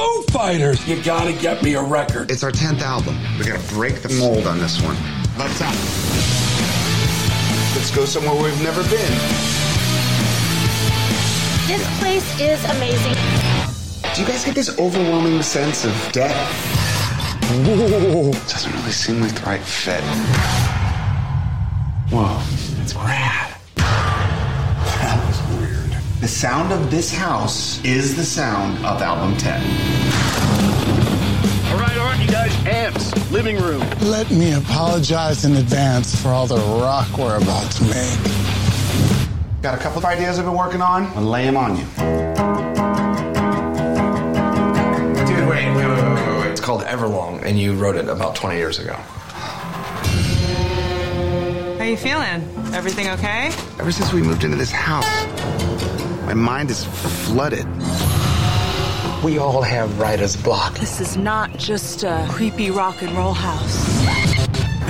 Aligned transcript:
Foo 0.00 0.22
Fighters. 0.30 0.86
You 0.88 1.02
gotta 1.02 1.32
get 1.32 1.62
me 1.62 1.74
a 1.74 1.82
record. 1.82 2.30
It's 2.30 2.42
our 2.42 2.50
10th 2.50 2.80
album. 2.80 3.16
We 3.38 3.44
gotta 3.44 3.74
break 3.74 4.00
the 4.00 4.08
mold 4.14 4.46
on 4.46 4.58
this 4.58 4.80
one. 4.80 4.96
Let's 5.38 5.60
up. 5.60 5.74
Let's 7.74 7.94
go 7.94 8.04
somewhere 8.06 8.34
we've 8.42 8.62
never 8.62 8.82
been. 8.84 9.14
This 11.66 11.98
place 12.00 12.40
is 12.40 12.64
amazing. 12.76 13.14
Do 14.14 14.22
you 14.22 14.26
guys 14.26 14.44
get 14.44 14.54
this 14.54 14.78
overwhelming 14.78 15.42
sense 15.42 15.84
of 15.84 15.92
death? 16.12 16.34
Whoa. 17.66 18.32
Doesn't 18.32 18.72
really 18.72 18.92
seem 18.92 19.20
like 19.20 19.34
the 19.34 19.42
right 19.42 19.60
fit. 19.60 20.79
Sound 26.30 26.72
of 26.72 26.90
this 26.90 27.12
house 27.12 27.84
is 27.84 28.14
the 28.16 28.22
sound 28.22 28.78
of 28.86 29.02
album 29.02 29.36
10. 29.36 29.60
All 31.72 31.78
right, 31.78 31.98
aren't 31.98 32.20
you 32.22 32.28
guys 32.28 32.54
amps? 32.66 33.32
Living 33.32 33.56
room. 33.56 33.80
Let 34.00 34.30
me 34.30 34.54
apologize 34.54 35.44
in 35.44 35.56
advance 35.56 36.14
for 36.14 36.28
all 36.28 36.46
the 36.46 36.56
rock 36.56 37.18
we're 37.18 37.36
about 37.36 37.70
to 37.72 37.82
make. 37.84 38.18
Got 39.60 39.74
a 39.74 39.82
couple 39.82 39.98
of 39.98 40.04
ideas 40.04 40.38
I've 40.38 40.44
been 40.44 40.54
working 40.54 40.80
on. 40.80 41.06
I'll 41.16 41.22
lay 41.22 41.44
them 41.44 41.56
on 41.56 41.76
you. 41.76 41.84
Dude, 45.26 45.48
wait, 45.48 45.74
wait, 45.74 45.86
wait, 45.86 46.02
wait, 46.02 46.38
wait. 46.38 46.50
It's 46.50 46.60
called 46.60 46.82
Everlong, 46.82 47.42
and 47.42 47.58
you 47.58 47.74
wrote 47.74 47.96
it 47.96 48.08
about 48.08 48.36
20 48.36 48.56
years 48.56 48.78
ago. 48.78 48.94
How 51.76 51.84
you 51.84 51.96
feeling? 51.96 52.48
Everything 52.72 53.08
okay? 53.08 53.50
Ever 53.80 53.90
since 53.90 54.12
we 54.12 54.22
moved 54.22 54.44
into 54.44 54.56
this 54.56 54.70
house, 54.70 55.04
my 56.30 56.34
mind 56.34 56.70
is 56.70 56.84
flooded. 56.84 57.66
We 59.24 59.38
all 59.38 59.62
have 59.62 59.98
writer's 59.98 60.36
block. 60.36 60.78
This 60.78 61.00
is 61.00 61.16
not 61.16 61.56
just 61.58 62.04
a 62.04 62.24
creepy 62.30 62.70
rock 62.70 63.02
and 63.02 63.10
roll 63.16 63.32
house. 63.32 63.84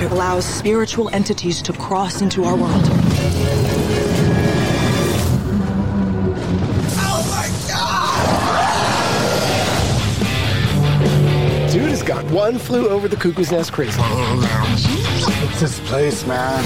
It 0.03 0.13
allows 0.13 0.45
spiritual 0.45 1.09
entities 1.15 1.63
to 1.63 1.73
cross 1.73 2.21
into 2.21 2.45
our 2.45 2.55
world. 2.55 2.83
Oh 6.99 7.25
my 7.31 7.49
God! 11.65 11.71
Dude 11.73 11.89
has 11.89 12.03
got 12.03 12.23
one 12.31 12.59
flew 12.59 12.91
over 12.91 13.09
the 13.09 13.17
cuckoo's 13.17 13.51
nest 13.51 13.73
crazy. 13.73 13.99
Oh, 13.99 15.49
it's 15.51 15.61
this 15.61 15.81
place, 15.89 16.27
man. 16.27 16.63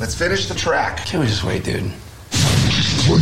Let's 0.00 0.14
finish 0.14 0.46
the 0.48 0.54
track. 0.54 1.04
Can't 1.04 1.22
we 1.22 1.28
just 1.28 1.44
wait, 1.44 1.64
dude? 1.64 1.92
You 3.08 3.14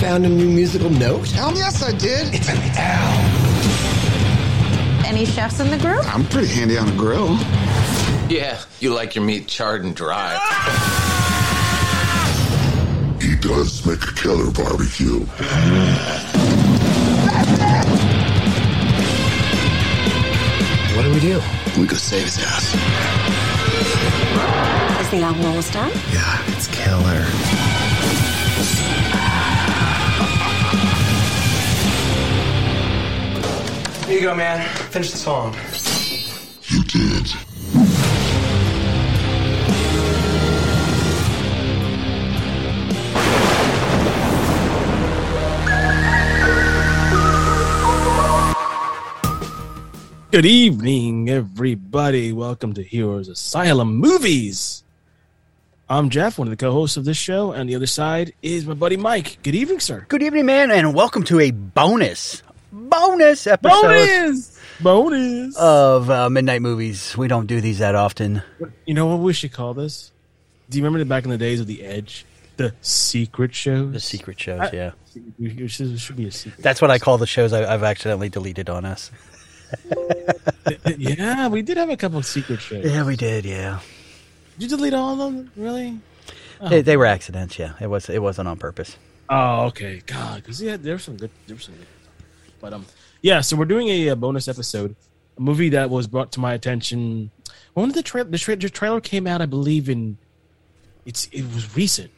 found 0.00 0.24
a 0.24 0.30
new 0.30 0.48
musical 0.48 0.88
note? 0.88 1.30
Hell 1.32 1.54
yes, 1.54 1.82
I 1.82 1.92
did. 1.92 2.34
It's 2.34 2.48
an 2.48 2.56
L. 2.76 3.12
Any 5.04 5.26
chefs 5.26 5.60
in 5.60 5.68
the 5.70 5.76
group? 5.76 6.06
I'm 6.06 6.24
pretty 6.24 6.48
handy 6.48 6.78
on 6.78 6.88
a 6.88 6.96
grill. 6.96 7.36
Yeah, 8.30 8.58
you 8.80 8.94
like 8.94 9.14
your 9.14 9.24
meat 9.24 9.46
charred 9.46 9.84
and 9.84 9.94
dry. 9.94 10.38
He 13.20 13.36
does 13.36 13.84
make 13.84 14.02
a 14.02 14.14
killer 14.14 14.50
barbecue. 14.50 15.26
Ah. 15.38 16.43
What 20.94 21.02
do 21.02 21.12
we 21.12 21.18
do? 21.18 21.40
We 21.76 21.86
go 21.88 21.96
save 21.96 22.24
his 22.24 22.38
ass. 22.38 22.72
Is 25.00 25.10
the 25.10 25.22
album 25.22 25.44
almost 25.44 25.72
done? 25.72 25.90
Yeah, 26.12 26.42
it's 26.46 26.68
killer. 26.68 27.24
Here 34.06 34.16
you 34.16 34.22
go, 34.22 34.36
man. 34.36 34.64
Finish 34.90 35.10
the 35.10 35.16
song. 35.16 35.56
You 36.68 36.84
did. 36.84 37.53
Good 50.34 50.46
evening, 50.46 51.30
everybody. 51.30 52.32
Welcome 52.32 52.72
to 52.74 52.82
Heroes 52.82 53.28
Asylum 53.28 53.94
Movies. 53.94 54.82
I'm 55.88 56.10
Jeff, 56.10 56.40
one 56.40 56.48
of 56.48 56.50
the 56.50 56.56
co-hosts 56.56 56.96
of 56.96 57.04
this 57.04 57.16
show, 57.16 57.52
and 57.52 57.70
the 57.70 57.76
other 57.76 57.86
side 57.86 58.32
is 58.42 58.66
my 58.66 58.74
buddy 58.74 58.96
Mike. 58.96 59.38
Good 59.44 59.54
evening, 59.54 59.78
sir. 59.78 60.06
Good 60.08 60.24
evening, 60.24 60.46
man, 60.46 60.72
and 60.72 60.92
welcome 60.92 61.22
to 61.26 61.38
a 61.38 61.52
bonus, 61.52 62.42
bonus 62.72 63.46
episode 63.46 63.82
Bonus, 63.82 64.58
bonus. 64.80 65.56
of 65.56 66.10
uh, 66.10 66.28
Midnight 66.28 66.62
Movies. 66.62 67.16
We 67.16 67.28
don't 67.28 67.46
do 67.46 67.60
these 67.60 67.78
that 67.78 67.94
often. 67.94 68.42
you 68.86 68.94
know 68.94 69.06
what 69.06 69.20
we 69.20 69.32
should 69.34 69.52
call 69.52 69.72
this? 69.72 70.10
Do 70.68 70.78
you 70.78 70.84
remember 70.84 71.04
back 71.04 71.22
in 71.22 71.30
the 71.30 71.38
days 71.38 71.60
of 71.60 71.68
the 71.68 71.84
Edge, 71.84 72.26
the 72.56 72.74
secret 72.80 73.54
shows? 73.54 73.92
The 73.92 74.00
secret 74.00 74.40
shows, 74.40 74.62
I- 74.62 74.70
yeah. 74.72 74.90
It 75.38 75.70
should, 75.70 76.16
be 76.16 76.26
a 76.26 76.32
secret. 76.32 76.60
That's 76.60 76.82
what 76.82 76.90
I 76.90 76.98
call 76.98 77.18
the 77.18 77.26
shows 77.28 77.52
I, 77.52 77.72
I've 77.72 77.84
accidentally 77.84 78.30
deleted 78.30 78.68
on 78.68 78.84
us. 78.84 79.12
yeah, 80.98 81.48
we 81.48 81.62
did 81.62 81.76
have 81.76 81.90
a 81.90 81.96
couple 81.96 82.18
of 82.18 82.26
secret 82.26 82.60
shows. 82.60 82.84
Yeah, 82.84 83.04
we 83.04 83.16
did. 83.16 83.44
Yeah, 83.44 83.80
Did 84.58 84.70
you 84.70 84.76
delete 84.76 84.94
all 84.94 85.12
of 85.12 85.18
them? 85.18 85.50
Really? 85.56 86.00
they, 86.68 86.82
they 86.82 86.96
were 86.96 87.06
accidents. 87.06 87.58
Yeah, 87.58 87.74
it 87.80 87.88
was. 87.88 88.08
It 88.08 88.22
wasn't 88.22 88.48
on 88.48 88.58
purpose. 88.58 88.96
Oh, 89.28 89.66
okay. 89.66 90.02
God, 90.06 90.36
because 90.36 90.60
yeah, 90.62 90.76
there's 90.76 91.02
some 91.04 91.16
good. 91.16 91.30
There's 91.46 91.64
some 91.64 91.74
good. 91.74 91.86
But 92.60 92.72
um, 92.72 92.86
yeah. 93.22 93.40
So 93.40 93.56
we're 93.56 93.64
doing 93.64 93.88
a, 93.88 94.10
uh 94.10 94.14
bonus 94.14 94.48
episode, 94.48 94.94
a 95.36 95.40
movie 95.40 95.70
that 95.70 95.90
was 95.90 96.06
brought 96.06 96.32
to 96.32 96.40
my 96.40 96.54
attention. 96.54 97.30
When 97.74 97.88
did 97.88 97.96
the 97.96 98.02
trailer? 98.02 98.28
The, 98.30 98.38
tra- 98.38 98.56
the 98.56 98.70
trailer 98.70 99.00
came 99.00 99.26
out, 99.26 99.40
I 99.42 99.46
believe, 99.46 99.88
in. 99.88 100.18
It's 101.06 101.28
it 101.32 101.42
was 101.42 101.76
recent. 101.76 102.10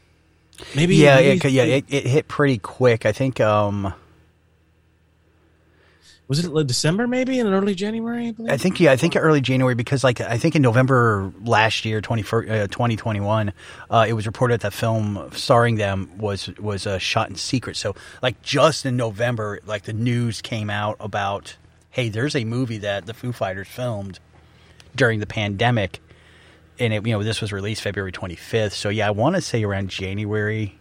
Maybe 0.74 0.96
yeah, 0.96 1.16
maybe- 1.16 1.48
it, 1.48 1.52
yeah. 1.52 1.62
It, 1.64 1.84
it 1.88 2.06
hit 2.06 2.28
pretty 2.28 2.58
quick. 2.58 3.06
I 3.06 3.12
think. 3.12 3.40
Um, 3.40 3.92
was 6.28 6.44
it 6.44 6.66
December 6.66 7.06
maybe 7.06 7.38
in 7.38 7.46
early 7.46 7.74
January? 7.74 8.34
I? 8.48 8.54
I 8.54 8.56
think 8.56 8.80
yeah, 8.80 8.90
I 8.90 8.96
think 8.96 9.14
early 9.16 9.40
January 9.40 9.74
because 9.74 10.02
like 10.02 10.20
I 10.20 10.38
think 10.38 10.56
in 10.56 10.62
November 10.62 11.32
last 11.42 11.84
year, 11.84 12.00
20, 12.00 12.22
uh, 12.22 12.66
2021, 12.66 13.52
uh, 13.90 14.06
it 14.08 14.12
was 14.12 14.26
reported 14.26 14.60
that 14.60 14.72
film 14.72 15.30
starring 15.32 15.76
them 15.76 16.10
was 16.18 16.48
was 16.58 16.86
uh, 16.86 16.98
shot 16.98 17.28
in 17.28 17.36
secret. 17.36 17.76
So 17.76 17.94
like 18.22 18.42
just 18.42 18.86
in 18.86 18.96
November, 18.96 19.60
like 19.66 19.84
the 19.84 19.92
news 19.92 20.42
came 20.42 20.68
out 20.68 20.96
about 20.98 21.56
hey, 21.90 22.08
there's 22.08 22.34
a 22.34 22.44
movie 22.44 22.78
that 22.78 23.06
the 23.06 23.14
Foo 23.14 23.32
Fighters 23.32 23.68
filmed 23.68 24.18
during 24.94 25.20
the 25.20 25.26
pandemic, 25.26 26.00
and 26.78 26.92
it 26.92 27.06
you 27.06 27.12
know 27.12 27.22
this 27.22 27.40
was 27.40 27.52
released 27.52 27.82
February 27.82 28.10
25th. 28.10 28.72
So 28.72 28.88
yeah, 28.88 29.06
I 29.06 29.12
want 29.12 29.36
to 29.36 29.40
say 29.40 29.62
around 29.62 29.90
January 29.90 30.76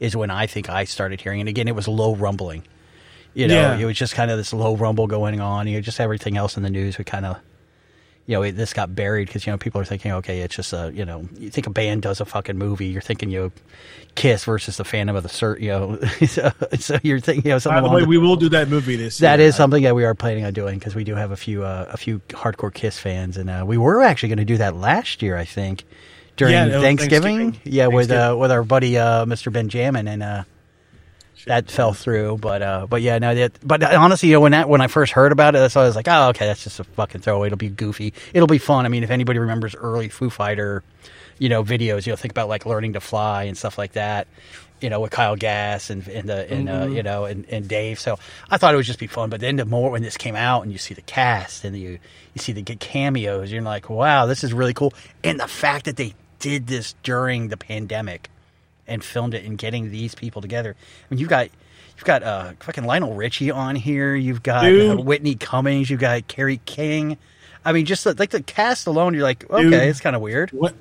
is 0.00 0.16
when 0.16 0.30
I 0.30 0.46
think 0.46 0.70
I 0.70 0.84
started 0.84 1.20
hearing. 1.20 1.40
And 1.40 1.48
again, 1.48 1.68
it 1.68 1.74
was 1.74 1.88
low 1.88 2.14
rumbling. 2.14 2.64
You 3.34 3.48
know, 3.48 3.54
Yeah. 3.54 3.76
it 3.78 3.84
was 3.84 3.96
just 3.96 4.14
kind 4.14 4.30
of 4.30 4.38
this 4.38 4.52
low 4.52 4.76
rumble 4.76 5.06
going 5.06 5.40
on. 5.40 5.66
You 5.68 5.74
know, 5.76 5.80
just 5.80 6.00
everything 6.00 6.36
else 6.36 6.56
in 6.56 6.62
the 6.62 6.70
news 6.70 6.98
would 6.98 7.06
kind 7.06 7.24
of, 7.26 7.36
you 8.26 8.34
know, 8.36 8.42
it, 8.42 8.52
this 8.52 8.72
got 8.74 8.94
buried 8.94 9.26
because 9.28 9.46
you 9.46 9.52
know 9.52 9.58
people 9.58 9.80
are 9.80 9.84
thinking, 9.84 10.12
okay, 10.12 10.40
it's 10.40 10.54
just 10.56 10.72
a, 10.72 10.90
you 10.94 11.04
know, 11.04 11.28
you 11.38 11.48
think 11.50 11.66
a 11.66 11.70
band 11.70 12.02
does 12.02 12.20
a 12.20 12.24
fucking 12.24 12.58
movie, 12.58 12.86
you're 12.86 13.00
thinking, 13.02 13.30
you 13.30 13.40
know, 13.40 13.52
Kiss 14.16 14.44
versus 14.44 14.76
the 14.76 14.84
Phantom 14.84 15.14
of 15.14 15.22
the 15.22 15.28
Cert, 15.28 15.60
you 15.60 15.68
know, 15.68 15.98
so, 16.26 16.50
so 16.78 16.98
you're 17.02 17.20
thinking, 17.20 17.44
you 17.46 17.50
know, 17.52 17.58
something. 17.58 17.82
By 17.84 17.88
the 17.88 17.94
way, 17.94 18.00
the- 18.02 18.08
we 18.08 18.18
will 18.18 18.36
do 18.36 18.48
that 18.50 18.68
movie 18.68 18.96
this. 18.96 19.18
that 19.18 19.38
year. 19.38 19.48
is 19.48 19.54
something 19.56 19.82
that 19.84 19.94
we 19.94 20.04
are 20.04 20.14
planning 20.14 20.44
on 20.44 20.52
doing 20.52 20.78
because 20.78 20.94
we 20.94 21.04
do 21.04 21.14
have 21.14 21.30
a 21.30 21.36
few 21.36 21.62
uh, 21.64 21.86
a 21.90 21.96
few 21.96 22.18
hardcore 22.30 22.74
Kiss 22.74 22.98
fans, 22.98 23.36
and 23.36 23.48
uh, 23.48 23.64
we 23.66 23.78
were 23.78 24.02
actually 24.02 24.30
going 24.30 24.38
to 24.38 24.44
do 24.44 24.56
that 24.56 24.74
last 24.76 25.22
year, 25.22 25.36
I 25.36 25.44
think, 25.44 25.84
during 26.36 26.52
Yeah, 26.54 26.80
Thanksgiving. 26.80 27.38
Thanksgiving. 27.52 27.72
Yeah, 27.72 27.86
with 27.86 28.10
uh, 28.10 28.36
with 28.38 28.50
our 28.50 28.64
buddy 28.64 28.98
uh, 28.98 29.24
Mr. 29.24 29.50
Benjamin, 29.52 30.08
and 30.08 30.22
uh, 30.22 30.42
that 31.48 31.70
fell 31.70 31.92
through. 31.92 32.38
But 32.38 32.62
uh, 32.62 32.86
but 32.88 33.02
yeah, 33.02 33.18
no, 33.18 33.34
that, 33.34 33.52
but 33.62 33.82
honestly, 33.82 34.28
you 34.30 34.36
know, 34.36 34.40
when 34.40 34.52
that 34.52 34.68
when 34.68 34.80
I 34.80 34.86
first 34.86 35.12
heard 35.12 35.32
about 35.32 35.54
it, 35.54 35.70
so 35.70 35.80
I 35.80 35.84
was 35.84 35.96
like, 35.96 36.08
oh, 36.08 36.28
okay, 36.28 36.46
that's 36.46 36.62
just 36.64 36.80
a 36.80 36.84
fucking 36.84 37.20
throwaway. 37.22 37.48
It'll 37.48 37.58
be 37.58 37.68
goofy. 37.68 38.14
It'll 38.32 38.46
be 38.46 38.58
fun. 38.58 38.86
I 38.86 38.88
mean, 38.88 39.02
if 39.02 39.10
anybody 39.10 39.38
remembers 39.38 39.74
early 39.74 40.08
Foo 40.08 40.30
Fighter, 40.30 40.82
you 41.38 41.48
know, 41.48 41.62
videos, 41.64 42.06
you 42.06 42.12
know, 42.12 42.16
think 42.16 42.32
about 42.32 42.48
like 42.48 42.64
learning 42.66 42.92
to 42.94 43.00
fly 43.00 43.44
and 43.44 43.56
stuff 43.58 43.76
like 43.78 43.92
that. 43.92 44.28
You 44.80 44.90
know, 44.90 45.00
with 45.00 45.10
Kyle 45.10 45.34
Gass 45.34 45.90
and 45.90 46.06
and 46.06 46.28
the 46.28 46.48
and 46.52 46.68
uh, 46.68 46.86
Mhm. 46.86 46.94
you 46.94 47.02
know 47.02 47.24
and, 47.24 47.44
and 47.50 47.66
Dave. 47.66 47.98
So 47.98 48.16
I 48.48 48.58
thought 48.58 48.74
it 48.74 48.76
would 48.76 48.86
just 48.86 49.00
be 49.00 49.08
fun. 49.08 49.28
But 49.28 49.40
then 49.40 49.56
the 49.56 49.64
more 49.64 49.90
when 49.90 50.02
this 50.02 50.16
came 50.16 50.36
out 50.36 50.62
and 50.62 50.70
you 50.70 50.78
see 50.78 50.94
the 50.94 51.02
cast 51.02 51.64
and 51.64 51.76
you 51.76 51.98
you 52.34 52.40
see 52.40 52.52
the 52.52 52.62
cameos, 52.62 53.50
you're 53.50 53.60
like, 53.62 53.90
wow, 53.90 54.26
this 54.26 54.44
is 54.44 54.52
really 54.52 54.74
cool. 54.74 54.94
And 55.24 55.40
the 55.40 55.48
fact 55.48 55.86
that 55.86 55.96
they 55.96 56.14
did 56.38 56.68
this 56.68 56.94
during 57.02 57.48
the 57.48 57.56
pandemic 57.56 58.30
and 58.88 59.04
filmed 59.04 59.34
it 59.34 59.44
and 59.44 59.58
getting 59.58 59.90
these 59.90 60.14
people 60.14 60.42
together. 60.42 60.74
I 60.78 61.14
mean, 61.14 61.20
you've 61.20 61.28
got 61.28 61.48
you've 61.96 62.04
got 62.04 62.22
uh, 62.22 62.52
fucking 62.60 62.84
Lionel 62.84 63.14
Richie 63.14 63.50
on 63.50 63.76
here. 63.76 64.14
You've 64.14 64.42
got 64.42 64.64
uh, 64.64 64.96
Whitney 64.96 65.34
Cummings. 65.34 65.90
You've 65.90 66.00
got 66.00 66.26
Kerry 66.28 66.60
King. 66.64 67.18
I 67.64 67.72
mean, 67.72 67.86
just 67.86 68.06
like 68.06 68.30
the 68.30 68.42
cast 68.42 68.86
alone, 68.86 69.14
you're 69.14 69.22
like, 69.22 69.48
okay, 69.50 69.62
Dude. 69.62 69.74
it's 69.74 70.00
kind 70.00 70.16
of 70.16 70.22
weird. 70.22 70.50
What 70.50 70.74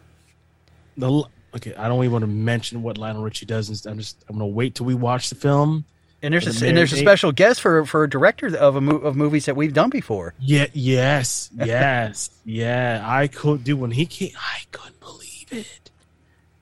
the 0.95 1.24
okay. 1.56 1.75
I 1.75 1.88
don't 1.88 2.00
even 2.04 2.12
want 2.12 2.24
to 2.24 2.27
mention 2.27 2.81
what 2.83 2.98
Lionel 2.98 3.24
Richie 3.24 3.45
does. 3.45 3.86
I'm 3.86 3.98
just 3.98 4.24
I'm 4.30 4.36
gonna 4.36 4.48
wait 4.48 4.75
till 4.75 4.86
we 4.86 4.95
watch 4.95 5.30
the 5.30 5.36
film. 5.36 5.86
And 6.21 6.33
there's 6.33 6.62
a, 6.62 6.68
and 6.68 6.75
there's 6.75 6.94
a 6.94 6.98
special 6.98 7.31
guest 7.31 7.62
for 7.62 7.86
for 7.86 8.04
a 8.04 8.09
director 8.09 8.56
of 8.57 8.75
a 8.75 8.81
mo- 8.81 8.98
of 8.98 9.15
movies 9.15 9.45
that 9.45 9.56
we've 9.56 9.74
done 9.74 9.89
before. 9.92 10.33
Yeah. 10.39 10.68
Yes. 10.74 11.51
Yes. 11.57 12.31
yeah. 12.44 13.04
I 13.06 13.27
could 13.27 13.63
do 13.63 13.77
when 13.77 13.92
he 13.92 14.06
came. 14.06 14.31
I 14.36 14.62
couldn't 14.71 15.00
believe 15.00 15.48
it. 15.51 15.92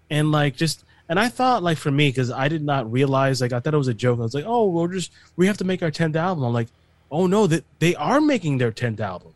And 0.10 0.32
like 0.32 0.56
just 0.56 0.84
and 1.10 1.20
I 1.20 1.30
thought 1.30 1.64
like 1.64 1.78
for 1.78 1.92
me 1.92 2.10
because 2.10 2.32
I 2.32 2.48
did 2.48 2.64
not 2.64 2.92
realize 2.92 3.42
like 3.42 3.54
I 3.54 3.60
thought 3.60 3.74
it 3.74 3.78
was 3.78 3.88
a 3.88 3.94
joke. 3.94 4.20
I 4.20 4.24
was 4.24 4.34
like, 4.34 4.46
oh, 4.48 4.70
we're 4.70 4.88
just 4.94 5.12
we 5.36 5.48
have 5.48 5.58
to 5.58 5.64
make 5.66 5.82
our 5.84 5.92
tenth 5.92 6.16
album. 6.16 6.44
I'm 6.44 6.54
like, 6.54 6.68
oh 7.12 7.28
no, 7.28 7.48
that 7.48 7.64
they 7.80 7.96
are 7.96 8.20
making 8.22 8.58
their 8.58 8.72
tenth 8.72 9.00
album. 9.00 9.34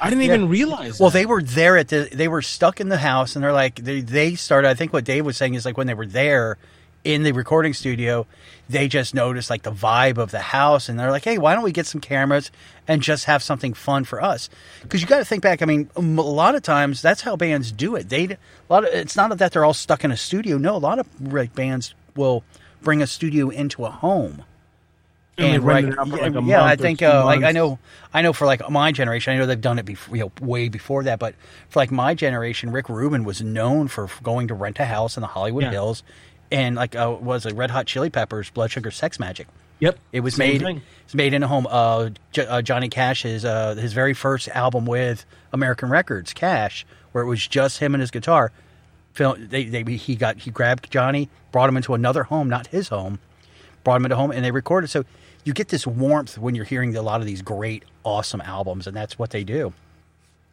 I 0.00 0.08
didn't 0.08 0.22
Yeah. 0.22 0.34
even 0.34 0.48
realize. 0.48 0.98
Well, 0.98 1.10
that. 1.10 1.18
they 1.18 1.26
were 1.26 1.42
there 1.42 1.76
at 1.76 1.88
the. 1.88 2.08
They 2.10 2.26
were 2.28 2.40
stuck 2.40 2.80
in 2.80 2.88
the 2.88 2.96
house, 2.96 3.36
and 3.36 3.44
they're 3.44 3.52
like 3.52 3.76
they 3.76 4.00
they 4.00 4.34
started. 4.34 4.68
I 4.68 4.74
think 4.74 4.92
what 4.92 5.04
Dave 5.04 5.26
was 5.26 5.36
saying 5.36 5.54
is 5.54 5.64
like 5.66 5.76
when 5.76 5.86
they 5.86 5.94
were 5.94 6.06
there 6.06 6.56
in 7.04 7.22
the 7.22 7.32
recording 7.32 7.72
studio, 7.72 8.26
they 8.68 8.88
just 8.88 9.14
noticed 9.14 9.50
like 9.50 9.62
the 9.62 9.72
vibe 9.72 10.18
of 10.18 10.30
the 10.30 10.40
house, 10.40 10.88
and 10.88 10.98
they're 10.98 11.10
like, 11.10 11.24
hey, 11.24 11.38
why 11.38 11.54
don't 11.54 11.64
we 11.64 11.72
get 11.72 11.86
some 11.86 12.00
cameras 12.00 12.50
and 12.86 13.02
just 13.02 13.24
have 13.24 13.42
something 13.42 13.74
fun 13.74 14.04
for 14.04 14.22
us? 14.22 14.48
Because 14.82 15.00
you 15.00 15.06
got 15.06 15.18
to 15.18 15.24
think 15.24 15.42
back. 15.42 15.62
I 15.62 15.64
mean, 15.64 15.88
a 15.96 16.00
lot 16.00 16.54
of 16.54 16.62
times 16.62 17.02
that's 17.02 17.22
how 17.22 17.36
bands 17.36 17.72
do 17.72 17.96
it. 17.96 18.08
They 18.08 18.24
a 18.24 18.38
lot 18.68 18.84
of 18.84 18.92
it's 18.92 19.16
not 19.16 19.36
that 19.38 19.52
they're 19.52 19.64
all 19.64 19.74
stuck 19.74 20.04
in 20.04 20.10
a 20.12 20.16
studio. 20.16 20.58
No, 20.58 20.76
a 20.76 20.78
lot 20.78 20.98
of 20.98 21.06
like, 21.20 21.54
bands 21.54 21.94
will 22.16 22.44
bring 22.82 23.02
a 23.02 23.06
studio 23.06 23.48
into 23.48 23.84
a 23.84 23.90
home. 23.90 24.44
And 25.38 25.54
And 25.54 25.64
right, 25.64 25.94
for, 25.94 26.16
yeah, 26.18 26.40
yeah, 26.40 26.64
I 26.64 26.76
think 26.76 27.02
uh, 27.02 27.24
like 27.24 27.42
I 27.44 27.52
know, 27.52 27.78
I 28.12 28.20
know 28.20 28.34
for 28.34 28.44
like 28.44 28.68
my 28.68 28.92
generation, 28.92 29.32
I 29.32 29.38
know 29.38 29.46
they've 29.46 29.60
done 29.60 29.78
it 29.78 29.86
before, 29.86 30.16
you 30.16 30.24
know, 30.24 30.32
way 30.40 30.68
before 30.68 31.04
that. 31.04 31.18
But 31.18 31.34
for 31.70 31.78
like 31.80 31.90
my 31.90 32.14
generation, 32.14 32.70
Rick 32.70 32.90
Rubin 32.90 33.24
was 33.24 33.40
known 33.40 33.88
for 33.88 34.08
going 34.22 34.48
to 34.48 34.54
rent 34.54 34.78
a 34.80 34.84
house 34.84 35.16
in 35.16 35.22
the 35.22 35.28
Hollywood 35.28 35.64
Yeah. 35.64 35.70
Hills, 35.70 36.02
and 36.50 36.76
like 36.76 36.96
uh, 36.96 37.16
was 37.20 37.46
it 37.46 37.54
Red 37.54 37.70
Hot 37.70 37.86
Chili 37.86 38.10
Peppers, 38.10 38.50
Blood 38.50 38.70
Sugar 38.70 38.90
Sex 38.90 39.18
Magik. 39.18 39.46
Yep. 39.80 39.98
It 40.12 40.20
was 40.20 40.34
Same 40.34 40.62
made. 40.62 40.82
It's 41.04 41.14
made 41.14 41.32
in 41.32 41.42
a 41.42 41.48
home. 41.48 41.66
Uh, 41.68 42.10
J- 42.32 42.46
uh, 42.46 42.62
Johnny 42.62 42.88
Cash 42.88 43.22
his 43.22 43.44
uh, 43.44 43.74
his 43.74 43.92
very 43.92 44.14
first 44.14 44.48
album 44.48 44.86
with 44.86 45.24
American 45.52 45.88
Records, 45.88 46.32
Cash, 46.32 46.86
where 47.12 47.24
it 47.24 47.26
was 47.26 47.46
just 47.46 47.78
him 47.78 47.94
and 47.94 48.00
his 48.00 48.10
guitar. 48.10 48.52
Phil, 49.12 49.36
they, 49.38 49.64
they 49.64 49.82
he 49.94 50.16
got 50.16 50.38
he 50.38 50.50
grabbed 50.50 50.90
Johnny, 50.90 51.28
brought 51.50 51.68
him 51.68 51.76
into 51.76 51.94
another 51.94 52.24
home, 52.24 52.48
not 52.48 52.68
his 52.68 52.88
home, 52.88 53.18
brought 53.82 53.96
him 53.96 54.04
into 54.04 54.16
home, 54.16 54.30
and 54.30 54.44
they 54.44 54.50
recorded. 54.50 54.88
So 54.88 55.04
you 55.44 55.52
get 55.52 55.68
this 55.68 55.86
warmth 55.86 56.38
when 56.38 56.54
you're 56.54 56.64
hearing 56.64 56.94
a 56.94 57.02
lot 57.02 57.20
of 57.20 57.26
these 57.26 57.42
great, 57.42 57.84
awesome 58.04 58.40
albums, 58.42 58.86
and 58.86 58.96
that's 58.96 59.18
what 59.18 59.30
they 59.30 59.44
do. 59.44 59.72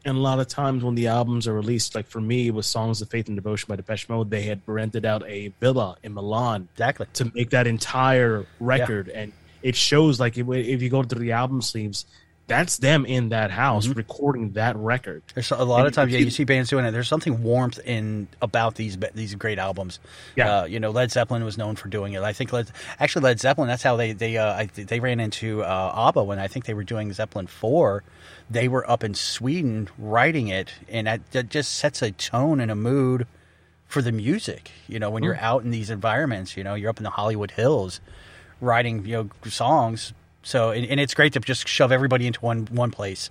And 0.07 0.17
a 0.17 0.21
lot 0.21 0.39
of 0.39 0.47
times 0.47 0.83
when 0.83 0.95
the 0.95 1.07
albums 1.07 1.47
are 1.47 1.53
released, 1.53 1.93
like 1.93 2.07
for 2.07 2.21
me, 2.21 2.49
with 2.49 2.65
Songs 2.65 3.01
of 3.01 3.09
Faith 3.09 3.27
and 3.27 3.35
Devotion 3.35 3.67
by 3.67 3.75
Depeche 3.75 4.07
Mode, 4.09 4.29
they 4.31 4.43
had 4.43 4.61
rented 4.65 5.05
out 5.05 5.21
a 5.27 5.49
villa 5.59 5.97
in 6.01 6.13
Milan 6.13 6.69
Exactly. 6.73 7.07
to 7.13 7.29
make 7.35 7.49
that 7.51 7.67
entire 7.67 8.45
record, 8.59 9.09
and 9.09 9.33
it 9.61 9.75
shows 9.75 10.19
like 10.19 10.37
if, 10.37 10.47
if 10.49 10.81
you 10.81 10.89
go 10.89 11.03
to 11.03 11.15
the 11.15 11.33
album 11.33 11.61
sleeves, 11.61 12.05
that's 12.47 12.77
them 12.77 13.05
in 13.05 13.27
that 13.29 13.51
house 13.51 13.87
Mm-hmm. 13.87 13.97
recording 13.97 14.51
that 14.53 14.77
record. 14.77 15.21
There's 15.33 15.51
a 15.51 15.57
lot 15.65 15.79
And 15.79 15.87
of 15.89 15.93
times, 15.93 16.13
yeah, 16.13 16.19
you- 16.19 16.29
see 16.29 16.45
bands 16.45 16.69
doing 16.69 16.85
it. 16.85 16.91
There's 16.91 17.09
something 17.09 17.43
warmth 17.43 17.77
in 17.83 18.29
about 18.41 18.75
these 18.75 18.97
these 19.13 19.35
great 19.35 19.59
albums. 19.59 19.99
Yeah. 20.37 20.59
uh, 20.59 20.63
you 20.65 20.79
know, 20.79 20.91
Led 20.91 21.11
Zeppelin 21.11 21.43
was 21.43 21.57
known 21.57 21.75
for 21.75 21.89
doing 21.89 22.13
it. 22.13 22.21
I 22.23 22.31
think 22.31 22.53
Led, 22.53 22.71
actually 23.01 23.23
Led 23.23 23.41
Zeppelin. 23.41 23.67
That's 23.67 23.83
how 23.83 23.97
they 23.97 24.13
they 24.13 24.37
uh, 24.37 24.53
I, 24.53 24.65
they 24.73 25.01
ran 25.01 25.19
into 25.19 25.61
uh, 25.63 26.07
ABBA 26.07 26.23
when 26.23 26.39
I 26.39 26.47
think 26.47 26.63
they 26.63 26.73
were 26.73 26.85
doing 26.85 27.11
Zeppelin 27.11 27.47
four. 27.47 28.03
They 28.49 28.67
were 28.67 28.89
up 28.89 29.03
in 29.03 29.13
Sweden 29.13 29.89
writing 29.97 30.47
it, 30.47 30.73
and 30.87 31.07
that, 31.07 31.31
that 31.31 31.49
just 31.49 31.73
sets 31.73 32.01
a 32.01 32.11
tone 32.11 32.59
and 32.59 32.71
a 32.71 32.75
mood 32.75 33.27
for 33.87 34.01
the 34.01 34.11
music. 34.11 34.71
You 34.87 34.99
know, 34.99 35.09
when 35.09 35.23
you're 35.23 35.35
mm. 35.35 35.41
out 35.41 35.63
in 35.63 35.71
these 35.71 35.89
environments, 35.89 36.55
you 36.55 36.63
know, 36.63 36.75
you're 36.75 36.89
up 36.89 36.97
in 36.97 37.03
the 37.03 37.09
Hollywood 37.09 37.51
Hills 37.51 37.99
writing 38.61 39.05
you 39.05 39.13
know 39.13 39.29
songs. 39.49 40.13
So 40.43 40.71
and, 40.71 40.85
and 40.85 40.99
it's 40.99 41.13
great 41.13 41.33
to 41.33 41.39
just 41.39 41.67
shove 41.67 41.91
everybody 41.91 42.27
into 42.27 42.39
one 42.39 42.67
one 42.71 42.91
place, 42.91 43.29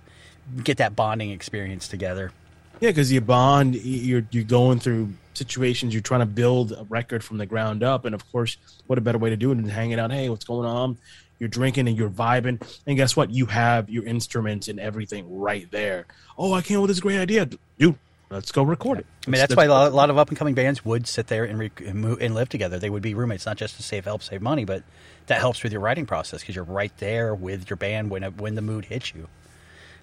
get 0.63 0.77
that 0.77 0.95
bonding 0.95 1.31
experience 1.31 1.87
together. 1.87 2.31
Yeah, 2.79 2.91
because 2.91 3.11
you 3.11 3.21
bond, 3.21 3.75
you're 3.75 4.25
you're 4.31 4.43
going 4.43 4.79
through 4.79 5.13
situations, 5.33 5.93
you're 5.93 6.01
trying 6.01 6.19
to 6.21 6.27
build 6.27 6.71
a 6.71 6.85
record 6.89 7.23
from 7.23 7.37
the 7.37 7.45
ground 7.45 7.83
up, 7.83 8.05
and 8.05 8.13
of 8.13 8.29
course, 8.31 8.57
what 8.87 8.97
a 8.97 9.01
better 9.01 9.17
way 9.17 9.29
to 9.29 9.37
do 9.37 9.51
it 9.51 9.55
than 9.55 9.67
hanging 9.67 9.99
out? 9.99 10.11
Hey, 10.11 10.29
what's 10.29 10.45
going 10.45 10.67
on? 10.67 10.97
You're 11.39 11.49
drinking 11.49 11.87
and 11.87 11.97
you're 11.97 12.09
vibing, 12.09 12.61
and 12.85 12.97
guess 12.97 13.15
what? 13.15 13.29
You 13.29 13.45
have 13.47 13.89
your 13.89 14.03
instruments 14.05 14.67
and 14.67 14.79
everything 14.79 15.37
right 15.37 15.69
there. 15.71 16.05
Oh, 16.37 16.53
I 16.53 16.61
came 16.61 16.77
up 16.77 16.83
with 16.83 16.89
this 16.89 16.99
great 16.99 17.19
idea, 17.19 17.47
dude. 17.77 17.97
Let's 18.29 18.51
go 18.51 18.63
record 18.63 18.99
it. 18.99 19.05
I 19.25 19.29
mean, 19.29 19.39
that's 19.39 19.55
why 19.55 19.65
a 19.65 19.89
lot, 19.89 20.09
of 20.09 20.17
up 20.17 20.27
and 20.27 20.37
coming 20.37 20.53
bands 20.53 20.83
would 20.83 21.07
sit 21.07 21.27
there 21.27 21.45
and, 21.45 21.59
re- 21.59 21.71
and 21.79 22.35
live 22.35 22.49
together. 22.49 22.77
They 22.77 22.89
would 22.89 23.01
be 23.01 23.13
roommates, 23.13 23.45
not 23.45 23.55
just 23.55 23.77
to 23.77 23.83
save 23.83 24.03
help 24.03 24.21
save 24.21 24.41
money, 24.41 24.65
but 24.65 24.83
that 25.27 25.39
helps 25.39 25.63
with 25.63 25.71
your 25.71 25.79
writing 25.79 26.05
process 26.05 26.41
because 26.41 26.55
you're 26.55 26.65
right 26.65 26.91
there 26.97 27.33
with 27.33 27.69
your 27.69 27.77
band 27.77 28.09
when 28.09 28.23
when 28.23 28.55
the 28.55 28.61
mood 28.61 28.85
hits 28.85 29.13
you. 29.13 29.27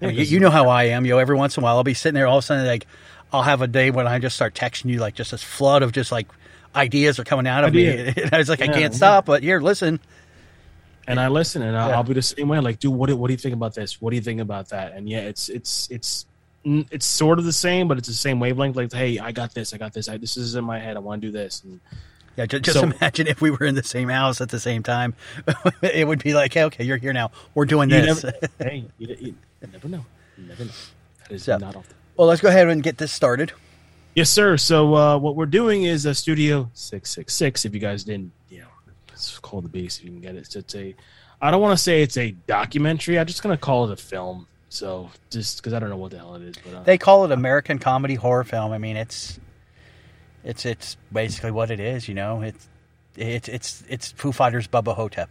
I 0.01 0.07
mean, 0.07 0.15
you, 0.15 0.23
you 0.23 0.39
know 0.39 0.49
how 0.49 0.69
I 0.69 0.85
am, 0.85 1.05
yo. 1.05 1.19
Every 1.19 1.35
once 1.35 1.55
in 1.55 1.61
a 1.61 1.65
while, 1.65 1.77
I'll 1.77 1.83
be 1.83 1.93
sitting 1.93 2.15
there, 2.15 2.27
all 2.27 2.39
of 2.39 2.43
a 2.43 2.47
sudden, 2.47 2.65
like 2.65 2.87
I'll 3.31 3.43
have 3.43 3.61
a 3.61 3.67
day 3.67 3.91
when 3.91 4.07
I 4.07 4.19
just 4.19 4.35
start 4.35 4.55
texting 4.55 4.89
you, 4.89 4.99
like 4.99 5.13
just 5.13 5.31
this 5.31 5.43
flood 5.43 5.83
of 5.83 5.91
just 5.91 6.11
like 6.11 6.27
ideas 6.75 7.19
are 7.19 7.23
coming 7.23 7.47
out 7.47 7.63
of 7.63 7.69
Idea. 7.69 8.05
me. 8.05 8.13
And 8.23 8.33
I 8.33 8.37
was 8.37 8.49
like, 8.49 8.61
I 8.61 8.67
can't 8.67 8.93
yeah. 8.93 8.97
stop, 8.97 9.25
but 9.25 9.43
here, 9.43 9.59
listen. 9.59 9.99
And 11.07 11.19
I 11.19 11.27
listen, 11.27 11.61
and 11.61 11.77
I'll, 11.77 11.89
Yeah. 11.89 11.95
I'll 11.97 12.03
be 12.03 12.13
the 12.13 12.21
same 12.21 12.47
way. 12.47 12.59
Like, 12.59 12.79
dude, 12.79 12.93
what 12.93 13.07
do, 13.07 13.15
what 13.15 13.27
do 13.27 13.33
you 13.33 13.37
think 13.37 13.53
about 13.53 13.73
this? 13.75 14.01
What 14.01 14.09
do 14.11 14.15
you 14.15 14.21
think 14.21 14.41
about 14.41 14.69
that? 14.69 14.93
And 14.93 15.07
yeah, 15.09 15.19
it's 15.21 15.49
it's 15.49 15.89
it's 15.91 16.25
it's 16.63 17.05
sort 17.05 17.37
of 17.39 17.45
the 17.45 17.53
same, 17.53 17.87
but 17.87 17.97
it's 17.97 18.07
the 18.07 18.13
same 18.13 18.39
wavelength. 18.39 18.75
Like, 18.75 18.91
hey, 18.91 19.19
I 19.19 19.31
got 19.31 19.53
this, 19.53 19.73
I 19.73 19.77
got 19.77 19.93
this, 19.93 20.09
I, 20.09 20.17
this 20.17 20.35
is 20.35 20.55
in 20.55 20.63
my 20.63 20.79
head. 20.79 20.95
I 20.95 20.99
want 20.99 21.21
to 21.21 21.27
do 21.27 21.31
this. 21.31 21.61
And 21.63 21.79
Yeah, 22.37 22.47
just, 22.47 22.63
just 22.63 22.79
So- 22.79 22.85
imagine 22.85 23.27
if 23.27 23.39
we 23.39 23.51
were 23.51 23.65
in 23.65 23.75
the 23.75 23.83
same 23.83 24.09
house 24.09 24.41
at 24.41 24.49
the 24.49 24.59
same 24.59 24.81
time. 24.81 25.13
it 25.83 26.07
would 26.07 26.23
be 26.23 26.33
like, 26.33 26.53
hey, 26.53 26.63
okay, 26.63 26.83
you're 26.83 26.97
here 26.97 27.13
now. 27.13 27.29
We're 27.53 27.65
doing 27.65 27.91
you 27.91 28.01
this. 28.01 28.23
never, 28.23 28.37
hey, 28.59 28.83
you, 28.97 29.15
you 29.19 29.35
never 29.71 29.87
know. 29.87 30.05
You 30.39 30.45
never 30.47 30.65
know. 30.65 30.71
That 31.29 31.31
is 31.35 31.43
So- 31.43 31.57
not 31.57 31.75
often. 31.75 31.95
well, 32.17 32.27
let's 32.27 32.41
go 32.41 32.47
ahead 32.49 32.67
and 32.67 32.81
get 32.81 32.97
this 32.97 33.11
started. 33.11 33.51
Yes, 34.15 34.31
sir. 34.31 34.57
So 34.57 34.95
uh, 34.95 35.17
what 35.19 35.35
we're 35.35 35.45
doing 35.45 35.83
is 35.83 36.05
a 36.07 36.15
Studio 36.15 36.71
Six 36.73 37.11
Six 37.11 37.35
Six. 37.35 37.63
If 37.65 37.73
you 37.75 37.79
guys 37.79 38.03
didn't, 38.05 38.31
you 38.49 38.61
know, 38.61 38.67
it's 39.15 39.39
called 39.39 39.63
the 39.63 39.69
beast. 39.69 39.99
If 39.99 40.05
you 40.05 40.11
can 40.11 40.21
get 40.21 40.35
it, 40.35 40.51
So 40.51 40.59
it's 40.59 40.75
a. 40.75 40.95
I 41.41 41.51
don't 41.51 41.61
want 41.61 41.77
to 41.77 41.83
say 41.83 42.01
it's 42.01 42.17
a 42.17 42.31
documentary. 42.31 43.19
I'm 43.19 43.25
just 43.27 43.41
gonna 43.43 43.57
call 43.57 43.85
it 43.89 43.91
a 43.93 44.01
film. 44.01 44.47
So 44.69 45.09
just 45.29 45.57
because 45.57 45.73
I 45.73 45.79
don't 45.79 45.89
know 45.89 45.97
what 45.97 46.11
the 46.11 46.17
hell 46.17 46.35
it 46.35 46.43
is, 46.43 46.55
but 46.63 46.73
uh, 46.73 46.83
They 46.83 46.97
call 46.97 47.25
it 47.25 47.31
American 47.31 47.79
comedy 47.79 48.15
horror 48.15 48.43
film. 48.43 48.71
I 48.71 48.77
mean, 48.77 48.97
it's 48.97 49.39
it's 50.43 50.65
it's 50.65 50.97
basically 51.11 51.51
what 51.51 51.71
it 51.71 51.79
is. 51.79 52.07
You 52.07 52.13
know, 52.15 52.41
it's 52.41 52.67
it's 53.15 53.47
it's 53.47 53.83
it's 53.87 54.11
Foo 54.11 54.31
Fighters 54.31 54.67
Bubba 54.67 54.93
Ho-Tep. 54.95 55.29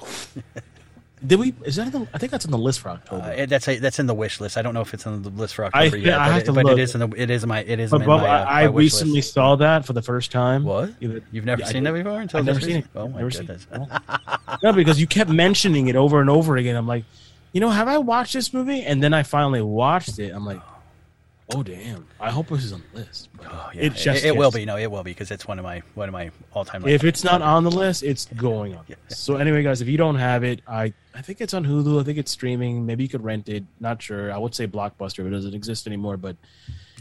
did 1.24 1.38
we? 1.38 1.54
Is 1.64 1.76
that? 1.76 1.92
The, 1.92 2.06
I 2.12 2.18
think 2.18 2.30
that's 2.32 2.44
in 2.44 2.50
the 2.50 2.58
list 2.58 2.80
for 2.80 2.90
October. 2.90 3.22
Uh, 3.38 3.46
that's 3.46 3.66
a, 3.68 3.78
that's 3.78 3.98
in 3.98 4.06
the 4.06 4.14
wish 4.14 4.40
list. 4.40 4.58
I 4.58 4.62
don't 4.62 4.74
know 4.74 4.80
if 4.80 4.92
it's 4.92 5.06
on 5.06 5.22
the 5.22 5.30
list 5.30 5.54
for 5.54 5.64
October 5.64 5.90
thi- 5.90 5.98
yet, 6.04 6.18
I 6.18 6.26
but, 6.26 6.32
have 6.32 6.42
it, 6.42 6.44
to 6.46 6.52
but 6.52 6.64
look. 6.66 6.78
it 6.78 6.82
is 6.82 6.94
in 6.94 7.00
the 7.00 7.08
it 7.16 7.30
is 7.30 7.42
in 7.42 7.48
my 7.48 7.60
it 7.60 7.80
is 7.80 7.90
but 7.90 8.02
in 8.02 8.06
my, 8.06 8.14
uh, 8.16 8.44
I, 8.44 8.62
I 8.64 8.66
my 8.66 8.72
recently 8.74 9.14
list. 9.14 9.32
saw 9.32 9.56
that 9.56 9.86
for 9.86 9.92
the 9.94 10.02
first 10.02 10.30
time. 10.32 10.64
What? 10.64 10.90
You've 11.00 11.44
never 11.46 11.60
Yeah, 11.62 11.68
seen 11.68 11.84
that 11.84 11.92
before 11.94 12.20
until 12.20 12.40
I've 12.40 12.44
never 12.46 12.60
seen 12.60 12.76
it. 12.76 12.86
Oh 12.94 13.08
my 13.08 13.18
Never 13.18 13.30
seen 13.30 13.46
goodness! 13.46 13.66
it. 13.72 14.02
no, 14.62 14.72
because 14.72 15.00
you 15.00 15.06
kept 15.06 15.30
mentioning 15.30 15.88
it 15.88 15.96
over 15.96 16.20
and 16.20 16.28
over 16.28 16.56
again. 16.58 16.76
I'm 16.76 16.86
like, 16.86 17.04
you 17.52 17.60
know, 17.62 17.70
have 17.70 17.88
I 17.88 17.96
watched 17.98 18.34
this 18.34 18.52
movie? 18.52 18.82
And 18.82 19.02
then 19.02 19.14
I 19.14 19.22
finally 19.22 19.62
watched 19.62 20.18
it. 20.18 20.32
I'm 20.34 20.44
like, 20.44 20.60
oh 21.54 21.62
damn! 21.62 22.06
I 22.20 22.30
hope 22.30 22.48
this 22.48 22.64
is 22.64 22.72
on 22.72 22.82
the 22.92 23.00
list. 23.00 23.28
Oh, 23.44 23.70
yeah. 23.74 23.82
It 23.82 23.86
It, 23.86 23.94
just 23.96 24.24
it 24.24 24.36
will 24.36 24.50
be. 24.50 24.64
No, 24.64 24.76
it 24.76 24.90
will 24.90 25.02
be 25.02 25.10
because 25.12 25.30
it's 25.30 25.46
one 25.46 25.58
of 25.58 25.64
my 25.64 25.82
one 25.94 26.08
of 26.08 26.12
my 26.12 26.30
all 26.52 26.64
time. 26.64 26.86
If 26.86 27.04
it's 27.04 27.22
not 27.24 27.42
on 27.42 27.64
the 27.64 27.70
list, 27.70 28.02
it's 28.02 28.26
going 28.26 28.74
on. 28.74 28.84
the 28.88 28.96
list. 29.08 29.22
So 29.24 29.36
anyway, 29.36 29.62
guys, 29.62 29.80
if 29.80 29.88
you 29.88 29.96
don't 29.96 30.16
have 30.16 30.44
it, 30.44 30.60
I 30.66 30.92
I 31.14 31.22
think 31.22 31.40
it's 31.40 31.54
on 31.54 31.64
Hulu. 31.64 32.00
I 32.00 32.04
think 32.04 32.18
it's 32.18 32.30
streaming. 32.32 32.86
Maybe 32.86 33.02
you 33.04 33.08
could 33.08 33.24
rent 33.24 33.48
it. 33.48 33.64
Not 33.80 34.02
sure. 34.02 34.32
I 34.32 34.38
would 34.38 34.54
say 34.54 34.66
Blockbuster 34.66 35.18
but 35.18 35.26
it 35.26 35.30
doesn't 35.30 35.54
exist 35.54 35.86
anymore. 35.86 36.16
But 36.16 36.36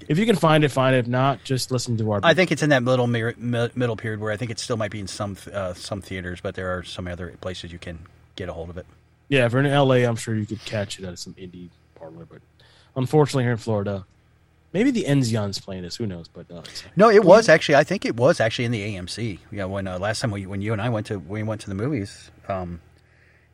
if 0.08 0.20
you 0.20 0.26
can 0.26 0.36
find 0.36 0.64
it, 0.64 0.70
find 0.70 0.96
it. 0.96 1.00
If 1.00 1.08
not, 1.08 1.44
just 1.44 1.72
listen 1.72 1.98
to 1.98 2.12
our. 2.12 2.20
I 2.24 2.34
think 2.34 2.52
it's 2.52 2.62
in 2.62 2.70
that 2.70 2.84
middle 2.84 3.08
mir- 3.08 3.36
middle 3.38 3.96
period 3.96 4.20
where 4.20 4.32
I 4.32 4.38
think 4.38 4.52
it 4.52 4.60
still 4.60 4.78
might 4.78 4.92
be 4.92 5.00
in 5.00 5.08
some 5.08 5.38
uh, 5.54 5.74
some 5.74 6.02
theaters, 6.02 6.40
but 6.42 6.56
there 6.56 6.78
are 6.78 6.84
some 6.84 7.08
other 7.08 7.36
places 7.42 7.72
you 7.72 7.80
can 7.80 8.00
get 8.36 8.50
a 8.50 8.54
hold 8.54 8.70
of 8.70 8.78
it. 8.78 8.86
yeah, 9.30 9.46
if 9.46 9.54
you're 9.54 9.62
in 9.64 9.72
LA, 9.74 10.06
I'm 10.08 10.18
sure 10.18 10.36
you 10.36 10.46
could 10.46 10.64
catch 10.66 11.00
it 11.00 11.06
at 11.06 11.18
some 11.18 11.34
indie 11.36 11.70
parlor. 11.96 12.26
But 12.26 12.42
unfortunately, 12.96 13.44
here 13.44 13.54
in 13.54 13.58
Florida, 13.58 14.06
maybe 14.76 14.92
the 14.92 15.06
Enzian's 15.06 15.58
playing 15.60 15.84
this. 15.84 15.96
Who 15.96 16.06
knows? 16.06 16.28
But 16.28 16.52
uh, 16.52 16.62
No, 16.98 17.10
it 17.10 17.24
was 17.24 17.48
actually. 17.50 17.76
I 17.76 17.84
think 17.86 18.04
it 18.06 18.16
was 18.18 18.40
actually 18.42 18.66
in 18.66 18.72
the 18.72 18.82
AMC. 18.96 19.40
Yeah, 19.52 19.66
when 19.66 19.88
uh, 19.88 19.98
last 19.98 20.20
time 20.20 20.32
we, 20.32 20.46
when 20.46 20.62
you 20.62 20.74
and 20.74 20.82
I 20.82 20.90
went 20.90 21.08
to 21.08 21.18
we 21.18 21.42
went 21.44 21.62
to 21.62 21.70
the 21.70 21.76
movies, 21.76 22.30
um, 22.50 22.82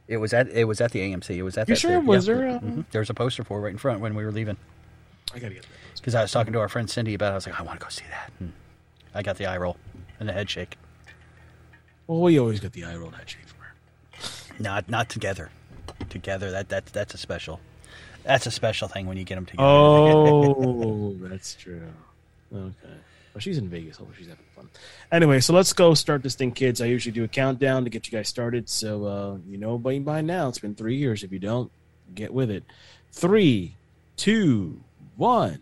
it 0.08 0.18
was 0.18 0.34
at 0.34 0.50
it 0.50 0.66
was 0.66 0.82
at 0.82 0.92
the 0.92 1.00
AMC. 1.00 1.30
It 1.38 1.44
was 1.44 1.58
at 1.58 1.70
You 1.70 1.75
that 1.75 1.80
sure? 1.80 1.92
theater. 1.92 2.06
Was 2.06 2.28
Yeah. 2.28 2.34
there, 2.36 2.48
uh, 2.50 2.60
Mhm. 2.60 2.86
There 2.92 3.00
was 3.00 3.10
a 3.10 3.13
poster 3.13 3.44
for 3.44 3.60
it 3.60 3.62
right 3.62 3.72
in 3.72 3.78
front 3.78 4.00
when 4.01 4.16
we 4.16 4.25
were 4.25 4.32
leaving. 4.32 4.58
I 5.34 5.40
gotta 5.40 5.54
get 5.54 5.63
that. 5.63 5.70
Because 5.96 6.16
I 6.16 6.24
was 6.24 6.32
talking 6.32 6.51
to 6.54 6.60
our 6.60 6.68
friend 6.70 6.90
Cindy 6.90 7.13
about. 7.13 7.28
it. 7.30 7.32
I 7.34 7.36
was 7.36 7.46
like, 7.48 7.60
I 7.60 7.63
want 7.63 7.80
to 7.80 7.84
go 7.86 7.90
see 7.90 8.06
that. 8.10 8.32
And 8.40 8.54
I 9.13 9.22
got 9.22 9.38
the 9.38 9.46
eye 9.46 9.58
roll 9.58 9.78
and 10.20 10.28
the 10.28 10.34
head 10.34 10.50
shake. 10.50 10.78
Well, 12.08 12.20
we 12.22 12.40
always 12.40 12.60
get 12.60 12.74
the 12.74 12.84
eye 12.84 12.96
roll 12.96 13.12
that 13.12 13.30
shake 13.30 13.46
from 13.48 13.60
her. 13.60 13.74
Not 14.60 14.90
not 14.90 15.08
together. 15.10 15.50
Together, 16.10 16.50
that 16.51 16.70
that 16.70 16.88
that's 16.88 17.13
a 17.13 17.18
special. 17.18 17.60
That's 18.24 18.46
a 18.46 18.51
special 18.51 18.88
thing 18.88 19.08
when 19.08 19.18
you 19.18 19.24
get 19.24 19.36
them 19.36 19.46
together. 19.46 19.63
Oh, 19.68 21.13
that's 21.22 21.56
true. 21.56 21.82
Okay. 22.54 22.74
Well, 23.34 23.40
she's 23.40 23.58
in 23.58 23.70
Vegas. 23.70 23.98
Hopefully, 23.98 24.18
she's 24.20 24.28
having 24.28 24.44
fun. 24.56 24.70
Anyway, 25.12 25.40
so 25.40 25.54
let's 25.54 25.72
go 25.72 25.94
start 25.94 26.22
this 26.22 26.36
thing, 26.36 26.51
kids. 26.51 26.82
I 26.82 26.86
usually 26.86 27.13
do 27.13 27.24
a 27.24 27.28
countdown 27.28 27.86
to 27.86 27.90
get 27.90 28.08
you 28.08 28.18
guys 28.18 28.28
started. 28.28 28.68
So, 28.68 29.06
uh, 29.06 29.38
you 29.50 29.58
know, 29.58 29.78
by, 29.78 30.00
by 30.00 30.22
now, 30.22 30.50
it's 30.50 30.60
been 30.60 30.75
three 30.75 30.98
years. 30.98 31.24
If 31.24 31.32
you 31.32 31.40
don't, 31.40 31.72
get 32.13 32.34
with 32.34 32.51
it. 32.51 32.63
Three, 33.13 33.75
two, 34.18 34.82
one. 35.16 35.60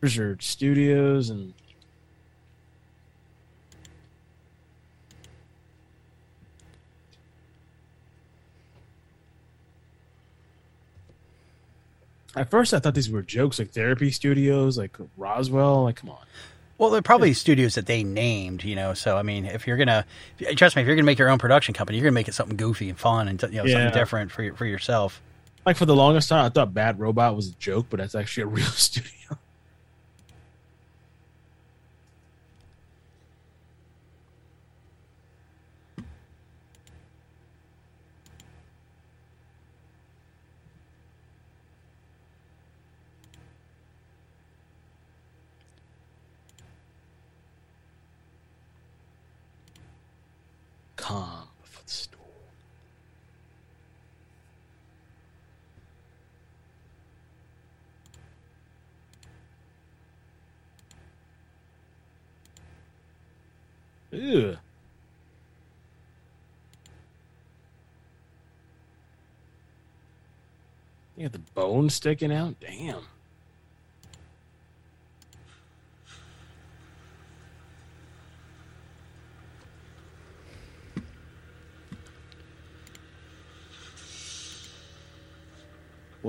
Blizzard 0.00 0.42
Studios 0.42 1.28
and 1.30 1.52
At 12.36 12.48
first, 12.50 12.72
I 12.72 12.78
thought 12.78 12.94
these 12.94 13.10
were 13.10 13.22
jokes, 13.22 13.58
like 13.58 13.70
therapy 13.70 14.10
studios, 14.10 14.78
like 14.78 14.96
Roswell. 15.16 15.84
Like, 15.84 15.96
come 15.96 16.10
on. 16.10 16.24
Well, 16.78 16.90
they're 16.90 17.02
probably 17.02 17.34
studios 17.34 17.74
that 17.74 17.86
they 17.86 18.04
named, 18.04 18.64
you 18.64 18.76
know. 18.76 18.94
So 18.94 19.16
I 19.18 19.22
mean, 19.22 19.44
if 19.44 19.66
you're 19.66 19.76
gonna 19.76 20.06
trust 20.56 20.76
me, 20.76 20.82
if 20.82 20.86
you're 20.86 20.96
gonna 20.96 21.04
make 21.04 21.18
your 21.18 21.28
own 21.28 21.38
production 21.38 21.74
company, 21.74 21.98
you're 21.98 22.04
gonna 22.04 22.14
make 22.14 22.28
it 22.28 22.34
something 22.34 22.56
goofy 22.56 22.88
and 22.88 22.98
fun 22.98 23.28
and 23.28 23.42
you 23.42 23.48
know 23.50 23.64
Yeah. 23.64 23.72
something 23.74 23.92
different 23.92 24.30
for 24.30 24.54
for 24.54 24.64
yourself. 24.64 25.20
Like 25.66 25.76
for 25.76 25.84
the 25.84 25.94
longest 25.96 26.30
time, 26.30 26.46
I 26.46 26.48
thought 26.48 26.72
Bad 26.72 26.98
Robot 26.98 27.36
was 27.36 27.48
a 27.48 27.52
joke, 27.56 27.86
but 27.90 27.98
that's 27.98 28.14
actually 28.14 28.44
a 28.44 28.46
real 28.46 28.64
studio. 28.68 29.10
Calm 51.00 51.48
before 51.62 51.82
the 51.84 51.90
storm. 51.90 52.20
Ew. 64.12 64.56
You 71.16 71.22
got 71.28 71.32
the 71.32 71.38
bone 71.54 71.90
sticking 71.90 72.32
out? 72.32 72.54
Damn. 72.60 73.02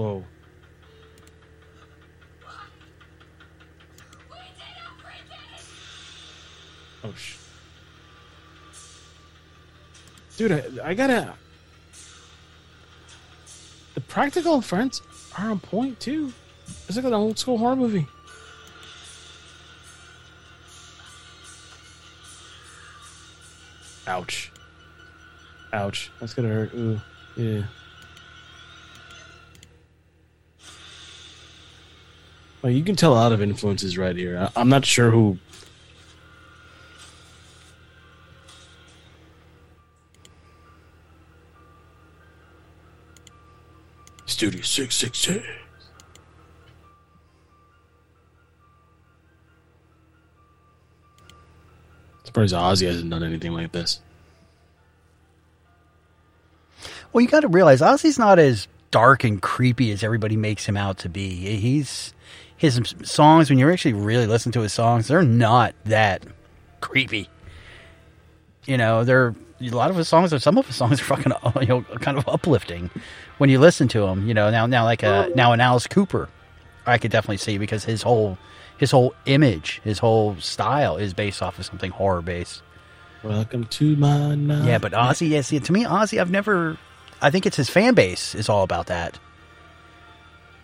Whoa. 0.01 0.23
Oh, 7.03 7.13
sh- 7.15 7.35
Dude, 10.37 10.53
I, 10.53 10.89
I 10.89 10.93
gotta. 10.95 11.35
The 13.93 14.01
practical 14.01 14.57
effects 14.57 15.03
are 15.37 15.51
on 15.51 15.59
point 15.59 15.99
too. 15.99 16.33
It's 16.87 16.95
like 16.95 17.05
an 17.05 17.13
old 17.13 17.37
school 17.37 17.59
horror 17.59 17.75
movie. 17.75 18.07
Ouch. 24.07 24.51
Ouch. 25.71 26.11
That's 26.19 26.33
gonna 26.33 26.47
hurt. 26.47 26.73
Ooh. 26.73 26.99
Yeah. 27.35 27.65
Well, 32.61 32.71
you 32.71 32.83
can 32.83 32.95
tell 32.95 33.13
a 33.13 33.15
lot 33.15 33.31
of 33.31 33.41
influences 33.41 33.97
right 33.97 34.15
here. 34.15 34.37
I, 34.55 34.59
I'm 34.59 34.69
not 34.69 34.85
sure 34.85 35.09
who. 35.09 35.37
Studio 44.27 44.61
666. 44.61 45.45
Surprised 52.23 52.53
Ozzy 52.53 52.87
hasn't 52.87 53.09
done 53.09 53.23
anything 53.23 53.51
like 53.51 53.71
this. 53.71 53.99
Well, 57.11 57.21
you 57.21 57.27
got 57.27 57.41
to 57.41 57.49
realize 57.49 57.81
Ozzy's 57.81 58.17
not 58.17 58.39
as 58.39 58.67
dark 58.89 59.23
and 59.23 59.41
creepy 59.41 59.91
as 59.91 60.03
everybody 60.03 60.37
makes 60.37 60.65
him 60.65 60.77
out 60.77 60.99
to 60.99 61.09
be. 61.09 61.57
He's 61.57 62.13
his 62.61 62.79
songs 63.01 63.49
when 63.49 63.57
you 63.57 63.67
actually 63.71 63.93
really 63.93 64.27
listen 64.27 64.51
to 64.51 64.61
his 64.61 64.71
songs, 64.71 65.07
they're 65.07 65.23
not 65.23 65.73
that 65.85 66.21
creepy. 66.79 67.27
You 68.67 68.77
know, 68.77 69.03
they're 69.03 69.33
a 69.59 69.69
lot 69.69 69.89
of 69.89 69.95
his 69.95 70.07
songs. 70.07 70.31
Or 70.31 70.37
some 70.37 70.59
of 70.59 70.67
his 70.67 70.75
songs 70.75 71.01
are 71.01 71.05
fucking, 71.05 71.31
you 71.61 71.67
know, 71.67 71.81
kind 71.81 72.19
of 72.19 72.29
uplifting 72.29 72.91
when 73.39 73.49
you 73.49 73.57
listen 73.57 73.87
to 73.87 74.01
them. 74.01 74.27
You 74.27 74.35
know, 74.35 74.51
now 74.51 74.67
now 74.67 74.83
like 74.83 75.01
a 75.01 75.31
now 75.35 75.53
an 75.53 75.59
Alice 75.59 75.87
Cooper, 75.87 76.29
I 76.85 76.99
could 76.99 77.09
definitely 77.09 77.37
see 77.37 77.57
because 77.57 77.83
his 77.83 78.03
whole 78.03 78.37
his 78.77 78.91
whole 78.91 79.15
image, 79.25 79.81
his 79.83 79.97
whole 79.97 80.35
style 80.35 80.97
is 80.97 81.15
based 81.15 81.41
off 81.41 81.57
of 81.57 81.65
something 81.65 81.89
horror 81.89 82.21
based. 82.21 82.61
Welcome 83.23 83.65
to 83.65 83.95
my 83.95 84.35
night. 84.35 84.67
Yeah, 84.67 84.77
but 84.77 84.91
Ozzy, 84.91 85.29
yeah, 85.29 85.41
see, 85.41 85.59
to 85.59 85.73
me, 85.73 85.85
Ozzy, 85.85 86.21
I've 86.21 86.29
never. 86.29 86.77
I 87.23 87.31
think 87.31 87.47
it's 87.47 87.57
his 87.57 87.71
fan 87.71 87.95
base 87.95 88.35
is 88.35 88.49
all 88.49 88.61
about 88.61 88.85
that. 88.85 89.17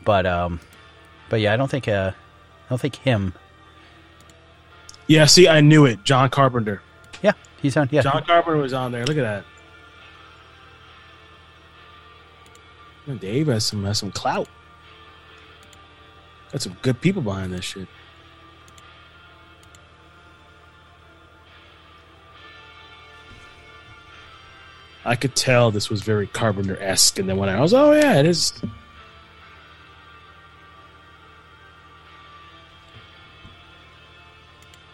But 0.03 0.27
um, 0.27 0.59
but 1.29 1.39
yeah, 1.39 1.53
I 1.53 1.57
don't 1.57 1.69
think 1.69 1.87
uh, 1.87 2.11
I 2.13 2.69
don't 2.69 2.79
think 2.79 2.95
him. 2.97 3.33
Yeah, 5.07 5.25
see, 5.25 5.47
I 5.47 5.61
knew 5.61 5.85
it. 5.85 6.03
John 6.03 6.29
Carpenter. 6.29 6.81
Yeah, 7.21 7.33
he's 7.61 7.77
on. 7.77 7.89
Yeah, 7.91 8.01
John 8.01 8.23
Carpenter 8.23 8.61
was 8.61 8.73
on 8.73 8.91
there. 8.91 9.05
Look 9.05 9.17
at 9.17 9.21
that. 9.21 9.45
Dave 13.19 13.47
has 13.47 13.65
some 13.65 13.85
has 13.85 13.97
some 13.97 14.11
clout. 14.11 14.49
Got 16.51 16.61
some 16.61 16.77
good 16.81 16.99
people 17.01 17.21
behind 17.21 17.53
this 17.53 17.65
shit. 17.65 17.87
I 25.05 25.15
could 25.15 25.35
tell 25.35 25.71
this 25.71 25.89
was 25.89 26.01
very 26.01 26.27
Carpenter 26.27 26.77
esque, 26.81 27.17
and 27.17 27.29
then 27.29 27.37
when 27.37 27.47
I 27.47 27.61
was, 27.61 27.73
oh 27.73 27.93
yeah, 27.93 28.19
it 28.19 28.25
is. 28.25 28.53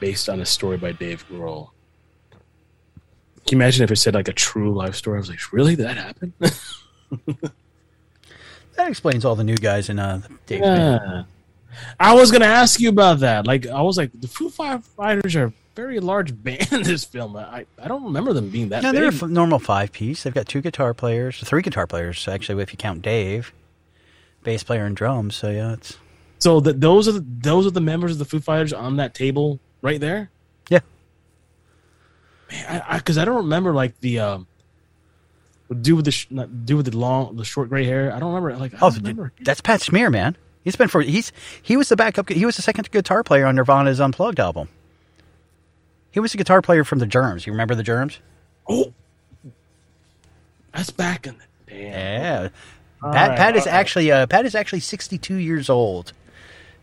Based 0.04 0.28
on 0.28 0.42
a 0.42 0.46
story 0.46 0.76
by 0.76 0.92
Dave 0.92 1.26
Grohl. 1.30 1.70
Can 3.48 3.52
you 3.52 3.58
imagine 3.58 3.86
if 3.86 3.90
it 3.92 3.96
said 3.96 4.14
like 4.16 4.28
a 4.28 4.34
true 4.34 4.74
life 4.74 4.96
story? 4.96 5.16
I 5.16 5.20
was 5.22 5.30
like, 5.30 5.54
really? 5.54 5.78
Did 5.78 5.86
that 5.86 5.96
happen? 5.96 6.34
that 8.76 8.90
explains 8.90 9.24
all 9.24 9.36
the 9.36 9.46
new 9.46 9.56
guys 9.56 9.88
in 9.88 10.00
uh, 10.00 10.20
Dave's 10.46 10.62
band. 10.62 11.02
Yeah. 11.06 11.24
I 12.02 12.16
was 12.16 12.34
gonna 12.34 12.44
ask 12.44 12.82
you 12.82 12.90
about 12.90 13.22
that. 13.22 13.48
Like, 13.48 13.66
I 13.66 13.82
was 13.82 13.98
like, 13.98 14.12
the 14.20 14.28
Foo 14.28 14.50
Fighters 14.50 15.38
are 15.38 15.46
a 15.46 15.54
very 15.74 16.02
large 16.02 16.34
band 16.44 16.68
this 16.84 17.06
film. 17.06 17.38
I 17.38 17.66
I 17.82 17.88
don't 17.88 18.04
remember 18.04 18.34
them 18.34 18.50
being 18.50 18.68
that 18.70 18.84
No, 18.84 18.92
big. 18.92 19.00
they're 19.00 19.10
a 19.10 19.14
f- 19.14 19.30
normal 19.30 19.60
five 19.60 19.94
piece. 19.94 20.24
They've 20.24 20.34
got 20.34 20.50
two 20.50 20.60
guitar 20.60 20.94
players, 20.94 21.40
three 21.40 21.62
guitar 21.62 21.88
players 21.88 22.28
actually, 22.28 22.62
if 22.62 22.74
you 22.74 22.78
count 22.78 23.02
Dave, 23.04 23.54
bass 24.44 24.64
player 24.64 24.84
and 24.84 24.98
drums. 24.98 25.36
So 25.36 25.50
yeah, 25.50 25.72
it's 25.76 25.98
so 26.40 26.60
that 26.60 26.82
those 26.82 27.08
are 27.08 27.14
the, 27.14 27.26
those 27.40 27.66
are 27.66 27.72
the 27.72 27.80
members 27.80 28.12
of 28.12 28.18
the 28.18 28.26
Foo 28.26 28.42
Fighters 28.42 28.74
on 28.74 28.98
that 28.98 29.14
table 29.16 29.62
right 29.84 30.00
there. 30.00 30.32
Yeah. 30.70 30.80
Man, 32.50 32.84
I 32.88 32.98
because 32.98 33.20
I, 33.20 33.26
don't 33.26 33.36
remember 33.36 33.74
like 33.74 34.00
the 34.00 34.20
um, 34.20 34.48
do 35.82 35.96
with 35.96 36.06
the 36.06 36.12
sh- 36.12 36.28
do 36.66 36.78
with 36.78 36.88
the 36.88 36.98
long 36.98 37.36
the 37.36 37.46
short 37.46 37.70
gray 37.70 37.86
hair. 37.86 38.12
I 38.12 38.20
don't 38.20 38.34
remember. 38.34 38.58
Like 38.58 38.74
I 38.74 38.78
oh, 38.78 38.90
don't 38.90 39.02
remember. 39.02 39.34
that's 39.42 39.62
Pat 39.62 39.82
Smear, 39.82 40.10
man. 40.10 40.36
He's 40.64 40.76
been 40.76 40.88
for 40.88 41.02
he's 41.02 41.32
he 41.62 41.78
was 41.78 41.90
the 41.90 41.96
backup. 41.96 42.30
He 42.30 42.46
was 42.46 42.56
the 42.56 42.64
second 42.64 42.90
guitar 42.90 43.22
player 43.24 43.46
on 43.46 43.56
Nirvana's 43.56 44.00
Unplugged 44.00 44.40
album. 44.40 44.70
He 46.10 46.20
was 46.20 46.32
the 46.32 46.38
guitar 46.38 46.62
player 46.62 46.84
from 46.84 47.00
the 47.00 47.06
Germs. 47.06 47.46
You 47.46 47.54
remember 47.54 47.76
the 47.76 47.84
Germs? 47.84 48.20
Oh, 48.68 48.94
that's 50.74 50.90
back 50.90 51.28
in 51.28 51.38
the 51.38 51.72
damn. 51.72 51.82
Yeah. 51.82 52.50
Pat 53.02 53.30
right, 53.30 53.38
Pat 53.38 53.56
is 53.58 53.66
right. 53.66 53.76
actually 53.76 54.12
uh, 54.12 54.26
Pat 54.28 54.46
is 54.46 54.56
actually 54.56 54.80
62 54.80 55.36
years 55.36 55.70
old. 55.70 56.14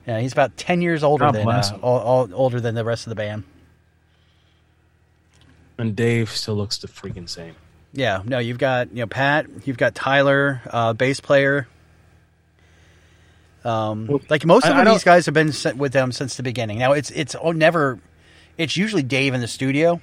Yeah, 0.07 0.21
he's 0.21 0.33
about 0.33 0.57
10 0.57 0.83
years 0.83 1.03
older 1.03 1.27
God 1.27 1.35
than 1.35 1.45
bless 1.45 1.71
uh, 1.71 1.75
him. 1.75 1.81
all, 1.83 1.99
all, 1.99 2.29
older 2.33 2.61
than 2.61 2.75
the 2.75 2.85
rest 2.85 3.07
of 3.07 3.11
the 3.11 3.17
band. 3.17 3.45
And 5.79 5.97
Dave 5.97 6.31
still 6.31 6.57
looks 6.57 6.79
the 6.79 6.89
freaking 6.89 7.29
same. 7.29 7.55
Yeah, 7.93 8.23
no, 8.25 8.39
you've 8.39 8.59
got 8.59 8.91
you 8.91 9.01
know 9.01 9.07
Pat, 9.07 9.47
you've 9.65 9.79
got 9.79 9.95
Tyler, 9.95 10.61
uh, 10.71 10.93
bass 10.93 11.21
player. 11.21 11.67
Um, 13.65 14.21
like 14.29 14.47
most 14.47 14.67
of 14.67 14.73
I 14.73 14.85
these 14.85 15.05
guys 15.05 15.27
have 15.27 15.35
been 15.35 15.49
s- 15.49 15.75
with 15.75 15.93
them 15.93 16.13
since 16.13 16.37
the 16.37 16.43
beginning. 16.43 16.79
Now 16.79 16.93
it's 16.93 17.11
it's 17.11 17.35
oh, 17.41 17.53
never, 17.53 17.99
it's 18.57 18.77
usually 18.77 19.03
Dave 19.03 19.35
in 19.35 19.41
the 19.41 19.49
studio, 19.49 20.01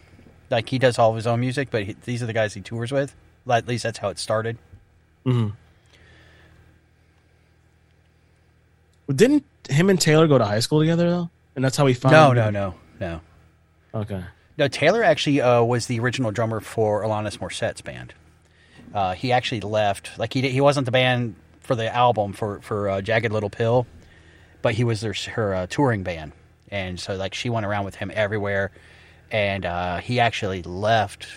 like 0.49 0.67
he 0.69 0.79
does 0.79 0.99
all 0.99 1.11
of 1.11 1.15
his 1.15 1.25
own 1.25 1.39
music, 1.39 1.69
but 1.71 1.83
he, 1.83 1.95
these 2.05 2.21
are 2.21 2.25
the 2.25 2.33
guys 2.33 2.53
he 2.53 2.61
tours 2.61 2.91
with. 2.91 3.15
At 3.49 3.67
least 3.67 3.83
that's 3.83 3.99
how 3.99 4.09
it 4.09 4.19
started. 4.19 4.57
Mm-hmm. 5.25 5.41
Well, 5.41 5.53
didn't 9.13 9.45
him 9.69 9.89
and 9.89 9.99
Taylor 9.99 10.27
go 10.27 10.37
to 10.37 10.45
high 10.45 10.59
school 10.59 10.79
together 10.79 11.09
though? 11.09 11.29
And 11.55 11.63
that's 11.63 11.77
how 11.77 11.85
he 11.85 11.93
found. 11.93 12.11
No, 12.11 12.33
no, 12.33 12.49
no, 12.49 12.75
no. 12.99 13.21
Okay. 13.93 14.23
No, 14.57 14.67
Taylor 14.67 15.03
actually 15.03 15.41
uh, 15.41 15.63
was 15.63 15.87
the 15.87 15.99
original 15.99 16.31
drummer 16.31 16.59
for 16.59 17.03
Alanis 17.03 17.39
Morissette's 17.39 17.81
band. 17.81 18.13
Uh, 18.93 19.13
he 19.13 19.31
actually 19.31 19.61
left, 19.61 20.17
like 20.17 20.33
he 20.33 20.47
he 20.49 20.61
wasn't 20.61 20.85
the 20.85 20.91
band 20.91 21.35
for 21.61 21.75
the 21.75 21.93
album 21.93 22.33
for 22.33 22.59
for 22.61 22.89
uh, 22.89 23.01
Jagged 23.01 23.31
Little 23.31 23.49
Pill, 23.49 23.85
but 24.61 24.73
he 24.73 24.83
was 24.83 25.01
their 25.01 25.13
her 25.33 25.53
uh, 25.53 25.67
touring 25.67 26.03
band, 26.03 26.31
and 26.71 26.99
so 26.99 27.15
like 27.15 27.33
she 27.33 27.49
went 27.49 27.65
around 27.65 27.85
with 27.85 27.95
him 27.95 28.11
everywhere, 28.13 28.71
and 29.31 29.65
uh, 29.65 29.97
he 29.97 30.19
actually 30.19 30.63
left 30.63 31.27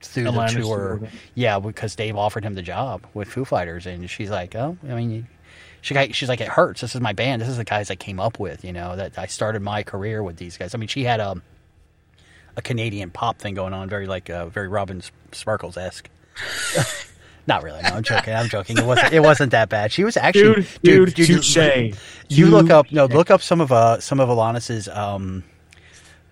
through 0.00 0.24
Alanis 0.24 0.54
the 0.54 0.60
tour. 0.62 1.00
Yeah, 1.34 1.58
because 1.60 1.94
Dave 1.94 2.16
offered 2.16 2.44
him 2.44 2.54
the 2.54 2.62
job 2.62 3.06
with 3.14 3.28
Foo 3.28 3.44
Fighters, 3.44 3.86
and 3.86 4.08
she's 4.10 4.30
like, 4.30 4.54
oh, 4.54 4.76
I 4.84 4.94
mean. 4.94 5.28
She 5.82 5.92
got, 5.94 6.14
she's 6.14 6.28
like, 6.28 6.40
it 6.40 6.48
hurts. 6.48 6.80
This 6.80 6.94
is 6.94 7.00
my 7.00 7.12
band. 7.12 7.42
This 7.42 7.48
is 7.48 7.56
the 7.58 7.64
guys 7.64 7.90
I 7.90 7.96
came 7.96 8.18
up 8.20 8.38
with. 8.38 8.64
You 8.64 8.72
know 8.72 8.96
that 8.96 9.18
I 9.18 9.26
started 9.26 9.60
my 9.62 9.82
career 9.82 10.22
with 10.22 10.36
these 10.36 10.56
guys. 10.56 10.74
I 10.74 10.78
mean, 10.78 10.88
she 10.88 11.04
had 11.04 11.20
um, 11.20 11.42
a 12.56 12.62
Canadian 12.62 13.10
pop 13.10 13.38
thing 13.38 13.54
going 13.54 13.74
on, 13.74 13.88
very 13.88 14.06
like 14.06 14.30
uh, 14.30 14.46
very 14.46 14.68
Robin 14.68 15.02
Sparkles 15.32 15.76
esque. 15.76 16.08
Not 17.46 17.64
really. 17.64 17.82
No, 17.82 17.88
I'm 17.90 18.02
joking. 18.04 18.34
I'm 18.34 18.48
joking. 18.48 18.78
It 18.78 18.84
wasn't. 18.86 19.12
It 19.12 19.20
wasn't 19.20 19.50
that 19.50 19.68
bad. 19.68 19.90
She 19.90 20.04
was 20.04 20.16
actually, 20.16 20.64
Dude, 20.82 21.14
dude, 21.14 21.18
you- 21.18 21.40
touche. 21.40 21.98
You 22.28 22.46
look 22.46 22.70
up. 22.70 22.92
No, 22.92 23.06
look 23.06 23.30
up 23.30 23.42
some 23.42 23.60
of 23.60 23.72
uh 23.72 23.98
some 24.00 24.20
of 24.20 24.28
Alanis's 24.28 24.86
um 24.88 25.42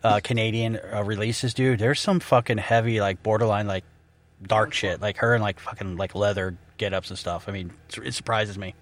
uh 0.05 0.21
Canadian 0.23 0.79
uh, 0.93 1.03
releases, 1.03 1.53
dude. 1.55 1.81
There's 1.81 2.01
some 2.01 2.21
fucking 2.21 2.59
heavy, 2.59 3.01
like 3.01 3.23
borderline, 3.25 3.67
like 3.67 3.83
dark 4.41 4.73
shit, 4.73 5.01
like 5.01 5.17
her 5.17 5.35
and 5.35 5.43
like 5.43 5.59
fucking 5.59 5.97
like 5.97 6.15
leather 6.15 6.57
get 6.79 6.95
ups 6.95 7.11
and 7.11 7.19
stuff. 7.19 7.49
I 7.49 7.53
mean, 7.53 7.73
it 8.03 8.15
surprises 8.15 8.57
me. 8.57 8.75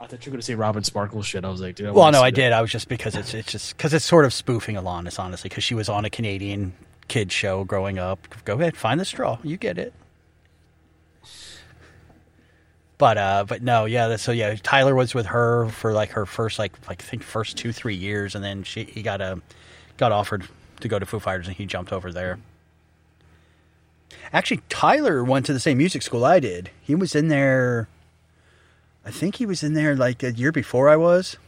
I 0.00 0.06
thought 0.06 0.24
you 0.24 0.30
were 0.30 0.34
going 0.34 0.40
to 0.40 0.46
say 0.46 0.54
Robin 0.54 0.84
Sparkle 0.84 1.22
shit. 1.22 1.44
I 1.44 1.50
was 1.50 1.60
like, 1.60 1.74
dude. 1.74 1.88
I 1.88 1.90
Well, 1.90 2.10
no, 2.12 2.22
I 2.22 2.30
that. 2.30 2.36
did. 2.36 2.52
I 2.52 2.60
was 2.60 2.70
just 2.70 2.88
because 2.88 3.16
it's 3.16 3.34
it's 3.34 3.50
just 3.50 3.76
because 3.76 3.92
it's 3.92 4.04
sort 4.04 4.24
of 4.24 4.32
spoofing 4.32 4.76
Alanis, 4.76 5.18
honestly, 5.18 5.48
because 5.48 5.64
she 5.64 5.74
was 5.74 5.88
on 5.88 6.04
a 6.04 6.10
Canadian 6.10 6.72
kid 7.08 7.32
show 7.32 7.64
growing 7.64 7.98
up. 7.98 8.20
Go 8.44 8.54
ahead, 8.54 8.76
find 8.76 9.00
the 9.00 9.04
straw. 9.04 9.38
You 9.42 9.56
get 9.56 9.76
it. 9.76 9.92
But 12.96 13.16
uh, 13.18 13.44
but 13.48 13.62
no, 13.62 13.84
yeah. 13.84 14.16
So 14.16 14.32
yeah, 14.32 14.54
Tyler 14.62 14.94
was 14.94 15.14
with 15.14 15.26
her 15.26 15.68
for 15.68 15.92
like 15.92 16.10
her 16.10 16.26
first 16.26 16.58
like 16.58 16.72
like 16.88 17.02
I 17.02 17.04
think 17.04 17.22
first 17.22 17.56
two 17.56 17.72
three 17.72 17.94
years, 17.94 18.34
and 18.34 18.44
then 18.44 18.64
she 18.64 18.84
he 18.84 19.02
got 19.02 19.20
a 19.20 19.40
got 19.96 20.12
offered 20.12 20.48
to 20.80 20.88
go 20.88 20.98
to 20.98 21.06
Foo 21.06 21.20
Fighters, 21.20 21.46
and 21.46 21.56
he 21.56 21.66
jumped 21.66 21.92
over 21.92 22.12
there. 22.12 22.38
Actually, 24.32 24.60
Tyler 24.68 25.22
went 25.22 25.46
to 25.46 25.52
the 25.52 25.60
same 25.60 25.78
music 25.78 26.02
school 26.02 26.24
I 26.24 26.40
did. 26.40 26.70
He 26.82 26.94
was 26.94 27.14
in 27.14 27.28
there. 27.28 27.88
I 29.08 29.10
think 29.10 29.36
he 29.36 29.46
was 29.46 29.62
in 29.62 29.72
there 29.72 29.96
like 29.96 30.22
a 30.22 30.32
year 30.32 30.52
before 30.52 30.90
I 30.90 30.96
was. 30.96 31.38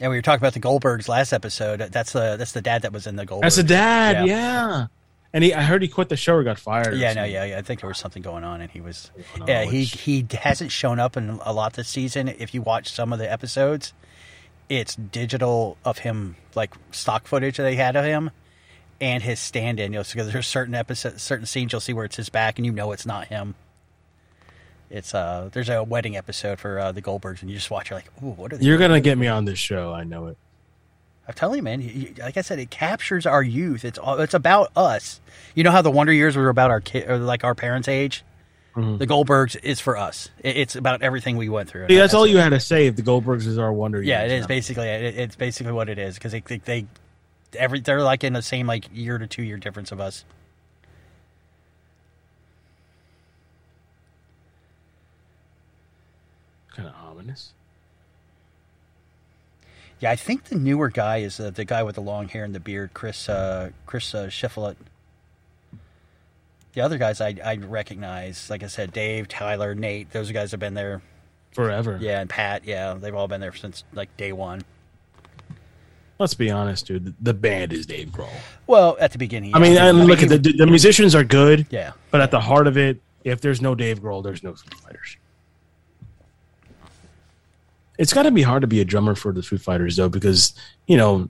And 0.00 0.10
we 0.10 0.16
were 0.16 0.22
talking 0.22 0.38
about 0.40 0.54
the 0.54 0.60
Goldbergs 0.60 1.06
last 1.06 1.34
episode. 1.34 1.80
That's 1.80 2.12
the 2.12 2.36
that's 2.38 2.52
the 2.52 2.62
dad 2.62 2.80
that 2.82 2.94
was 2.94 3.06
in 3.06 3.16
the 3.16 3.26
Goldbergs. 3.26 3.42
That's 3.42 3.56
the 3.56 3.62
dad, 3.62 4.26
yeah. 4.26 4.86
And 5.34 5.44
he, 5.44 5.52
I 5.52 5.60
heard 5.60 5.82
he 5.82 5.88
quit 5.88 6.08
the 6.08 6.16
show 6.16 6.36
or 6.36 6.44
got 6.44 6.58
fired. 6.58 6.94
or 6.94 6.96
Yeah, 6.96 7.12
no, 7.12 7.24
yeah, 7.24 7.44
yeah. 7.44 7.58
I 7.58 7.62
think 7.62 7.82
there 7.82 7.88
was 7.88 7.98
something 7.98 8.22
going 8.22 8.42
on, 8.42 8.62
and 8.62 8.70
he 8.70 8.80
was. 8.80 9.10
Yeah, 9.46 9.64
he 9.64 9.84
he 9.84 10.26
hasn't 10.32 10.72
shown 10.72 10.98
up 10.98 11.18
in 11.18 11.38
a 11.44 11.52
lot 11.52 11.74
this 11.74 11.88
season. 11.90 12.28
If 12.28 12.54
you 12.54 12.62
watch 12.62 12.90
some 12.90 13.12
of 13.12 13.18
the 13.18 13.30
episodes, 13.30 13.92
it's 14.70 14.96
digital 14.96 15.76
of 15.84 15.98
him, 15.98 16.36
like 16.54 16.72
stock 16.90 17.26
footage 17.26 17.58
that 17.58 17.64
they 17.64 17.76
had 17.76 17.96
of 17.96 18.06
him, 18.06 18.30
and 19.00 19.22
his 19.22 19.38
stand-in. 19.40 19.92
You 19.92 19.98
know, 20.00 20.04
because 20.04 20.32
there's 20.32 20.46
certain 20.46 20.74
episodes, 20.74 21.22
certain 21.22 21.46
scenes 21.46 21.72
you'll 21.72 21.80
see 21.80 21.92
where 21.92 22.04
it's 22.04 22.16
his 22.16 22.28
back, 22.28 22.58
and 22.58 22.66
you 22.66 22.72
know 22.72 22.92
it's 22.92 23.06
not 23.06 23.28
him. 23.28 23.54
It's 24.90 25.14
uh, 25.14 25.50
there's 25.52 25.68
a 25.68 25.82
wedding 25.84 26.16
episode 26.16 26.58
for 26.58 26.78
uh, 26.78 26.92
the 26.92 27.02
Goldbergs, 27.02 27.42
and 27.42 27.50
you 27.50 27.56
just 27.56 27.70
watch, 27.70 27.90
you're 27.90 27.98
like, 27.98 28.10
ooh, 28.22 28.30
what 28.30 28.52
are 28.52 28.56
they? 28.56 28.64
You're 28.64 28.78
gonna 28.78 29.00
get 29.00 29.18
me 29.18 29.26
on 29.26 29.44
this 29.44 29.58
show. 29.58 29.92
I 29.92 30.04
know 30.04 30.26
it. 30.28 30.38
I'm 31.26 31.34
telling 31.34 31.58
you, 31.58 31.62
man. 31.62 31.82
you- 31.82 32.14
Like 32.18 32.38
I 32.38 32.40
said, 32.40 32.58
it 32.58 32.70
captures 32.70 33.26
our 33.26 33.42
youth. 33.42 33.84
It's 33.84 33.98
all, 33.98 34.18
it's 34.18 34.32
about 34.32 34.70
us. 34.74 35.20
You 35.54 35.62
know 35.62 35.70
how 35.70 35.82
the 35.82 35.90
Wonder 35.90 36.12
Years 36.12 36.36
were 36.36 36.48
about 36.48 36.70
our 36.70 36.80
kid, 36.80 37.08
or 37.10 37.18
like 37.18 37.44
our 37.44 37.54
parents' 37.54 37.86
age. 37.86 38.24
Mm-hmm. 38.76 38.96
The 38.96 39.06
Goldbergs 39.06 39.56
is 39.62 39.78
for 39.78 39.98
us. 39.98 40.30
It- 40.42 40.56
It's 40.56 40.74
about 40.74 41.02
everything 41.02 41.36
we 41.36 41.50
went 41.50 41.68
through. 41.68 41.88
See, 41.88 41.96
that's 41.96 42.14
all 42.14 42.26
you 42.26 42.38
had 42.38 42.50
to 42.50 42.60
say. 42.60 42.86
If 42.86 42.96
the 42.96 43.02
Goldbergs 43.02 43.46
is 43.46 43.58
our 43.58 43.70
wonder. 43.72 44.00
Yeah, 44.02 44.22
it 44.22 44.30
Years 44.30 44.40
is 44.42 44.46
basically 44.46 44.88
it, 44.88 45.18
it's 45.18 45.36
basically 45.36 45.72
what 45.74 45.90
it 45.90 45.98
is 45.98 46.14
because 46.14 46.32
they, 46.32 46.40
they 46.40 46.58
they 46.58 46.86
every 47.54 47.80
they're 47.80 48.02
like 48.02 48.24
in 48.24 48.32
the 48.32 48.42
same 48.42 48.66
like 48.66 48.88
year 48.92 49.18
to 49.18 49.26
two 49.26 49.42
year 49.42 49.56
difference 49.56 49.92
of 49.92 50.00
us. 50.00 50.24
kind 56.78 56.88
of 56.88 56.94
ominous. 57.10 57.52
Yeah, 59.98 60.12
I 60.12 60.16
think 60.16 60.44
the 60.44 60.54
newer 60.54 60.90
guy 60.90 61.16
is 61.18 61.40
uh, 61.40 61.50
the 61.50 61.64
guy 61.64 61.82
with 61.82 61.96
the 61.96 62.00
long 62.00 62.28
hair 62.28 62.44
and 62.44 62.54
the 62.54 62.60
beard, 62.60 62.90
Chris 62.94 63.28
uh, 63.28 63.70
Chris 63.84 64.14
uh, 64.14 64.26
Shiflett. 64.26 64.76
The 66.74 66.80
other 66.82 66.98
guys 66.98 67.20
I 67.20 67.34
I 67.44 67.56
recognize, 67.56 68.48
like 68.48 68.62
I 68.62 68.68
said, 68.68 68.92
Dave, 68.92 69.26
Tyler, 69.26 69.74
Nate. 69.74 70.12
Those 70.12 70.30
guys 70.30 70.52
have 70.52 70.60
been 70.60 70.74
there 70.74 71.02
Forever. 71.52 71.98
Yeah, 72.00 72.20
and 72.20 72.30
Pat. 72.30 72.64
Yeah, 72.64 72.94
they've 72.94 73.14
all 73.14 73.26
been 73.26 73.40
there 73.40 73.54
since 73.54 73.82
like 73.92 74.16
day 74.16 74.32
one. 74.32 74.62
Let's 76.18 76.34
be 76.34 76.50
honest, 76.50 76.86
dude. 76.86 77.14
The- 77.20 77.34
band 77.34 77.72
is 77.72 77.86
Dave 77.86 78.08
Grohl. 78.08 78.28
Well, 78.66 78.96
at 79.00 79.12
the 79.12 79.18
beginning. 79.18 79.54
I 79.54 79.60
mean, 79.60 79.74
yeah. 79.74 79.86
I 79.86 79.90
look 79.92 80.22
at 80.22 80.28
the 80.28 80.38
the 80.38 80.66
musicians 80.66 81.14
are 81.14 81.24
good. 81.24 81.66
Yeah. 81.70 81.92
But 82.10 82.20
at 82.20 82.30
the 82.30 82.40
heart 82.40 82.66
of 82.66 82.76
it, 82.76 83.00
if 83.24 83.40
there's 83.40 83.60
no 83.60 83.74
Dave 83.74 84.00
Grohl, 84.00 84.22
there's 84.22 84.42
no 84.42 84.54
Foo 84.54 84.76
Fighters. 84.76 85.16
It's 87.98 88.12
got 88.12 88.24
to 88.24 88.30
be 88.30 88.42
hard 88.42 88.62
to 88.62 88.68
be 88.68 88.80
a 88.80 88.84
drummer 88.84 89.14
for 89.14 89.32
the 89.32 89.42
Foo 89.42 89.58
Fighters, 89.58 89.96
though, 89.96 90.08
because 90.08 90.54
you 90.86 90.96
know 90.96 91.28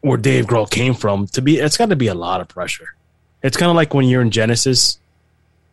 where 0.00 0.18
Dave 0.18 0.46
Grohl 0.46 0.70
came 0.70 0.94
from. 0.94 1.26
To 1.28 1.42
be, 1.42 1.58
it's 1.58 1.76
got 1.76 1.90
to 1.90 1.96
be 1.96 2.08
a 2.08 2.14
lot 2.14 2.40
of 2.40 2.48
pressure. 2.48 2.94
It's 3.42 3.56
kind 3.56 3.70
of 3.70 3.76
like 3.76 3.94
when 3.94 4.06
you're 4.06 4.22
in 4.22 4.30
Genesis, 4.30 4.98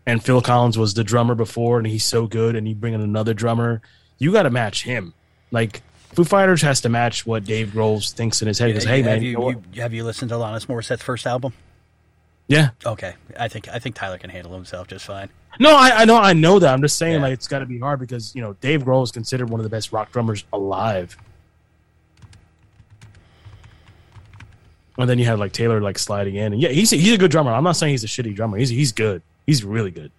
and 0.05 0.23
Phil 0.23 0.41
Collins 0.41 0.77
was 0.77 0.93
the 0.93 1.03
drummer 1.03 1.35
before, 1.35 1.77
and 1.77 1.87
he's 1.87 2.05
so 2.05 2.27
good, 2.27 2.55
and 2.55 2.67
you 2.67 2.75
bring 2.75 2.93
in 2.93 3.01
another 3.01 3.33
drummer, 3.33 3.81
you 4.17 4.31
got 4.31 4.43
to 4.43 4.49
match 4.49 4.83
him. 4.83 5.13
Like 5.51 5.81
Foo 6.17 6.23
Fighters 6.23 6.63
has 6.63 6.81
to 6.81 6.89
match 6.89 7.27
what 7.27 7.43
Dave 7.45 7.67
Grohl 7.67 8.01
thinks 8.11 8.41
in 8.41 8.47
his 8.47 8.57
head. 8.57 8.69
He 8.69 8.73
goes, 8.73 8.85
"Hey, 8.85 9.03
have 9.03 9.05
man, 9.05 9.21
you, 9.21 9.29
you 9.39 9.63
you- 9.71 9.81
have 9.83 9.93
you 9.93 10.03
listened 10.03 10.29
to 10.29 10.35
Alanis 10.35 10.65
Morissette's 10.65 11.03
first 11.03 11.27
album? 11.27 11.53
yeah." 12.47 12.69
Okay, 12.83 13.13
I 13.39 13.47
think 13.47 13.69
I 13.69 13.77
think 13.77 13.93
Tyler 13.93 14.17
can 14.17 14.31
handle 14.31 14.51
himself 14.51 14.87
just 14.87 15.05
fine. 15.05 15.29
No, 15.59 15.75
I, 15.75 15.91
I 16.01 16.05
know, 16.05 16.15
I 16.17 16.33
know 16.33 16.57
that. 16.57 16.73
I'm 16.73 16.81
just 16.81 16.97
saying, 16.97 17.17
Yeah. 17.17 17.21
like, 17.21 17.33
it's 17.33 17.47
got 17.47 17.59
to 17.59 17.67
be 17.67 17.77
hard 17.77 17.99
because 17.99 18.33
you 18.33 18.41
know 18.41 18.53
Dave 18.61 18.81
Grohl 18.83 19.03
is 19.03 19.11
considered 19.11 19.51
one 19.51 19.59
of 19.59 19.63
the 19.63 19.69
best 19.69 19.91
rock 19.91 20.11
drummers 20.11 20.43
alive. 20.51 21.15
And 24.97 25.07
then 25.07 25.19
you 25.19 25.25
have 25.25 25.37
like 25.37 25.51
Taylor 25.51 25.79
like 25.81 25.99
sliding 25.99 26.33
in, 26.33 26.51
and 26.53 26.59
yeah, 26.59 26.69
he's 26.69 26.91
a, 26.93 26.95
he's 26.95 27.13
a 27.13 27.19
good 27.19 27.29
drummer. 27.29 27.51
I'm 27.53 27.63
not 27.63 27.75
saying 27.75 27.91
he's 27.93 28.03
a 28.03 28.07
shitty 28.07 28.33
drummer. 28.35 28.57
He's 28.57 28.69
he's 28.69 28.91
good. 28.91 29.21
He's 29.45 29.63
really 29.63 29.91
good. 29.91 30.11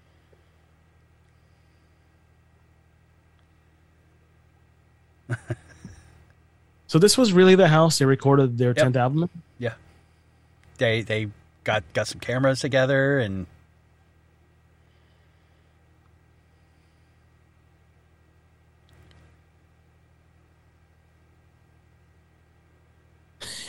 so 6.89 6.99
this 6.99 7.17
was 7.17 7.33
really 7.33 7.55
the 7.55 7.69
house 7.69 7.99
they 7.99 8.05
recorded 8.05 8.59
their 8.59 8.75
tenth 8.75 8.97
album. 8.97 9.31
Yeah, 9.59 9.75
they 10.79 11.03
they 11.03 11.29
got 11.63 11.85
got 11.93 12.09
some 12.09 12.19
cameras 12.19 12.61
together 12.61 13.21
and 13.21 13.47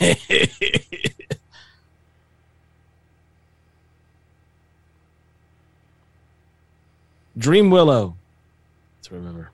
Dream 7.36 7.70
Widow. 7.70 8.16
Let's 8.98 9.12
remember. 9.12 9.50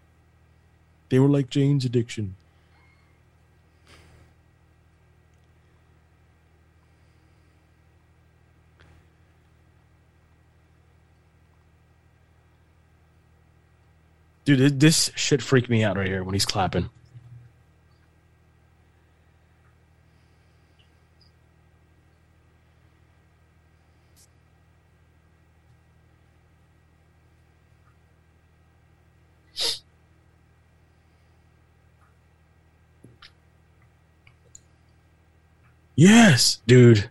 They 1.08 1.18
were 1.18 1.28
like 1.28 1.50
Jane's 1.50 1.84
addiction. 1.84 2.36
Dude, 14.46 14.78
this 14.78 15.10
shit 15.16 15.42
freaked 15.42 15.68
me 15.68 15.82
out 15.82 15.96
right 15.96 16.06
here 16.06 16.22
when 16.22 16.32
he's 16.32 16.46
clapping. 16.46 16.88
Yes, 35.96 36.60
dude. 36.68 37.10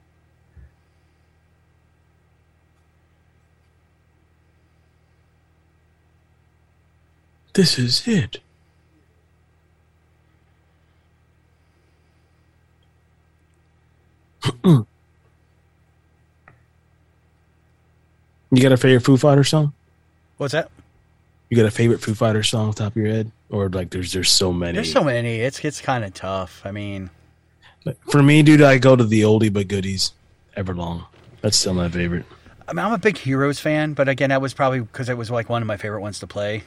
This 7.56 7.80
is 7.80 8.06
it. 8.06 8.40
you 14.66 14.86
got 18.62 18.74
a 18.74 18.78
favorite 18.78 19.00
Foo 19.02 19.16
Fighters 19.16 19.48
song? 19.50 19.72
What's 20.38 20.52
that? 20.52 20.70
You 21.50 21.56
got 21.56 21.66
a 21.66 21.72
favorite 21.72 22.02
Foo 22.02 22.14
Fighters 22.14 22.50
song 22.50 22.68
off 22.68 22.76
the 22.76 22.84
top 22.84 22.92
of 22.92 22.98
your 22.98 23.08
head, 23.08 23.32
or 23.50 23.70
like 23.70 23.90
there's 23.90 24.12
there's 24.12 24.30
so 24.30 24.52
many. 24.52 24.74
There's 24.74 24.92
so 24.92 25.06
many. 25.06 25.38
It's 25.40 25.64
it's 25.64 25.80
kind 25.80 26.04
of 26.04 26.14
tough. 26.14 26.62
I 26.66 26.72
mean, 26.72 27.10
For 28.10 28.22
me, 28.22 28.44
dude, 28.44 28.62
I 28.62 28.80
go 28.80 28.98
to 28.98 29.04
the 29.06 29.22
oldie 29.22 29.52
but 29.52 29.70
goodies. 29.70 30.12
Everlong. 30.58 31.06
That's 31.42 31.56
still 31.56 31.74
my 31.74 31.88
favorite. 31.88 32.26
I 32.68 32.74
mean, 32.74 32.86
I'm 32.86 32.92
a 32.92 32.98
big 32.98 33.18
Heroes 33.18 33.62
fan, 33.62 33.94
but 33.94 34.10
again, 34.10 34.30
that 34.32 34.42
was 34.42 34.54
probably 34.54 34.82
because 34.82 35.08
it 35.08 35.18
was 35.18 35.32
like 35.32 35.48
one 35.48 35.62
of 35.62 35.68
my 35.68 35.78
favorite 35.78 36.02
ones 36.02 36.20
to 36.20 36.28
play. 36.28 36.64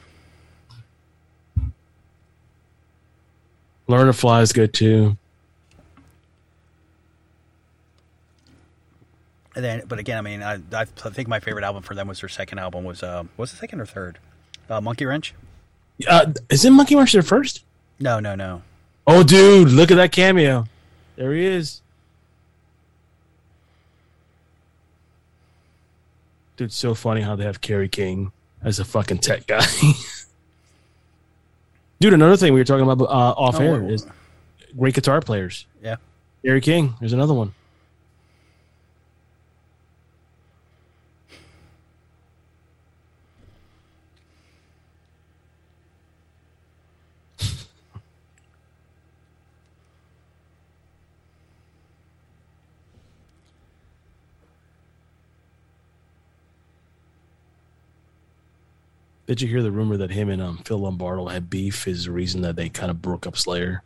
Learn 3.89 4.05
to 4.05 4.13
Fly 4.13 4.41
is 4.41 4.53
good 4.53 4.71
too. 4.71 5.17
And 9.55 9.65
then, 9.65 9.81
but 9.87 9.97
again, 9.97 10.19
I 10.19 10.21
mean, 10.21 10.43
I, 10.43 10.59
I 10.71 10.85
think 10.85 11.27
my 11.27 11.39
favorite 11.39 11.63
album 11.63 11.81
for 11.81 11.95
them 11.95 12.07
was 12.07 12.21
their 12.21 12.29
second 12.29 12.59
album. 12.59 12.83
Was 12.83 13.01
uh, 13.01 13.23
was 13.35 13.49
the 13.49 13.57
second 13.57 13.81
or 13.81 13.87
third? 13.87 14.19
Uh, 14.69 14.79
Monkey 14.79 15.05
Wrench? 15.05 15.33
Uh, 16.07 16.31
is 16.51 16.63
it 16.63 16.69
Monkey 16.69 16.95
Wrench 16.95 17.13
their 17.13 17.23
first? 17.23 17.65
No, 17.99 18.19
no, 18.19 18.35
no. 18.35 18.61
Oh, 19.07 19.23
dude, 19.23 19.69
look 19.69 19.89
at 19.89 19.95
that 19.95 20.11
cameo. 20.11 20.65
There 21.15 21.33
he 21.33 21.43
is. 21.43 21.81
Dude, 26.57 26.67
it's 26.67 26.77
so 26.77 26.93
funny 26.93 27.21
how 27.21 27.35
they 27.35 27.43
have 27.43 27.59
Kerry 27.59 27.89
King 27.89 28.31
as 28.61 28.77
a 28.77 28.85
fucking 28.85 29.17
tech 29.17 29.47
guy. 29.47 29.65
Dude, 31.99 32.13
another 32.13 32.37
thing 32.37 32.53
we 32.53 32.59
were 32.59 32.65
talking 32.65 32.89
about 32.89 33.03
uh, 33.05 33.33
off 33.37 33.59
Oh, 33.59 33.63
air 33.63 33.89
is 33.89 34.07
great 34.77 34.93
guitar 34.93 35.19
players. 35.21 35.65
Yeah. 35.83 35.97
Kerry 36.45 36.61
King, 36.61 36.95
there's 36.99 37.13
another 37.13 37.33
one. 37.33 37.53
Did 59.29 59.41
you 59.43 59.47
hear 59.47 59.61
the 59.61 59.69
rumor 59.69 59.95
that 59.97 60.09
him 60.09 60.27
and 60.31 60.41
um, 60.41 60.57
Phil 60.65 60.79
Lombardo 60.79 61.27
had 61.27 61.51
beef? 61.51 61.87
Is 61.87 62.05
the 62.05 62.11
reason 62.11 62.41
that 62.41 62.55
they 62.55 62.67
kind 62.67 62.89
of 62.89 62.99
broke 62.99 63.27
up 63.27 63.37
Slayer. 63.37 63.83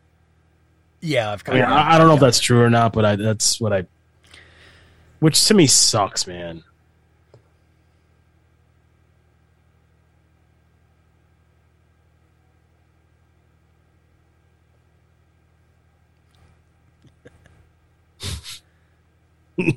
Yeah, 1.02 1.34
I've 1.34 1.42
I, 1.42 1.44
kind 1.44 1.60
mean, 1.60 1.66
of. 1.66 1.72
I, 1.74 1.96
I 1.96 1.98
don't 1.98 2.08
know 2.08 2.14
if 2.14 2.22
that's 2.22 2.40
true 2.40 2.62
or 2.62 2.70
not, 2.70 2.94
but 2.94 3.04
I, 3.04 3.18
that's 3.18 3.60
what 3.60 3.74
I. 3.74 3.86
Which 5.20 5.46
to 5.48 5.54
me 5.54 5.68
sucks, 5.68 6.26
man. 6.28 6.64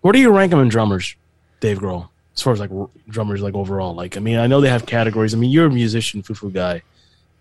Where 0.00 0.12
do 0.12 0.18
you 0.18 0.32
rank 0.32 0.50
them 0.50 0.58
in 0.58 0.68
drummers, 0.68 1.14
Dave 1.64 1.78
Grohl? 1.78 2.08
As 2.36 2.42
far 2.42 2.52
as 2.52 2.60
like 2.60 2.70
r- 2.70 2.90
drummers, 3.08 3.40
like 3.42 3.54
overall, 3.54 3.94
like 3.94 4.16
I 4.16 4.20
mean, 4.20 4.38
I 4.38 4.46
know 4.46 4.60
they 4.60 4.68
have 4.68 4.86
categories. 4.86 5.34
I 5.34 5.38
mean, 5.38 5.50
you're 5.50 5.66
a 5.66 5.70
musician, 5.70 6.22
foo 6.22 6.34
foo 6.34 6.50
guy. 6.50 6.82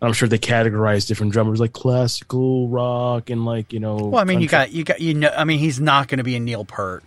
I'm 0.02 0.14
sure 0.14 0.28
they 0.28 0.38
categorize 0.38 1.08
different 1.08 1.32
drummers 1.32 1.60
like 1.62 1.72
classical 1.74 2.68
rock 2.68 3.30
and 3.30 3.46
like 3.46 3.72
you 3.74 3.80
know. 3.80 3.96
Well, 3.96 4.22
I 4.22 4.26
mean, 4.26 4.42
you 4.42 4.48
got 4.48 4.72
you 4.72 4.84
got 4.84 5.00
you 5.02 5.14
know. 5.14 5.34
I 5.36 5.46
mean, 5.46 5.60
he's 5.60 5.80
not 5.80 6.08
going 6.10 6.18
to 6.18 6.24
be 6.24 6.36
a 6.36 6.40
Neil 6.40 6.66
Peart 6.66 7.04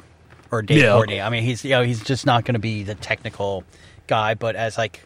or 0.51 0.63
Dave 0.63 0.83
Yeah, 0.83 0.93
Courtney. 0.93 1.21
I 1.21 1.29
mean, 1.31 1.43
he's 1.43 1.65
you 1.65 1.71
know 1.71 1.83
he's 1.83 2.03
just 2.03 2.27
not 2.27 2.45
going 2.45 2.55
to 2.55 2.59
be 2.61 2.83
the 2.83 2.95
technical 2.95 3.65
guy. 4.07 4.35
But 4.35 4.57
as 4.57 4.77
like 4.79 5.03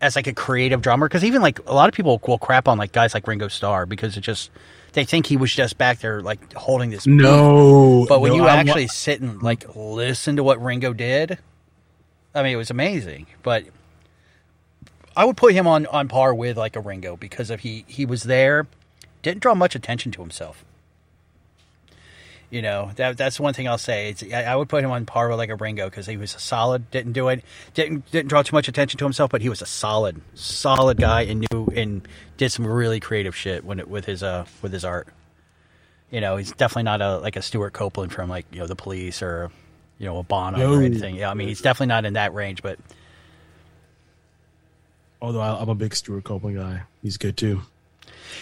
as 0.00 0.16
like 0.16 0.26
a 0.26 0.32
creative 0.34 0.82
drummer, 0.82 1.08
because 1.08 1.24
even 1.24 1.42
like 1.42 1.58
a 1.66 1.74
lot 1.74 1.88
of 1.88 1.94
people 1.94 2.20
will 2.26 2.38
crap 2.38 2.68
on 2.68 2.78
like 2.78 2.92
guys 2.92 3.12
like 3.14 3.26
Ringo 3.26 3.48
Starr 3.48 3.86
because 3.86 4.16
it 4.16 4.20
just 4.20 4.50
they 4.92 5.04
think 5.04 5.26
he 5.26 5.36
was 5.36 5.52
just 5.54 5.78
back 5.78 5.98
there 6.00 6.20
like 6.20 6.52
holding 6.52 6.90
this. 6.90 7.06
No, 7.06 8.06
but 8.08 8.20
when 8.20 8.32
no, 8.32 8.36
you 8.36 8.42
I 8.44 8.54
wa- 8.54 8.60
actually 8.60 8.86
sit 8.88 9.20
and 9.20 9.42
like 9.42 9.64
listen 9.74 10.36
to 10.36 10.42
what 10.44 10.62
Ringo 10.62 10.92
did, 10.92 11.38
I 12.34 12.42
mean, 12.42 12.52
it 12.52 12.56
was 12.56 12.70
amazing. 12.70 13.26
But 13.42 13.64
I 15.16 15.24
would 15.24 15.36
put 15.36 15.52
him 15.52 15.66
on 15.66 15.86
on 15.86 16.08
par 16.08 16.34
with 16.34 16.56
like 16.56 16.76
a 16.76 16.80
Ringo 16.80 17.16
because 17.16 17.50
of 17.50 17.60
he 17.60 17.84
he 17.88 18.06
was 18.06 18.22
there, 18.22 18.66
didn't 19.22 19.40
draw 19.40 19.54
much 19.54 19.74
attention 19.74 20.12
to 20.12 20.20
himself. 20.20 20.64
You 22.50 22.62
know 22.62 22.90
that 22.96 23.16
that's 23.16 23.38
one 23.38 23.54
thing 23.54 23.68
I'll 23.68 23.78
say. 23.78 24.10
It's, 24.10 24.24
I, 24.24 24.42
I 24.42 24.56
would 24.56 24.68
put 24.68 24.82
him 24.82 24.90
on 24.90 25.06
par 25.06 25.28
with 25.28 25.38
like 25.38 25.50
a 25.50 25.54
Ringo 25.54 25.88
because 25.88 26.06
he 26.06 26.16
was 26.16 26.34
a 26.34 26.40
solid. 26.40 26.90
Didn't 26.90 27.12
do 27.12 27.28
it. 27.28 27.44
Didn't 27.74 28.10
didn't 28.10 28.28
draw 28.28 28.42
too 28.42 28.56
much 28.56 28.66
attention 28.66 28.98
to 28.98 29.04
himself, 29.04 29.30
but 29.30 29.40
he 29.40 29.48
was 29.48 29.62
a 29.62 29.66
solid, 29.66 30.20
solid 30.34 30.96
guy 30.96 31.22
and 31.22 31.46
knew 31.50 31.68
and 31.76 32.06
did 32.38 32.50
some 32.50 32.66
really 32.66 32.98
creative 32.98 33.36
shit 33.36 33.64
when 33.64 33.78
it, 33.78 33.88
with 33.88 34.04
his 34.04 34.22
uh 34.22 34.46
with 34.62 34.72
his 34.72 34.84
art. 34.84 35.08
You 36.10 36.20
know, 36.20 36.38
he's 36.38 36.50
definitely 36.50 36.84
not 36.84 37.00
a 37.00 37.18
like 37.18 37.36
a 37.36 37.42
Stewart 37.42 37.72
Copeland 37.72 38.12
from 38.12 38.28
like 38.28 38.46
you 38.50 38.58
know 38.58 38.66
the 38.66 38.74
Police 38.74 39.22
or 39.22 39.52
you 40.00 40.06
know 40.06 40.18
a 40.18 40.22
Bono 40.24 40.58
No. 40.58 40.74
or 40.74 40.82
anything. 40.82 41.14
Yeah, 41.14 41.30
I 41.30 41.34
mean 41.34 41.46
he's 41.46 41.60
definitely 41.60 41.86
not 41.88 42.04
in 42.04 42.14
that 42.14 42.34
range, 42.34 42.60
but 42.62 42.78
Although 45.22 45.40
I- 45.40 45.60
I'm 45.60 45.68
a 45.68 45.74
big 45.74 45.94
Stewart 45.94 46.24
Copeland 46.24 46.56
guy, 46.56 46.82
he's 47.02 47.16
good 47.18 47.36
too. 47.36 47.62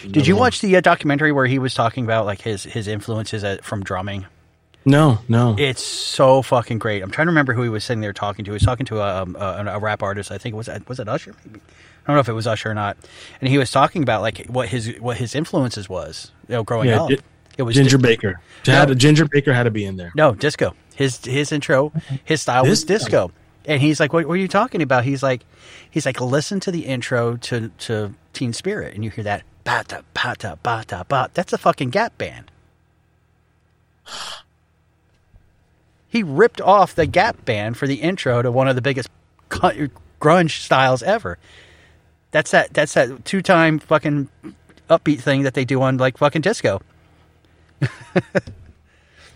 Did 0.09 0.27
you 0.27 0.35
watch 0.35 0.61
the 0.61 0.75
uh, 0.77 0.81
documentary 0.81 1.31
where 1.31 1.45
he 1.45 1.59
was 1.59 1.73
talking 1.73 2.05
about 2.05 2.25
like 2.25 2.41
his 2.41 2.63
his 2.63 2.87
influences 2.87 3.43
at, 3.43 3.65
from 3.65 3.83
drumming? 3.83 4.25
No, 4.85 5.19
no. 5.27 5.55
It's 5.59 5.83
so 5.83 6.41
fucking 6.41 6.79
great. 6.79 7.03
I'm 7.03 7.11
trying 7.11 7.25
to 7.27 7.31
remember 7.31 7.53
who 7.53 7.63
he 7.63 7.69
was 7.69 7.83
sitting 7.83 7.99
there 7.99 8.13
talking 8.13 8.45
to. 8.45 8.51
He 8.51 8.53
was 8.53 8.63
talking 8.63 8.85
to 8.87 9.01
a, 9.01 9.23
um, 9.23 9.35
a, 9.35 9.65
a 9.75 9.79
rap 9.79 10.01
artist. 10.01 10.31
I 10.31 10.37
think 10.37 10.53
it 10.53 10.55
was 10.57 10.69
was 10.87 10.99
it 10.99 11.09
Usher? 11.09 11.35
Maybe 11.45 11.59
I 11.59 12.07
don't 12.07 12.15
know 12.15 12.21
if 12.21 12.29
it 12.29 12.33
was 12.33 12.47
Usher 12.47 12.71
or 12.71 12.73
not. 12.73 12.97
And 13.41 13.49
he 13.49 13.57
was 13.57 13.71
talking 13.71 14.01
about 14.03 14.21
like 14.21 14.45
what 14.47 14.69
his 14.69 14.95
what 14.99 15.17
his 15.17 15.35
influences 15.35 15.89
was. 15.89 16.31
You 16.47 16.55
know, 16.55 16.63
growing 16.63 16.87
yeah, 16.89 17.01
up. 17.03 17.09
Gi- 17.09 17.19
it 17.57 17.63
was 17.63 17.75
Ginger 17.75 17.97
di- 17.97 18.03
Baker. 18.03 18.39
No. 18.67 18.73
Had, 18.73 18.97
Ginger 18.97 19.25
Baker 19.25 19.53
had 19.53 19.63
to 19.63 19.71
be 19.71 19.83
in 19.83 19.97
there. 19.97 20.13
No, 20.15 20.33
disco. 20.33 20.73
His 20.99 21.23
his 21.23 21.53
intro, 21.53 21.93
his 22.25 22.41
style 22.41 22.65
was 22.65 22.83
Disco. 22.83 23.27
disco. 23.27 23.31
And 23.63 23.81
he's 23.81 24.01
like, 24.01 24.11
"What 24.11 24.25
were 24.27 24.35
you 24.35 24.49
talking 24.49 24.81
about?" 24.81 25.05
He's 25.05 25.23
like, 25.23 25.45
"He's 25.89 26.05
like, 26.05 26.19
listen 26.19 26.59
to 26.59 26.71
the 26.71 26.81
intro 26.81 27.37
to 27.37 27.69
to 27.69 28.15
Teen 28.33 28.51
Spirit, 28.51 28.95
and 28.95 29.05
you 29.05 29.09
hear 29.09 29.23
that 29.23 29.43
bata 29.63 30.03
bata 30.13 30.59
bata 30.61 31.05
bat. 31.07 31.33
That's 31.33 31.53
a 31.53 31.57
fucking 31.57 31.91
Gap 31.91 32.17
band." 32.17 32.51
He 36.11 36.23
ripped 36.23 36.59
off 36.59 36.95
the 36.95 37.05
Gap 37.05 37.45
band 37.45 37.77
for 37.77 37.85
the 37.85 38.01
intro 38.01 38.41
to 38.41 38.51
one 38.51 38.67
of 38.67 38.75
the 38.75 38.81
biggest 38.81 39.09
grunge 39.49 40.59
styles 40.59 41.03
ever. 41.03 41.37
That's 42.31 42.51
that. 42.51 42.73
That's 42.73 42.95
that 42.95 43.23
two 43.23 43.41
time 43.41 43.79
fucking 43.79 44.27
upbeat 44.89 45.21
thing 45.21 45.43
that 45.43 45.53
they 45.53 45.63
do 45.63 45.81
on 45.81 45.97
like 45.97 46.17
fucking 46.17 46.41
disco. 46.41 46.81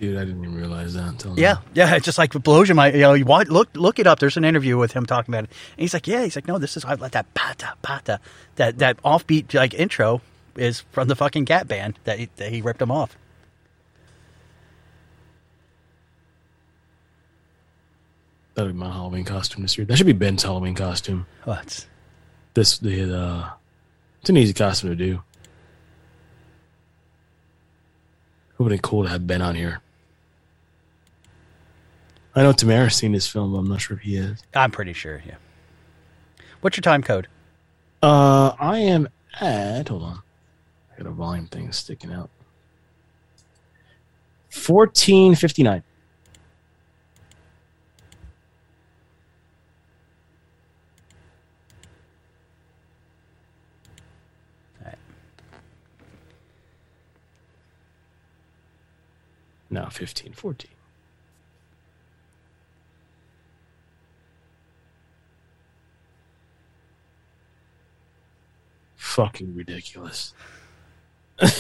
Dude, 0.04 0.18
I 0.18 0.26
didn't 0.26 0.44
even 0.44 0.54
realize 0.54 0.96
that 0.96 1.08
until 1.08 1.40
Yeah, 1.40 1.60
yeah, 1.74 1.96
it 1.96 2.04
just 2.04 2.18
like 2.18 2.34
blows 2.34 2.68
your 2.68 2.76
mind. 2.76 2.94
You 2.94 3.04
know, 3.04 3.14
you 3.14 3.24
want 3.24 3.48
look 3.48 3.70
look 3.74 4.00
it 4.00 4.06
up. 4.06 4.20
There's 4.20 4.36
an 4.36 4.44
interview 4.44 4.78
with 4.78 4.92
him 4.92 5.06
talking 5.06 5.34
about 5.34 5.46
it. 5.46 5.50
And 5.78 5.82
he's 5.82 5.94
like, 5.94 6.08
yeah, 6.08 6.26
he's 6.26 6.36
like, 6.36 6.46
no, 6.46 6.58
this 6.60 6.76
is 6.76 6.84
I 6.84 6.96
like 6.96 7.14
that 7.14 7.34
pata 7.36 7.76
pata, 7.82 8.20
that 8.58 8.80
that 8.80 9.02
offbeat 9.04 9.54
like 9.54 9.74
intro 9.74 10.20
is 10.58 10.82
from 10.92 11.08
the 11.08 11.16
fucking 11.16 11.46
Gap 11.46 11.70
band 11.70 12.00
that 12.04 12.20
he, 12.20 12.28
that 12.36 12.52
he 12.52 12.62
ripped 12.62 12.82
him 12.82 12.92
off. 12.92 13.18
That'd 18.56 18.74
be 18.74 18.78
my 18.78 18.92
Halloween 18.92 19.24
costume 19.24 19.62
this 19.62 19.78
year. 19.78 19.86
That 19.86 19.96
should 19.96 20.06
be 20.06 20.12
Ben's 20.12 20.44
Halloween 20.44 20.76
costume. 20.76 21.28
What? 21.46 21.88
This 22.56 22.78
the 22.78 23.18
uh, 23.18 23.50
it's 24.20 24.30
an 24.30 24.36
easy 24.36 24.52
costume 24.52 24.90
to 24.90 24.98
do. 24.98 25.24
It 28.52 28.60
would 28.60 28.74
have 28.74 28.82
been 28.82 28.90
cool 28.90 29.04
to 29.04 29.10
have 29.10 29.26
Ben 29.26 29.42
on 29.42 29.56
here. 29.56 29.80
I 32.36 32.42
know 32.42 32.52
Tamara's 32.52 32.96
seen 32.96 33.12
this 33.12 33.28
film, 33.28 33.52
but 33.52 33.60
I'm 33.60 33.68
not 33.68 33.82
sure 33.82 33.98
if 33.98 34.04
he 34.04 34.16
is. 34.16 34.42
I'm 34.56 34.72
pretty 34.72 34.94
sure. 34.94 35.22
Yeah. 35.26 35.36
What's 36.62 36.78
your 36.78 36.82
time 36.82 37.04
code? 37.04 37.28
Uh, 38.02 38.54
I 38.60 38.80
am 38.80 39.08
at. 39.40 39.90
Hold 39.90 40.04
on, 40.04 40.22
I 40.92 40.98
got 40.98 41.08
a 41.08 41.12
volume 41.12 41.48
thing 41.48 41.72
sticking 41.72 42.12
out. 42.12 42.30
Fourteen 44.50 45.36
fifty 45.36 45.64
nine. 45.64 45.84
No, 59.70 59.88
15, 59.90 60.34
14. 60.34 60.70
Fucking 69.14 69.54
ridiculous. 69.54 70.34
Bet 71.38 71.52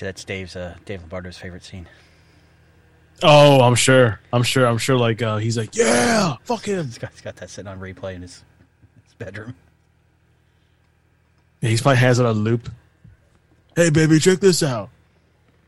you 0.00 0.04
that's 0.04 0.22
Dave's 0.22 0.54
uh, 0.54 0.76
Dave 0.84 1.00
Lombardo's 1.00 1.38
favorite 1.38 1.64
scene. 1.64 1.88
Oh, 3.22 3.60
I'm 3.60 3.74
sure. 3.74 4.20
I'm 4.32 4.42
sure. 4.42 4.66
I'm 4.66 4.78
sure. 4.78 4.96
Like 4.96 5.20
uh, 5.22 5.36
he's 5.36 5.56
like, 5.56 5.76
yeah, 5.76 6.36
fuck 6.44 6.64
him. 6.64 6.86
He's 6.86 6.98
got, 6.98 7.10
he's 7.12 7.20
got 7.20 7.36
that 7.36 7.50
sitting 7.50 7.70
on 7.70 7.78
replay 7.80 8.14
in 8.14 8.22
his 8.22 8.44
his 9.04 9.14
bedroom. 9.18 9.54
Yeah, 11.60 11.70
he's 11.70 11.82
probably 11.82 11.98
has 11.98 12.18
it 12.18 12.26
on 12.26 12.38
loop. 12.38 12.70
Hey, 13.76 13.90
baby, 13.90 14.18
check 14.18 14.40
this 14.40 14.62
out. 14.62 14.90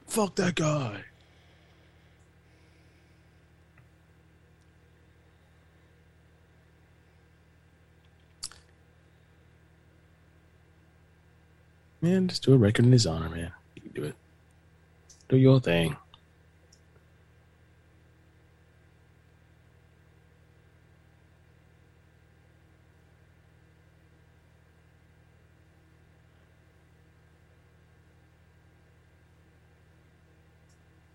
Fuck 0.06 0.34
that 0.36 0.54
guy. 0.54 1.04
Man, 12.00 12.26
just 12.26 12.42
do 12.42 12.52
a 12.52 12.56
record 12.56 12.84
in 12.84 12.92
his 12.92 13.06
honor, 13.06 13.28
man. 13.28 13.52
You 13.76 13.82
can 13.82 13.92
do 13.92 14.02
it. 14.02 14.16
Do 15.28 15.36
your 15.36 15.60
thing. 15.60 15.96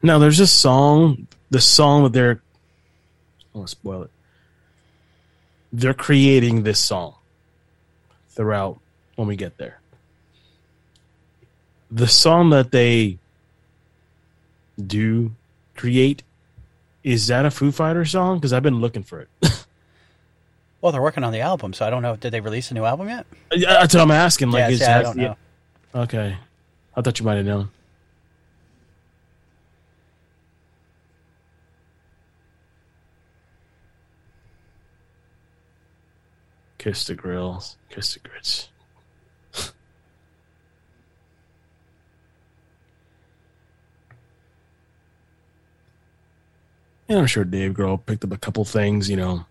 Now, 0.01 0.19
there's 0.19 0.39
a 0.39 0.47
song, 0.47 1.27
the 1.49 1.61
song 1.61 2.03
that 2.03 2.13
they're, 2.13 2.41
I 3.53 3.57
want 3.57 3.67
to 3.67 3.71
spoil 3.71 4.03
it. 4.03 4.11
They're 5.73 5.93
creating 5.93 6.63
this 6.63 6.79
song 6.79 7.15
throughout 8.29 8.79
when 9.15 9.27
we 9.27 9.35
get 9.35 9.57
there. 9.57 9.79
The 11.89 12.07
song 12.07 12.49
that 12.51 12.71
they 12.71 13.17
do 14.85 15.33
create 15.75 16.23
is 17.03 17.27
that 17.27 17.45
a 17.45 17.51
Foo 17.51 17.71
Fighter 17.71 18.05
song? 18.05 18.37
Because 18.37 18.53
I've 18.53 18.63
been 18.63 18.81
looking 18.81 19.03
for 19.03 19.21
it. 19.21 19.29
Well, 20.79 20.91
they're 20.91 21.01
working 21.01 21.23
on 21.23 21.33
the 21.33 21.41
album, 21.41 21.73
so 21.73 21.85
I 21.85 21.89
don't 21.89 22.03
know. 22.03 22.15
Did 22.15 22.31
they 22.31 22.39
release 22.39 22.69
a 22.69 22.73
new 22.75 22.85
album 22.85 23.09
yet? 23.09 23.25
Yeah, 23.51 23.73
That's 23.81 23.95
what 23.95 24.01
I'm 24.01 24.11
asking. 24.11 24.51
Like, 24.51 24.59
Yeah, 24.59 24.69
is 24.69 24.79
that, 24.79 25.01
don't 25.03 25.17
know. 25.17 25.35
Okay, 25.95 26.37
I 26.95 27.01
thought 27.01 27.19
you 27.19 27.25
might 27.25 27.35
have 27.37 27.45
known. 27.45 27.69
Kiss 36.87 37.03
the 37.03 37.15
grills, 37.15 37.75
kiss 37.89 38.13
the 38.13 38.21
grits. 38.21 38.69
Yeah, 47.09 47.17
I'm 47.17 47.27
sure 47.27 47.43
Dave 47.43 47.73
Grohl 47.73 48.05
picked 48.05 48.23
up 48.23 48.31
a 48.31 48.37
couple 48.37 48.63
things, 48.63 49.09
you 49.09 49.17
know. 49.17 49.45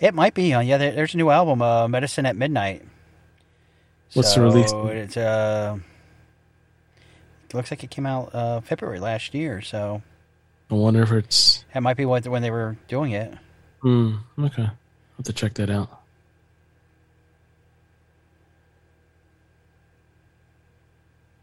It 0.00 0.12
might 0.14 0.34
be. 0.34 0.52
Uh, 0.52 0.60
yeah, 0.60 0.76
there, 0.76 0.92
there's 0.92 1.14
a 1.14 1.16
new 1.18 1.30
album, 1.30 1.62
uh, 1.62 1.88
Medicine 1.88 2.26
at 2.26 2.36
Midnight. 2.36 2.82
What's 4.12 4.34
the 4.34 4.42
release? 4.42 4.72
It's 4.72 5.16
uh, 5.16 5.78
it 7.48 7.54
looks 7.54 7.70
like 7.70 7.84
it 7.84 7.90
came 7.90 8.04
out 8.06 8.34
uh, 8.34 8.60
February 8.60 9.00
last 9.00 9.32
year. 9.34 9.62
So 9.62 10.02
I 10.70 10.74
wonder 10.74 11.02
if 11.02 11.12
it's. 11.12 11.64
it 11.74 11.80
might 11.80 11.96
be 11.96 12.04
what, 12.04 12.26
when 12.26 12.42
they 12.42 12.50
were 12.50 12.76
doing 12.88 13.12
it. 13.12 13.34
Hmm. 13.80 14.16
Okay. 14.38 14.62
I'll 14.62 14.76
have 15.16 15.24
to 15.26 15.32
check 15.32 15.54
that 15.54 15.70
out. 15.70 16.03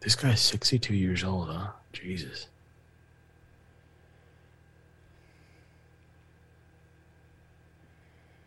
This 0.01 0.15
guy's 0.15 0.41
62 0.41 0.93
years 0.95 1.23
old, 1.23 1.49
huh? 1.49 1.67
Jesus. 1.93 2.47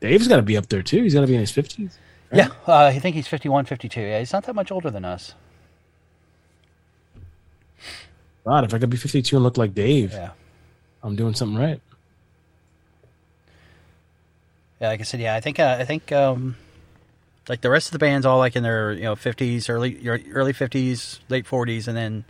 Dave's 0.01 0.29
got 0.29 0.37
to 0.37 0.43
be 0.43 0.57
up 0.57 0.67
there 0.69 0.83
too. 0.83 1.03
He's 1.03 1.15
got 1.15 1.23
to 1.23 1.27
be 1.27 1.35
in 1.35 1.41
his 1.41 1.53
50s. 1.53 1.97
Yeah, 2.33 2.49
uh, 2.67 2.75
I 2.77 2.99
think 2.99 3.15
he's 3.15 3.29
51, 3.29 3.65
52. 3.67 4.01
Yeah, 4.01 4.19
he's 4.19 4.33
not 4.33 4.45
that 4.45 4.55
much 4.55 4.73
older 4.73 4.91
than 4.91 5.05
us. 5.05 5.35
God, 8.45 8.65
if 8.65 8.75
I 8.75 8.79
could 8.79 8.91
be 8.91 8.97
52 8.97 9.37
and 9.37 9.45
look 9.45 9.57
like 9.57 9.73
Dave, 9.75 10.13
Yeah. 10.13 10.31
I'm 11.03 11.17
doing 11.17 11.35
something 11.35 11.59
right. 11.59 11.81
Yeah, 14.81 14.89
like 14.89 15.01
I 15.01 15.05
said, 15.05 15.21
yeah, 15.21 15.35
I 15.35 15.41
think 15.41 15.61
uh, 15.61 15.77
I 15.79 15.85
think 15.85 16.11
um, 16.13 16.57
like 17.49 17.61
the 17.61 17.71
rest 17.71 17.89
of 17.89 17.93
the 17.93 17.99
band's 17.99 18.27
all 18.27 18.39
like 18.39 18.57
in 18.57 18.63
their 18.63 18.93
you 18.93 19.03
know 19.03 19.17
fifties, 19.17 19.69
early 19.69 20.09
early 20.33 20.53
fifties, 20.53 21.21
late 21.29 21.47
forties, 21.47 21.89
and 21.89 21.97
then 21.97 22.25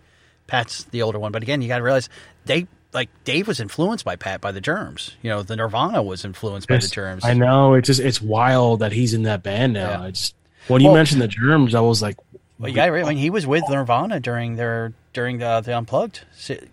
Pat's 0.47 0.85
the 0.85 1.03
older 1.03 1.19
one. 1.19 1.33
But 1.33 1.43
again, 1.43 1.63
you 1.63 1.69
got 1.69 1.79
to 1.79 1.85
realize 1.85 2.09
they 2.45 2.67
like 2.93 3.11
Dave 3.25 3.49
was 3.49 3.61
influenced 3.61 4.05
by 4.05 4.17
Pat 4.17 4.41
by 4.41 4.53
the 4.53 4.61
Germs. 4.61 5.17
You 5.23 5.31
know, 5.31 5.43
the 5.43 5.57
Nirvana 5.57 6.03
was 6.03 6.25
influenced 6.25 6.69
by 6.69 6.79
the 6.79 6.89
Germs. 6.89 7.25
I 7.25 7.35
know. 7.35 7.75
It's 7.75 7.87
just 7.87 8.01
it's 8.01 8.21
wild 8.21 8.81
that 8.81 8.93
he's 8.93 9.15
in 9.15 9.25
that 9.25 9.43
band 9.43 9.73
now. 9.73 9.91
Yeah. 9.91 10.03
I 10.03 10.11
just 10.11 10.35
when 10.69 10.81
you 10.81 10.89
Well- 10.89 10.97
mentioned 10.97 11.21
the 11.21 11.29
germs, 11.29 11.75
I 11.75 11.81
was 11.81 12.01
like, 12.01 12.17
Well, 12.59 12.73
got 12.73 12.89
I 12.89 13.03
mean, 13.03 13.17
he 13.17 13.31
was 13.31 13.47
with 13.47 13.65
Nirvana 13.69 14.21
during 14.21 14.57
their 14.57 14.93
during 15.13 15.39
the, 15.39 15.61
the 15.61 15.77
Unplugged 15.77 16.23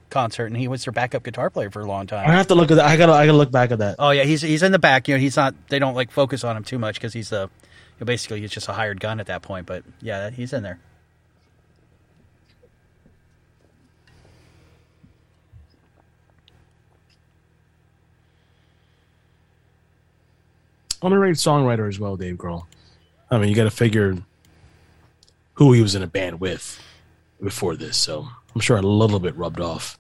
concert, 0.10 0.48
and 0.48 0.58
he 0.58 0.68
was 0.68 0.86
their 0.86 0.92
backup 0.92 1.24
guitar 1.24 1.50
player 1.50 1.70
for 1.70 1.82
a 1.82 1.86
long 1.86 2.08
time. 2.08 2.28
I 2.28 2.34
have 2.34 2.48
to 2.48 2.56
look 2.56 2.72
at 2.72 2.76
that. 2.76 2.86
I 2.86 2.98
gotta 2.98 3.14
I 3.14 3.26
gotta 3.26 3.38
look 3.38 3.52
back 3.52 3.72
at 3.72 3.80
that. 3.80 3.98
Oh 4.00 4.10
yeah, 4.12 4.24
he's 4.24 4.42
he's 4.42 4.64
in 4.64 4.72
the 4.72 4.80
back. 4.80 5.08
You 5.08 5.16
know, 5.16 5.20
he's 5.20 5.36
not. 5.38 5.54
They 5.70 5.80
don't 5.80 5.94
like 5.94 6.12
focus 6.12 6.44
on 6.44 6.58
him 6.58 6.64
too 6.64 6.80
much 6.80 6.96
because 6.96 7.14
he's 7.14 7.30
the. 7.30 7.50
Basically, 8.04 8.42
he's 8.42 8.52
just 8.52 8.68
a 8.68 8.74
hired 8.74 9.00
gun 9.00 9.20
at 9.20 9.28
that 9.28 9.42
point. 9.42 9.68
But 9.68 9.84
yeah, 10.02 10.30
he's 10.30 10.54
in 10.54 10.64
there. 10.64 10.80
underrated 21.02 21.38
songwriter 21.38 21.88
as 21.88 22.00
well, 22.00 22.16
Dave 22.16 22.36
Grohl. 22.36 22.66
I 23.30 23.38
mean, 23.38 23.50
you 23.50 23.56
got 23.56 23.64
to 23.64 23.72
figure 23.72 24.18
who 25.54 25.74
he 25.74 25.82
was 25.82 25.96
in 25.96 26.04
a 26.04 26.08
band 26.08 26.40
with 26.40 26.80
before 27.42 27.76
this, 27.76 27.98
so 27.98 28.28
I'm 28.54 28.62
sure 28.62 28.78
a 28.78 28.82
little 28.82 29.20
bit 29.20 29.36
rubbed 29.36 29.60
off. 29.60 29.98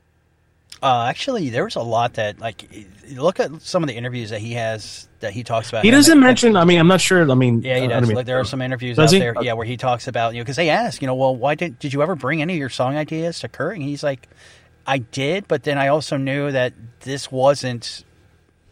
Uh, 0.83 1.05
actually, 1.07 1.49
there 1.51 1.63
was 1.63 1.75
a 1.75 1.81
lot 1.81 2.15
that 2.15 2.39
like 2.39 2.67
look 3.11 3.39
at 3.39 3.61
some 3.61 3.83
of 3.83 3.87
the 3.87 3.95
interviews 3.95 4.31
that 4.31 4.39
he 4.39 4.53
has 4.53 5.07
that 5.19 5.31
he 5.31 5.43
talks 5.43 5.69
about. 5.69 5.83
He 5.83 5.91
doesn't 5.91 6.13
and- 6.13 6.21
mention. 6.21 6.55
I 6.55 6.65
mean, 6.65 6.79
I'm 6.79 6.87
not 6.87 7.01
sure. 7.01 7.29
I 7.29 7.35
mean, 7.35 7.61
Yeah, 7.61 7.77
he 7.77 7.83
I 7.83 7.87
don't 7.87 8.07
mean- 8.07 8.15
Like 8.15 8.25
there 8.25 8.39
are 8.39 8.43
some 8.45 8.61
interviews 8.63 8.97
out 8.97 9.11
he? 9.11 9.19
there, 9.19 9.35
yeah, 9.41 9.53
where 9.53 9.65
he 9.65 9.77
talks 9.77 10.07
about 10.07 10.33
you 10.33 10.39
know 10.39 10.43
because 10.43 10.55
they 10.55 10.69
ask, 10.69 10.99
you 11.01 11.05
know, 11.07 11.13
well, 11.13 11.35
why 11.35 11.53
did 11.53 11.77
did 11.77 11.93
you 11.93 12.01
ever 12.01 12.15
bring 12.15 12.41
any 12.41 12.53
of 12.53 12.59
your 12.59 12.69
song 12.69 12.95
ideas 12.97 13.39
to 13.41 13.47
Kurt? 13.47 13.75
And 13.75 13.83
he's 13.83 14.01
like, 14.03 14.27
I 14.87 14.97
did, 14.97 15.47
but 15.47 15.61
then 15.63 15.77
I 15.77 15.89
also 15.89 16.17
knew 16.17 16.51
that 16.51 16.73
this 17.01 17.31
wasn't 17.31 18.03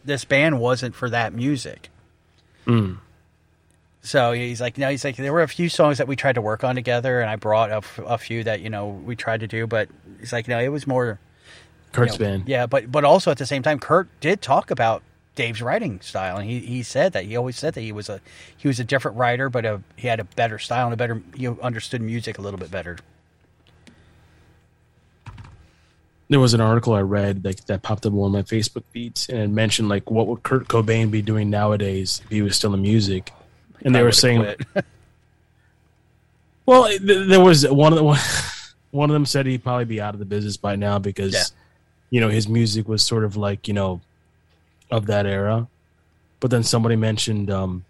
this 0.04 0.24
band 0.24 0.58
wasn't 0.58 0.96
for 0.96 1.10
that 1.10 1.32
music. 1.32 1.90
Hmm. 2.64 2.94
So 4.02 4.32
he's 4.32 4.60
like, 4.60 4.78
no, 4.78 4.88
he's 4.90 5.04
like, 5.04 5.16
there 5.16 5.32
were 5.32 5.42
a 5.42 5.48
few 5.48 5.68
songs 5.68 5.98
that 5.98 6.08
we 6.08 6.16
tried 6.16 6.36
to 6.36 6.40
work 6.40 6.64
on 6.64 6.74
together, 6.74 7.20
and 7.20 7.28
I 7.28 7.36
brought 7.36 7.70
a, 7.70 7.76
f- 7.76 8.00
a 8.04 8.16
few 8.18 8.42
that 8.44 8.62
you 8.62 8.70
know 8.70 8.88
we 8.88 9.14
tried 9.14 9.40
to 9.40 9.46
do, 9.46 9.66
but 9.66 9.88
he's 10.18 10.32
like, 10.32 10.48
no, 10.48 10.58
it 10.58 10.68
was 10.68 10.86
more 10.86 11.20
Kurt's 11.92 12.18
you 12.18 12.24
know, 12.24 12.30
band. 12.32 12.48
Yeah, 12.48 12.66
but 12.66 12.90
but 12.90 13.04
also 13.04 13.30
at 13.30 13.38
the 13.38 13.46
same 13.46 13.62
time, 13.62 13.78
Kurt 13.78 14.08
did 14.20 14.42
talk 14.42 14.70
about 14.70 15.02
Dave's 15.34 15.62
writing 15.62 16.00
style, 16.00 16.36
and 16.36 16.48
he, 16.48 16.60
he 16.60 16.82
said 16.82 17.12
that 17.12 17.24
he 17.24 17.36
always 17.36 17.56
said 17.56 17.74
that 17.74 17.80
he 17.82 17.92
was 17.92 18.08
a 18.08 18.20
he 18.56 18.68
was 18.68 18.80
a 18.80 18.84
different 18.84 19.16
writer, 19.16 19.48
but 19.48 19.64
a, 19.64 19.82
he 19.96 20.08
had 20.08 20.20
a 20.20 20.24
better 20.24 20.58
style 20.58 20.86
and 20.86 20.94
a 20.94 20.96
better 20.96 21.22
he 21.34 21.48
understood 21.48 22.00
music 22.00 22.38
a 22.38 22.42
little 22.42 22.58
bit 22.58 22.70
better. 22.70 22.98
there 26.30 26.38
was 26.38 26.54
an 26.54 26.60
article 26.60 26.94
I 26.94 27.00
read 27.00 27.44
like 27.44 27.66
that 27.66 27.82
popped 27.82 28.06
up 28.06 28.14
on 28.14 28.30
my 28.30 28.42
Facebook 28.42 28.84
feeds, 28.92 29.28
and 29.28 29.38
it 29.38 29.50
mentioned 29.50 29.88
like 29.88 30.10
what 30.10 30.28
would 30.28 30.44
Kurt 30.44 30.68
Cobain 30.68 31.10
be 31.10 31.22
doing 31.22 31.50
nowadays 31.50 32.22
if 32.24 32.30
he 32.30 32.40
was 32.40 32.56
still 32.56 32.72
in 32.72 32.80
music, 32.80 33.32
and 33.82 33.94
they 33.94 34.04
were 34.04 34.12
saying, 34.12 34.40
well, 36.66 36.86
th- 36.86 37.00
there 37.02 37.40
was 37.40 37.68
one 37.68 37.92
of 37.92 37.98
the 37.98 38.04
one, 38.04 38.18
one 38.92 39.10
of 39.10 39.14
them 39.14 39.26
said 39.26 39.44
he'd 39.44 39.64
probably 39.64 39.84
be 39.84 40.00
out 40.00 40.14
of 40.14 40.20
the 40.20 40.24
business 40.24 40.56
by 40.56 40.76
now 40.76 41.00
because, 41.00 41.32
Yeah. 41.32 41.42
You 42.10 42.20
know, 42.20 42.28
his 42.28 42.48
music 42.48 42.88
was 42.88 43.02
sort 43.02 43.24
of 43.24 43.36
like 43.36 43.66
you 43.68 43.74
know, 43.74 44.00
of 44.90 45.06
that 45.06 45.26
era, 45.26 45.66
but 46.40 46.50
then 46.50 46.62
somebody 46.62 46.96
mentioned 46.96 47.50
um, 47.50 47.84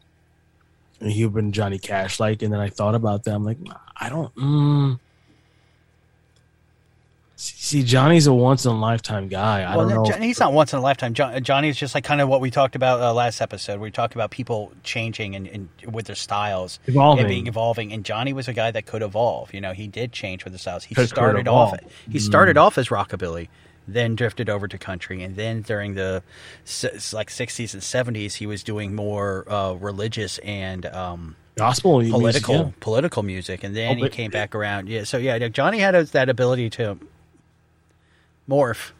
had 1.01 1.33
been 1.35 1.53
Johnny 1.53 1.79
Cash 1.79 2.21
like, 2.21 2.43
and 2.43 2.53
then 2.53 2.61
I 2.61 2.69
thought 2.69 2.95
about 2.95 3.25
that. 3.25 3.35
I'm 3.35 3.45
like, 3.45 3.59
I 3.97 4.09
don't. 4.09 4.35
Mm. 4.37 4.99
See, 7.43 7.83
Johnny's 7.83 8.27
a 8.27 8.35
once 8.35 8.67
in 8.67 8.73
a 8.73 8.79
lifetime 8.79 9.29
guy. 9.29 9.63
I 9.63 9.75
well, 9.75 9.89
don't 9.89 10.07
know. 10.11 10.17
he's 10.19 10.39
not 10.39 10.53
once 10.53 10.75
in 10.75 10.79
a 10.79 10.83
lifetime. 10.83 11.15
John, 11.15 11.43
Johnny's 11.43 11.79
just 11.79 11.95
like 11.95 12.05
kind 12.05 12.21
of 12.21 12.29
what 12.29 12.43
we 12.43 12.51
talked 12.51 12.77
about 12.77 13.01
uh, 13.01 13.15
last 13.15 13.41
episode. 13.41 13.81
We 13.81 13.91
talked 13.91 14.15
about 14.15 14.31
people 14.31 14.73
changing 14.83 15.35
and, 15.35 15.47
and 15.49 15.69
with 15.91 16.05
their 16.05 16.17
styles, 16.17 16.79
Evolving. 16.87 17.21
and 17.21 17.29
being 17.31 17.47
evolving. 17.47 17.95
And 17.95 18.05
Johnny 18.05 18.35
was 18.35 18.47
a 18.47 18.53
guy 18.53 18.71
that 18.73 18.85
could 18.85 19.01
evolve. 19.01 19.55
You 19.55 19.63
know, 19.63 19.73
he 19.73 19.87
did 19.87 20.13
change 20.13 20.45
with 20.45 20.53
the 20.53 20.59
styles. 20.59 20.85
He 20.85 20.95
Could- 20.95 21.09
started 21.09 21.49
off. 21.49 21.79
He 22.11 22.19
Mm. 22.19 22.21
started 22.21 22.59
off 22.59 22.77
as 22.77 22.89
rockabilly, 22.89 23.49
then 23.89 24.15
drifted 24.15 24.49
over 24.49 24.69
to 24.69 24.79
country, 24.79 25.23
and 25.23 25.37
then 25.37 25.63
during 25.63 25.95
the 25.95 26.23
like 27.13 27.31
sixties 27.31 27.75
and 27.75 27.83
seventies, 27.83 28.37
he 28.37 28.47
was 28.47 28.63
doing 28.63 28.95
more 28.95 29.51
uh, 29.51 29.73
religious 29.75 30.39
and 30.39 30.87
um, 30.87 31.37
Gospel 31.57 31.99
music, 31.99 32.13
political 32.15 32.55
yeah. 32.57 32.71
political 32.81 33.23
music, 33.23 33.65
and 33.65 33.75
then 33.77 33.93
Oh, 33.93 33.95
he 33.97 34.03
but- 34.03 34.13
came 34.13 34.31
back 34.31 34.55
around. 34.55 34.89
Yeah, 34.89 35.05
so 35.05 35.19
yeah, 35.19 35.39
Johnny 35.49 35.79
had 35.79 35.95
a, 35.95 36.05
that 36.05 36.29
ability 36.29 36.71
to 36.71 36.99
morph. 38.49 38.93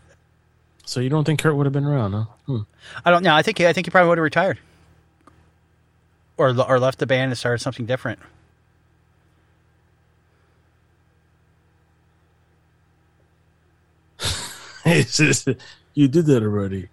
So 0.86 1.00
you 1.00 1.10
don't 1.10 1.24
think 1.24 1.40
Kurt 1.40 1.56
would 1.56 1.66
have 1.68 1.74
been 1.74 1.86
around, 1.86 2.14
huh? 2.14 2.24
Hmm. 2.48 2.62
I 3.06 3.12
don't 3.12 3.22
know. 3.24 3.36
I 3.36 3.44
think 3.44 3.62
I 3.62 3.74
think 3.74 3.86
he 3.86 3.92
probably 3.92 4.10
would 4.10 4.18
have 4.18 4.24
retired, 4.24 4.58
or 6.40 6.60
or 6.68 6.80
left 6.80 7.00
the 7.00 7.06
band 7.06 7.32
and 7.32 7.38
started 7.38 7.60
something 7.62 7.86
different. 7.86 8.20
Just- 14.86 15.50
you 15.94 16.08
did 16.08 16.26
that 16.28 16.42
already. 16.44 16.90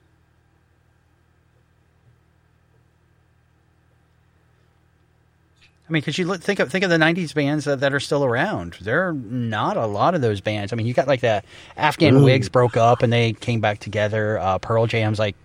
I 5.88 5.92
mean, 5.92 6.00
because 6.00 6.18
you 6.18 6.24
look, 6.24 6.40
think 6.40 6.59
of 6.59 6.70
think 6.72 6.82
of 6.82 6.90
the 6.90 6.96
'90s 6.96 7.32
bands 7.32 7.64
that, 7.64 7.78
that 7.78 7.94
are 7.94 8.00
still 8.00 8.24
around. 8.24 8.76
There 8.80 9.09
are 9.09 9.12
not 9.12 9.76
a 9.76 9.87
lot 9.87 10.16
of 10.16 10.20
those 10.20 10.40
bands. 10.40 10.72
I 10.72 10.76
mean, 10.76 10.87
you 10.87 10.94
got 10.94 11.06
like 11.06 11.20
the 11.20 11.44
Afghan 11.76 12.16
Ooh. 12.16 12.24
Whigs 12.24 12.48
broke 12.48 12.76
up 12.76 13.02
and 13.04 13.12
they 13.12 13.35
came 13.35 13.61
back 13.61 13.78
together. 13.78 14.38
Uh, 14.40 14.59
Pearl 14.59 14.87
Jam's 14.87 15.20
like 15.20 15.37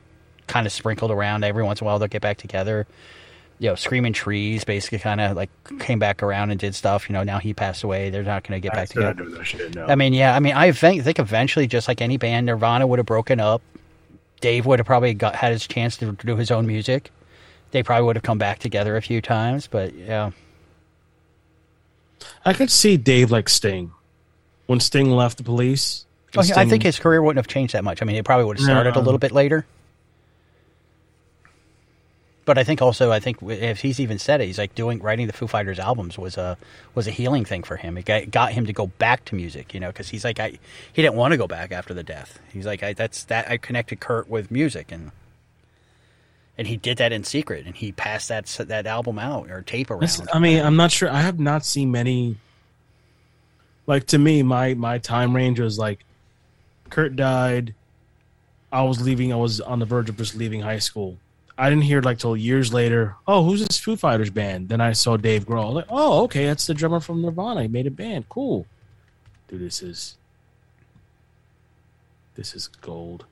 kind 0.48 0.66
of 0.66 0.74
sprinkled 0.74 1.12
around 1.12 1.44
every 1.44 1.64
once 1.64 1.80
in 1.80 1.86
a 1.86 1.88
while. 1.88 2.00
They'll 2.00 2.08
get 2.08 2.24
back 2.24 2.38
together. 2.38 2.88
You 3.62 3.70
know, 3.70 3.76
Screaming 3.76 4.14
Trees 4.14 4.64
basically 4.64 4.98
kind 4.98 5.22
of 5.22 5.38
like 5.38 5.52
came 5.80 6.00
back 6.00 6.24
around 6.24 6.50
and 6.50 6.60
did 6.60 6.74
stuff. 6.74 7.08
You 7.08 7.14
know, 7.14 7.24
now 7.24 7.38
he 7.38 7.54
passed 7.54 7.84
away. 7.84 8.10
They're 8.10 8.24
not 8.24 8.44
going 8.44 8.60
to 8.60 8.68
get 8.68 8.74
back 8.74 8.90
together. 8.90 9.24
doing 9.24 9.44
shit, 9.44 9.76
no. 9.76 9.86
I 9.86 9.94
mean, 9.94 10.14
yeah. 10.14 10.36
I 10.36 10.40
mean, 10.40 10.54
I 10.54 10.72
think, 10.72 11.04
think 11.04 11.20
eventually, 11.20 11.68
just 11.68 11.88
like 11.88 12.02
any 12.02 12.18
band, 12.18 12.48
Nirvana 12.48 12.88
would 12.88 12.98
have 12.98 13.06
broken 13.06 13.40
up. 13.40 13.62
Dave 14.40 14.66
would 14.66 14.80
have 14.80 14.88
probably 14.88 15.14
got 15.14 15.36
had 15.36 15.52
his 15.52 15.68
chance 15.68 15.96
to 15.98 16.14
do 16.14 16.36
his 16.36 16.50
own 16.50 16.66
music. 16.66 17.12
They 17.70 17.84
probably 17.84 18.08
would 18.08 18.16
have 18.16 18.24
come 18.24 18.40
back 18.40 18.58
together 18.58 18.98
a 18.98 19.02
few 19.02 19.22
times, 19.22 19.68
but 19.68 19.94
yeah. 19.94 20.32
I 22.44 22.54
could 22.54 22.72
see 22.72 22.98
Dave 22.98 23.30
like 23.30 23.48
Sting. 23.48 23.92
When 24.66 24.80
Sting 24.80 25.12
left 25.12 25.38
the 25.38 25.44
police. 25.44 26.06
Oh, 26.36 26.42
yeah, 26.44 26.60
I 26.60 26.66
think 26.66 26.84
his 26.84 26.98
career 26.98 27.22
wouldn't 27.22 27.38
have 27.38 27.48
changed 27.48 27.74
that 27.74 27.84
much. 27.84 28.02
I 28.02 28.06
mean, 28.06 28.16
it 28.16 28.26
probably 28.26 28.46
would 28.46 28.58
have 28.58 28.64
started 28.64 28.96
a 28.96 29.00
um, 29.00 29.06
little 29.06 29.20
bit 29.20 29.32
later. 29.32 29.66
But 32.44 32.58
I 32.58 32.64
think 32.64 32.82
also, 32.82 33.12
I 33.12 33.20
think 33.20 33.38
if 33.44 33.82
he's 33.82 34.00
even 34.00 34.18
said 34.18 34.42
it, 34.42 34.48
he's 34.48 34.58
like 34.58 34.74
doing 34.74 35.00
writing 35.00 35.28
the 35.28 35.34
Foo 35.34 35.46
Fighters 35.46 35.78
albums 35.78 36.18
was 36.18 36.38
a 36.38 36.58
was 36.96 37.08
a 37.08 37.12
healing 37.12 37.46
thing 37.46 37.62
for 37.62 37.78
him. 37.78 37.98
It 37.98 38.32
got, 38.32 38.52
him 38.52 38.66
to 38.66 38.74
go 38.74 38.88
back 38.88 39.26
to 39.26 39.36
music, 39.36 39.74
you 39.74 39.80
know, 39.80 39.88
because 39.88 40.10
he's 40.10 40.26
like 40.26 40.40
I 40.40 40.58
he 40.92 41.02
didn't 41.02 41.16
want 41.16 41.34
to 41.34 41.38
go 41.38 41.46
back 41.46 41.72
after 41.72 41.94
the 41.94 42.04
death. 42.04 42.40
He's 42.52 42.66
like 42.66 42.82
I, 42.82 42.94
that's 42.94 43.26
that 43.26 43.50
I 43.50 43.58
connected 43.58 44.00
Kurt 44.00 44.28
with 44.28 44.50
music 44.50 44.92
and 44.92 45.12
and 46.58 46.68
he 46.68 46.78
did 46.78 46.98
that 46.98 47.12
in 47.12 47.24
secret 47.24 47.68
and 47.68 47.76
he 47.76 47.92
passed 47.92 48.30
that 48.30 48.48
that 48.68 48.88
album 48.88 49.20
out 49.20 49.52
or 49.52 49.62
tape 49.62 49.92
around. 49.92 50.02
Listen, 50.02 50.28
I 50.34 50.40
mean, 50.40 50.66
I'm 50.66 50.76
not 50.76 50.92
sure. 50.92 51.10
I 51.10 51.22
have 51.22 51.40
not 51.40 51.64
seen 51.64 51.92
many. 51.92 52.38
Like 53.86 54.08
to 54.08 54.18
me, 54.18 54.42
my 54.42 54.74
my 54.74 54.98
time 54.98 55.36
range 55.36 55.60
was 55.60 55.78
like, 55.78 56.04
Kurt 56.90 57.16
died. 57.16 57.76
I 58.72 58.82
was 58.84 59.00
leaving. 59.00 59.32
I 59.32 59.36
was 59.36 59.62
on 59.62 59.78
the 59.78 59.86
verge 59.86 60.10
of 60.10 60.18
just 60.18 60.36
leaving 60.36 60.62
high 60.62 60.80
school. 60.80 61.18
I 61.62 61.70
didn't 61.70 61.84
hear 61.84 62.02
like 62.02 62.18
till 62.18 62.36
years 62.36 62.74
later. 62.74 63.18
Oh, 63.28 63.44
who's 63.44 63.64
this 63.64 63.78
Foo 63.78 63.96
Fighters 63.96 64.32
band? 64.32 64.68
Then 64.68 64.82
I 64.82 64.94
saw 64.94 65.16
Dave 65.16 65.46
Grohl. 65.46 65.74
Like, 65.74 65.86
oh, 65.90 66.24
okay, 66.24 66.48
that's 66.48 66.66
the 66.66 66.74
drummer 66.74 67.00
from 67.00 67.22
Nirvana. 67.22 67.62
He 67.62 67.68
made 67.68 67.86
a 67.86 67.92
band. 67.92 68.28
Cool. 68.30 68.66
Dude, 69.48 69.62
this 69.62 69.84
is 69.84 70.18
this 72.34 72.56
is 72.56 72.68
gold. 72.68 73.26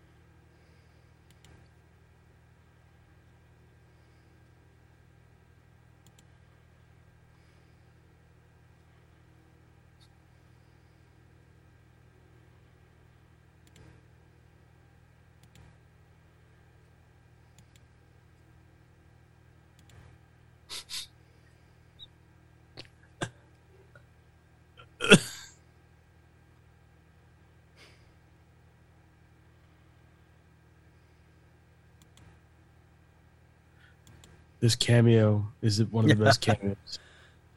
This 34.60 34.76
cameo 34.76 35.48
is 35.62 35.84
one 35.86 36.06
of 36.10 36.18
the 36.18 36.24
Yeah. 36.24 36.30
best 36.30 36.42
cameos, 36.42 37.00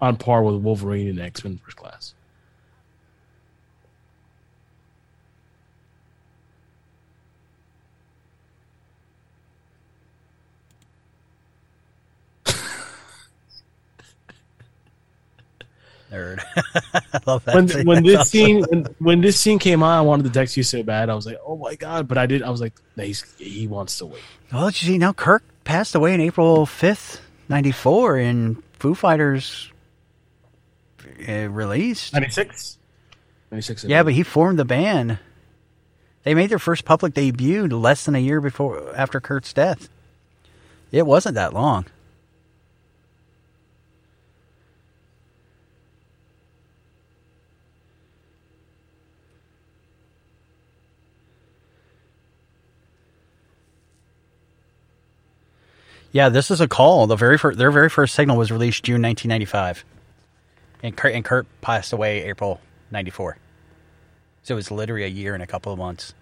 on 0.00 0.16
par 0.16 0.42
with 0.42 0.56
Wolverine 0.56 1.08
and 1.08 1.20
X 1.20 1.42
Men 1.44 1.58
First 1.58 1.76
Class. 1.76 2.14
Nerd. 16.10 16.40
I 16.94 17.20
love 17.26 17.44
that. 17.46 17.54
when 17.54 17.68
scene. 17.68 17.86
when 17.86 18.02
this 18.04 18.30
scene 18.30 18.64
when, 18.64 18.84
when 18.98 19.20
this 19.20 19.40
scene 19.40 19.58
came 19.58 19.82
on, 19.82 19.96
I 19.96 20.00
wanted 20.02 20.24
to 20.24 20.30
text 20.30 20.56
you 20.56 20.62
so 20.62 20.82
bad. 20.82 21.08
I 21.08 21.14
was 21.14 21.24
like, 21.26 21.38
"Oh 21.46 21.56
my 21.56 21.74
god!" 21.74 22.06
But 22.06 22.18
I 22.18 22.26
did. 22.26 22.42
I 22.42 22.50
was 22.50 22.60
like, 22.60 22.74
nah, 22.96 23.04
he's, 23.04 23.24
"He 23.38 23.66
wants 23.66 23.96
to 23.98 24.06
wait." 24.06 24.22
Well, 24.52 24.66
you 24.66 24.72
see 24.72 24.98
now 24.98 25.12
Kirk 25.14 25.42
passed 25.64 25.94
away 25.94 26.14
in 26.14 26.20
April 26.20 26.66
5th, 26.66 27.20
94, 27.48 28.16
and 28.18 28.62
Foo 28.78 28.94
Fighters 28.94 29.70
uh, 31.28 31.48
released. 31.48 32.12
Ninety 32.12 32.30
six. 32.30 32.78
Ninety 33.50 33.62
six. 33.62 33.84
Yeah, 33.84 34.02
but 34.02 34.12
he 34.12 34.22
formed 34.22 34.58
the 34.58 34.64
band. 34.64 35.18
They 36.24 36.34
made 36.34 36.50
their 36.50 36.58
first 36.58 36.84
public 36.84 37.14
debut 37.14 37.66
less 37.66 38.04
than 38.04 38.14
a 38.14 38.18
year 38.18 38.40
before 38.40 38.94
after 38.96 39.20
Kurt's 39.20 39.52
death. 39.52 39.88
It 40.92 41.06
wasn't 41.06 41.34
that 41.34 41.52
long. 41.52 41.86
Yeah, 56.12 56.28
this 56.28 56.50
is 56.50 56.60
a 56.60 56.68
call. 56.68 57.06
The 57.06 57.16
very 57.16 57.38
first, 57.38 57.58
their 57.58 57.70
very 57.70 57.88
first 57.88 58.14
signal 58.14 58.36
was 58.36 58.52
released 58.52 58.84
June 58.84 59.02
1995, 59.02 59.84
and 60.82 60.96
Kurt 60.96 61.14
and 61.14 61.24
Kurt 61.24 61.46
passed 61.62 61.92
away 61.92 62.24
April 62.24 62.60
94. 62.90 63.36
So 64.42 64.54
it 64.54 64.56
was 64.56 64.70
literally 64.70 65.04
a 65.04 65.08
year 65.08 65.34
and 65.34 65.42
a 65.42 65.46
couple 65.46 65.72
of 65.72 65.78
months. 65.78 66.14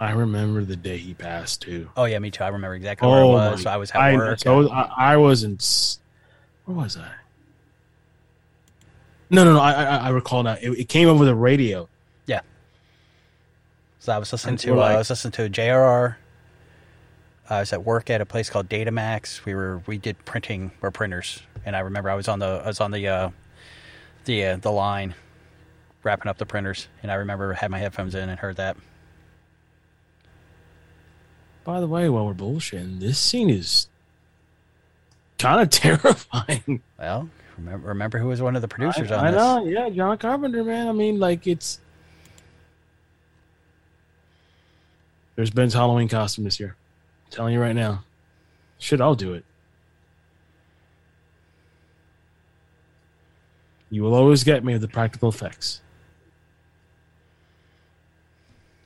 I 0.00 0.12
remember 0.12 0.64
the 0.64 0.76
day 0.76 0.96
he 0.96 1.12
passed 1.12 1.62
too. 1.62 1.90
Oh 1.96 2.04
yeah, 2.04 2.18
me 2.20 2.30
too. 2.30 2.44
I 2.44 2.48
remember 2.48 2.76
exactly 2.76 3.08
where 3.08 3.20
I 3.20 3.24
was. 3.24 3.64
my- 3.64 3.72
I 3.72 3.76
was 3.76 3.90
at 3.90 3.96
I, 3.96 4.14
work. 4.14 4.38
So 4.38 4.70
I, 4.70 5.12
I 5.12 5.16
was 5.16 5.42
in. 5.42 5.58
Where 6.64 6.76
was 6.84 6.96
I? 6.96 7.10
No, 9.30 9.44
no, 9.44 9.54
no. 9.54 9.60
I 9.60 9.72
I, 9.72 9.96
I 9.96 10.08
recall 10.10 10.42
now. 10.44 10.56
It, 10.60 10.70
it 10.70 10.88
came 10.88 11.08
over 11.08 11.24
the 11.24 11.34
radio. 11.34 11.88
Yeah. 12.26 12.40
So 13.98 14.12
I 14.12 14.18
was 14.18 14.30
listening 14.32 14.56
to 14.58 14.74
uh, 14.74 14.76
like- 14.76 14.94
I 14.94 14.98
was 14.98 15.10
listening 15.10 15.32
to 15.32 15.50
JRR, 15.50 16.14
I 17.50 17.60
was 17.60 17.72
at 17.72 17.84
work 17.84 18.10
at 18.10 18.20
a 18.20 18.26
place 18.26 18.50
called 18.50 18.68
Datamax. 18.68 19.44
We 19.44 19.54
were 19.54 19.82
we 19.86 19.96
did 19.96 20.22
printing 20.24 20.70
or 20.82 20.90
printers, 20.90 21.42
and 21.64 21.74
I 21.74 21.80
remember 21.80 22.10
I 22.10 22.14
was 22.14 22.28
on 22.28 22.38
the 22.38 22.62
I 22.64 22.66
was 22.66 22.80
on 22.80 22.90
the 22.90 23.08
uh, 23.08 23.30
the 24.26 24.44
uh, 24.44 24.56
the 24.56 24.70
line 24.70 25.14
wrapping 26.02 26.28
up 26.28 26.38
the 26.38 26.46
printers, 26.46 26.88
and 27.02 27.10
I 27.10 27.14
remember 27.16 27.52
had 27.54 27.70
my 27.70 27.78
headphones 27.78 28.14
in 28.14 28.28
and 28.28 28.38
heard 28.38 28.56
that. 28.56 28.76
By 31.64 31.80
the 31.80 31.86
way, 31.86 32.08
while 32.08 32.26
we're 32.26 32.34
bullshitting, 32.34 33.00
this 33.00 33.18
scene 33.18 33.50
is 33.50 33.88
kind 35.38 35.62
of 35.62 35.70
terrifying. 35.70 36.82
Well, 36.98 37.30
remember 37.56 37.88
remember 37.88 38.18
who 38.18 38.28
was 38.28 38.42
one 38.42 38.56
of 38.56 38.62
the 38.62 38.68
producers 38.68 39.10
I, 39.10 39.16
on 39.16 39.26
I 39.26 39.30
this? 39.30 39.38
know, 39.38 39.64
yeah, 39.66 39.88
John 39.88 40.18
Carpenter, 40.18 40.64
man. 40.64 40.86
I 40.86 40.92
mean, 40.92 41.18
like 41.18 41.46
it's 41.46 41.80
there's 45.36 45.50
Ben's 45.50 45.72
Halloween 45.72 46.08
costume 46.08 46.44
this 46.44 46.60
year. 46.60 46.76
I'm 47.28 47.36
telling 47.36 47.52
you 47.52 47.60
right 47.60 47.76
now, 47.76 48.04
shit, 48.78 49.02
I'll 49.02 49.14
do 49.14 49.34
it. 49.34 49.44
You 53.90 54.02
will 54.02 54.14
always 54.14 54.44
get 54.44 54.64
me 54.64 54.76
the 54.78 54.88
practical 54.88 55.28
effects. 55.28 55.82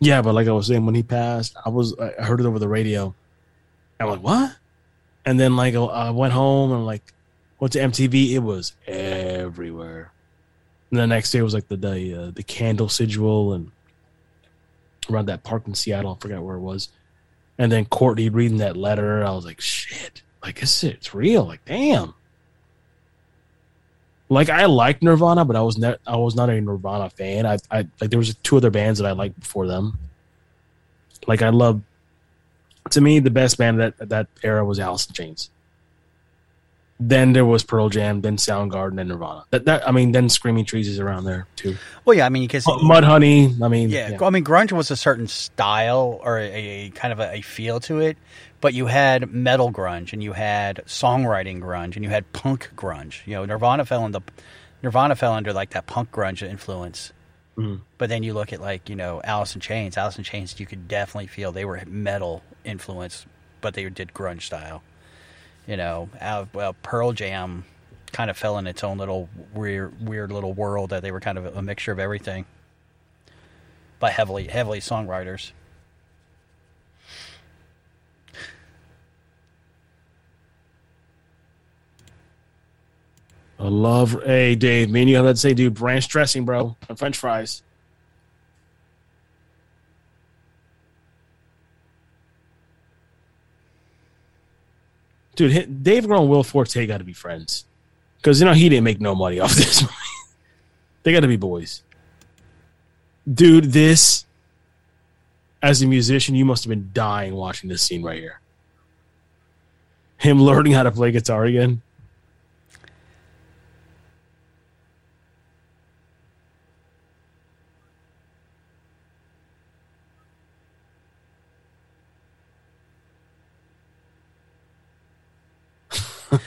Yeah, 0.01 0.23
but 0.23 0.35
like 0.35 0.49
I 0.49 0.53
was 0.53 0.67
saying, 0.67 0.85
when 0.85 0.97
he 0.97 1.05
passed, 1.05 1.57
I 1.65 1.69
was 1.69 1.97
I 1.99 2.23
heard 2.23 2.41
it 2.41 2.47
over 2.47 2.59
the 2.59 2.69
radio. 2.69 3.15
I'm 4.01 4.09
like, 4.09 4.23
what? 4.23 4.57
And 5.25 5.39
then 5.39 5.55
like 5.55 5.77
I 5.77 6.11
went 6.11 6.33
home 6.33 6.73
and 6.73 6.85
like 6.85 7.13
went 7.61 7.73
to 7.75 7.79
MTV. 7.79 8.33
It 8.33 8.41
was 8.41 8.75
everywhere. 8.89 10.11
And 10.91 10.99
the 10.99 11.07
next 11.07 11.31
day 11.31 11.43
was 11.43 11.55
like 11.55 11.69
the 11.69 11.77
the, 11.77 12.15
uh, 12.15 12.31
the 12.33 12.43
candle 12.43 12.89
sigil 12.89 13.53
and 13.53 13.71
around 15.09 15.27
that 15.27 15.45
park 15.45 15.69
in 15.69 15.75
Seattle. 15.75 16.17
I 16.17 16.21
forgot 16.21 16.43
where 16.43 16.57
it 16.57 16.61
was. 16.61 16.89
And 17.59 17.71
then 17.71 17.85
Courtney 17.85 18.29
reading 18.29 18.59
that 18.59 18.77
letter. 18.77 19.25
I 19.25 19.31
was 19.31 19.45
like, 19.45 19.61
shit. 19.61 20.23
Like 20.43 20.63
it's 20.63 20.83
it's 20.83 21.15
real. 21.15 21.45
Like 21.45 21.65
damn. 21.65 22.15
Like 24.29 24.49
I 24.49 24.65
like 24.65 25.03
Nirvana, 25.03 25.45
but 25.45 25.57
I 25.57 25.63
was 25.63 25.79
not 25.79 26.01
I 26.07 26.17
was 26.17 26.35
not 26.35 26.51
a 26.51 26.61
Nirvana 26.61 27.11
fan. 27.11 27.47
I 27.47 27.59
I 27.71 27.87
like 28.01 28.11
there 28.11 28.19
was 28.19 28.35
two 28.37 28.57
other 28.57 28.71
bands 28.71 28.99
that 28.99 29.07
I 29.07 29.13
liked 29.13 29.39
before 29.39 29.67
them. 29.67 29.99
Like 31.27 31.43
I 31.43 31.51
love 31.51 31.81
to 32.91 33.01
me 33.01 33.21
the 33.21 33.31
best 33.31 33.59
band 33.59 33.79
that 33.79 33.97
that 34.09 34.27
era 34.43 34.65
was 34.65 34.81
Alice 34.81 35.07
in 35.07 35.15
Chains. 35.15 35.51
Then 37.09 37.33
there 37.33 37.45
was 37.45 37.65
Pearl 37.65 37.89
Jam, 37.89 38.21
then 38.21 38.37
Soundgarden, 38.37 38.97
then 38.97 39.09
Nirvana. 39.09 39.45
That 39.51 39.65
that 39.65 39.89
I 39.89 39.91
mean, 39.91 40.13
then 40.13 40.29
Screaming 40.29 40.65
Trees 40.65 40.87
is 40.87 41.01
around 41.01 41.25
there 41.25 41.47
too. 41.57 41.77
Well, 42.05 42.17
yeah, 42.17 42.27
I 42.27 42.29
mean, 42.29 42.45
because 42.45 42.65
Mudhoney. 42.65 43.61
I 43.61 43.69
mean, 43.69 43.91
yeah, 43.91 44.17
I 44.21 44.31
mean, 44.31 44.45
grunge 44.45 44.71
was 44.73 44.91
a 44.91 44.97
certain 44.97 45.27
style 45.27 46.21
or 46.23 46.39
a, 46.39 46.45
a 46.45 46.91
kind 46.91 47.13
of 47.13 47.19
a, 47.19 47.37
a 47.37 47.41
feel 47.41 47.81
to 47.81 48.01
it, 48.01 48.17
but 48.61 48.73
you 48.73 48.87
had 48.87 49.33
metal 49.33 49.73
grunge 49.73 50.13
and 50.13 50.23
you 50.23 50.33
had 50.33 50.83
songwriting 50.87 51.61
grunge 51.61 51.97
and 51.97 52.05
you 52.05 52.11
had 52.11 52.31
punk 52.33 52.71
grunge. 52.77 53.27
You 53.27 53.35
know, 53.35 53.45
Nirvana 53.47 53.85
fell 53.85 54.07
in 54.07 54.13
the 54.13 54.21
Nirvana 54.83 55.17
fell 55.17 55.33
under 55.33 55.53
like 55.53 55.71
that 55.71 55.87
punk 55.87 56.13
grunge 56.13 56.49
influence. 56.49 57.13
Mhm. 57.57 57.81
But 57.99 58.09
then 58.09 58.23
you 58.23 58.33
look 58.33 58.53
at 58.53 58.61
like 58.61 58.89
you 58.89 58.97
know 58.97 59.21
Alice 59.25 59.55
in 59.55 59.61
Chains. 59.61 59.97
Alice 59.97 60.19
in 60.19 60.25
Chains, 60.25 60.59
you 60.61 60.67
could 60.67 60.89
definitely 60.89 61.27
feel 61.27 61.53
they 61.53 61.65
were 61.65 61.83
metal 61.87 62.43
influence, 62.65 63.27
but 63.61 63.75
they 63.75 63.89
did 63.89 64.13
grunge 64.15 64.43
style. 64.43 64.83
You 65.67 65.77
know, 65.77 66.09
well, 66.53 66.75
Pearl 66.83 67.13
Jam 67.13 67.65
kind 68.11 68.31
of 68.31 68.37
fell 68.37 68.59
in 68.59 68.67
its 68.67 68.85
own 68.85 68.99
little 68.99 69.29
weird, 69.55 70.07
weird 70.07 70.33
little 70.33 70.53
world 70.53 70.91
that 70.91 71.03
they 71.03 71.11
were 71.11 71.21
kind 71.21 71.39
of 71.39 71.57
a 71.57 71.63
mixture 71.63 71.93
of 71.93 71.99
everything, 71.99 72.45
but 74.01 74.13
heavily, 74.13 74.49
heavily 74.49 74.81
songwriters. 74.81 75.53
I 83.59 83.69
love. 83.69 84.21
Hey, 84.25 84.57
Dave, 84.57 84.91
me 84.91 85.03
and 85.03 85.11
you 85.11 85.15
have 85.17 85.25
that 85.25 85.39
say, 85.39 85.55
dude. 85.55 85.81
Ranch 85.81 86.09
dressing, 86.09 86.45
bro, 86.45 86.77
and 86.89 86.99
French 86.99 87.17
fries. 87.17 87.63
Dude, 95.35 95.83
Dave 95.83 96.05
Grohl 96.05 96.21
and 96.21 96.31
Will 96.31 96.45
Forte 96.45 96.87
got 96.87 96.99
to 96.99 97.05
be 97.05 97.13
friends, 97.13 97.65
because 98.19 98.41
you 98.41 98.47
know 98.47 98.53
he 98.53 98.69
didn't 98.69 98.85
make 98.85 99.01
no 99.01 99.15
money 99.15 99.41
off 99.41 99.55
this. 99.55 99.85
they 101.03 101.13
got 101.13 101.21
to 101.21 101.29
be 101.29 101.37
boys. 101.37 101.83
Dude, 103.33 103.73
this 103.73 104.27
as 105.63 105.81
a 105.81 105.87
musician, 105.87 106.35
you 106.35 106.45
must 106.45 106.65
have 106.65 106.69
been 106.69 106.91
dying 106.93 107.35
watching 107.35 107.69
this 107.69 107.83
scene 107.83 108.03
right 108.03 108.19
here. 108.19 108.41
Him 110.19 110.43
learning 110.43 110.73
how 110.73 110.83
to 110.83 110.91
play 110.91 111.13
guitar 111.13 111.45
again. 111.45 111.83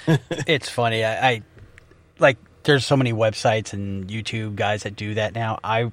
it's 0.47 0.69
funny. 0.69 1.03
I, 1.03 1.29
I 1.29 1.41
like. 2.19 2.37
There's 2.63 2.85
so 2.85 2.97
many 2.97 3.13
websites 3.13 3.73
and 3.73 4.07
YouTube 4.07 4.55
guys 4.55 4.83
that 4.83 4.95
do 4.95 5.13
that 5.15 5.35
now. 5.35 5.59
I 5.63 5.91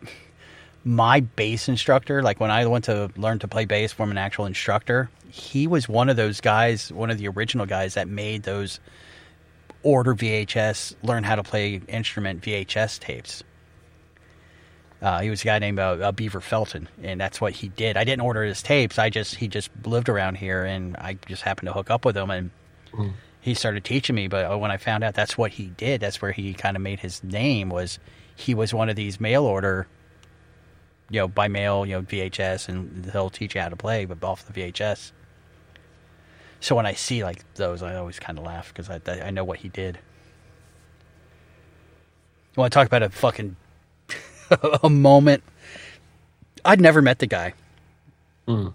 my 0.85 1.21
bass 1.21 1.69
instructor, 1.69 2.23
like 2.23 2.41
when 2.41 2.51
I 2.51 2.67
went 2.67 2.85
to 2.87 3.11
learn 3.17 3.39
to 3.41 3.49
play 3.49 3.65
bass 3.65 3.93
from 3.93 4.11
an 4.11 4.19
actual 4.19 4.47
instructor, 4.47 5.11
he 5.31 5.67
was 5.67 5.89
one 5.89 6.09
of 6.09 6.17
those 6.17 6.41
guys, 6.41 6.93
one 6.93 7.11
of 7.11 7.19
the 7.19 7.29
original 7.29 7.67
guys 7.67 7.95
that 7.95 8.09
made 8.09 8.43
those 8.43 8.81
order 9.83 10.15
VHS, 10.15 10.95
learn 11.03 11.25
how 11.25 11.37
to 11.37 11.43
play 11.43 11.81
instrument 11.89 12.43
VHS 12.43 12.99
tapes. 13.01 13.43
Uh, 15.01 15.21
he 15.21 15.31
was 15.31 15.43
a 15.43 15.45
guy 15.45 15.59
named 15.59 15.81
uh, 15.81 15.99
uh, 16.01 16.13
Beaver 16.13 16.41
Felton, 16.41 16.89
and 17.03 17.21
that's 17.21 17.41
what 17.41 17.53
he 17.53 17.69
did. 17.69 17.97
I 17.97 18.05
didn't 18.05 18.23
order 18.23 18.45
his 18.45 18.63
tapes. 18.63 18.99
I 18.99 19.11
just 19.11 19.35
he 19.35 19.49
just 19.49 19.71
lived 19.85 20.09
around 20.09 20.37
here, 20.37 20.65
and 20.65 20.97
I 20.97 21.15
just 21.27 21.43
happened 21.43 21.67
to 21.67 21.73
hook 21.73 21.91
up 21.91 22.05
with 22.05 22.17
him, 22.17 22.31
and 22.31 22.51
he 23.43 23.53
started 23.55 23.85
teaching 23.85 24.17
me. 24.17 24.29
But 24.29 24.51
uh, 24.51 24.57
when 24.57 24.71
I 24.71 24.79
found 24.79 25.05
out 25.05 25.15
that's 25.15 25.37
what 25.37 25.51
he 25.53 25.67
did, 25.67 26.01
that's 26.01 26.23
where 26.23 26.33
he 26.33 26.55
kind 26.55 26.77
of 26.77 26.83
made 26.83 27.01
his 27.01 27.23
name. 27.23 27.69
Was 27.69 27.99
he 28.35 28.55
was 28.55 28.73
one 28.73 28.89
of 28.89 28.97
these 28.97 29.21
mail 29.21 29.45
order, 29.45 29.87
you 31.11 31.21
know, 31.21 31.29
by 31.29 31.49
mail, 31.49 31.85
you 31.85 31.93
know, 31.93 32.03
VHS, 32.03 32.69
and 32.69 33.11
he'll 33.13 33.29
teach 33.29 33.55
you 33.55 33.61
how 33.61 33.69
to 33.69 33.77
play, 33.77 34.07
but 34.07 34.23
off 34.25 34.47
the 34.47 34.53
VHS. 34.53 35.13
So 36.61 36.77
when 36.77 36.87
I 36.87 36.95
see 36.95 37.25
like 37.25 37.45
those, 37.57 37.83
I 37.83 37.97
always 37.97 38.19
kind 38.21 38.39
of 38.39 38.45
laugh 38.45 38.73
because 38.73 38.89
I 38.89 39.01
I 39.21 39.31
know 39.31 39.45
what 39.45 39.59
he 39.59 39.69
did. 39.69 39.99
You 42.55 42.61
want 42.61 42.73
to 42.73 42.79
talk 42.79 42.87
about 42.87 43.03
a 43.03 43.11
fucking 43.11 43.57
a 44.83 44.89
moment? 44.89 45.43
I'd 46.65 46.81
never 46.81 47.03
met 47.03 47.19
the 47.19 47.27
guy. 47.27 47.55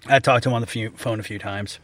I 0.07 0.20
talked 0.20 0.43
to 0.43 0.49
him 0.49 0.55
on 0.55 0.61
the 0.61 0.68
few, 0.68 0.91
phone 0.91 1.20
a 1.20 1.24
few 1.24 1.39
times, 1.39 1.80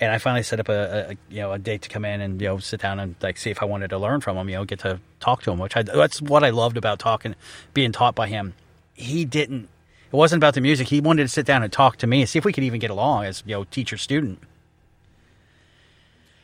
and 0.00 0.10
I 0.12 0.18
finally 0.18 0.42
set 0.42 0.58
up 0.60 0.68
a, 0.68 1.10
a 1.10 1.16
you 1.32 1.40
know 1.42 1.52
a 1.52 1.58
date 1.58 1.82
to 1.82 1.88
come 1.88 2.04
in 2.04 2.20
and 2.20 2.40
you 2.40 2.48
know 2.48 2.58
sit 2.58 2.80
down 2.80 2.98
and 2.98 3.14
like 3.20 3.36
see 3.38 3.50
if 3.50 3.62
I 3.62 3.66
wanted 3.66 3.88
to 3.90 3.98
learn 3.98 4.20
from 4.20 4.36
him. 4.36 4.48
You 4.48 4.56
know, 4.56 4.64
get 4.64 4.80
to 4.80 4.98
talk 5.20 5.42
to 5.42 5.50
him, 5.52 5.58
which 5.58 5.76
I 5.76 5.82
that's 5.82 6.20
what 6.22 6.42
I 6.42 6.50
loved 6.50 6.76
about 6.76 6.98
talking, 6.98 7.34
being 7.74 7.92
taught 7.92 8.14
by 8.14 8.26
him. 8.28 8.54
He 8.94 9.24
didn't. 9.24 9.68
It 10.12 10.16
wasn't 10.16 10.40
about 10.42 10.54
the 10.54 10.60
music. 10.60 10.88
He 10.88 11.00
wanted 11.00 11.22
to 11.22 11.28
sit 11.28 11.46
down 11.46 11.62
and 11.62 11.72
talk 11.72 11.96
to 11.98 12.06
me 12.06 12.20
and 12.20 12.28
see 12.28 12.38
if 12.38 12.44
we 12.44 12.52
could 12.52 12.64
even 12.64 12.80
get 12.80 12.90
along 12.90 13.26
as 13.26 13.42
you 13.46 13.54
know 13.54 13.64
teacher 13.64 13.96
student. 13.96 14.40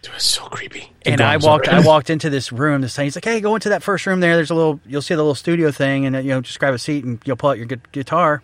It 0.04 0.14
was 0.14 0.22
so 0.22 0.44
creepy. 0.44 0.92
And 1.04 1.18
Go 1.18 1.24
I 1.24 1.36
walked. 1.36 1.66
sorry. 1.66 1.78
I 1.82 1.86
walked 1.86 2.10
into 2.10 2.30
this 2.30 2.52
room. 2.52 2.80
This 2.80 2.94
thing. 2.94 3.06
He's 3.06 3.16
like, 3.16 3.24
"Hey, 3.24 3.40
go 3.40 3.56
into 3.56 3.70
that 3.70 3.82
first 3.82 4.06
room 4.06 4.20
there. 4.20 4.36
There's 4.36 4.50
a 4.50 4.54
little. 4.54 4.78
You'll 4.86 5.02
see 5.02 5.14
the 5.14 5.20
little 5.22 5.34
studio 5.34 5.72
thing, 5.72 6.06
and 6.06 6.14
you 6.16 6.30
know, 6.30 6.40
just 6.40 6.60
grab 6.60 6.74
a 6.74 6.78
seat 6.78 7.04
and 7.04 7.18
you'll 7.24 7.36
pull 7.36 7.50
out 7.50 7.56
your 7.58 7.66
gu- 7.66 7.80
guitar." 7.90 8.42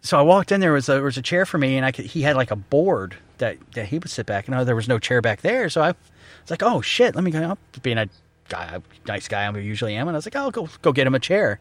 So 0.00 0.18
I 0.18 0.22
walked 0.22 0.50
in. 0.50 0.60
There 0.60 0.72
was 0.72 0.88
a 0.88 0.92
there 0.92 1.02
was 1.02 1.18
a 1.18 1.22
chair 1.22 1.44
for 1.44 1.58
me, 1.58 1.76
and 1.76 1.84
I 1.84 1.92
could. 1.92 2.06
He 2.06 2.22
had 2.22 2.36
like 2.36 2.50
a 2.50 2.56
board 2.56 3.16
that 3.40 3.58
that 3.74 3.86
he 3.86 3.98
would 3.98 4.08
sit 4.08 4.24
back. 4.24 4.48
And 4.48 4.66
there 4.66 4.76
was 4.76 4.88
no 4.88 4.98
chair 4.98 5.20
back 5.20 5.40
there, 5.42 5.68
so 5.68 5.82
I 5.82 5.88
was 5.88 6.50
like, 6.50 6.62
"Oh 6.62 6.80
shit, 6.80 7.14
let 7.14 7.24
me 7.24 7.30
go." 7.30 7.42
up." 7.42 7.58
Being 7.82 7.98
a 7.98 8.08
guy, 8.48 8.78
nice 9.06 9.28
guy 9.28 9.44
I 9.44 9.58
usually 9.58 9.94
am, 9.96 10.08
and 10.08 10.16
I 10.16 10.18
was 10.18 10.26
like, 10.26 10.36
"I'll 10.36 10.50
go 10.50 10.68
go 10.82 10.92
get 10.92 11.06
him 11.06 11.14
a 11.14 11.20
chair." 11.20 11.58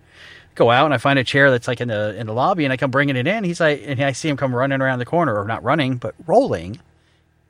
Go 0.56 0.72
out 0.72 0.86
and 0.86 0.94
I 0.94 0.98
find 0.98 1.18
a 1.20 1.24
chair 1.24 1.52
that's 1.52 1.68
like 1.68 1.80
in 1.82 1.88
the 1.88 2.16
in 2.18 2.28
the 2.28 2.34
lobby, 2.34 2.64
and 2.66 2.72
I 2.74 2.78
come 2.78 2.92
bringing 2.92 3.16
it 3.16 3.28
in. 3.28 3.44
He's 3.44 3.60
like, 3.60 3.82
and 3.86 4.00
I 4.02 4.12
see 4.12 4.30
him 4.30 4.38
come 4.38 4.54
running 4.56 4.82
around 4.82 5.00
the 5.00 5.06
corner, 5.06 5.40
or 5.40 5.46
not 5.46 5.64
running, 5.64 5.96
but 5.98 6.16
rolling, 6.28 6.80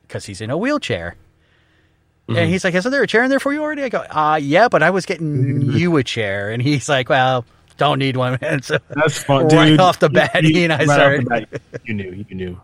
because 0.08 0.26
he's 0.26 0.42
in 0.42 0.50
a 0.50 0.58
wheelchair. 0.58 1.16
And 2.28 2.48
he's 2.48 2.64
like, 2.64 2.76
"Isn't 2.76 2.92
there 2.92 3.02
a 3.02 3.08
chair 3.08 3.24
in 3.24 3.32
there 3.32 3.40
for 3.40 3.52
you 3.54 3.64
already?" 3.64 3.82
I 3.82 3.90
go, 3.90 4.06
"Uh, 4.08 4.40
yeah, 4.40 4.68
but 4.70 4.84
I 4.84 4.92
was 4.92 5.08
getting 5.08 5.62
you 5.72 5.98
a 5.98 6.04
chair." 6.04 6.52
And 6.52 6.62
he's 6.62 6.88
like, 6.88 7.10
"Well, 7.10 7.44
don't 7.78 7.98
need 7.98 8.16
one." 8.18 8.38
And 8.42 8.64
so 8.70 8.78
That's 8.90 9.24
fun, 9.24 9.48
right 9.48 9.70
dude. 9.70 9.80
off 9.80 9.98
the 9.98 10.10
bat, 10.10 10.44
You- 10.44 10.54
he 10.54 10.64
and 10.66 10.74
I 10.74 10.78
right 10.86 10.88
started. 10.90 11.28
bat, 11.28 11.62
you 11.86 11.96
knew, 11.96 12.24
you 12.30 12.36
knew. 12.36 12.62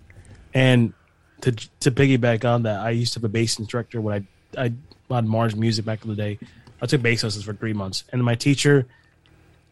And 0.54 0.94
to 1.42 1.52
to 1.52 1.92
piggyback 1.92 2.46
on 2.46 2.64
that, 2.64 2.80
I 2.80 2.92
used 2.92 3.14
to 3.14 3.20
have 3.20 3.26
a 3.26 3.30
bass 3.30 3.60
instructor 3.60 4.02
when 4.02 4.28
I 4.58 4.62
I 5.10 5.14
had 5.14 5.26
Mars 5.26 5.56
music 5.56 5.86
back 5.86 6.04
in 6.04 6.10
the 6.10 6.16
day. 6.16 6.40
I 6.82 6.86
took 6.86 7.02
bass 7.02 7.24
lessons 7.24 7.46
for 7.46 7.54
three 7.54 7.74
months, 7.74 8.04
and 8.12 8.24
my 8.24 8.36
teacher, 8.36 8.86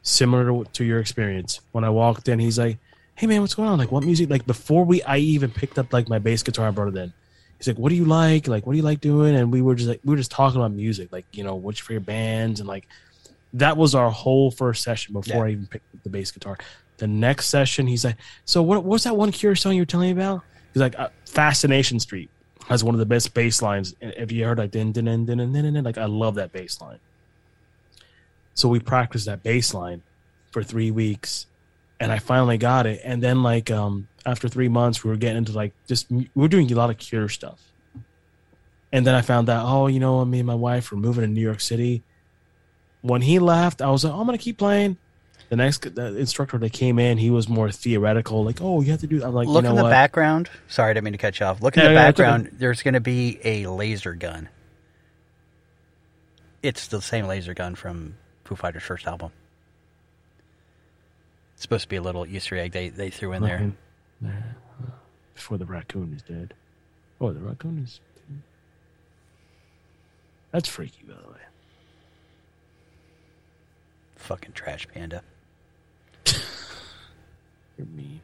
similar 0.02 0.46
to, 0.46 0.70
to 0.72 0.84
your 0.84 1.00
experience, 1.00 1.62
when 1.72 1.84
I 1.84 1.90
walked 1.90 2.28
in, 2.28 2.40
he's 2.40 2.58
like, 2.60 2.78
"Hey 3.16 3.28
man, 3.28 3.42
what's 3.42 3.56
going 3.56 3.70
on? 3.70 3.78
Like, 3.78 3.92
what 3.92 4.04
music?" 4.04 4.30
Like 4.30 4.46
before 4.46 4.86
we, 4.86 5.02
I 5.04 5.18
even 5.18 5.52
picked 5.52 5.78
up 5.80 5.92
like 5.94 6.10
my 6.10 6.20
bass 6.20 6.44
guitar, 6.44 6.68
I 6.68 6.72
brought 6.72 6.90
it 6.90 6.98
in. 6.98 7.14
he's 7.58 7.68
like, 7.68 7.78
"What 7.78 7.90
do 7.90 7.96
you 7.96 8.06
like? 8.06 8.48
Like, 8.48 8.66
what 8.66 8.74
do 8.74 8.78
you 8.78 8.84
like 8.84 9.02
doing?" 9.02 9.36
And 9.36 9.52
we 9.52 9.62
were 9.62 9.76
just 9.76 9.90
like, 9.90 10.02
we 10.04 10.12
were 10.12 10.18
just 10.18 10.32
talking 10.32 10.60
about 10.60 10.72
music, 10.72 11.12
like 11.12 11.26
you 11.34 11.44
know, 11.44 11.56
what's 11.56 11.80
for 11.80 11.94
your 11.94 12.02
favorite 12.02 12.08
bands, 12.08 12.60
and 12.60 12.68
like 12.68 12.88
that 13.54 13.78
was 13.78 13.94
our 13.96 14.10
whole 14.10 14.50
first 14.50 14.84
session 14.84 15.14
before 15.14 15.36
Yeah. 15.36 15.44
I 15.44 15.50
even 15.52 15.68
picked 15.68 15.94
up 15.94 16.04
the 16.04 16.10
bass 16.10 16.32
guitar. 16.32 16.58
The 16.98 17.08
next 17.08 17.48
session, 17.48 17.88
he's 17.88 18.06
like, 18.06 18.18
"So 18.46 18.62
what? 18.64 18.84
What's 18.84 19.04
that 19.04 19.16
one 19.18 19.32
Cure 19.32 19.56
song 19.56 19.74
you 19.74 19.82
were 19.82 19.86
telling 19.86 20.16
me 20.16 20.22
about?" 20.22 20.44
He's 20.74 20.82
like, 20.82 20.98
uh, 20.98 21.10
"Fascination 21.26 22.00
Street." 22.00 22.30
Has 22.68 22.84
one 22.84 22.96
of 22.96 23.00
the 23.00 23.06
best 23.06 23.34
bass 23.34 23.62
lines. 23.62 23.94
Have 24.18 24.32
you 24.32 24.46
heard 24.46 24.58
like 24.58 24.72
din 24.72 24.92
din 24.92 25.06
din 25.06 25.26
din 25.26 25.52
din 25.52 25.74
din? 25.74 25.84
Like 25.84 25.98
I 25.98 26.06
love 26.06 26.36
that 26.36 26.52
bass 26.52 26.80
line. 26.82 27.00
So 28.54 28.70
we 28.70 28.80
practiced 28.80 29.26
that 29.26 29.44
bass 29.44 29.74
line 29.74 30.02
for 30.52 30.64
three 30.64 30.92
weeks, 30.92 31.48
and 32.00 32.12
I 32.12 32.20
finally 32.20 32.58
got 32.58 32.86
it. 32.86 33.02
And 33.04 33.22
then 33.22 33.44
like 33.44 33.70
um 33.70 34.08
after 34.26 34.48
three 34.48 34.70
months, 34.70 35.04
we 35.04 35.10
were 35.10 35.18
getting 35.18 35.38
into 35.38 35.52
like 35.52 35.74
just 35.88 36.10
we 36.10 36.30
were 36.36 36.48
doing 36.48 36.72
a 36.72 36.76
lot 36.76 36.90
of 36.90 36.98
Cure 36.98 37.30
stuff. 37.30 37.60
And 38.92 39.06
then 39.06 39.16
I 39.16 39.22
found 39.22 39.50
out, 39.50 39.66
oh, 39.66 39.88
you 39.88 40.00
know, 40.00 40.24
me 40.24 40.40
and 40.40 40.48
my 40.48 40.56
wife 40.56 40.92
were 40.92 40.98
moving 40.98 41.24
to 41.24 41.28
New 41.28 41.42
York 41.42 41.60
City. 41.60 42.04
When 43.02 43.22
he 43.22 43.40
left, 43.40 43.82
I 43.82 43.90
was 43.90 44.04
like, 44.04 44.14
oh, 44.14 44.20
I'm 44.20 44.26
gonna 44.26 44.38
keep 44.38 44.58
playing. 44.58 44.98
The 45.54 45.58
next 45.58 45.94
the 45.94 46.18
instructor 46.18 46.58
that 46.58 46.74
came 46.74 46.98
in, 46.98 47.20
he 47.20 47.30
was 47.30 47.48
more 47.48 47.70
theoretical, 47.70 48.44
like, 48.44 48.60
oh, 48.60 48.82
you 48.82 48.90
have 48.90 49.02
to 49.02 49.06
do. 49.08 49.24
I'm 49.24 49.36
like, 49.36 49.48
Look 49.48 49.58
you 49.58 49.62
know 49.66 49.70
in 49.70 49.76
the 49.76 49.84
what? 49.84 49.92
background. 49.92 50.50
Sorry, 50.68 50.90
I 50.90 50.94
didn't 50.96 51.04
mean 51.04 51.12
to 51.14 51.20
cut 51.20 51.40
you 51.40 51.46
off. 51.46 51.62
Look 51.62 51.78
in 51.78 51.84
Yeah, 51.84 51.90
the 51.90 51.94
okay. 51.94 52.04
background. 52.08 52.50
There's 52.54 52.82
going 52.82 52.96
to 52.96 53.00
be 53.00 53.40
a 53.44 53.68
laser 53.68 54.16
gun. 54.16 54.50
It's 56.64 56.88
the 56.88 57.04
same 57.04 57.28
laser 57.28 57.54
gun 57.54 57.76
from 57.76 58.16
Foo 58.46 58.56
Fighters' 58.56 58.82
first 58.82 59.06
album. 59.06 59.32
It's 61.54 61.62
supposed 61.62 61.84
to 61.84 61.90
be 61.90 61.98
a 61.98 62.02
little 62.02 62.26
Easter 62.26 62.58
egg 62.58 62.72
they, 62.72 62.90
they 62.90 63.12
threw 63.12 63.34
in 63.34 63.44
there. 63.44 63.74
There, 64.22 64.56
Before 65.36 65.60
the 65.60 65.68
raccoon 65.68 66.14
is 66.16 66.24
dead. 66.24 66.56
Oh, 67.22 67.32
the 67.32 67.42
raccoon 67.42 67.78
is. 67.84 68.00
dead. 68.28 68.42
That's 70.50 70.68
freaky, 70.68 71.04
by 71.08 71.14
the 71.14 71.30
way. 71.30 71.38
Fucking 74.16 74.54
trash 74.54 74.88
panda. 74.92 75.22
You're 77.78 77.88
mean. 77.88 78.22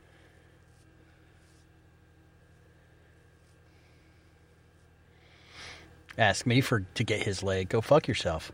Ask 6.17 6.45
me 6.45 6.61
for 6.61 6.81
to 6.81 7.03
get 7.03 7.23
his 7.23 7.43
leg. 7.43 7.69
Go 7.69 7.81
fuck 7.81 8.07
yourself. 8.07 8.51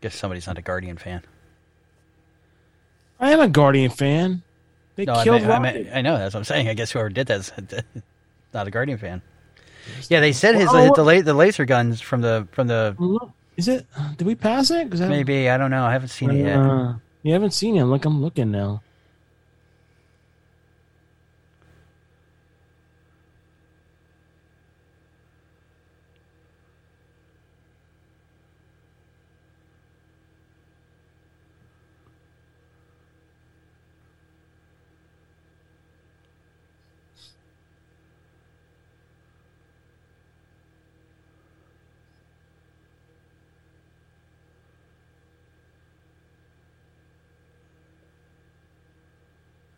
Guess 0.00 0.14
somebody's 0.14 0.46
not 0.46 0.58
a 0.58 0.62
Guardian 0.62 0.96
fan. 0.98 1.22
I 3.18 3.30
am 3.32 3.40
a 3.40 3.48
Guardian 3.48 3.90
fan. 3.90 4.42
They 4.96 5.04
No, 5.04 5.14
I, 5.14 5.24
killed 5.24 5.42
I, 5.42 5.46
Rocket. 5.48 5.60
meant, 5.62 5.88
I 5.94 6.02
know 6.02 6.18
that's 6.18 6.34
what 6.34 6.40
I'm 6.40 6.44
saying. 6.44 6.68
I 6.68 6.74
guess 6.74 6.90
whoever 6.90 7.08
did 7.08 7.26
that's 7.26 7.52
not 8.54 8.66
a 8.66 8.70
Guardian 8.70 8.98
fan. 8.98 9.22
Yeah, 10.08 10.20
they 10.20 10.32
said 10.32 10.56
his 10.56 10.66
Well, 10.66 10.92
the, 10.92 11.20
the 11.22 11.34
laser 11.34 11.64
guns 11.64 12.00
from 12.00 12.20
the 12.20 12.48
from 12.50 12.66
the 12.66 12.96
Is 13.56 13.68
it? 13.68 13.86
Did 14.18 14.26
we 14.26 14.34
pass 14.34 14.70
it? 14.70 15.00
I 15.00 15.08
maybe 15.08 15.48
I 15.48 15.56
don't 15.56 15.70
know. 15.70 15.84
I 15.84 15.92
haven't 15.92 16.08
seen 16.08 16.30
it 16.30 16.44
yet. 16.44 16.58
Uh, 16.58 16.94
you 17.22 17.32
haven't 17.32 17.52
seen 17.52 17.76
it. 17.76 17.84
Look, 17.84 18.04
I'm 18.04 18.20
looking 18.22 18.50
now. 18.50 18.82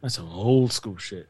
That's 0.09 0.17
some 0.17 0.31
old 0.31 0.73
school 0.73 0.97
shit. 0.97 1.29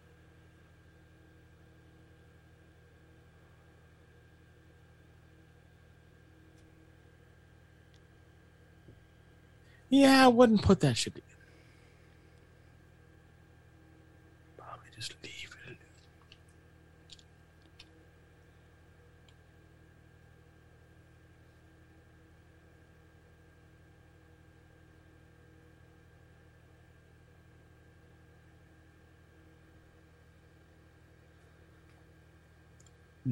Yeah, 9.88 10.26
I 10.26 10.28
wouldn't 10.28 10.62
put 10.62 10.78
that 10.78 10.96
shit. 10.96 11.24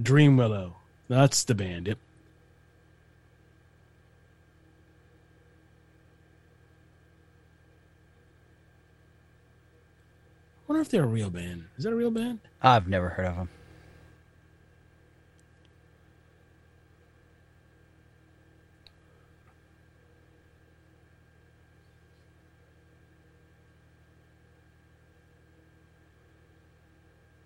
Dream 0.03 0.37
Willow. 0.37 0.77
That's 1.09 1.45
the 1.45 1.55
band. 1.55 1.87
Yep. 1.87 1.99
I 10.59 10.73
wonder 10.73 10.83
if 10.83 10.89
they're 10.91 11.05
a 11.05 11.07
real 11.07 11.31
band. 11.31 11.67
Is 11.79 11.85
that 11.85 11.93
a 11.93 11.97
real 11.97 12.11
band? 12.11 12.41
I've 12.61 12.89
never 12.89 13.11
heard 13.11 13.27
of 13.27 13.37
them. 13.37 13.49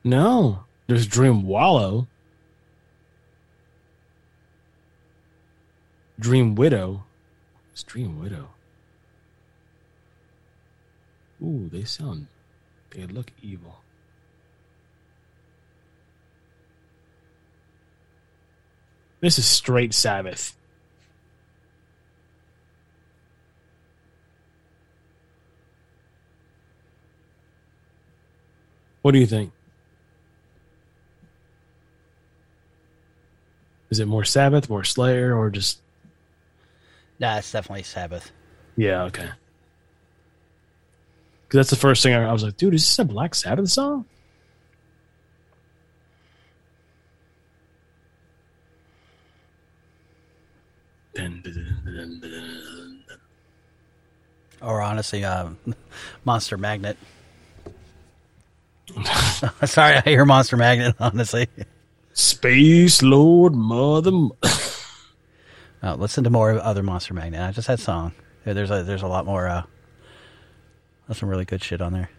No. 0.03 0.65
There's 0.87 1.07
Dream 1.07 1.45
Wallow. 1.45 2.09
Dream 6.21 6.55
Widow. 6.55 7.05
It's 7.73 7.83
Dream 7.83 8.21
Widow. 8.21 8.51
Ooh, 11.43 11.71
they 11.73 11.85
sound. 11.85 12.27
They 12.91 13.07
look 13.07 13.33
evil. 13.43 13.81
This 19.21 19.39
is 19.39 19.47
straight 19.47 19.95
Sabbath. 19.95 20.55
What 29.01 29.13
do 29.13 29.19
you 29.19 29.27
think? 29.27 29.53
Is 33.89 33.99
it 33.99 34.07
more 34.07 34.25
Sabbath, 34.25 34.69
more 34.69 34.85
Slayer, 34.85 35.35
or 35.37 35.49
just 35.49 35.81
Nah, 37.21 37.37
it's 37.39 37.53
definitely 37.53 37.83
Sabbath. 37.83 38.33
yeah? 38.77 39.03
Okay. 39.05 39.29
Because 41.47 41.59
that's 41.59 41.71
the 41.71 41.77
first 41.77 42.03
thing 42.03 42.15
I, 42.15 42.29
I 42.29 42.33
was 42.33 42.43
like, 42.43 42.57
dude, 42.57 42.75
is 42.75 42.83
this 42.83 42.99
a 42.99 43.05
Black 43.05 43.35
Sabbath 43.35 43.71
song? 43.71 44.07
Or 54.63 54.83
honestly, 54.83 55.25
uh, 55.25 55.51
Monster 56.25 56.59
Magnet. 56.59 56.97
Sorry, 59.65 59.97
I 59.97 60.03
hear 60.05 60.25
Monster 60.25 60.57
Magnet. 60.57 60.95
Honestly, 61.01 61.49
Space 62.13 63.03
Lord 63.03 63.55
Mother. 63.55 64.11
Oh, 65.83 65.95
listen 65.95 66.25
to 66.25 66.31
more 66.31 66.53
other 66.53 66.83
Monster 66.83 67.15
Magnet. 67.15 67.41
I 67.41 67.53
just 67.53 67.69
had 67.69 67.81
song. 67.81 68.13
There's 68.45 68.71
a 68.71 68.83
there's 68.83 69.03
a 69.03 69.07
lot 69.09 69.25
more. 69.25 69.49
Uh, 69.49 69.63
some 71.13 71.29
really 71.29 71.45
good 71.45 71.63
shit 71.63 71.81
on 71.81 71.93
there. 71.93 72.11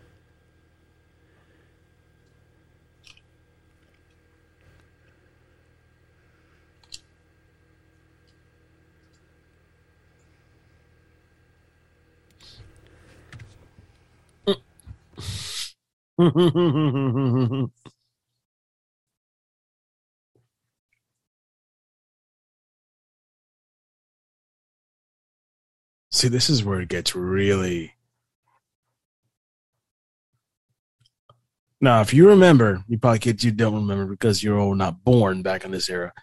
See, 26.22 26.28
this 26.28 26.52
is 26.52 26.64
where 26.64 26.80
it 26.80 26.88
gets 26.88 27.16
really. 27.16 27.96
Now, 31.80 32.02
if 32.02 32.14
you 32.14 32.28
remember, 32.28 32.84
you 32.88 33.00
probably 33.00 33.18
kids 33.18 33.44
you 33.44 33.52
don't 33.52 33.74
remember 33.74 34.06
because 34.06 34.44
you're 34.44 34.60
all 34.60 34.76
not 34.76 35.04
born 35.04 35.42
back 35.42 35.66
in 35.66 35.72
this 35.72 35.90
era. 35.90 36.14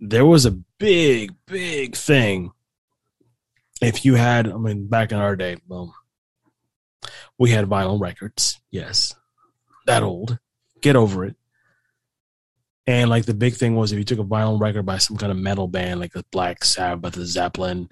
There 0.00 0.26
was 0.26 0.44
a 0.44 0.50
big, 0.50 1.32
big 1.46 1.96
thing. 1.96 2.52
If 3.80 4.04
you 4.04 4.16
had, 4.16 4.46
I 4.46 4.58
mean, 4.58 4.86
back 4.86 5.12
in 5.12 5.18
our 5.18 5.34
day, 5.34 5.56
well, 5.66 5.94
we 7.38 7.52
had 7.52 7.70
vinyl 7.70 7.98
records. 7.98 8.60
Yes, 8.70 9.14
that 9.86 10.02
old. 10.02 10.38
Get 10.82 10.94
over 10.94 11.24
it. 11.24 11.36
And 12.86 13.08
like 13.08 13.24
the 13.24 13.32
big 13.32 13.54
thing 13.54 13.76
was 13.76 13.92
if 13.92 13.98
you 13.98 14.04
took 14.04 14.18
a 14.18 14.24
vinyl 14.24 14.60
record 14.60 14.84
by 14.84 14.98
some 14.98 15.16
kind 15.16 15.32
of 15.32 15.38
metal 15.38 15.68
band, 15.68 16.00
like 16.00 16.12
the 16.12 16.26
Black 16.30 16.64
Sabbath, 16.64 17.14
the 17.14 17.24
Zeppelin, 17.24 17.88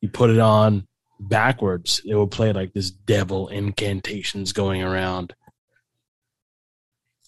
you 0.00 0.08
put 0.08 0.30
it 0.30 0.38
on 0.38 0.86
backwards, 1.20 2.00
it 2.04 2.14
would 2.14 2.30
play 2.30 2.52
like 2.52 2.72
this 2.72 2.90
devil 2.90 3.48
incantations 3.48 4.52
going 4.52 4.82
around 4.82 5.34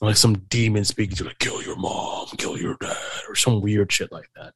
like 0.01 0.17
some 0.17 0.39
demon 0.49 0.85
speaking 0.85 1.17
to 1.17 1.25
like 1.25 1.39
kill 1.39 1.63
your 1.63 1.77
mom, 1.77 2.29
kill 2.37 2.59
your 2.59 2.77
dad, 2.81 2.97
or 3.29 3.35
some 3.35 3.61
weird 3.61 3.91
shit 3.91 4.13
like 4.13 4.31
that. 4.37 4.53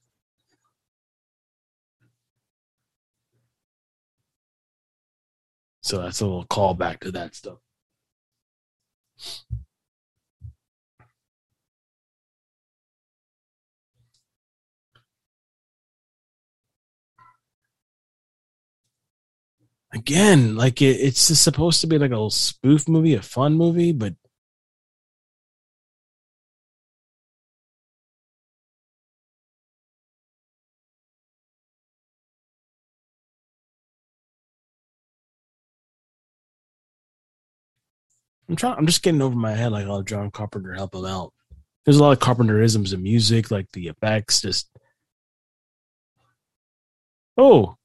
So 5.83 6.01
that's 6.01 6.21
a 6.21 6.27
little 6.27 6.47
callback 6.47 7.01
to 7.01 7.11
that 7.13 7.35
stuff. 7.35 7.59
Again, 19.95 20.57
like 20.57 20.81
it, 20.81 20.97
it's 21.01 21.29
just 21.29 21.43
supposed 21.45 21.81
to 21.83 21.87
be 21.87 21.99
like 21.99 22.11
a 22.11 22.15
little 22.15 22.31
spoof 22.31 22.89
movie, 22.89 23.15
a 23.15 23.23
fun 23.23 23.55
movie, 23.55 23.93
but 23.93 24.15
I'm 38.53 38.57
trying. 38.57 38.77
I'm 38.77 38.87
just 38.87 39.03
getting 39.03 39.23
over 39.23 39.35
my 39.35 39.53
head 39.55 39.73
like, 39.73 39.87
oh, 39.87 40.03
John 40.03 40.31
Carpenter 40.31 40.75
help 40.75 40.95
him 40.95 41.07
out. 41.07 41.33
There's 41.85 41.97
a 41.97 42.03
lot 42.03 42.13
of 42.13 42.19
Carpenterisms 42.19 42.93
in 42.93 43.03
music, 43.03 43.51
like 43.51 43.71
the 43.73 43.89
effects. 43.89 44.43
Just 44.43 44.69
oh, 47.39 47.77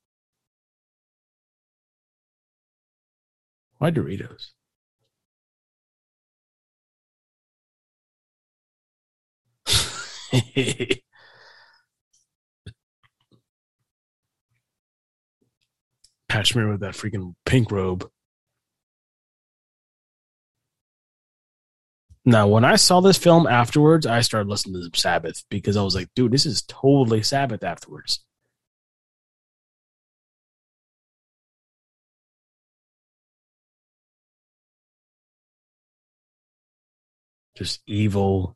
why 3.78 3.92
Doritos? 3.92 4.52
Patch 16.30 16.56
me 16.56 16.66
with 16.66 16.82
that 16.82 16.94
freaking 16.94 17.34
pink 17.46 17.72
robe. 17.72 18.10
Now, 22.26 22.48
when 22.50 22.66
I 22.66 22.76
saw 22.76 23.00
this 23.00 23.18
film 23.18 23.48
afterwards, 23.48 24.06
I 24.06 24.20
started 24.20 24.50
listening 24.50 24.90
to 24.92 25.00
Sabbath 25.00 25.46
because 25.50 25.78
I 25.78 25.82
was 25.82 25.96
like, 25.96 26.10
dude, 26.14 26.34
this 26.34 26.46
is 26.46 26.62
totally 26.64 27.24
Sabbath 27.24 27.64
afterwards. 27.64 28.20
Just 37.58 37.82
evil. 37.88 38.56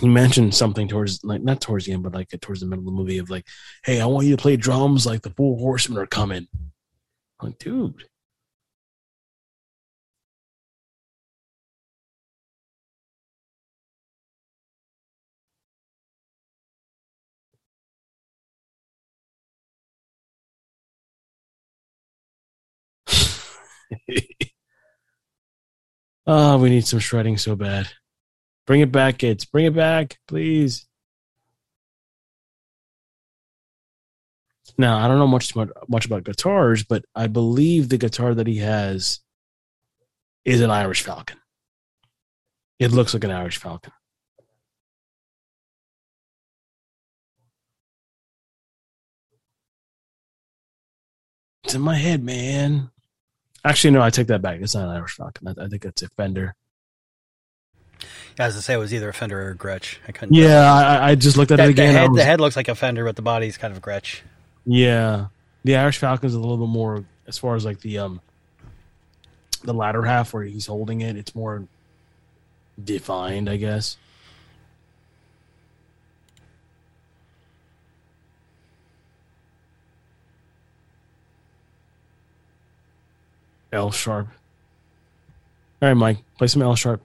He 0.00 0.08
mentioned 0.08 0.54
something 0.56 0.88
towards, 0.88 1.22
like, 1.22 1.40
not 1.40 1.60
towards 1.60 1.86
the 1.86 1.92
end, 1.92 2.02
but 2.02 2.12
like 2.12 2.28
towards 2.40 2.60
the 2.60 2.66
middle 2.66 2.80
of 2.82 2.86
the 2.86 2.90
movie 3.00 3.18
of 3.18 3.30
like, 3.30 3.46
hey, 3.84 4.00
I 4.00 4.06
want 4.06 4.26
you 4.26 4.34
to 4.36 4.42
play 4.42 4.56
drums 4.56 5.06
like 5.06 5.22
the 5.22 5.30
Four 5.30 5.56
Horsemen 5.56 5.98
are 6.02 6.06
coming. 6.06 6.48
I'm 6.52 7.50
like, 7.50 7.58
dude. 7.58 8.04
oh, 26.28 26.58
we 26.58 26.70
need 26.70 26.86
some 26.86 27.00
shredding 27.00 27.38
so 27.38 27.56
bad. 27.56 27.88
Bring 28.66 28.82
it 28.82 28.92
back, 28.92 29.18
kids. 29.18 29.46
Bring 29.46 29.64
it 29.64 29.74
back, 29.74 30.18
please. 30.28 30.86
Now, 34.76 34.98
I 35.04 35.08
don't 35.08 35.18
know 35.18 35.26
much 35.26 35.56
much 35.56 36.06
about 36.06 36.22
guitars, 36.22 36.84
but 36.84 37.04
I 37.14 37.26
believe 37.26 37.88
the 37.88 37.98
guitar 37.98 38.34
that 38.34 38.46
he 38.46 38.58
has 38.58 39.20
is 40.44 40.60
an 40.60 40.70
Irish 40.70 41.02
Falcon. 41.02 41.38
It 42.78 42.92
looks 42.92 43.12
like 43.12 43.24
an 43.24 43.32
Irish 43.32 43.56
Falcon. 43.56 43.92
It's 51.64 51.74
in 51.74 51.80
my 51.80 51.96
head, 51.96 52.22
man. 52.22 52.90
Actually, 53.68 53.90
no, 53.90 54.00
I 54.00 54.08
take 54.08 54.28
that 54.28 54.40
back. 54.40 54.60
It's 54.60 54.74
not 54.74 54.84
an 54.84 54.96
Irish 54.96 55.12
Falcon. 55.12 55.48
I, 55.48 55.64
I 55.64 55.68
think 55.68 55.84
it's 55.84 56.02
a 56.02 56.08
Fender. 56.16 56.54
Yeah, 58.38 58.46
as 58.46 58.56
I 58.56 58.60
say, 58.60 58.74
it 58.74 58.78
was 58.78 58.94
either 58.94 59.10
a 59.10 59.12
Fender 59.12 59.42
or 59.42 59.50
a 59.50 59.54
Gretsch. 59.54 59.98
I 60.08 60.12
couldn't. 60.12 60.34
Yeah, 60.34 60.72
I, 60.72 61.10
I, 61.10 61.14
just 61.16 61.36
looked 61.36 61.50
at 61.50 61.58
that, 61.58 61.68
it 61.68 61.72
again. 61.72 61.92
The 61.92 62.00
head, 62.00 62.10
was, 62.10 62.18
the 62.18 62.24
head, 62.24 62.40
looks 62.40 62.56
like 62.56 62.68
a 62.68 62.74
Fender, 62.74 63.04
but 63.04 63.16
the 63.16 63.22
body's 63.22 63.58
kind 63.58 63.70
of 63.72 63.78
a 63.78 63.80
Gretsch. 63.80 64.20
Yeah, 64.64 65.26
the 65.64 65.76
Irish 65.76 65.98
Falcon's 65.98 66.34
a 66.34 66.38
little 66.38 66.56
bit 66.56 66.68
more 66.68 67.04
as 67.26 67.36
far 67.36 67.56
as 67.56 67.64
like 67.66 67.80
the 67.80 67.98
um 67.98 68.20
the 69.64 69.74
latter 69.74 70.02
half 70.02 70.32
where 70.32 70.44
he's 70.44 70.66
holding 70.66 71.02
it. 71.02 71.16
It's 71.16 71.34
more 71.34 71.66
defined, 72.82 73.50
I 73.50 73.56
guess. 73.56 73.98
L 83.72 83.90
sharp. 83.90 84.28
All 85.80 85.88
right, 85.88 85.94
Mike, 85.94 86.18
play 86.36 86.46
some 86.46 86.62
L 86.62 86.74
sharp. 86.74 87.02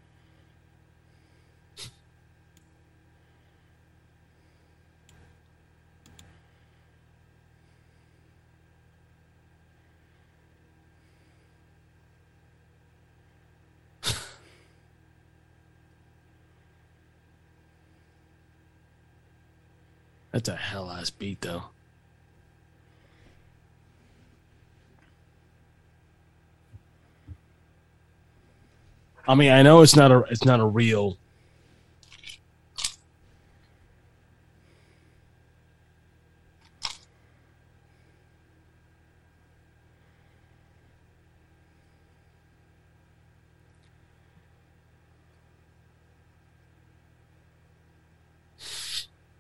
That's 20.32 20.50
a 20.50 20.56
hell 20.56 20.90
ass 20.90 21.12
beat, 21.12 21.42
though. 21.42 21.66
I 29.28 29.36
mean, 29.36 29.52
I 29.52 29.62
know 29.62 29.82
it's 29.82 29.96
not 29.96 30.12
a 30.12 30.20
it's 30.30 30.44
not 30.44 30.60
a 30.60 30.66
real 30.66 31.18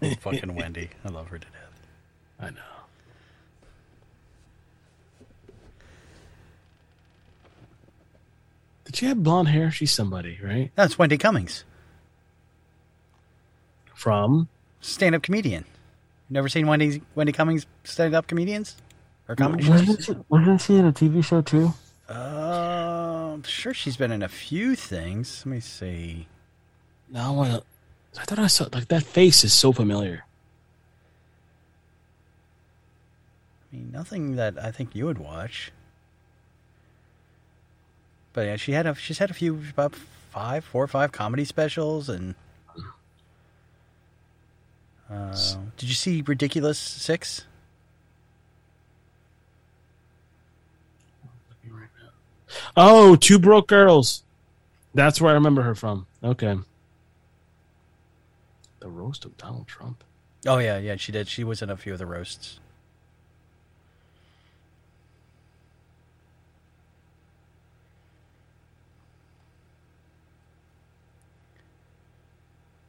Fucking 0.20 0.54
Wendy. 0.54 0.90
I 1.04 1.08
love 1.08 1.28
her 1.28 1.38
to 1.38 1.46
death. 1.46 1.80
I 2.38 2.50
know. 2.50 2.60
Did 8.84 8.96
she 8.96 9.06
have 9.06 9.22
blonde 9.22 9.48
hair? 9.48 9.70
She's 9.70 9.92
somebody, 9.92 10.38
right? 10.42 10.72
That's 10.74 10.98
Wendy 10.98 11.16
Cummings. 11.16 11.64
From 13.94 14.48
stand 14.80 15.14
up 15.14 15.22
comedian. 15.22 15.64
Never 16.28 16.48
seen 16.48 16.66
Wendy 16.66 17.02
Wendy 17.14 17.32
Cummings 17.32 17.66
stand 17.84 18.14
up 18.14 18.26
comedians 18.26 18.76
or 19.28 19.36
comedy 19.36 19.62
shows? 19.64 19.80
Wasn't 19.80 20.02
she, 20.04 20.16
wasn't 20.28 20.60
she 20.60 20.74
in 20.76 20.86
a 20.86 20.92
TV 20.92 21.24
show 21.24 21.42
too? 21.42 21.72
Uh, 22.08 23.34
I'm 23.34 23.42
sure 23.44 23.72
she's 23.72 23.96
been 23.96 24.10
in 24.10 24.22
a 24.22 24.28
few 24.28 24.74
things. 24.74 25.44
Let 25.46 25.52
me 25.52 25.60
see. 25.60 26.26
No, 27.08 27.20
I 27.20 27.30
want 27.30 27.52
to. 27.52 27.62
I 28.18 28.24
thought 28.24 28.38
I 28.38 28.48
saw 28.48 28.66
like 28.72 28.88
that 28.88 29.04
face 29.04 29.44
is 29.44 29.52
so 29.52 29.72
familiar. 29.72 30.24
I 33.72 33.76
mean, 33.76 33.90
nothing 33.92 34.36
that 34.36 34.58
I 34.58 34.70
think 34.70 34.94
you 34.94 35.06
would 35.06 35.18
watch. 35.18 35.70
But 38.32 38.42
yeah, 38.42 38.56
she 38.56 38.72
had 38.72 38.86
a 38.86 38.94
she's 38.94 39.18
had 39.18 39.30
a 39.30 39.34
few 39.34 39.60
about 39.70 39.94
five, 39.94 40.64
four 40.64 40.82
or 40.82 40.88
five 40.88 41.12
comedy 41.12 41.44
specials, 41.44 42.08
and 42.08 42.34
uh, 45.10 45.36
did 45.76 45.88
you 45.88 45.94
see 45.94 46.22
Ridiculous 46.22 46.78
Six? 46.78 47.44
Oh, 52.76 53.16
Two 53.16 53.38
Broke 53.38 53.68
Girls. 53.68 54.22
That's 54.94 55.20
where 55.20 55.30
I 55.30 55.34
remember 55.34 55.62
her 55.62 55.74
from. 55.74 56.06
Okay. 56.22 56.58
The 58.80 58.88
roast 58.88 59.24
of 59.24 59.36
Donald 59.36 59.68
Trump. 59.68 60.02
Oh 60.46 60.58
yeah, 60.58 60.78
yeah, 60.78 60.96
she 60.96 61.12
did. 61.12 61.28
She 61.28 61.44
was 61.44 61.60
in 61.62 61.70
a 61.70 61.76
few 61.76 61.92
of 61.92 61.98
the 61.98 62.06
roasts. 62.06 62.58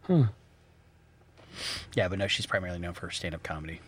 Hmm. 0.04 0.24
Yeah, 1.94 2.08
but 2.08 2.20
no, 2.20 2.28
she's 2.28 2.46
primarily 2.46 2.80
known 2.80 2.94
for 2.94 3.08
her 3.08 3.12
stand-up 3.12 3.44
comedy. 3.44 3.82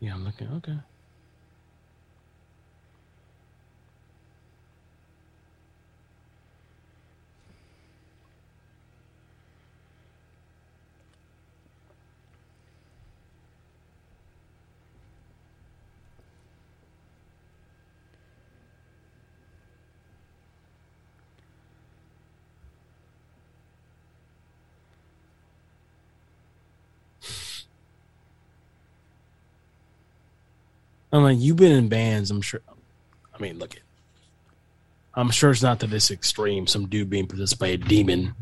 Yeah, 0.00 0.14
I'm 0.14 0.24
looking. 0.24 0.48
Okay. 0.56 0.78
I'm 31.12 31.22
like, 31.22 31.38
you've 31.38 31.56
been 31.56 31.72
in 31.72 31.88
bands. 31.88 32.30
I'm 32.30 32.40
sure. 32.40 32.60
I 33.34 33.42
mean, 33.42 33.58
look 33.58 33.74
it. 33.74 33.82
I'm 35.14 35.30
sure 35.30 35.50
it's 35.50 35.62
not 35.62 35.80
to 35.80 35.86
this 35.86 36.10
extreme. 36.10 36.66
Some 36.66 36.88
dude 36.88 37.10
being 37.10 37.26
possessed 37.26 37.58
by 37.58 37.68
a 37.68 37.76
demon 37.76 38.34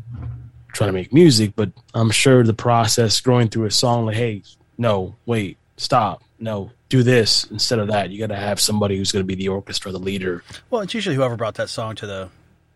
trying 0.73 0.87
to 0.87 0.93
make 0.93 1.11
music, 1.13 1.51
but 1.55 1.69
I'm 1.93 2.11
sure 2.11 2.43
the 2.43 2.53
process 2.53 3.19
going 3.19 3.49
through 3.49 3.65
a 3.65 3.71
song 3.71 4.05
like, 4.05 4.15
hey, 4.15 4.43
no, 4.77 5.15
wait, 5.25 5.57
stop, 5.75 6.23
no, 6.39 6.71
do 6.87 7.03
this 7.03 7.43
instead 7.51 7.79
of 7.79 7.89
that. 7.89 8.09
You 8.09 8.19
got 8.19 8.33
to 8.33 8.37
have 8.39 8.59
somebody 8.59 8.97
who's 8.97 9.11
going 9.11 9.23
to 9.23 9.27
be 9.27 9.35
the 9.35 9.49
orchestra, 9.49 9.91
the 9.91 9.99
leader. 9.99 10.43
Well, 10.69 10.81
it's 10.81 10.93
usually 10.93 11.15
whoever 11.15 11.35
brought 11.35 11.55
that 11.55 11.69
song 11.69 11.95
to 11.95 12.07
the 12.07 12.29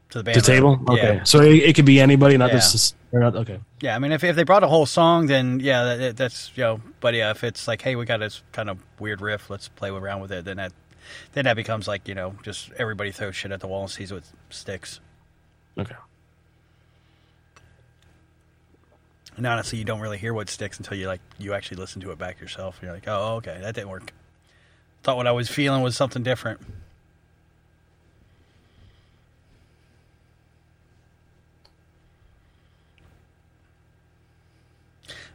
to 0.10 0.20
the 0.20 0.24
band. 0.24 0.38
The 0.38 0.42
table, 0.42 0.80
okay. 0.90 1.16
Yeah. 1.16 1.24
So 1.24 1.42
it, 1.42 1.56
it 1.56 1.76
could 1.76 1.86
be 1.86 2.00
anybody, 2.00 2.38
not 2.38 2.52
Yeah. 2.52 2.62
Or 3.12 3.20
not, 3.20 3.36
okay. 3.36 3.60
Yeah, 3.82 3.96
I 3.96 4.00
mean, 4.00 4.12
if 4.12 4.24
if 4.24 4.36
they 4.36 4.44
brought 4.44 4.64
a 4.64 4.68
whole 4.68 4.86
song, 4.86 5.28
then 5.28 5.60
yeah, 5.62 5.96
that, 5.96 6.18
that's 6.18 6.52
you 6.56 6.64
know. 6.64 6.82
But 7.00 7.14
yeah, 7.14 7.32
if 7.32 7.44
it's 7.44 7.68
like, 7.68 7.82
hey, 7.82 7.96
we 7.96 8.06
got 8.06 8.20
this 8.20 8.42
kind 8.52 8.70
of 8.70 8.78
weird 9.00 9.22
riff, 9.22 9.50
let's 9.50 9.70
play 9.70 9.90
around 9.90 10.22
with 10.22 10.32
it, 10.32 10.44
then 10.44 10.58
that 10.58 10.74
then 11.34 11.46
that 11.46 11.56
becomes 11.56 11.88
like 11.88 12.08
you 12.08 12.16
know, 12.16 12.36
just 12.44 12.72
everybody 12.78 13.12
throws 13.12 13.36
shit 13.36 13.52
at 13.52 13.62
the 13.62 13.68
wall 13.68 13.84
and 13.84 13.92
sees 13.92 14.12
what 14.12 14.24
sticks. 14.50 15.00
Okay. 15.78 15.96
And 19.38 19.46
honestly, 19.46 19.78
you 19.80 19.86
don't 19.86 20.00
really 20.00 20.18
hear 20.18 20.34
what 20.34 20.50
sticks 20.50 20.78
until 20.78 20.98
you 20.98 21.08
like 21.08 21.22
you 21.38 21.54
actually 21.54 21.78
listen 21.78 22.02
to 22.02 22.12
it 22.12 22.18
back 22.18 22.40
yourself. 22.40 22.80
You're 22.82 22.94
like, 22.94 23.08
oh, 23.08 23.36
okay, 23.36 23.60
that 23.62 23.76
didn't 23.76 23.90
work. 23.90 24.14
Thought 25.04 25.18
what 25.18 25.28
I 25.28 25.32
was 25.32 25.50
feeling 25.50 25.82
was 25.82 25.96
something 25.96 26.24
different. 26.24 26.62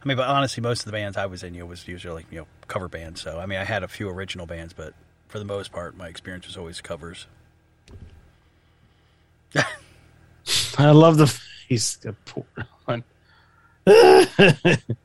I 0.02 0.08
mean, 0.08 0.16
but 0.16 0.28
honestly, 0.28 0.62
most 0.62 0.80
of 0.80 0.86
the 0.86 0.92
bands 0.92 1.16
I 1.16 1.26
was 1.26 1.42
in, 1.42 1.52
you 1.54 1.60
know, 1.60 1.66
was 1.66 1.86
usually 1.86 2.14
like, 2.14 2.26
you 2.30 2.40
know, 2.40 2.46
cover 2.68 2.88
bands. 2.88 3.20
So, 3.20 3.38
I 3.38 3.46
mean, 3.46 3.58
I 3.58 3.64
had 3.64 3.82
a 3.82 3.88
few 3.88 4.08
original 4.08 4.46
bands, 4.46 4.72
but 4.72 4.94
for 5.28 5.38
the 5.38 5.44
most 5.44 5.72
part, 5.72 5.96
my 5.96 6.08
experience 6.08 6.46
was 6.46 6.56
always 6.56 6.80
covers. 6.80 7.26
I 10.78 10.90
love 10.90 11.18
the 11.18 11.26
face. 11.26 11.96
The 11.96 12.14
poor 12.24 12.44
one. 12.86 13.04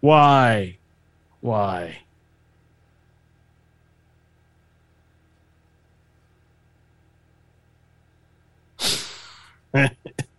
Why? 0.00 0.78
Why? 1.40 1.98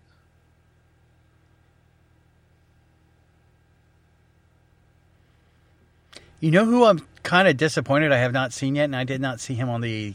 You 6.45 6.51
know 6.51 6.65
who 6.65 6.85
I'm 6.85 6.99
kind 7.23 7.47
of 7.47 7.57
disappointed 7.57 8.11
I 8.11 8.17
have 8.17 8.31
not 8.31 8.53
seen 8.53 8.75
yet, 8.75 8.83
and 8.83 8.95
I 8.95 9.03
did 9.03 9.19
not 9.19 9.39
see 9.39 9.55
him 9.55 9.67
on 9.67 9.81
the 9.81 10.13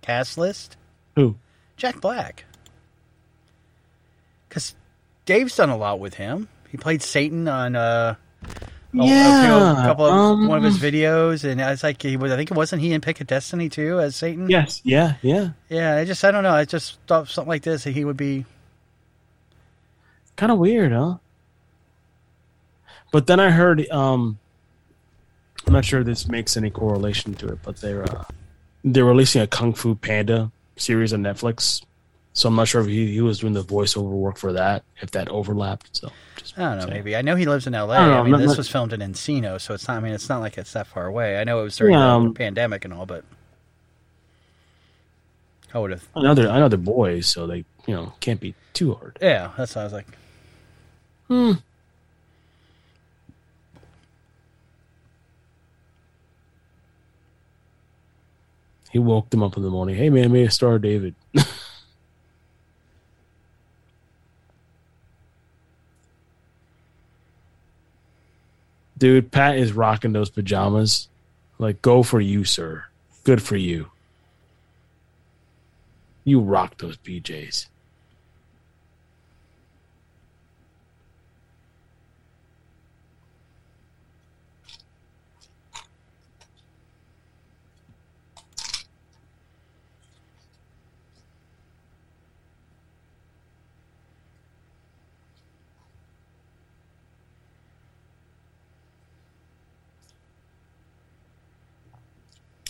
cast 0.00 0.38
list? 0.38 0.78
Who? 1.16 1.36
Jack 1.76 2.00
Black. 2.00 2.46
Because 4.48 4.74
Dave's 5.26 5.54
done 5.54 5.68
a 5.68 5.76
lot 5.76 6.00
with 6.00 6.14
him. 6.14 6.48
He 6.70 6.78
played 6.78 7.02
Satan 7.02 7.46
on 7.46 7.76
uh, 7.76 8.14
a- 8.46 9.04
Yeah, 9.04 9.82
a 9.82 9.86
couple 9.86 10.06
of 10.06 10.12
um, 10.14 10.48
one 10.48 10.56
of 10.56 10.64
his 10.64 10.78
videos, 10.78 11.44
and 11.44 11.60
I 11.60 11.72
was 11.72 11.82
like, 11.82 12.00
he 12.00 12.16
was. 12.16 12.32
I 12.32 12.36
think 12.36 12.50
it 12.50 12.56
wasn't 12.56 12.80
he 12.80 12.94
in 12.94 13.02
Pick 13.02 13.20
of 13.20 13.26
Destiny 13.26 13.68
too 13.68 14.00
as 14.00 14.16
Satan. 14.16 14.48
Yes. 14.48 14.80
Yeah. 14.82 15.16
Yeah. 15.20 15.50
Yeah, 15.68 15.96
I 15.96 16.06
just 16.06 16.24
I 16.24 16.30
don't 16.30 16.42
know. 16.42 16.54
I 16.54 16.64
just 16.64 16.98
thought 17.06 17.28
something 17.28 17.50
like 17.50 17.64
this 17.64 17.84
that 17.84 17.90
he 17.90 18.06
would 18.06 18.16
be. 18.16 18.46
Kind 20.36 20.50
of 20.50 20.56
weird, 20.58 20.92
huh? 20.92 21.18
But 23.12 23.26
then 23.26 23.40
I 23.40 23.50
heard. 23.50 23.86
um 23.90 24.38
I'm 25.66 25.72
not 25.72 25.84
sure 25.84 26.04
this 26.04 26.28
makes 26.28 26.56
any 26.56 26.70
correlation 26.70 27.34
to 27.34 27.48
it, 27.48 27.58
but 27.62 27.76
they're 27.80 28.04
uh, 28.04 28.24
they're 28.84 29.04
releasing 29.04 29.40
a 29.42 29.46
Kung 29.46 29.72
Fu 29.72 29.94
Panda 29.94 30.50
series 30.76 31.12
on 31.12 31.22
Netflix. 31.22 31.82
So 32.36 32.48
I'm 32.48 32.56
not 32.56 32.66
sure 32.66 32.80
if 32.80 32.88
he, 32.88 33.12
he 33.12 33.20
was 33.20 33.38
doing 33.38 33.52
the 33.52 33.62
voiceover 33.62 34.10
work 34.10 34.36
for 34.38 34.52
that, 34.54 34.82
if 35.00 35.12
that 35.12 35.28
overlapped. 35.28 35.96
So 35.96 36.10
just 36.36 36.58
I 36.58 36.62
don't 36.62 36.74
know. 36.78 36.80
saying. 36.82 36.94
Maybe 36.94 37.14
I 37.16 37.22
know 37.22 37.36
he 37.36 37.46
lives 37.46 37.66
in 37.68 37.74
L.A. 37.74 37.96
I 37.96 38.06
know, 38.06 38.18
I 38.18 38.22
mean, 38.24 38.32
not- 38.32 38.38
this 38.40 38.48
not- 38.48 38.58
was 38.58 38.68
filmed 38.68 38.92
in 38.92 39.00
Encino, 39.00 39.60
so 39.60 39.72
it's 39.72 39.86
not. 39.88 39.96
I 39.96 40.00
mean, 40.00 40.12
it's 40.12 40.28
not 40.28 40.40
like 40.40 40.58
it's 40.58 40.72
that 40.72 40.86
far 40.88 41.06
away. 41.06 41.38
I 41.38 41.44
know 41.44 41.60
it 41.60 41.64
was 41.64 41.76
during 41.76 41.94
Yeah, 41.94 42.00
the 42.00 42.04
um, 42.14 42.34
pandemic 42.34 42.84
and 42.84 42.92
all, 42.92 43.06
but 43.06 43.24
I 45.72 45.78
would 45.78 45.90
have. 45.92 46.06
I 46.14 46.22
know 46.22 46.34
they're 46.34 46.50
I 46.50 46.58
know 46.58 46.68
they're 46.68 46.78
boys, 46.78 47.26
so 47.26 47.46
they 47.46 47.64
you 47.86 47.94
know 47.94 48.12
can't 48.20 48.40
be 48.40 48.54
too 48.74 48.94
hard. 48.94 49.18
Yeah, 49.22 49.52
that's 49.56 49.74
what 49.76 49.82
I 49.82 49.84
was 49.84 49.92
like. 49.92 50.06
Hmm. 51.28 51.52
He 58.94 59.00
woke 59.00 59.28
them 59.30 59.42
up 59.42 59.56
in 59.56 59.64
the 59.64 59.70
morning. 59.70 59.96
Hey 59.96 60.08
man, 60.08 60.30
may 60.30 60.44
I 60.44 60.48
star 60.48 60.78
David? 60.78 61.16
Dude, 68.96 69.32
Pat 69.32 69.58
is 69.58 69.72
rocking 69.72 70.12
those 70.12 70.30
pajamas. 70.30 71.08
Like, 71.58 71.82
go 71.82 72.04
for 72.04 72.20
you, 72.20 72.44
sir. 72.44 72.84
Good 73.24 73.42
for 73.42 73.56
you. 73.56 73.90
You 76.22 76.38
rock 76.38 76.78
those 76.78 76.96
PJs. 76.98 77.66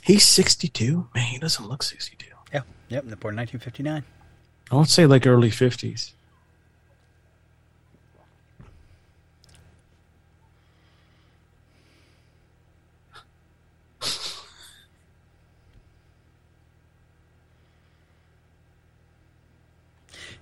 He's 0.05 0.26
62? 0.26 1.09
Man, 1.14 1.24
he 1.24 1.38
doesn't 1.38 1.66
look 1.66 1.82
62. 1.82 2.26
Yeah, 2.52 2.61
yep, 2.90 3.05
born 3.20 3.36
1959. 3.36 4.05
I 4.70 4.74
would 4.76 4.90
say 4.90 5.07
like 5.07 5.26
early 5.26 5.48
50s. 5.48 6.12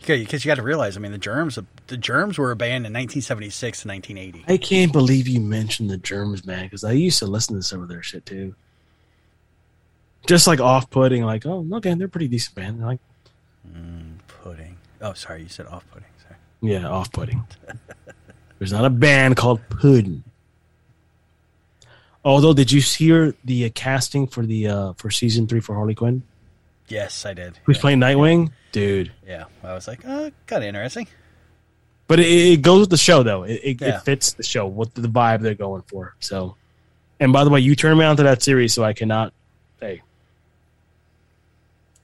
because 0.01 0.45
you 0.45 0.49
got 0.49 0.57
to 0.57 0.63
realize, 0.63 0.97
I 0.97 1.01
mean, 1.01 1.13
the 1.13 1.19
germs, 1.19 1.57
the 1.87 1.97
germs 1.97 2.37
were 2.37 2.51
a 2.51 2.57
band 2.57 2.85
in 2.85 2.93
1976 2.93 3.83
to 3.83 3.89
1980. 3.89 4.53
I 4.53 4.57
can't 4.57 4.93
believe 4.93 5.29
you 5.29 5.41
mentioned 5.41 5.89
the 5.89 5.99
germs, 5.99 6.45
man, 6.45 6.65
because 6.65 6.83
I 6.83 6.91
used 6.91 7.21
to 7.21 7.27
listen 7.27 7.55
to 7.55 7.63
some 7.63 7.81
of 7.81 7.89
their 7.89 8.03
shit 8.03 8.27
too. 8.27 8.57
Just 10.27 10.47
like 10.47 10.61
off-putting, 10.61 11.25
like, 11.25 11.45
oh, 11.47 11.67
okay, 11.75 11.95
they're 11.95 12.07
a 12.07 12.11
pretty 12.11 12.29
decent 12.29 12.55
band. 12.55 12.81
Like, 12.81 13.01
Mm, 13.69 14.19
pudding. 14.27 14.77
Oh, 15.01 15.13
sorry, 15.15 15.43
you 15.43 15.49
said 15.49 15.67
off 15.67 15.85
putting. 15.91 16.09
Sorry. 16.23 16.37
yeah, 16.61 16.87
off-putting. 16.89 17.47
There's 18.59 18.73
not 18.73 18.85
a 18.85 18.91
band 18.91 19.37
called 19.37 19.61
Pudding. 19.69 20.23
Although, 22.25 22.55
did 22.55 22.71
you 22.71 22.81
hear 22.81 23.35
the 23.45 23.65
uh, 23.67 23.71
casting 23.75 24.27
for 24.29 24.47
the 24.47 24.69
uh, 24.69 24.93
for 24.95 25.11
season 25.11 25.47
three 25.49 25.59
for 25.61 25.75
Harley 25.75 25.95
Quinn? 25.95 26.23
Yes, 26.89 27.27
I 27.27 27.35
did. 27.35 27.59
Who's 27.65 27.79
playing 27.79 27.99
Nightwing, 27.99 28.53
dude? 28.71 29.11
Yeah, 29.27 29.45
I 29.65 29.73
was 29.75 29.89
like, 29.89 30.01
oh, 30.07 30.31
kind 30.47 30.63
of 30.63 30.69
interesting. 30.69 31.09
But 32.07 32.21
it, 32.21 32.27
it 32.27 32.63
goes 32.63 32.81
with 32.81 32.91
the 32.91 32.97
show, 32.97 33.23
though. 33.25 33.43
It, 33.45 33.61
it, 33.65 33.81
Yeah. 33.81 33.97
it 33.97 34.03
fits 34.03 34.33
the 34.35 34.43
show, 34.45 34.67
what 34.67 34.95
the 34.95 35.03
vibe 35.09 35.41
they're 35.41 35.55
going 35.55 35.83
for. 35.83 36.15
So, 36.21 36.57
and 37.19 37.33
by 37.33 37.43
the 37.45 37.51
way, 37.51 37.61
you 37.61 37.75
turned 37.75 37.99
me 37.99 38.05
on 38.05 38.17
to 38.19 38.23
that 38.25 38.43
series, 38.43 38.73
so 38.75 38.85
I 38.85 38.93
cannot. 38.93 39.33
Hey, 39.81 40.03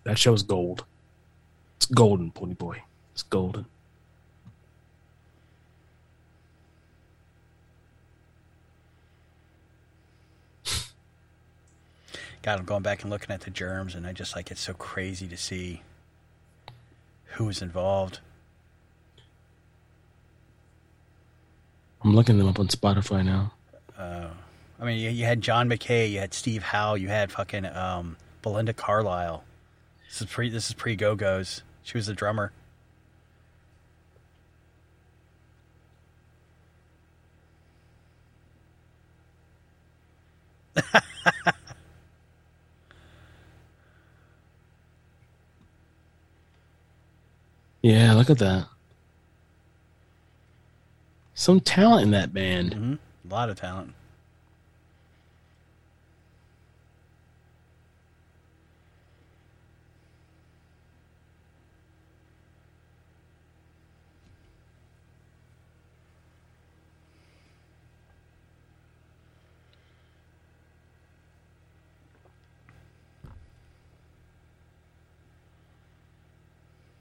that 0.09 0.19
show's 0.19 0.43
gold. 0.43 0.87
It's 1.77 1.85
golden, 1.85 2.31
Pony 2.31 2.55
Boy. 2.55 2.83
It's 3.13 3.23
golden. 3.23 3.67
God, 12.41 12.59
I'm 12.59 12.65
going 12.65 12.83
back 12.83 13.03
and 13.03 13.11
looking 13.11 13.31
at 13.35 13.43
the 13.43 13.51
Germs, 13.51 13.95
and 13.95 14.07
I 14.07 14.15
just 14.15 14.35
like 14.35 14.51
it's 14.51 14.63
so 14.63 14.73
crazy 14.73 15.29
to 15.29 15.37
see 15.37 15.83
who's 17.33 17.61
involved. 17.61 18.21
I'm 22.03 22.17
looking 22.17 22.39
them 22.39 22.49
up 22.49 22.59
on 22.59 22.69
Spotify 22.69 23.23
now. 23.23 23.53
Uh, 23.99 24.29
I 24.81 24.85
mean, 24.87 24.97
you, 24.97 25.11
you 25.11 25.27
had 25.27 25.43
John 25.43 25.69
McKay, 25.69 26.11
you 26.11 26.19
had 26.19 26.33
Steve 26.33 26.63
Howe, 26.63 26.95
you 26.95 27.09
had 27.09 27.31
fucking 27.31 27.67
um, 27.67 28.17
Belinda 28.41 28.73
Carlisle. 28.73 29.45
This 30.09 30.23
is 30.23 30.27
pre. 30.29 30.49
This 30.51 30.69
is 30.69 30.75
pre 30.75 30.97
Go 30.97 31.15
Go's. 31.15 31.63
She 31.83 31.97
was 31.97 32.07
the 32.07 32.15
drummer. 32.15 32.53
Yeah, 47.83 48.15
look 48.15 48.31
at 48.31 48.39
that. 48.39 48.67
Some 51.35 51.61
talent 51.61 52.03
in 52.05 52.11
that 52.11 52.35
band. 52.35 52.75
hmm 52.75 52.95
A 53.29 53.35
lot 53.35 53.51
of 53.51 53.59
talent. 53.59 53.95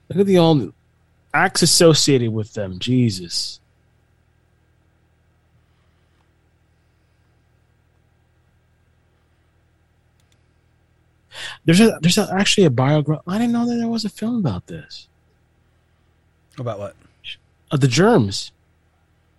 Look 0.10 0.20
at 0.20 0.26
the 0.26 0.38
old 0.38 0.74
acts 1.34 1.62
associated 1.62 2.34
with 2.34 2.54
them. 2.54 2.80
Jesus. 2.80 3.60
There's 11.66 11.82
a 11.82 12.00
there's 12.02 12.18
a, 12.18 12.34
actually 12.34 12.64
a 12.66 12.70
biography. 12.70 13.22
I 13.28 13.38
didn't 13.38 13.54
know 13.54 13.68
that 13.68 13.76
there 13.76 13.88
was 13.88 14.06
a 14.06 14.10
film 14.10 14.38
about 14.38 14.68
this. 14.68 15.08
About 16.58 16.80
what? 16.80 16.96
Of 17.70 17.82
the 17.82 17.88
Germs, 17.88 18.52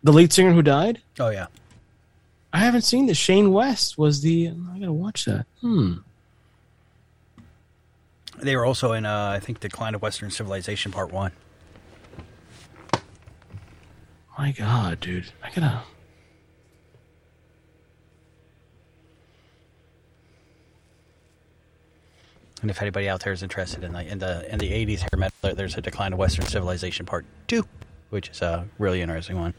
the 0.03 0.13
lead 0.13 0.33
singer 0.33 0.53
who 0.53 0.63
died. 0.63 1.01
Oh 1.19 1.31
yeah. 1.31 1.47
I 2.53 2.59
haven't 2.59 2.83
seen 2.83 3.07
this. 3.07 3.19
Shane 3.19 3.53
West 3.53 3.99
was 3.99 4.21
the. 4.21 4.49
I 4.49 4.79
gotta 4.79 4.93
watch 4.93 5.25
that. 5.25 5.47
Hmm. 5.61 5.95
They 8.41 8.57
were 8.57 8.65
also 8.65 8.93
in, 8.93 9.05
uh, 9.05 9.31
I 9.31 9.41
think, 9.41 9.61
Decline 9.61 9.95
of 9.95 10.03
Western 10.03 10.31
Civilization 10.31 10.93
Part 10.93 11.13
One. 11.13 11.33
My 14.39 14.53
God, 14.53 15.01
dude. 15.01 15.33
I 15.43 15.51
gotta. 15.51 15.83
And 22.63 22.71
if 22.71 22.81
anybody 22.81 23.09
out 23.09 23.23
there 23.23 23.33
is 23.33 23.43
interested 23.43 23.85
in 23.85 23.93
the 23.93 24.07
in 24.07 24.19
the 24.19 24.53
in 24.53 24.59
the 24.59 24.73
eighties 24.73 25.03
hair 25.03 25.11
metal, 25.17 25.55
there's 25.55 25.77
a 25.77 25.81
Decline 25.81 26.13
of 26.13 26.19
Western 26.19 26.47
Civilization 26.47 27.07
Part 27.07 27.25
Two, 27.49 27.65
which 28.11 28.31
is 28.31 28.43
a 28.43 28.69
really 28.79 29.01
interesting 29.03 29.39
one. 29.39 29.55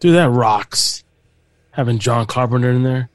Dude, 0.00 0.14
that 0.14 0.30
rocks. 0.30 1.02
Having 1.72 1.98
John 2.00 2.26
Carpenter 2.26 2.70
in 2.70 2.82
there. 2.82 3.08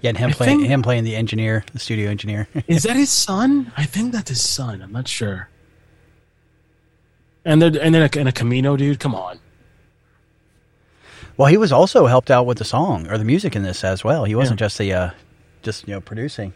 Yeah, 0.00 0.10
and 0.10 0.18
him 0.18 0.30
I 0.30 0.32
playing 0.32 0.58
think- 0.60 0.70
him 0.70 0.82
playing 0.82 1.04
the 1.04 1.16
engineer, 1.16 1.64
the 1.72 1.78
studio 1.78 2.10
engineer. 2.10 2.48
Is 2.66 2.82
that 2.84 2.96
his 2.96 3.10
son? 3.10 3.72
I 3.76 3.84
think 3.84 4.12
that's 4.12 4.28
his 4.30 4.42
son. 4.48 4.82
I'm 4.82 4.92
not 4.92 5.08
sure. 5.08 5.48
And 7.44 7.60
then 7.62 7.76
and 7.76 7.94
then 7.94 8.02
a, 8.02 8.18
and 8.18 8.28
a 8.28 8.32
Camino, 8.32 8.76
dude. 8.76 8.98
Come 9.00 9.14
on. 9.14 9.38
well, 11.36 11.48
he 11.48 11.56
was 11.56 11.72
also 11.72 12.06
helped 12.06 12.30
out 12.30 12.44
with 12.46 12.58
the 12.58 12.64
song 12.64 13.06
or 13.08 13.18
the 13.18 13.24
music 13.24 13.54
in 13.54 13.62
this 13.62 13.84
as 13.84 14.02
well. 14.02 14.24
He 14.24 14.34
wasn't 14.34 14.58
just 14.58 14.78
the 14.78 14.92
uh, 14.92 15.10
just 15.62 15.86
you 15.86 15.94
know 15.94 16.00
producing. 16.00 16.52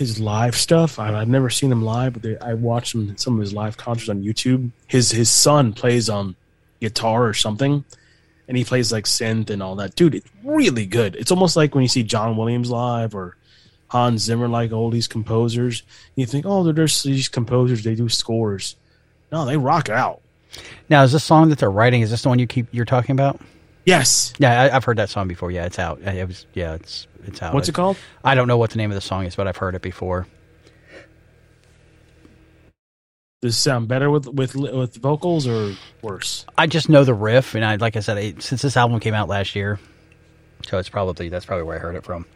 His 0.00 0.18
live 0.18 0.56
stuff. 0.56 0.98
I, 0.98 1.14
I've 1.14 1.28
never 1.28 1.50
seen 1.50 1.70
him 1.70 1.82
live, 1.82 2.14
but 2.14 2.22
they, 2.22 2.38
I 2.38 2.54
watched 2.54 2.92
some 2.92 3.16
some 3.16 3.34
of 3.34 3.40
his 3.40 3.52
live 3.52 3.76
concerts 3.76 4.08
on 4.08 4.22
YouTube. 4.22 4.70
His 4.86 5.10
his 5.10 5.30
son 5.30 5.72
plays 5.72 6.10
um 6.10 6.36
guitar 6.80 7.26
or 7.26 7.34
something, 7.34 7.84
and 8.48 8.56
he 8.56 8.64
plays 8.64 8.90
like 8.90 9.04
synth 9.04 9.50
and 9.50 9.62
all 9.62 9.76
that. 9.76 9.94
Dude, 9.94 10.14
it's 10.16 10.28
really 10.42 10.86
good. 10.86 11.16
It's 11.16 11.30
almost 11.30 11.54
like 11.54 11.74
when 11.74 11.82
you 11.82 11.88
see 11.88 12.02
John 12.02 12.36
Williams 12.36 12.70
live 12.70 13.14
or 13.14 13.36
Hans 13.88 14.22
Zimmer, 14.22 14.48
like 14.48 14.72
all 14.72 14.90
these 14.90 15.06
composers. 15.06 15.82
You 16.16 16.24
think, 16.24 16.46
oh, 16.46 16.64
they're 16.64 16.86
just 16.86 17.04
these 17.04 17.28
composers. 17.28 17.84
They 17.84 17.94
do 17.94 18.08
scores. 18.08 18.76
No, 19.30 19.44
they 19.44 19.58
rock 19.58 19.90
out. 19.90 20.22
Now, 20.88 21.02
is 21.04 21.12
this 21.12 21.22
song 21.22 21.50
that 21.50 21.58
they're 21.58 21.70
writing? 21.70 22.00
Is 22.00 22.10
this 22.10 22.22
the 22.22 22.30
one 22.30 22.38
you 22.38 22.46
keep 22.46 22.66
you're 22.72 22.84
talking 22.84 23.12
about? 23.12 23.40
Yes. 23.84 24.32
Yeah, 24.38 24.62
I, 24.62 24.76
I've 24.76 24.84
heard 24.84 24.98
that 24.98 25.08
song 25.10 25.26
before. 25.28 25.50
Yeah, 25.50 25.64
it's 25.66 25.78
out. 25.78 26.00
It 26.02 26.26
was 26.28 26.46
yeah, 26.54 26.74
it's 26.74 27.06
it's 27.24 27.42
out. 27.42 27.54
What's 27.54 27.68
it 27.68 27.74
called? 27.74 27.96
I 28.24 28.34
don't 28.34 28.46
know 28.48 28.58
what 28.58 28.70
the 28.70 28.76
name 28.78 28.90
of 28.90 28.94
the 28.94 29.00
song 29.00 29.24
is, 29.26 29.34
but 29.36 29.46
I've 29.48 29.56
heard 29.56 29.74
it 29.74 29.82
before. 29.82 30.26
Does 33.42 33.54
it 33.54 33.58
sound 33.58 33.88
better 33.88 34.10
with 34.10 34.26
with 34.26 34.54
with 34.54 34.96
vocals 34.96 35.46
or 35.46 35.74
worse? 36.02 36.44
I 36.58 36.66
just 36.66 36.88
know 36.90 37.04
the 37.04 37.14
riff, 37.14 37.54
and 37.54 37.64
I 37.64 37.76
like 37.76 37.96
I 37.96 38.00
said, 38.00 38.18
it, 38.18 38.42
since 38.42 38.60
this 38.60 38.76
album 38.76 39.00
came 39.00 39.14
out 39.14 39.28
last 39.28 39.56
year, 39.56 39.80
so 40.66 40.76
it's 40.78 40.90
probably 40.90 41.30
that's 41.30 41.46
probably 41.46 41.64
where 41.64 41.76
I 41.76 41.78
heard 41.80 41.94
it 41.96 42.04
from. 42.04 42.26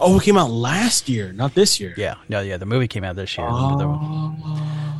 Oh, 0.00 0.18
it 0.18 0.24
came 0.24 0.36
out 0.36 0.50
last 0.50 1.08
year, 1.08 1.32
not 1.32 1.54
this 1.54 1.78
year. 1.80 1.94
Yeah, 1.96 2.16
no, 2.28 2.40
yeah, 2.40 2.56
the 2.56 2.66
movie 2.66 2.88
came 2.88 3.04
out 3.04 3.16
this 3.16 3.38
year. 3.38 3.46
The- 3.46 3.52
Oh. 3.54 4.34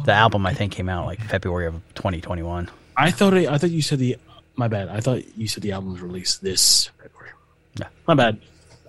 The, 0.00 0.06
the 0.06 0.12
album 0.12 0.46
I 0.46 0.54
think 0.54 0.72
came 0.72 0.88
out 0.88 1.04
like 1.06 1.20
February 1.20 1.66
of 1.66 1.74
2021. 1.96 2.70
I 2.96 3.10
thought 3.10 3.34
it, 3.34 3.48
I 3.48 3.58
thought 3.58 3.70
you 3.70 3.82
said 3.82 3.98
the 3.98 4.16
my 4.56 4.68
bad. 4.68 4.88
I 4.88 5.00
thought 5.00 5.36
you 5.36 5.46
said 5.46 5.62
the 5.62 5.72
album 5.72 5.92
was 5.92 6.02
released 6.02 6.42
this 6.42 6.90
February. 7.02 7.30
No. 7.78 7.86
My 8.06 8.14
bad. 8.14 8.40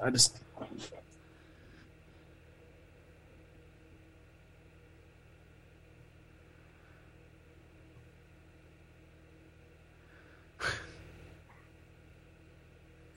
I 0.04 0.10
just 0.10 0.38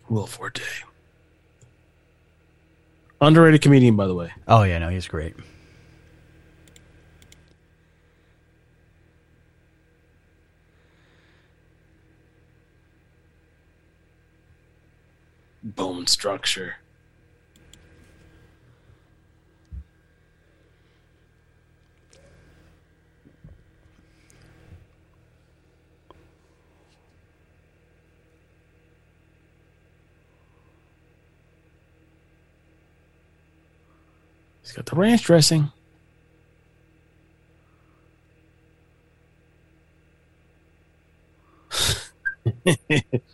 Will 0.08 0.26
Forte. 0.26 0.62
Underrated 3.20 3.62
comedian, 3.62 3.96
by 3.96 4.06
the 4.06 4.14
way. 4.14 4.32
Oh 4.46 4.62
yeah, 4.62 4.78
no, 4.78 4.88
he's 4.88 5.08
great. 5.08 5.34
Bone 15.64 16.06
structure. 16.06 16.76
He's 34.60 34.72
got 34.72 34.84
the 34.84 34.96
ranch 34.96 35.22
dressing. 35.24 35.72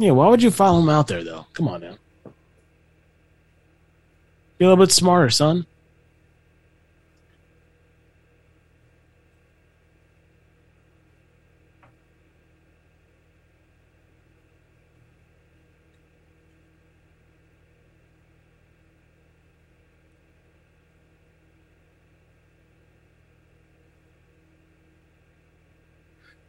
Yeah, 0.00 0.12
why 0.12 0.28
would 0.28 0.42
you 0.42 0.50
follow 0.50 0.80
him 0.80 0.88
out 0.88 1.08
there, 1.08 1.22
though? 1.22 1.44
Come 1.52 1.68
on 1.68 1.82
now. 1.82 1.94
Be 4.56 4.64
a 4.64 4.68
little 4.68 4.82
bit 4.82 4.90
smarter, 4.90 5.28
son. 5.28 5.66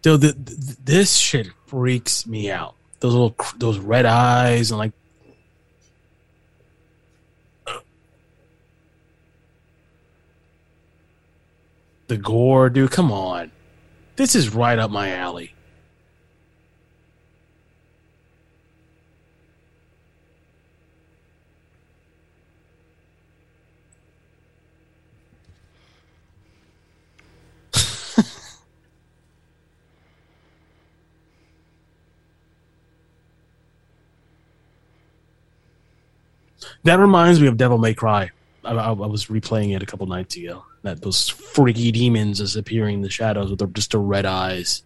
Dude, 0.01 0.21
th- 0.21 0.35
th- 0.35 0.77
this 0.85 1.17
shit 1.17 1.49
freaks 1.67 2.25
me 2.25 2.49
out. 2.49 2.75
Those 3.01 3.13
little, 3.13 3.35
those 3.57 3.79
red 3.79 4.05
eyes 4.05 4.69
and 4.69 4.77
like 4.77 4.91
the 12.07 12.17
gore, 12.17 12.69
dude. 12.69 12.91
Come 12.91 13.11
on, 13.11 13.51
this 14.17 14.35
is 14.35 14.53
right 14.53 14.77
up 14.77 14.91
my 14.91 15.11
alley. 15.13 15.55
That 36.83 36.99
reminds 36.99 37.39
me 37.39 37.47
of 37.47 37.57
Devil 37.57 37.77
May 37.77 37.93
Cry. 37.93 38.31
I, 38.63 38.71
I, 38.71 38.87
I 38.89 38.91
was 38.91 39.27
replaying 39.27 39.75
it 39.75 39.83
a 39.83 39.85
couple 39.85 40.07
nights 40.07 40.35
ago. 40.35 40.65
That 40.83 41.01
those 41.01 41.29
freaky 41.29 41.91
demons 41.91 42.39
is 42.39 42.55
appearing 42.55 42.95
in 42.95 43.01
the 43.01 43.09
shadows 43.09 43.49
with 43.49 43.59
their, 43.59 43.67
just 43.67 43.91
their 43.91 43.99
red 43.99 44.25
eyes. 44.25 44.83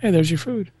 Hey, 0.00 0.10
there's 0.10 0.30
your 0.30 0.38
food. 0.38 0.72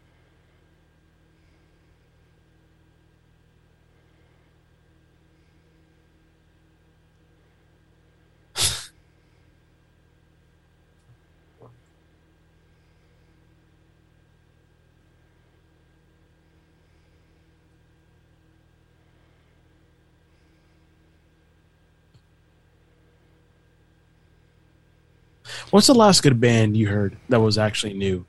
What's 25.72 25.86
the 25.86 25.94
last 25.94 26.22
good 26.22 26.38
band 26.38 26.76
you 26.76 26.86
heard 26.86 27.16
that 27.30 27.40
was 27.40 27.56
actually 27.56 27.94
new? 27.94 28.26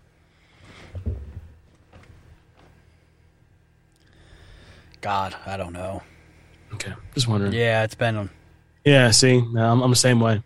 God, 5.02 5.36
I 5.46 5.58
don't 5.58 5.74
know. 5.74 6.02
Okay, 6.74 6.94
just 7.14 7.28
wondering. 7.28 7.52
Yeah, 7.52 7.84
it's 7.84 7.96
been. 7.96 8.30
Yeah, 8.86 9.12
see, 9.12 9.40
I'm, 9.40 9.82
I'm 9.82 9.90
the 9.90 9.96
same 9.98 10.22
way. 10.22 10.42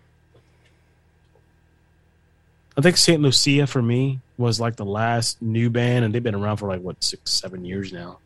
I 2.75 2.81
think 2.81 2.97
St. 2.97 3.21
Lucia 3.21 3.67
for 3.67 3.83
me 3.83 4.19
was 4.39 4.59
like 4.59 4.75
the 4.75 4.85
last 4.85 5.39
new 5.39 5.69
band, 5.69 6.03
and 6.03 6.15
they've 6.15 6.23
been 6.23 6.33
around 6.33 6.57
for 6.57 6.67
like 6.67 6.81
what 6.81 7.03
six, 7.03 7.31
seven 7.31 7.63
years 7.63 7.93
now. 7.93 8.17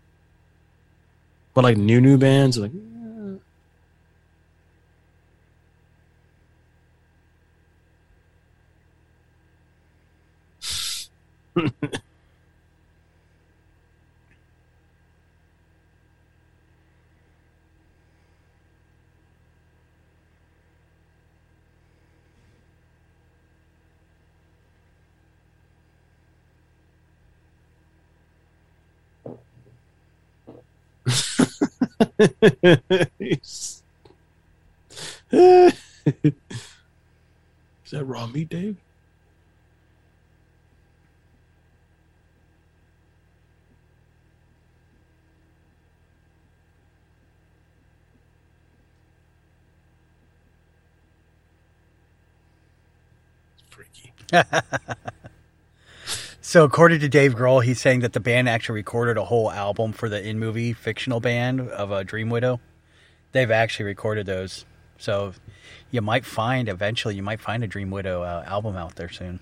But 1.53 1.65
like 1.65 1.75
new 1.75 1.99
new 1.99 2.17
bands, 2.17 2.57
like 2.57 2.71
Is 11.55 11.71
that 37.91 38.05
raw 38.05 38.25
meat, 38.27 38.47
Dave? 38.49 38.77
So, 56.43 56.65
according 56.65 56.99
to 57.01 57.07
Dave 57.07 57.35
Grohl, 57.35 57.63
he's 57.63 57.79
saying 57.79 57.99
that 57.99 58.11
the 58.11 58.19
band 58.19 58.49
actually 58.49 58.73
recorded 58.75 59.15
a 59.15 59.23
whole 59.23 59.49
album 59.49 59.93
for 59.93 60.09
the 60.09 60.21
in 60.27 60.37
movie 60.37 60.73
fictional 60.73 61.21
band 61.21 61.61
of 61.61 61.91
uh, 61.93 62.03
Dream 62.03 62.29
Widow. 62.29 62.59
They've 63.31 63.51
actually 63.51 63.85
recorded 63.85 64.25
those. 64.25 64.65
So, 64.97 65.33
you 65.91 66.01
might 66.01 66.25
find 66.25 66.67
eventually, 66.67 67.15
you 67.15 67.23
might 67.23 67.39
find 67.39 67.63
a 67.63 67.67
Dream 67.67 67.89
Widow 67.89 68.23
uh, 68.23 68.43
album 68.45 68.75
out 68.75 68.95
there 68.95 69.07
soon. 69.07 69.39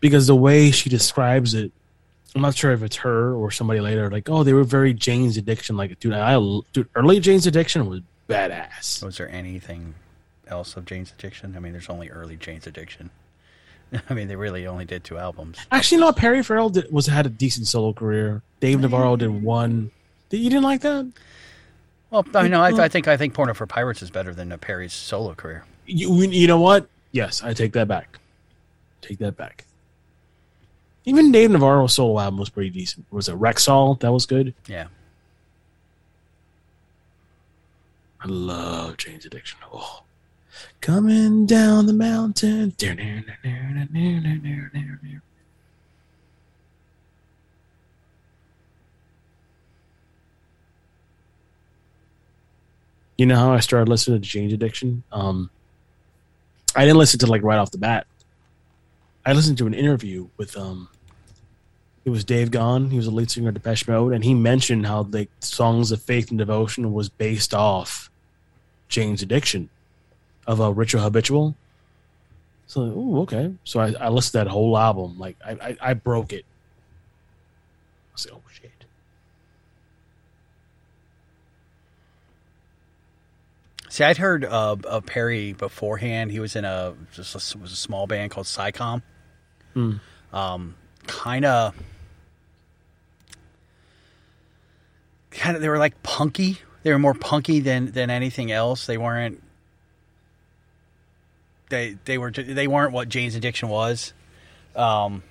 because 0.00 0.26
the 0.26 0.36
way 0.36 0.70
she 0.70 0.90
describes 0.90 1.54
it, 1.54 1.72
I'm 2.34 2.42
not 2.42 2.54
sure 2.54 2.72
if 2.72 2.82
it's 2.82 2.96
her 2.96 3.34
or 3.34 3.50
somebody 3.50 3.80
later. 3.80 4.10
Like, 4.10 4.28
oh, 4.28 4.44
they 4.44 4.52
were 4.52 4.64
very 4.64 4.94
Jane's 4.94 5.36
Addiction. 5.36 5.76
Like, 5.76 5.98
dude, 5.98 6.12
I 6.12 6.38
dude, 6.72 6.88
early 6.94 7.20
Jane's 7.20 7.46
Addiction 7.46 7.88
was 7.88 8.00
badass. 8.28 9.02
Was 9.02 9.16
there 9.16 9.28
anything 9.28 9.94
else 10.46 10.76
of 10.76 10.84
Jane's 10.84 11.12
Addiction? 11.12 11.56
I 11.56 11.60
mean, 11.60 11.72
there's 11.72 11.88
only 11.88 12.10
early 12.10 12.36
Jane's 12.36 12.66
Addiction. 12.66 13.10
I 14.10 14.14
mean, 14.14 14.28
they 14.28 14.36
really 14.36 14.66
only 14.66 14.84
did 14.84 15.04
two 15.04 15.18
albums. 15.18 15.58
Actually, 15.72 16.02
no. 16.02 16.12
Perry 16.12 16.42
Farrell 16.42 16.70
did, 16.70 16.92
was 16.92 17.06
had 17.06 17.26
a 17.26 17.30
decent 17.30 17.66
solo 17.66 17.92
career. 17.92 18.42
Dave 18.60 18.80
Navarro 18.80 19.16
did 19.16 19.42
one. 19.42 19.90
Did 20.28 20.38
you 20.38 20.50
didn't 20.50 20.64
like 20.64 20.82
that? 20.82 21.10
Well, 22.10 22.24
I 22.34 22.48
know. 22.48 22.62
I, 22.62 22.68
I 22.84 22.88
think 22.88 23.06
I 23.06 23.16
think 23.16 23.34
Porno 23.34 23.54
for 23.54 23.66
Pirates 23.66 24.02
is 24.02 24.10
better 24.10 24.34
than 24.34 24.50
uh, 24.50 24.56
Perry's 24.56 24.92
solo 24.92 25.34
career. 25.34 25.64
You, 25.86 26.22
you 26.22 26.46
know 26.46 26.60
what? 26.60 26.88
Yes, 27.12 27.42
I 27.42 27.52
take 27.54 27.72
that 27.72 27.88
back. 27.88 28.18
Take 29.02 29.18
that 29.18 29.36
back. 29.36 29.64
Even 31.04 31.32
Dave 31.32 31.50
Navarro's 31.50 31.94
solo 31.94 32.18
album 32.18 32.38
was 32.38 32.50
pretty 32.50 32.70
decent. 32.70 33.06
Was 33.10 33.28
it 33.28 33.36
Rexall? 33.36 33.98
That 34.00 34.12
was 34.12 34.26
good. 34.26 34.54
Yeah. 34.66 34.88
I 38.20 38.26
love 38.26 38.96
Jane's 38.96 39.26
Addiction. 39.26 39.58
Oh. 39.72 40.02
Coming 40.80 41.46
down 41.46 41.86
the 41.86 41.92
mountain. 41.92 42.74
You 53.16 53.26
know 53.26 53.36
how 53.36 53.52
I 53.52 53.60
started 53.60 53.88
listening 53.88 54.20
to 54.20 54.28
Jane's 54.28 54.52
Addiction? 54.52 55.02
Um, 55.12 55.50
I 56.74 56.84
didn't 56.84 56.98
listen 56.98 57.18
to 57.20 57.26
like 57.26 57.42
right 57.42 57.58
off 57.58 57.70
the 57.70 57.78
bat. 57.78 58.06
I 59.26 59.32
listened 59.32 59.58
to 59.58 59.66
an 59.66 59.74
interview 59.74 60.28
with 60.36 60.56
um 60.56 60.88
it 62.08 62.10
was 62.10 62.24
Dave 62.24 62.50
Gahan. 62.50 62.90
He 62.90 62.96
was 62.96 63.06
a 63.06 63.10
lead 63.10 63.30
singer 63.30 63.50
of 63.50 63.54
Depeche 63.54 63.86
Mode, 63.86 64.14
and 64.14 64.24
he 64.24 64.32
mentioned 64.32 64.86
how 64.86 65.02
the 65.02 65.28
songs 65.40 65.92
of 65.92 66.00
faith 66.00 66.30
and 66.30 66.38
devotion 66.38 66.94
was 66.94 67.10
based 67.10 67.52
off 67.52 68.10
Jane's 68.88 69.20
Addiction 69.20 69.68
of 70.46 70.58
a 70.58 70.72
ritual 70.72 71.02
habitual. 71.02 71.54
So, 72.66 72.80
ooh, 72.80 73.20
okay. 73.20 73.52
So 73.64 73.80
I, 73.80 73.92
I 74.00 74.08
listened 74.08 74.32
to 74.32 74.38
that 74.38 74.46
whole 74.46 74.78
album. 74.78 75.18
Like 75.18 75.36
I, 75.44 75.50
I, 75.50 75.76
I 75.90 75.94
broke 75.94 76.32
it. 76.32 76.46
I 78.14 78.16
said, 78.16 78.32
oh 78.34 78.40
shit. 78.50 78.72
See, 83.90 84.02
I'd 84.02 84.16
heard 84.16 84.46
uh, 84.46 84.76
of 84.82 85.04
Perry 85.04 85.52
beforehand. 85.52 86.30
He 86.30 86.40
was 86.40 86.56
in 86.56 86.64
a 86.64 86.94
just 87.12 87.34
a, 87.34 87.58
was 87.58 87.72
a 87.72 87.76
small 87.76 88.06
band 88.06 88.30
called 88.30 88.46
Psi 88.46 88.70
Com. 88.70 89.02
Hmm. 89.74 89.96
Um, 90.32 90.74
kind 91.06 91.44
of, 91.44 91.74
kind 95.38 95.56
of. 95.56 95.62
They 95.62 95.68
were 95.68 95.78
like 95.78 96.02
punky. 96.02 96.58
They 96.82 96.92
were 96.92 96.98
more 96.98 97.14
punky 97.14 97.60
than 97.60 97.92
than 97.92 98.10
anything 98.10 98.52
else. 98.52 98.86
They 98.86 98.98
weren't. 98.98 99.42
They 101.70 101.96
they 102.04 102.18
were 102.18 102.30
they 102.30 102.66
weren't 102.66 102.92
what 102.92 103.08
Jane's 103.08 103.34
Addiction 103.34 103.68
was, 103.68 104.14
um, 104.74 105.22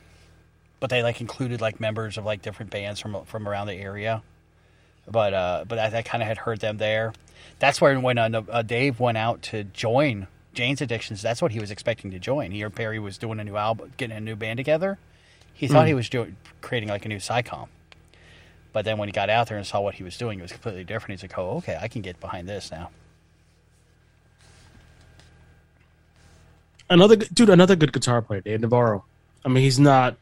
but 0.79 0.89
they 0.89 1.01
like 1.01 1.19
included 1.19 1.61
like 1.61 1.79
members 1.79 2.17
of 2.17 2.25
like 2.25 2.41
different 2.41 2.71
bands 2.71 2.99
from 2.99 3.25
from 3.25 3.47
around 3.47 3.67
the 3.67 3.73
area. 3.75 4.21
But 5.09 5.33
uh, 5.33 5.65
but 5.67 5.79
I, 5.79 5.97
I 5.97 6.01
kind 6.03 6.21
of 6.21 6.27
had 6.27 6.37
heard 6.37 6.59
them 6.59 6.77
there. 6.77 7.13
That's 7.59 7.81
where 7.81 7.99
when 7.99 8.17
uh, 8.17 8.43
uh, 8.49 8.61
Dave 8.61 8.99
went 8.99 9.17
out 9.17 9.41
to 9.43 9.63
join 9.63 10.27
Jane's 10.53 10.81
Addictions, 10.81 11.21
that's 11.23 11.41
what 11.41 11.51
he 11.51 11.59
was 11.59 11.71
expecting 11.71 12.11
to 12.11 12.19
join. 12.19 12.51
He 12.51 12.59
heard 12.59 12.75
Perry 12.75 12.99
was 12.99 13.17
doing 13.17 13.39
a 13.39 13.43
new 13.43 13.55
album, 13.55 13.93
getting 13.97 14.15
a 14.17 14.19
new 14.21 14.35
band 14.35 14.57
together. 14.57 14.99
He 15.53 15.67
thought 15.67 15.85
Mm. 15.85 15.87
he 15.87 15.93
was 15.95 16.07
doing 16.09 16.35
creating 16.61 16.89
like 16.89 17.05
a 17.05 17.09
new 17.09 17.19
Psi 17.19 17.41
Com. 17.41 17.67
But 18.73 18.85
then 18.85 18.97
when 18.97 19.07
he 19.07 19.11
got 19.11 19.29
out 19.29 19.47
there 19.47 19.57
and 19.57 19.65
saw 19.65 19.81
what 19.81 19.95
he 19.95 20.03
was 20.03 20.17
doing, 20.17 20.39
it 20.39 20.41
was 20.43 20.51
completely 20.51 20.83
different. 20.83 21.19
He's 21.19 21.29
like, 21.29 21.37
"Oh, 21.37 21.57
okay, 21.57 21.77
I 21.81 21.87
can 21.87 22.01
get 22.01 22.19
behind 22.19 22.47
this 22.47 22.69
now." 22.71 22.89
Another 26.89 27.15
dude, 27.15 27.49
another 27.49 27.75
good 27.75 27.91
guitar 27.91 28.21
player, 28.21 28.41
Dave 28.41 28.61
Navarro. 28.61 29.03
I 29.43 29.49
mean, 29.49 29.63
he's 29.63 29.79
not. 29.79 30.15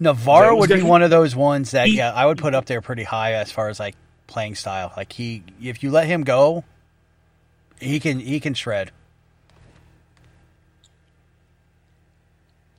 Navarro 0.00 0.56
would 0.56 0.70
be 0.70 0.82
one 0.82 1.02
of 1.02 1.10
those 1.10 1.36
ones 1.36 1.72
that 1.72 1.88
He- 1.88 1.96
yeah, 1.98 2.12
I 2.12 2.24
would 2.26 2.38
put 2.38 2.54
up 2.54 2.64
there 2.66 2.80
pretty 2.80 3.04
high 3.04 3.34
as 3.34 3.52
far 3.52 3.68
as 3.68 3.78
like 3.78 3.94
playing 4.26 4.54
style. 4.54 4.92
Like 4.96 5.12
he, 5.12 5.42
if 5.62 5.82
you 5.82 5.90
let 5.90 6.06
him 6.06 6.24
go, 6.24 6.64
he 7.80 8.00
can 8.00 8.18
he 8.18 8.40
can 8.40 8.54
shred. 8.54 8.90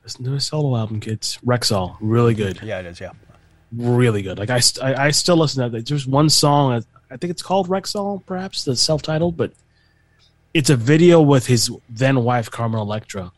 Listen 0.02 0.24
to 0.24 0.32
his 0.32 0.44
solo 0.46 0.76
album, 0.76 0.98
kids. 0.98 1.38
Rexall, 1.46 1.96
really 2.00 2.34
good. 2.34 2.60
Yeah, 2.62 2.80
it 2.80 2.86
is. 2.86 3.00
Yeah. 3.00 3.12
Really 3.74 4.22
good. 4.22 4.38
Like 4.38 4.50
I, 4.50 4.60
I, 4.82 5.06
I 5.06 5.10
still 5.10 5.36
listen 5.36 5.62
to 5.62 5.70
that. 5.70 5.86
There's 5.86 6.06
one 6.06 6.28
song. 6.28 6.84
I 7.10 7.16
think 7.16 7.30
it's 7.30 7.42
called 7.42 7.68
Rexall, 7.68 8.24
perhaps 8.24 8.64
the 8.64 8.76
self-titled, 8.76 9.36
but 9.36 9.52
it's 10.54 10.70
a 10.70 10.76
video 10.76 11.20
with 11.20 11.46
his 11.46 11.70
then 11.88 12.24
wife 12.24 12.50
Carmen 12.50 12.80
Electra. 12.80 13.32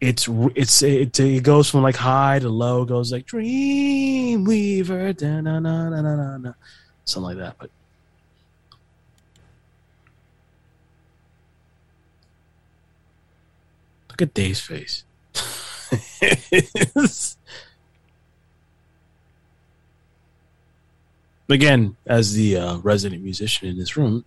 It's 0.00 0.28
it's 0.56 0.82
it, 0.82 1.18
it 1.20 1.44
goes 1.44 1.70
from 1.70 1.82
like 1.82 1.96
high 1.96 2.40
to 2.40 2.48
low. 2.48 2.84
Goes 2.84 3.12
like 3.12 3.24
Dream 3.24 4.44
Weaver, 4.44 5.14
na 5.20 5.40
na 5.40 5.60
na 5.60 5.88
na 5.88 6.36
na, 6.38 6.52
something 7.04 7.28
like 7.28 7.38
that. 7.38 7.56
But 7.58 7.70
look 14.10 14.22
at 14.22 14.34
Dave's 14.34 14.60
face. 14.60 15.04
again, 21.48 21.96
as 22.06 22.34
the 22.34 22.56
uh, 22.56 22.76
resident 22.78 23.22
musician 23.22 23.68
in 23.68 23.78
this 23.78 23.96
room, 23.96 24.24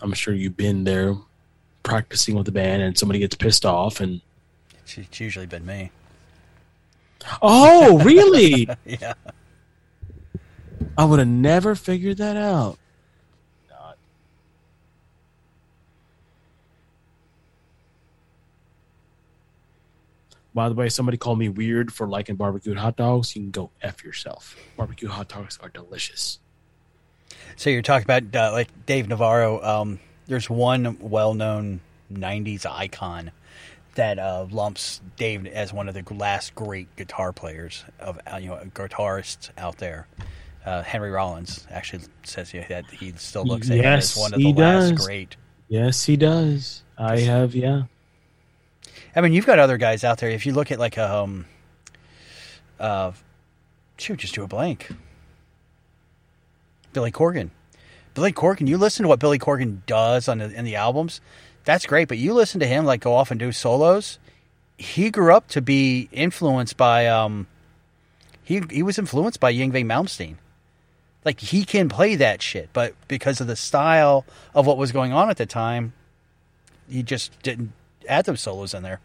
I'm 0.00 0.12
sure 0.12 0.34
you've 0.34 0.56
been 0.56 0.84
there 0.84 1.14
practicing 1.82 2.34
with 2.34 2.46
the 2.46 2.52
band, 2.52 2.82
and 2.82 2.96
somebody 2.96 3.18
gets 3.18 3.34
pissed 3.34 3.64
off, 3.66 4.00
and 4.00 4.20
It's, 4.82 4.98
it's 4.98 5.20
usually 5.20 5.46
been 5.46 5.64
me. 5.66 5.90
oh, 7.42 7.98
really? 8.02 8.68
yeah. 8.86 9.14
I 10.96 11.04
would 11.04 11.18
have 11.18 11.28
never 11.28 11.74
figured 11.74 12.16
that 12.18 12.36
out. 12.36 12.78
By 20.54 20.68
the 20.68 20.74
way, 20.74 20.88
somebody 20.88 21.16
called 21.16 21.38
me 21.38 21.48
weird 21.48 21.92
for 21.92 22.08
liking 22.08 22.36
barbecued 22.36 22.76
hot 22.76 22.96
dogs. 22.96 23.36
You 23.36 23.42
can 23.42 23.50
go 23.50 23.70
f 23.82 24.02
yourself. 24.04 24.56
Barbecue 24.76 25.08
hot 25.08 25.28
dogs 25.28 25.58
are 25.62 25.68
delicious. 25.68 26.40
So 27.56 27.70
you're 27.70 27.82
talking 27.82 28.04
about 28.04 28.34
uh, 28.34 28.52
like 28.52 28.68
Dave 28.86 29.08
Navarro. 29.08 29.62
Um, 29.62 30.00
there's 30.26 30.50
one 30.50 30.96
well-known 31.00 31.80
'90s 32.12 32.66
icon 32.66 33.30
that 33.94 34.18
uh, 34.18 34.46
lumps 34.50 35.00
Dave 35.16 35.46
as 35.46 35.72
one 35.72 35.88
of 35.88 35.94
the 35.94 36.14
last 36.14 36.54
great 36.54 36.94
guitar 36.96 37.32
players 37.32 37.84
of 37.98 38.18
uh, 38.32 38.36
you 38.36 38.48
know 38.48 38.60
guitarists 38.74 39.50
out 39.56 39.78
there. 39.78 40.06
Uh, 40.64 40.82
Henry 40.82 41.10
Rollins 41.10 41.66
actually 41.70 42.04
says 42.22 42.52
yeah, 42.52 42.66
that 42.68 42.86
he 42.90 43.12
still 43.12 43.44
looks 43.44 43.70
at 43.70 43.78
him 43.78 43.84
as 43.84 44.16
one 44.16 44.32
of 44.34 44.38
the 44.38 44.46
he 44.46 44.52
last 44.52 44.90
does. 44.90 45.06
great. 45.06 45.36
Yes, 45.68 46.04
he 46.04 46.16
does. 46.16 46.82
I 46.98 47.20
have, 47.20 47.54
yeah. 47.54 47.84
I 49.14 49.20
mean, 49.20 49.32
you've 49.32 49.46
got 49.46 49.58
other 49.58 49.76
guys 49.76 50.04
out 50.04 50.18
there. 50.18 50.30
If 50.30 50.46
you 50.46 50.52
look 50.52 50.70
at 50.70 50.78
like 50.78 50.96
a, 50.96 51.14
um, 51.14 51.46
uh, 52.78 53.12
shoot, 53.98 54.18
just 54.18 54.34
do 54.34 54.42
a 54.42 54.48
blank. 54.48 54.90
Billy 56.92 57.12
Corgan. 57.12 57.50
Billy 58.14 58.32
Corgan. 58.32 58.68
You 58.68 58.78
listen 58.78 59.04
to 59.04 59.08
what 59.08 59.20
Billy 59.20 59.38
Corgan 59.38 59.84
does 59.86 60.28
on 60.28 60.38
the, 60.38 60.52
in 60.52 60.64
the 60.64 60.76
albums. 60.76 61.20
That's 61.64 61.86
great, 61.86 62.08
but 62.08 62.18
you 62.18 62.34
listen 62.34 62.60
to 62.60 62.66
him 62.66 62.84
like 62.84 63.00
go 63.00 63.14
off 63.14 63.30
and 63.30 63.38
do 63.38 63.52
solos. 63.52 64.18
he 64.78 65.10
grew 65.10 65.34
up 65.34 65.46
to 65.48 65.60
be 65.60 66.08
influenced 66.10 66.76
by 66.76 67.06
um 67.06 67.46
he 68.42 68.62
he 68.70 68.82
was 68.82 68.98
influenced 68.98 69.38
by 69.38 69.52
Yngwie 69.52 69.84
Malmsteen. 69.84 70.36
Like 71.24 71.38
he 71.40 71.64
can 71.64 71.88
play 71.88 72.16
that 72.16 72.40
shit, 72.40 72.70
but 72.72 72.94
because 73.06 73.40
of 73.40 73.46
the 73.46 73.56
style 73.56 74.24
of 74.54 74.66
what 74.66 74.78
was 74.78 74.90
going 74.90 75.12
on 75.12 75.28
at 75.28 75.36
the 75.36 75.44
time, 75.44 75.92
he 76.88 77.02
just 77.02 77.40
didn't 77.42 77.72
add 78.08 78.24
those 78.24 78.40
solos 78.40 78.74
in 78.74 78.82
there. 78.82 79.00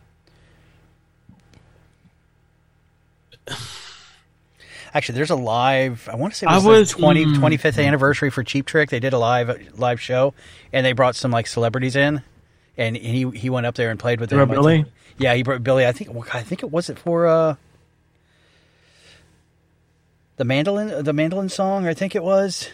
Actually, 4.94 5.16
there's 5.16 5.30
a 5.30 5.36
live. 5.36 6.08
I 6.12 6.16
want 6.16 6.34
to 6.34 6.40
say 6.40 6.46
it 6.46 6.50
I 6.50 6.56
was, 6.56 6.66
was- 6.66 6.94
the 6.94 7.00
20, 7.00 7.26
mm. 7.26 7.36
25th 7.36 7.86
anniversary 7.86 8.30
for 8.30 8.44
Cheap 8.44 8.66
Trick. 8.66 8.90
They 8.90 9.02
did 9.02 9.12
a 9.14 9.18
live 9.20 9.78
live 9.78 10.00
show, 10.00 10.34
and 10.72 10.86
they 10.86 10.94
brought 10.94 11.16
some 11.18 11.32
like 11.32 11.48
celebrities 11.48 11.98
in, 11.98 12.22
and 12.78 12.96
he 12.96 13.30
he 13.32 13.50
went 13.50 13.66
up 13.66 13.76
there 13.76 13.92
and 13.92 14.00
played 14.00 14.22
with 14.22 14.30
them. 14.30 14.48
Billy? 14.48 14.86
Yeah, 15.18 15.34
he 15.34 15.44
brought 15.44 15.64
Billy. 15.64 15.86
I 15.86 15.92
think 15.92 16.10
I 16.34 16.42
think 16.44 16.64
it 16.64 16.72
was 16.72 16.90
it 16.90 16.98
for 16.98 17.28
uh 17.28 17.56
the 20.38 20.46
mandolin 20.46 21.04
the 21.04 21.14
mandolin 21.14 21.50
song. 21.50 21.88
I 21.88 21.94
think 21.94 22.16
it 22.16 22.24
was. 22.24 22.70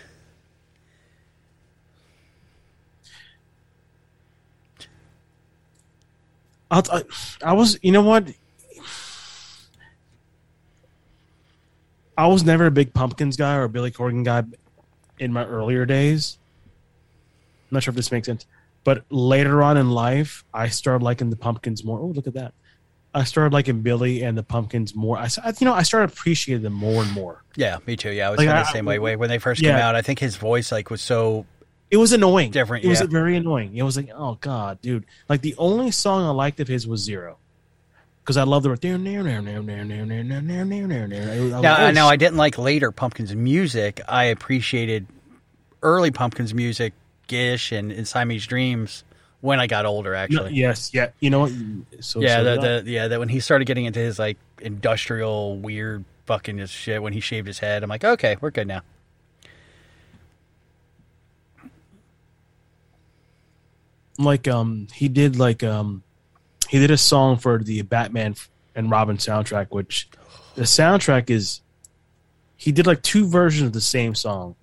I, 6.72 7.04
I 7.44 7.54
was, 7.54 7.78
you 7.82 7.92
know 7.92 8.02
what? 8.02 8.28
I 12.18 12.28
was 12.28 12.44
never 12.44 12.66
a 12.68 12.72
big 12.72 12.94
Pumpkins 12.94 13.38
guy 13.38 13.56
or 13.56 13.64
a 13.64 13.70
Billy 13.70 13.92
Corgan 13.92 14.24
guy 14.24 14.44
in 15.20 15.34
my 15.34 15.46
earlier 15.46 15.86
days. 15.86 16.38
I'm 17.70 17.76
not 17.76 17.84
sure 17.84 17.92
if 17.92 17.96
this 17.96 18.12
makes 18.12 18.26
sense, 18.28 18.46
but 18.84 19.04
later 19.10 19.64
on 19.64 19.78
in 19.78 19.90
life, 19.92 20.44
I 20.54 20.68
started 20.70 21.04
liking 21.04 21.30
the 21.30 21.36
Pumpkins 21.36 21.84
more. 21.84 22.00
Oh, 22.00 22.08
look 22.08 22.28
at 22.28 22.34
that! 22.34 22.54
I 23.14 23.24
started 23.24 23.54
liking 23.54 23.82
Billy 23.82 24.24
and 24.24 24.38
the 24.38 24.44
Pumpkins 24.44 24.94
more. 24.96 25.18
I, 25.18 25.30
I- 25.44 25.54
you 25.60 25.66
know, 25.66 25.74
I 25.74 25.84
started 25.84 26.12
appreciating 26.14 26.64
them 26.64 26.74
more 26.74 27.02
and 27.04 27.12
more. 27.14 27.44
Yeah, 27.56 27.78
me 27.88 27.96
too. 27.96 28.12
Yeah, 28.12 28.28
I 28.28 28.32
was 28.32 28.38
Like, 28.40 28.48
kind 28.48 28.60
of 28.60 28.66
I- 28.66 28.70
the 28.70 28.74
same 28.74 28.86
way. 28.86 29.00
way. 29.00 29.16
When 29.16 29.30
they 29.30 29.40
first 29.40 29.62
Yeah. 29.62 29.72
came 29.74 29.82
out, 29.82 29.96
I 29.96 30.02
think 30.02 30.20
his 30.20 30.36
voice 30.36 30.72
like 30.72 30.90
was 30.90 31.02
so 31.02 31.46
It 31.92 31.98
was 31.98 32.14
annoying. 32.14 32.52
different. 32.52 32.86
It 32.86 32.88
was 32.88 33.02
very 33.02 33.36
annoying. 33.36 33.76
It 33.76 33.84
was 33.84 33.98
like, 33.98 34.10
oh 34.16 34.38
god, 34.40 34.82
dude! 34.82 35.06
Like 35.28 35.42
the 35.42 35.56
only 35.58 35.92
song 35.92 36.24
I 36.26 36.30
liked 36.30 36.62
of 36.62 36.70
his 36.70 36.88
was 36.88 37.02
Zero, 37.02 37.38
because 38.24 38.38
I 38.38 38.44
love 38.44 38.64
the 38.64 38.70
there 38.76 38.98
there 38.98 39.24
there 39.24 39.42
there 39.42 39.62
there 39.62 39.86
there 39.86 40.06
there 40.06 40.24
there 40.24 40.42
there 40.42 40.66
there 40.66 41.08
there 41.08 41.08
there. 41.08 41.92
Now, 41.92 42.08
I 42.08 42.16
didn't 42.16 42.38
like 42.38 42.58
later 42.58 42.92
Pumpkins 42.92 43.36
music. 43.36 44.00
I 44.08 44.26
appreciated 44.26 45.06
early 45.84 46.12
Pumpkins 46.12 46.54
music, 46.54 46.94
Gish 47.28 47.74
and, 47.74 47.92
and 47.92 48.08
Siamese 48.08 48.48
Dreams 48.48 49.04
when 49.42 49.60
I 49.60 49.68
got 49.68 49.86
older. 49.86 50.16
Actually, 50.16 50.54
yes, 50.54 50.94
yeah. 50.94 51.10
You 51.20 51.30
know 51.30 51.40
what? 51.42 51.52
So 52.00 52.22
yeah, 52.22 52.38
so 52.38 52.56
the, 52.56 52.82
the 52.84 52.90
yeah 52.90 53.10
that 53.10 53.20
when 53.20 53.30
he 53.30 53.42
started 53.42 53.66
getting 53.66 53.84
into 53.84 54.00
his 54.00 54.18
like 54.18 54.38
industrial 54.62 55.58
weird 55.58 56.06
fucking 56.26 56.66
shit 56.68 57.04
when 57.04 57.12
he 57.12 57.20
shaved 57.20 57.48
his 57.48 57.60
head, 57.60 57.84
I'm 57.84 57.90
like, 57.90 58.06
okay, 58.06 58.38
we're 58.40 58.52
good 58.52 58.68
now. 58.68 58.82
Like 64.24 64.48
um 64.48 64.88
he 64.94 65.08
did 65.08 65.38
like 65.38 65.64
um 65.64 66.04
he 66.70 66.80
did 66.80 66.92
a 66.92 66.98
song 66.98 67.38
for 67.38 67.60
the 67.60 67.82
Batman 67.82 68.36
and 68.76 68.90
Robin 68.90 69.18
soundtrack, 69.18 69.68
which 69.70 70.10
the 70.56 70.64
soundtrack 70.64 71.30
is 71.30 71.62
he 72.56 72.72
did 72.72 72.88
like 72.88 73.02
two 73.02 73.28
versions 73.28 73.68
of 73.68 73.74
the 73.74 73.82
same 73.82 74.16
song. 74.16 74.56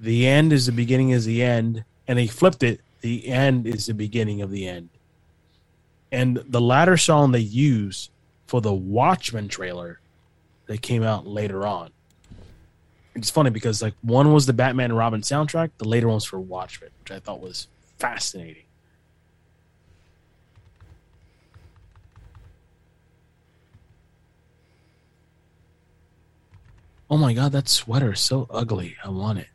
The 0.00 0.26
end 0.26 0.52
is 0.52 0.66
the 0.66 0.72
beginning 0.72 1.10
is 1.10 1.24
the 1.24 1.42
end, 1.42 1.84
and 2.08 2.18
he 2.18 2.26
flipped 2.26 2.62
it. 2.62 2.80
The 3.00 3.28
end 3.28 3.66
is 3.66 3.86
the 3.86 3.94
beginning 3.94 4.42
of 4.42 4.50
the 4.50 4.66
end. 4.66 4.88
And 6.10 6.36
the 6.48 6.60
latter 6.60 6.96
song 6.96 7.32
they 7.32 7.40
used 7.40 8.10
for 8.46 8.60
the 8.60 8.72
Watchmen 8.72 9.48
trailer 9.48 10.00
that 10.66 10.82
came 10.82 11.02
out 11.02 11.26
later 11.26 11.66
on. 11.66 11.90
It's 13.14 13.30
funny 13.30 13.50
because 13.50 13.82
like 13.82 13.94
one 14.02 14.32
was 14.32 14.46
the 14.46 14.52
Batman 14.52 14.90
and 14.90 14.98
Robin 14.98 15.22
soundtrack, 15.22 15.70
the 15.78 15.88
later 15.88 16.08
one's 16.08 16.24
for 16.24 16.38
Watchmen, 16.38 16.90
which 17.00 17.10
I 17.10 17.18
thought 17.18 17.40
was 17.40 17.68
fascinating. 17.98 18.64
Oh 27.08 27.16
my 27.16 27.32
god, 27.32 27.52
that 27.52 27.68
sweater 27.68 28.12
is 28.12 28.20
so 28.20 28.46
ugly. 28.50 28.96
I 29.04 29.10
want 29.10 29.38
it. 29.38 29.48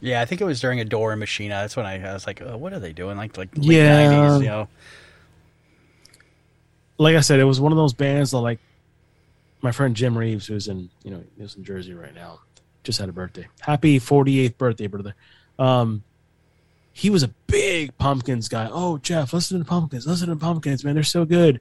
Yeah, 0.00 0.20
I 0.20 0.24
think 0.24 0.40
it 0.40 0.44
was 0.44 0.60
during 0.60 0.80
Adore 0.80 1.12
and 1.12 1.20
Machina. 1.20 1.54
That's 1.54 1.76
when 1.76 1.86
I, 1.86 2.02
I 2.08 2.12
was 2.14 2.26
like, 2.26 2.40
oh, 2.42 2.56
what 2.56 2.72
are 2.72 2.78
they 2.78 2.92
doing? 2.92 3.16
Like 3.16 3.36
like 3.36 3.50
late 3.56 3.76
Yeah. 3.76 4.10
90s, 4.12 4.40
you 4.40 4.46
know. 4.46 4.68
Like 6.98 7.16
I 7.16 7.20
said, 7.20 7.40
it 7.40 7.44
was 7.44 7.60
one 7.60 7.72
of 7.72 7.76
those 7.76 7.92
bands 7.94 8.30
that 8.32 8.38
like 8.38 8.58
my 9.62 9.72
friend 9.72 9.94
Jim 9.96 10.16
Reeves, 10.16 10.46
who's 10.46 10.68
in 10.68 10.90
you 11.02 11.10
know 11.10 11.22
he's 11.38 11.54
in 11.54 11.64
Jersey 11.64 11.94
right 11.94 12.14
now, 12.14 12.40
just 12.84 12.98
had 12.98 13.08
a 13.08 13.12
birthday. 13.12 13.46
Happy 13.60 13.98
48th 13.98 14.56
birthday, 14.58 14.86
brother. 14.86 15.14
Um, 15.58 16.02
he 16.92 17.08
was 17.10 17.22
a 17.22 17.28
big 17.46 17.96
Pumpkins 17.98 18.48
guy. 18.48 18.68
Oh, 18.70 18.98
Jeff, 18.98 19.32
listen 19.32 19.58
to 19.58 19.64
the 19.64 19.68
Pumpkins. 19.68 20.06
Listen 20.06 20.28
to 20.28 20.34
the 20.34 20.40
Pumpkins, 20.40 20.84
man. 20.84 20.94
They're 20.94 21.02
so 21.04 21.24
good. 21.24 21.60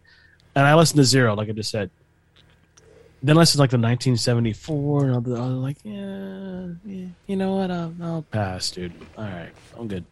And 0.55 0.65
I 0.65 0.75
listened 0.75 0.97
to 0.97 1.03
Zero, 1.05 1.35
like 1.35 1.47
I 1.49 1.51
just 1.51 1.69
said. 1.69 1.89
Then 3.21 3.37
I 3.37 3.41
listened 3.41 3.57
to 3.57 3.63
like 3.63 3.71
the 3.71 3.77
1974, 3.77 5.05
and 5.05 5.13
I 5.13 5.17
was 5.17 5.51
like, 5.57 5.77
yeah, 5.83 6.67
yeah 6.85 7.07
you 7.27 7.35
know 7.35 7.57
what? 7.57 7.69
I'll, 7.69 7.93
I'll 8.01 8.21
pass, 8.23 8.71
dude. 8.71 8.93
All 9.17 9.25
right, 9.25 9.51
I'm 9.77 9.87
good. 9.87 10.05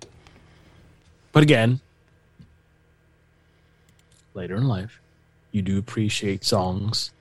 But 1.32 1.44
again, 1.44 1.80
later 4.34 4.56
in 4.56 4.68
life, 4.68 5.00
you 5.52 5.62
do 5.62 5.78
appreciate 5.78 6.44
songs. 6.44 7.12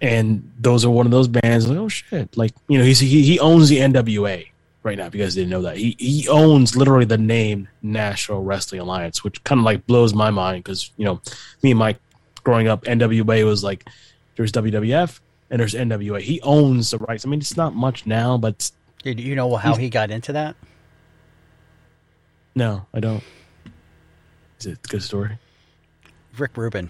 And 0.00 0.50
those 0.58 0.84
are 0.84 0.90
one 0.90 1.06
of 1.06 1.12
those 1.12 1.28
bands 1.28 1.68
like, 1.68 1.78
oh 1.78 1.88
shit. 1.88 2.36
Like, 2.36 2.52
you 2.68 2.78
know, 2.78 2.84
he's 2.84 3.00
he, 3.00 3.22
he 3.22 3.38
owns 3.38 3.68
the 3.68 3.78
NWA 3.78 4.48
right 4.82 4.96
now, 4.96 5.06
if 5.06 5.14
you 5.14 5.22
guys 5.22 5.34
didn't 5.34 5.50
know 5.50 5.62
that. 5.62 5.76
He 5.76 5.94
he 5.98 6.26
owns 6.28 6.76
literally 6.76 7.04
the 7.04 7.18
name 7.18 7.68
National 7.82 8.42
Wrestling 8.42 8.80
Alliance, 8.80 9.22
which 9.22 9.44
kind 9.44 9.58
of 9.58 9.64
like 9.64 9.86
blows 9.86 10.14
my 10.14 10.30
mind 10.30 10.64
because, 10.64 10.90
you 10.96 11.04
know, 11.04 11.20
me 11.62 11.70
and 11.70 11.78
Mike 11.78 11.98
growing 12.42 12.68
up, 12.68 12.84
NWA 12.84 13.44
was 13.44 13.62
like 13.62 13.88
there's 14.40 14.52
WWF 14.52 15.20
and 15.50 15.60
there's 15.60 15.74
NWA. 15.74 16.18
He 16.22 16.40
owns 16.40 16.92
the 16.92 16.98
rights. 16.98 17.26
I 17.26 17.28
mean, 17.28 17.40
it's 17.40 17.58
not 17.58 17.74
much 17.74 18.06
now, 18.06 18.38
but 18.38 18.70
Do 19.02 19.10
you 19.12 19.34
know 19.34 19.54
how 19.56 19.74
he 19.74 19.90
got 19.90 20.10
into 20.10 20.32
that? 20.32 20.56
no, 22.54 22.86
I 22.94 23.00
don't. 23.00 23.22
Is 24.58 24.64
it 24.66 24.78
a 24.82 24.88
good 24.88 25.02
story? 25.02 25.38
Rick 26.38 26.56
Rubin. 26.56 26.88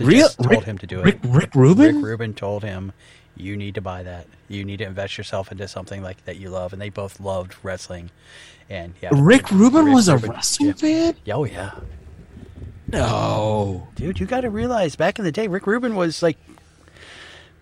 Real- 0.00 0.28
told 0.28 0.48
Rick- 0.50 0.62
him 0.64 0.78
to 0.78 0.86
do 0.86 1.00
it. 1.00 1.04
Rick- 1.04 1.18
Rick 1.24 1.54
Rubin? 1.56 1.96
Rick 1.96 2.04
Rubin 2.04 2.34
told 2.34 2.62
him, 2.62 2.92
"You 3.36 3.56
need 3.56 3.74
to 3.74 3.80
buy 3.80 4.04
that. 4.04 4.28
You 4.48 4.64
need 4.64 4.76
to 4.78 4.84
invest 4.86 5.18
yourself 5.18 5.50
into 5.50 5.66
something 5.66 6.02
like 6.04 6.24
that 6.24 6.36
you 6.36 6.50
love." 6.50 6.72
And 6.72 6.80
they 6.80 6.88
both 6.90 7.18
loved 7.18 7.56
wrestling. 7.64 8.10
And 8.68 8.94
yeah, 9.02 9.08
Rick 9.12 9.50
Rubin 9.50 9.92
was 9.92 10.06
a 10.06 10.14
Rubin- 10.14 10.30
wrestling 10.30 10.68
yeah. 10.68 11.12
fan? 11.12 11.14
Oh 11.32 11.44
yeah, 11.44 11.72
No. 12.92 13.88
dude, 13.94 14.20
you 14.20 14.26
got 14.26 14.42
to 14.42 14.50
realize 14.50 14.96
back 14.96 15.18
in 15.18 15.24
the 15.24 15.32
day, 15.32 15.46
Rick 15.48 15.66
Rubin 15.66 15.94
was 15.94 16.22
like. 16.22 16.36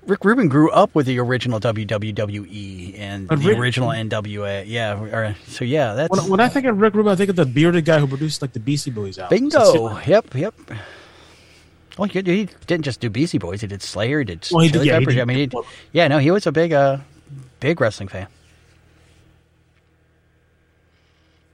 Rick 0.06 0.24
Rubin 0.24 0.48
grew 0.48 0.70
up 0.70 0.94
with 0.94 1.04
the 1.04 1.18
original 1.18 1.60
WWE 1.60 2.98
and 2.98 3.28
But 3.28 3.40
the 3.40 3.48
Rick- 3.48 3.58
original 3.58 3.90
NWA. 3.90 4.64
Yeah, 4.66 4.98
or, 4.98 5.36
so 5.48 5.66
yeah, 5.66 5.92
that's 5.92 6.10
When, 6.10 6.30
when 6.30 6.40
I 6.40 6.48
think 6.48 6.64
of 6.64 6.80
Rick 6.80 6.94
Rubin, 6.94 7.12
I 7.12 7.16
think 7.16 7.28
of 7.28 7.36
the 7.36 7.44
bearded 7.44 7.84
guy 7.84 7.98
who 7.98 8.06
produced 8.06 8.40
like 8.40 8.54
the 8.54 8.60
Beastie 8.60 8.90
Boys 8.90 9.18
album. 9.18 9.38
bingo. 9.38 9.98
Yep, 10.06 10.34
yep. 10.34 10.54
Well, 11.98 12.08
he, 12.08 12.22
he 12.22 12.48
didn't 12.66 12.84
just 12.86 13.00
do 13.00 13.10
Beastie 13.10 13.36
Boys; 13.38 13.60
he 13.60 13.66
did 13.66 13.82
Slayer, 13.82 14.20
he 14.20 14.24
did 14.24 14.48
Well, 14.50 14.62
he 14.62 14.68
did- 14.70 14.78
Chili 14.78 14.86
yeah, 14.86 14.98
he 15.00 15.04
did- 15.04 15.20
I 15.20 15.24
mean, 15.26 15.50
yeah, 15.92 16.08
no, 16.08 16.16
he 16.18 16.30
was 16.30 16.46
a 16.46 16.52
big, 16.52 16.72
uh, 16.72 16.98
big 17.60 17.78
wrestling 17.78 18.08
fan. 18.08 18.28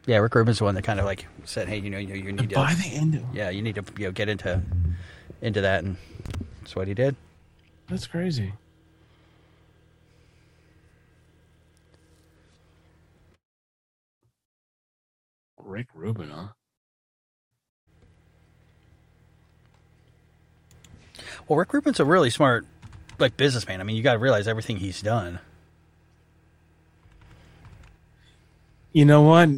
Yeah, 0.07 0.19
Rick 0.19 0.35
Rubin's 0.35 0.59
the 0.59 0.65
one 0.65 0.75
that 0.75 0.83
kind 0.83 1.01
of 1.01 1.07
like 1.07 1.27
said, 1.45 1.69
"Hey, 1.69 1.79
you 1.79 1.91
know, 1.91 1.99
you, 1.99 2.15
you 2.15 2.33
need 2.33 2.51
to 2.51 2.57
By 2.57 2.75
the 2.75 2.95
end, 2.95 3.25
yeah, 3.33 3.49
you 3.51 3.63
need 3.63 3.75
to 3.77 3.85
you 3.99 4.07
know 4.07 4.13
get 4.13 4.29
into 4.29 4.61
into 5.41 5.63
that," 5.63 5.83
and 5.85 5.97
that's 6.61 6.77
what 6.77 6.89
he 6.89 6.95
did. 6.95 7.17
that's 7.89 8.07
crazy. 8.07 8.53
Rick 15.59 15.89
Rubin, 15.95 16.31
huh? 16.31 16.49
Well, 21.49 21.59
Rick 21.59 21.73
Rubin's 21.73 22.01
a 22.01 22.05
really 22.05 22.31
smart, 22.31 22.67
like 23.19 23.37
businessman. 23.37 23.81
I 23.81 23.85
mean, 23.85 23.97
you 23.97 24.03
got 24.03 24.15
to 24.15 24.19
realize 24.19 24.47
everything 24.49 24.77
he's 24.77 25.03
done. 25.03 25.39
You 28.93 29.05
know 29.05 29.23
what? 29.23 29.49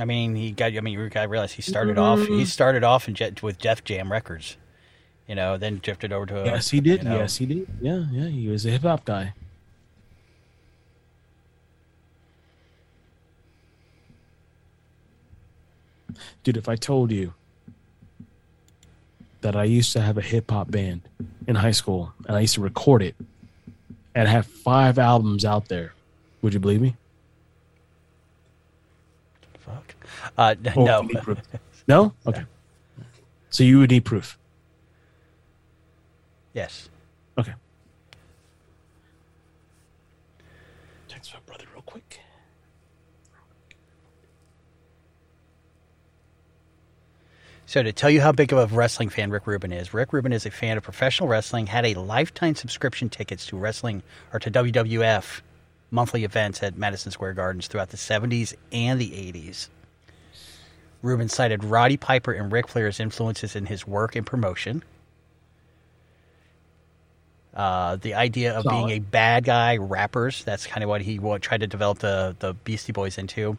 I 0.00 0.06
mean, 0.06 0.34
he 0.34 0.50
got. 0.52 0.74
I 0.74 0.80
mean, 0.80 0.98
you 0.98 1.08
got 1.10 1.22
to 1.22 1.28
realize 1.28 1.52
he 1.52 1.62
started 1.62 1.98
off. 1.98 2.20
He 2.20 2.26
mm-hmm. 2.26 2.44
started 2.44 2.82
off 2.82 3.06
in 3.06 3.14
Jet, 3.14 3.42
with 3.42 3.58
Def 3.58 3.84
Jam 3.84 4.10
Records, 4.10 4.56
you 5.28 5.34
know, 5.34 5.58
then 5.58 5.78
drifted 5.82 6.10
over 6.12 6.24
to. 6.26 6.42
A, 6.42 6.44
Yes, 6.46 6.70
he 6.70 6.80
did. 6.80 7.02
you 7.02 7.10
know, 7.10 7.16
Yes, 7.16 7.36
he 7.36 7.46
did. 7.46 7.68
Yeah, 7.82 8.04
yeah. 8.10 8.28
He 8.28 8.48
was 8.48 8.64
a 8.64 8.70
hip 8.70 8.82
hop 8.82 9.04
guy. 9.04 9.34
Dude, 16.42 16.56
if 16.56 16.68
I 16.68 16.76
told 16.76 17.10
you 17.12 17.34
that 19.42 19.54
I 19.54 19.64
used 19.64 19.92
to 19.92 20.00
have 20.00 20.16
a 20.16 20.22
hip 20.22 20.50
hop 20.50 20.70
band 20.70 21.02
in 21.46 21.56
high 21.56 21.70
school 21.70 22.12
and 22.26 22.36
I 22.36 22.40
used 22.40 22.54
to 22.54 22.60
record 22.60 23.02
it 23.02 23.16
and 24.14 24.28
have 24.28 24.46
five 24.46 24.98
albums 24.98 25.44
out 25.44 25.68
there, 25.68 25.92
would 26.40 26.54
you 26.54 26.60
believe 26.60 26.80
me? 26.80 26.96
Fuck. 29.70 29.94
Uh, 30.36 30.54
Or 30.76 30.84
no. 30.84 31.02
would 31.02 31.10
you? 31.12 31.36
No? 31.88 32.12
Okay. 32.26 32.44
So 33.50 33.64
you 33.64 33.78
would 33.80 33.90
need 33.90 34.04
proof. 34.04 34.38
yes. 36.52 36.88
Okay. 37.38 37.54
Text 41.08 41.32
my 41.34 41.40
brother 41.46 41.64
real 41.72 41.82
quick. 41.82 42.20
So 47.66 47.82
to 47.82 47.92
tell 47.92 48.10
you 48.10 48.20
how 48.20 48.32
big 48.32 48.52
of 48.52 48.72
a 48.72 48.74
wrestling 48.74 49.10
fan 49.10 49.30
Rick 49.30 49.46
Rubin 49.46 49.72
is, 49.72 49.94
Rick 49.94 50.12
Rubin 50.12 50.32
is 50.32 50.44
a 50.44 50.50
fan 50.50 50.76
of 50.76 50.82
professional 50.82 51.28
wrestling, 51.28 51.66
had 51.68 51.86
a 51.86 51.94
lifetime 51.94 52.56
subscription 52.56 53.08
tickets 53.08 53.46
to 53.46 53.56
wrestling 53.56 54.02
or 54.32 54.40
to 54.40 54.50
WWF 54.50 55.40
monthly 55.90 56.24
events 56.24 56.62
at 56.62 56.76
Madison 56.76 57.12
Square 57.12 57.34
Gardens 57.34 57.66
throughout 57.66 57.90
the 57.90 57.96
70s 57.96 58.54
and 58.72 59.00
the 59.00 59.10
80s. 59.10 59.68
Rubin 61.02 61.28
cited 61.28 61.64
Roddy 61.64 61.96
Piper 61.96 62.32
and 62.32 62.52
Ric 62.52 62.68
Flair 62.68 62.86
as 62.86 63.00
influences 63.00 63.56
in 63.56 63.66
his 63.66 63.86
work 63.86 64.16
and 64.16 64.26
promotion. 64.26 64.82
Uh, 67.54 67.96
the 67.96 68.14
idea 68.14 68.54
of 68.56 68.64
being 68.64 68.90
a 68.90 68.98
bad 69.00 69.44
guy 69.44 69.76
rappers, 69.76 70.44
that's 70.44 70.66
kind 70.66 70.84
of 70.84 70.88
what 70.88 71.00
he 71.00 71.18
tried 71.40 71.60
to 71.60 71.66
develop 71.66 71.98
the, 71.98 72.36
the 72.38 72.54
Beastie 72.54 72.92
Boys 72.92 73.18
into 73.18 73.56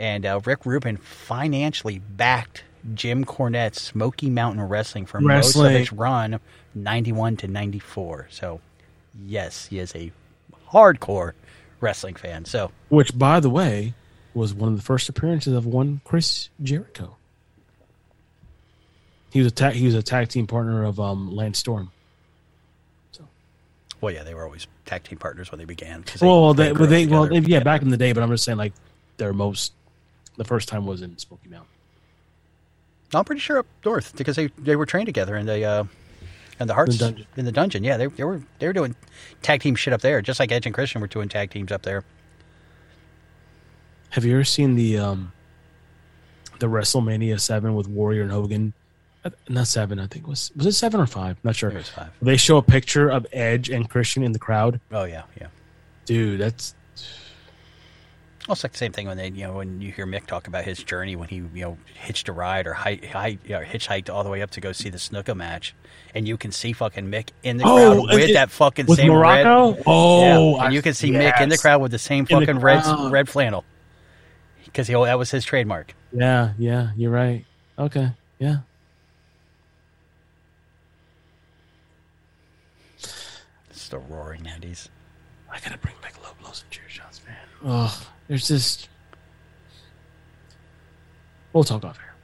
and 0.00 0.24
uh, 0.24 0.40
Rick 0.44 0.64
Rubin 0.64 0.96
financially 0.96 1.98
backed 1.98 2.64
Jim 2.94 3.24
Cornette's 3.24 3.82
Smoky 3.82 4.30
Mountain 4.30 4.62
Wrestling 4.62 5.04
for 5.04 5.20
most 5.20 5.54
of 5.54 5.66
its 5.66 5.92
run, 5.92 6.40
ninety-one 6.74 7.36
to 7.36 7.46
ninety-four. 7.46 8.28
So, 8.30 8.60
yes, 9.26 9.66
he 9.66 9.78
is 9.78 9.94
a 9.94 10.10
hardcore 10.72 11.32
wrestling 11.80 12.14
fan. 12.14 12.44
So, 12.44 12.70
Which, 12.88 13.16
by 13.16 13.40
the 13.40 13.50
way, 13.50 13.94
was 14.34 14.54
one 14.54 14.70
of 14.70 14.76
the 14.76 14.82
first 14.82 15.08
appearances 15.08 15.54
of 15.54 15.66
one 15.66 16.00
Chris 16.04 16.48
Jericho. 16.62 17.16
He 19.32 19.40
was 19.40 19.48
a 19.48 19.50
tag, 19.50 19.74
he 19.74 19.86
was 19.86 19.94
a 19.94 20.02
tag 20.02 20.28
team 20.28 20.46
partner 20.46 20.84
of 20.84 20.98
um, 20.98 21.34
Lance 21.34 21.58
Storm. 21.58 21.90
So, 23.12 23.28
well, 24.00 24.12
yeah, 24.12 24.24
they 24.24 24.34
were 24.34 24.44
always 24.44 24.66
tag 24.86 25.04
team 25.04 25.18
partners 25.18 25.50
when 25.50 25.58
they 25.58 25.64
began. 25.64 26.04
well, 26.20 26.52
they, 26.54 26.72
grew 26.72 26.80
well, 26.80 26.88
they, 26.90 27.06
well, 27.06 27.28
together. 27.28 27.48
yeah, 27.48 27.60
back 27.60 27.82
in 27.82 27.90
the 27.90 27.96
day. 27.96 28.12
But 28.12 28.22
I'm 28.22 28.30
just 28.30 28.44
saying, 28.44 28.58
like, 28.58 28.72
their 29.18 29.32
most, 29.32 29.72
the 30.36 30.44
first 30.44 30.68
time 30.68 30.84
was 30.84 31.02
in 31.02 31.16
Smoky 31.18 31.48
Mountain. 31.48 31.68
I'm 33.12 33.24
pretty 33.24 33.40
sure 33.40 33.58
up 33.58 33.66
north 33.84 34.16
because 34.16 34.36
they, 34.36 34.48
they 34.58 34.76
were 34.76 34.86
trained 34.86 35.06
together 35.06 35.34
and 35.34 35.48
they 35.48 35.64
uh, 35.64 35.84
in 36.60 36.66
the 36.68 36.74
Harts 36.74 36.98
dungeon. 36.98 37.26
in 37.36 37.44
the 37.46 37.52
dungeon. 37.52 37.82
Yeah, 37.82 37.96
they, 37.96 38.06
they 38.06 38.22
were 38.24 38.42
they 38.58 38.66
were 38.66 38.72
doing 38.72 38.94
tag 39.42 39.60
team 39.62 39.74
shit 39.74 39.92
up 39.92 40.02
there, 40.02 40.20
just 40.22 40.38
like 40.38 40.52
Edge 40.52 40.66
and 40.66 40.74
Christian 40.74 41.00
were 41.00 41.06
doing 41.06 41.28
tag 41.28 41.50
teams 41.50 41.72
up 41.72 41.82
there. 41.82 42.04
Have 44.10 44.24
you 44.24 44.34
ever 44.34 44.44
seen 44.44 44.74
the 44.74 44.98
um, 44.98 45.32
the 46.58 46.66
WrestleMania 46.66 47.40
Seven 47.40 47.74
with 47.74 47.88
Warrior 47.88 48.22
and 48.22 48.30
Hogan? 48.32 48.72
Uh, 49.24 49.30
Not 49.48 49.66
seven, 49.66 49.98
I 49.98 50.06
think 50.06 50.26
was 50.26 50.50
was 50.56 50.66
it 50.66 50.72
seven 50.72 51.00
or 51.00 51.06
five? 51.06 51.36
Not 51.44 51.54
sure. 51.56 51.70
It 51.70 51.76
was 51.76 51.88
five. 51.88 52.10
They 52.22 52.36
show 52.36 52.56
a 52.56 52.62
picture 52.62 53.08
of 53.10 53.26
Edge 53.32 53.68
and 53.68 53.88
Christian 53.88 54.22
in 54.22 54.32
the 54.32 54.38
crowd. 54.38 54.80
Oh 54.90 55.04
yeah, 55.04 55.24
yeah. 55.40 55.48
Dude, 56.06 56.40
that's 56.40 56.74
It's 58.52 58.62
like 58.64 58.72
the 58.72 58.78
same 58.78 58.92
thing 58.92 59.06
when 59.06 59.16
they, 59.16 59.28
you 59.28 59.46
know, 59.46 59.54
when 59.54 59.80
you 59.80 59.92
hear 59.92 60.06
Mick 60.06 60.26
talk 60.26 60.46
about 60.48 60.64
his 60.64 60.82
journey 60.82 61.16
when 61.16 61.28
he, 61.28 61.36
you 61.36 61.48
know, 61.54 61.78
hitched 61.94 62.28
a 62.28 62.32
ride 62.32 62.66
or 62.66 62.76
you 62.88 62.96
know, 63.02 63.60
hitchhiked 63.60 64.08
all 64.12 64.24
the 64.24 64.30
way 64.30 64.42
up 64.42 64.50
to 64.52 64.60
go 64.60 64.72
see 64.72 64.88
the 64.88 64.98
Snuka 64.98 65.36
match, 65.36 65.74
and 66.14 66.26
you 66.26 66.36
can 66.36 66.50
see 66.52 66.72
fucking 66.72 67.10
Mick 67.10 67.30
in 67.42 67.56
the 67.58 67.64
Oh, 67.64 68.04
crowd 68.06 68.14
with 68.16 68.30
it- 68.30 68.32
that 68.34 68.50
fucking 68.50 68.86
with 68.86 68.98
same 68.98 69.08
Morocco? 69.12 69.72
red. 69.74 69.82
Oh, 69.86 70.56
yeah. 70.56 70.64
and 70.64 70.74
you 70.74 70.82
can 70.82 70.94
see 70.94 71.10
Mick 71.10 71.40
in 71.40 71.48
the 71.48 71.58
crowd 71.58 71.80
with 71.80 71.90
the 71.92 71.98
same 71.98 72.26
In 72.30 72.40
the 72.40 72.46
fucking 72.46 72.60
red 72.60 72.84
red 73.10 73.28
flannel 73.28 73.64
because 74.64 74.86
he 74.86 74.94
that 74.94 75.18
was 75.18 75.30
his 75.30 75.44
trademark. 75.44 75.94
yeah, 76.12 76.52
yeah. 76.58 76.90
You're 76.96 77.10
right. 77.12 77.44
Okay, 77.78 78.10
yeah. 78.38 78.58
It's 83.70 83.88
the 83.88 83.98
roaring 83.98 84.42
nineties. 84.42 84.88
I 85.50 85.58
gotta 85.60 85.78
bring 85.78 85.94
back 86.02 86.14
low 86.22 86.30
blows 86.40 86.62
and 86.62 86.70
chair 86.70 86.84
shots, 86.88 87.20
man. 87.26 87.36
Oh, 87.64 88.06
there's 88.30 88.46
just. 88.46 88.88
We'll 91.52 91.64
talk 91.64 91.84
off 91.84 91.98
air. 91.98 92.14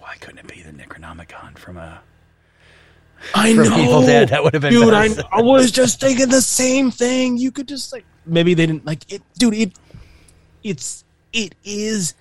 Why 0.00 0.16
couldn't 0.16 0.40
it 0.40 0.48
be 0.48 0.62
the 0.62 0.72
Necronomicon 0.72 1.56
from 1.56 1.76
a? 1.76 2.02
I 3.32 3.54
From 3.54 3.68
know. 3.68 3.78
Evil 3.78 4.00
Dead, 4.00 4.30
that 4.30 4.42
would 4.42 4.54
have 4.54 4.62
been 4.62 4.72
dude. 4.72 4.92
I. 4.92 5.08
I 5.30 5.40
was 5.40 5.70
just 5.70 6.00
thinking 6.00 6.30
the 6.30 6.42
same 6.42 6.90
thing. 6.90 7.36
You 7.36 7.52
could 7.52 7.68
just 7.68 7.92
like 7.92 8.04
maybe 8.26 8.54
they 8.54 8.66
didn't 8.66 8.84
like 8.84 9.12
it, 9.12 9.22
dude. 9.38 9.54
It 9.54 9.72
it's 10.64 11.04
it 11.32 11.54
is. 11.62 12.14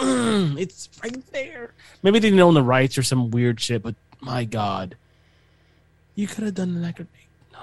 It's 0.58 0.88
right 1.02 1.32
there. 1.32 1.72
Maybe 2.02 2.18
they 2.18 2.28
didn't 2.28 2.40
own 2.40 2.54
the 2.54 2.62
rights 2.62 2.96
or 2.96 3.02
some 3.02 3.30
weird 3.30 3.60
shit, 3.60 3.82
but 3.82 3.94
my 4.20 4.44
god, 4.44 4.96
you 6.14 6.26
could 6.26 6.44
have 6.44 6.54
done 6.54 6.80
the 6.80 6.86
necro. 6.86 7.06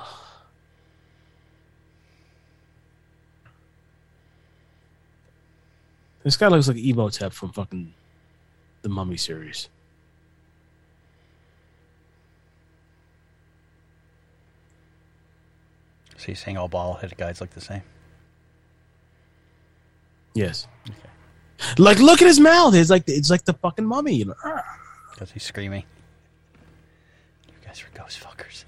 This 6.23 6.35
guy 6.35 6.47
looks 6.49 6.67
like 6.67 6.77
Imhotep 6.77 7.31
from 7.31 7.53
fucking 7.53 7.93
the 8.81 8.89
Mummy 8.89 9.15
series. 9.15 9.69
So 16.17 16.29
you 16.29 16.35
saying 16.35 16.57
all 16.57 16.67
bald 16.67 16.99
headed 16.99 17.17
guys 17.17 17.39
look 17.39 17.51
the 17.51 17.61
same? 17.61 17.83
Yes. 20.33 20.67
Like, 21.77 21.99
look 21.99 22.21
at 22.21 22.27
his 22.27 22.39
mouth. 22.39 22.75
It's 22.75 22.89
like 22.89 23.03
it's 23.07 23.29
like 23.29 23.45
the 23.45 23.53
fucking 23.53 23.85
mummy. 23.85 24.13
You 24.13 24.25
know? 24.25 24.35
Because 25.11 25.31
he's 25.31 25.43
screaming. 25.43 25.83
You 27.47 27.53
guys 27.65 27.81
are 27.83 27.97
ghost 27.97 28.19
fuckers. 28.19 28.63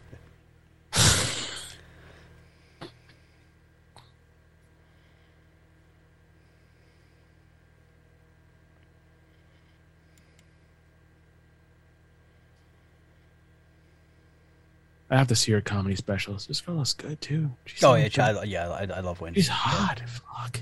I 15.12 15.18
have 15.18 15.28
to 15.30 15.36
see 15.36 15.52
her 15.54 15.62
comedy 15.62 15.96
specials. 15.96 16.46
This 16.46 16.62
girl 16.62 16.76
looks 16.76 16.94
good 16.94 17.20
too. 17.20 17.50
She's 17.66 17.84
Oh 17.84 17.96
yeah, 17.96 18.10
I, 18.20 18.44
yeah, 18.44 18.70
I, 18.70 18.82
I 18.84 19.00
love 19.00 19.20
Whitney. 19.22 19.42
she's 19.42 19.48
hot. 19.48 20.02
Fuck. 20.08 20.60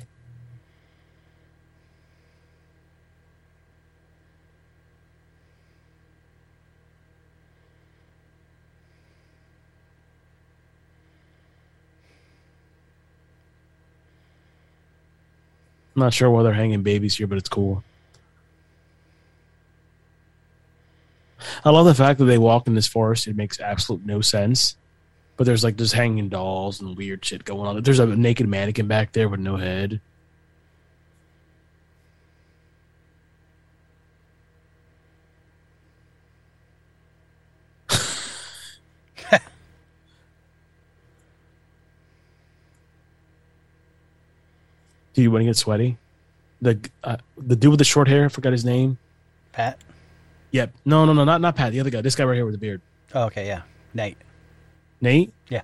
I'm 15.98 16.02
not 16.02 16.14
sure 16.14 16.30
why 16.30 16.44
they're 16.44 16.54
hanging 16.54 16.84
babies 16.84 17.18
here, 17.18 17.26
but 17.26 17.40
it's 17.40 17.50
cool. 17.50 17.84
I 21.66 21.72
love 21.72 21.88
the 21.88 21.96
fact 21.96 22.20
that 22.20 22.26
they 22.26 22.38
walk 22.38 22.68
in 22.68 22.76
this 22.76 22.86
forest. 22.86 23.26
It 23.26 23.36
makes 23.36 23.60
absolute 23.60 24.06
no 24.06 24.22
sense. 24.22 24.76
But 25.38 25.46
there's 25.46 25.64
like 25.64 25.76
just 25.76 25.96
hanging 25.96 26.30
dolls 26.30 26.82
and 26.82 26.96
weird 26.96 27.26
shit 27.26 27.44
going 27.46 27.68
on. 27.68 27.82
There's 27.82 27.98
a 27.98 28.06
naked 28.06 28.48
mannequin 28.48 28.88
back 28.88 29.12
there 29.12 29.28
with 29.28 29.40
no 29.40 29.56
head. 29.56 30.00
Do 45.18 45.24
you 45.24 45.32
want 45.32 45.42
to 45.42 45.46
get 45.48 45.58
sweaty? 45.58 45.98
The 46.62 46.80
uh, 47.04 47.18
the 47.40 47.56
dude 47.56 47.72
with 47.72 47.80
the 47.80 47.84
short 47.84 48.08
hair, 48.08 48.26
I 48.26 48.28
forgot 48.28 48.52
his 48.52 48.64
name. 48.64 49.00
Pat. 49.52 49.80
Yep. 50.52 50.74
No, 50.86 51.06
no, 51.06 51.14
no, 51.14 51.24
not 51.24 51.42
not 51.42 51.56
Pat. 51.56 51.72
The 51.72 51.80
other 51.80 51.90
guy. 51.90 52.02
This 52.02 52.14
guy 52.14 52.24
right 52.24 52.36
here 52.36 52.46
with 52.46 52.54
the 52.54 52.60
beard. 52.60 52.82
Oh, 53.16 53.24
okay, 53.24 53.48
yeah. 53.48 53.64
Nate. 53.96 54.20
Nate. 55.02 55.34
Yeah. 55.50 55.64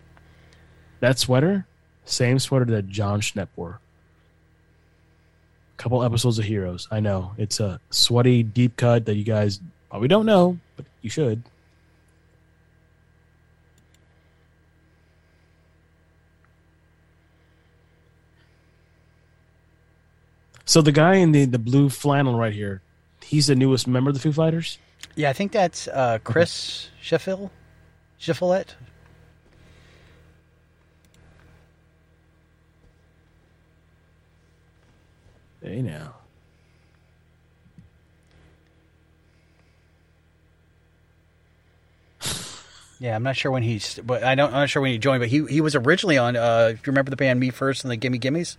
That 1.02 1.20
sweater, 1.20 1.68
same 2.04 2.40
sweater 2.40 2.66
that 2.66 2.88
John 2.88 3.22
Schnepp 3.22 3.50
wore. 3.56 3.80
A 5.78 5.78
Couple 5.78 6.04
episodes 6.04 6.40
of 6.40 6.46
Heroes. 6.46 6.88
I 6.90 7.00
know 7.00 7.34
it's 7.38 7.60
a 7.60 7.80
sweaty 7.92 8.42
deep 8.42 8.76
cut 8.76 9.06
that 9.06 9.18
you 9.18 9.24
guys 9.24 9.60
probably 9.92 10.08
don't 10.08 10.26
know, 10.26 10.58
but 10.76 10.88
you 11.04 11.12
should. 11.12 11.44
So 20.74 20.82
the 20.82 20.92
guy 20.92 21.18
in 21.18 21.34
the, 21.34 21.46
the 21.46 21.60
blue 21.60 21.88
flannel 21.88 22.36
right 22.36 22.52
here, 22.52 22.82
he's 23.22 23.46
the 23.46 23.54
newest 23.54 23.88
member 23.88 24.10
of 24.10 24.16
the 24.16 24.20
Foo 24.20 24.32
Fighters. 24.32 24.80
Yeah, 25.14 25.30
I 25.30 25.34
think 25.34 25.52
that's 25.52 25.88
uh, 25.88 26.18
Chris 26.24 26.90
Sheffield. 27.00 27.52
Shiflett. 28.20 28.70
Hey 35.62 35.84
now. 35.84 36.16
Yeah, 43.00 43.16
I'm 43.16 43.22
not 43.22 43.36
sure 43.36 43.52
when 43.52 43.62
he's, 43.62 44.00
but 44.00 44.24
I 44.24 44.34
don't. 44.34 44.48
I'm 44.48 44.62
not 44.62 44.72
sure 44.72 44.82
when 44.82 44.90
he 44.90 44.98
joined. 44.98 45.20
But 45.20 45.30
he 45.30 45.46
he 45.46 45.62
was 45.62 45.76
originally 45.76 46.18
on. 46.18 46.36
Uh, 46.36 46.72
if 46.74 46.88
you 46.88 46.92
remember 46.92 47.12
the 47.12 47.16
band 47.16 47.40
Me 47.40 47.52
First 47.52 47.84
and 47.84 47.92
the 47.92 47.96
Gimme 47.96 48.18
Gimmes. 48.18 48.58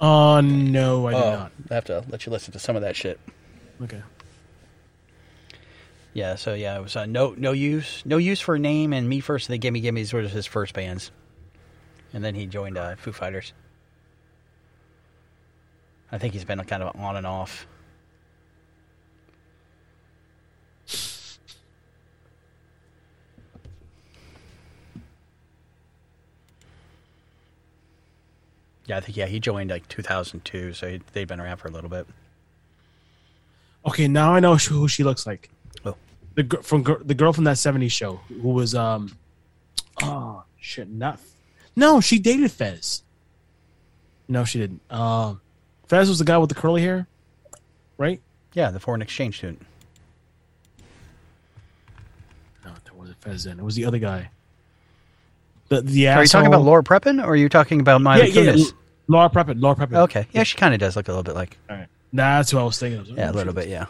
Oh 0.00 0.40
no, 0.40 1.06
I 1.08 1.12
did 1.12 1.22
Oh, 1.22 1.30
not. 1.30 1.52
I 1.70 1.74
have 1.74 1.84
to 1.86 2.04
let 2.08 2.26
you 2.26 2.32
listen 2.32 2.52
to 2.52 2.58
some 2.58 2.76
of 2.76 2.82
that 2.82 2.96
shit. 2.96 3.18
Okay. 3.82 4.02
Yeah, 6.12 6.36
so 6.36 6.54
yeah, 6.54 6.78
it 6.78 6.82
was 6.82 6.96
uh, 6.96 7.06
no 7.06 7.34
no 7.36 7.52
use 7.52 8.02
no 8.06 8.16
use 8.16 8.40
for 8.40 8.54
a 8.54 8.58
name 8.58 8.92
and 8.92 9.08
Me 9.08 9.20
First 9.20 9.48
and 9.48 9.54
the 9.54 9.58
Gimme 9.58 9.80
Gimmes 9.82 10.12
were 10.12 10.22
his 10.22 10.46
first 10.46 10.72
bands, 10.74 11.10
and 12.14 12.24
then 12.24 12.34
he 12.34 12.46
joined 12.46 12.78
uh, 12.78 12.96
Foo 12.96 13.12
Fighters. 13.12 13.52
I 16.10 16.18
think 16.18 16.32
he's 16.34 16.44
been 16.44 16.62
kind 16.64 16.82
of 16.82 16.98
on 16.98 17.16
and 17.16 17.26
off. 17.26 17.66
Yeah, 28.86 28.98
I 28.98 29.00
think 29.00 29.16
yeah 29.16 29.26
he 29.26 29.40
joined 29.40 29.70
like 29.70 29.88
2002, 29.88 30.72
so 30.72 30.88
he, 30.88 31.00
they'd 31.12 31.28
been 31.28 31.40
around 31.40 31.58
for 31.58 31.68
a 31.68 31.72
little 31.72 31.90
bit. 31.90 32.06
Okay, 33.86 34.08
now 34.08 34.34
I 34.34 34.40
know 34.40 34.56
who 34.56 34.88
she 34.88 35.04
looks 35.04 35.26
like. 35.26 35.50
Oh. 35.84 35.96
The 36.34 36.44
from 36.62 36.84
the 37.04 37.14
girl 37.14 37.32
from 37.32 37.44
that 37.44 37.56
'70s 37.56 37.90
show 37.90 38.20
who 38.28 38.48
was 38.48 38.74
um, 38.74 39.16
oh 40.02 40.44
shit, 40.58 40.88
not 40.88 41.18
no, 41.76 42.00
she 42.00 42.18
dated 42.18 42.50
Fez. 42.50 43.02
No, 44.28 44.44
she 44.44 44.58
didn't. 44.58 44.80
Um, 44.90 45.42
Fez 45.86 46.08
was 46.08 46.18
the 46.18 46.24
guy 46.24 46.38
with 46.38 46.48
the 46.48 46.54
curly 46.54 46.80
hair, 46.80 47.06
right? 47.98 48.20
Yeah, 48.54 48.70
the 48.70 48.80
foreign 48.80 49.02
exchange 49.02 49.36
student. 49.36 49.64
No, 52.64 52.72
that 52.72 52.96
wasn't 52.96 53.20
Fez. 53.20 53.44
Then 53.44 53.58
it 53.58 53.64
was 53.64 53.76
the 53.76 53.84
other 53.84 53.98
guy. 53.98 54.30
The 55.68 55.82
the 55.82 56.08
Are 56.08 56.22
you 56.22 56.28
talking 56.28 56.46
about 56.46 56.62
Laura 56.62 56.82
Prepon, 56.82 57.20
or 57.22 57.30
are 57.30 57.36
you 57.36 57.48
talking 57.48 57.80
about 57.80 58.00
Mila 58.00 58.18
Yeah, 58.18 58.24
yeah, 58.24 58.52
Kunis? 58.52 58.66
L- 58.66 58.78
Laura 59.08 59.30
Prepon. 59.30 59.60
Laura 59.60 59.74
Prepon. 59.76 59.96
Okay, 60.04 60.26
yeah, 60.32 60.42
she 60.44 60.56
kind 60.56 60.74
of 60.74 60.80
does 60.80 60.96
look 60.96 61.08
a 61.08 61.10
little 61.10 61.22
bit 61.24 61.34
like. 61.34 61.56
All 61.68 61.76
right, 61.76 61.88
that's 62.12 62.54
what 62.54 62.60
I 62.60 62.64
was 62.64 62.78
thinking. 62.78 63.00
Was 63.00 63.10
Yeah, 63.10 63.30
a 63.30 63.32
little 63.32 63.52
bit, 63.52 63.68
yeah. 63.68 63.86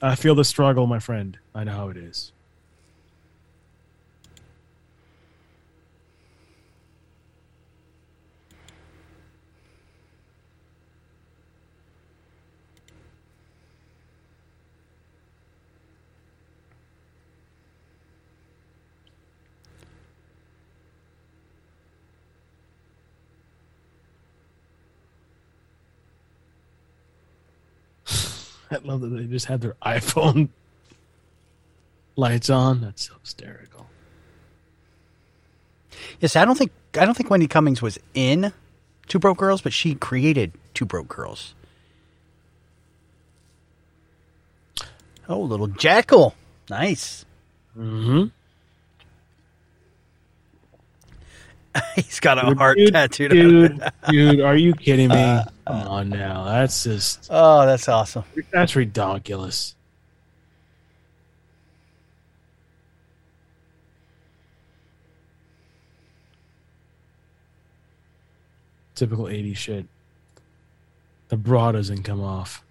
I 0.00 0.16
feel 0.16 0.34
the 0.34 0.44
struggle, 0.44 0.86
my 0.86 0.98
friend. 0.98 1.38
I 1.54 1.64
know 1.64 1.72
how 1.72 1.88
it 1.88 1.96
is. 1.96 2.32
I 28.72 28.78
love 28.78 29.00
that 29.02 29.08
they 29.08 29.24
just 29.24 29.46
had 29.46 29.60
their 29.60 29.76
iPhone 29.84 30.48
lights 32.16 32.50
on. 32.50 32.80
That's 32.80 33.08
so 33.08 33.14
hysterical. 33.20 33.86
Yes, 36.20 36.36
I 36.36 36.44
don't 36.44 36.56
think 36.56 36.72
I 36.94 37.04
don't 37.04 37.14
think 37.14 37.30
Whitney 37.30 37.46
Cummings 37.48 37.82
was 37.82 37.98
in 38.14 38.52
Two 39.08 39.18
Broke 39.18 39.38
Girls, 39.38 39.60
but 39.60 39.72
she 39.72 39.94
created 39.94 40.52
Two 40.74 40.84
Broke 40.84 41.08
Girls. 41.08 41.54
Oh, 45.28 45.40
little 45.40 45.68
jackal, 45.68 46.34
nice. 46.68 47.24
Mm-hmm. 47.78 48.26
He's 51.94 52.20
got 52.20 52.38
a 52.38 52.54
heart 52.54 52.76
dude, 52.78 52.92
tattooed. 52.92 53.30
Dude, 53.30 53.82
dude, 54.08 54.40
are 54.40 54.56
you 54.56 54.74
kidding 54.74 55.08
me? 55.08 55.16
Uh, 55.16 55.44
come 55.66 55.76
on 55.88 56.08
now. 56.10 56.44
That's 56.44 56.84
just 56.84 57.28
oh, 57.30 57.66
that's 57.66 57.88
awesome. 57.88 58.24
that's 58.50 58.76
ridiculous. 58.76 59.74
Typical 68.94 69.24
80s 69.24 69.56
shit. 69.56 69.86
The 71.28 71.36
bra 71.36 71.72
doesn't 71.72 72.02
come 72.02 72.22
off. 72.22 72.62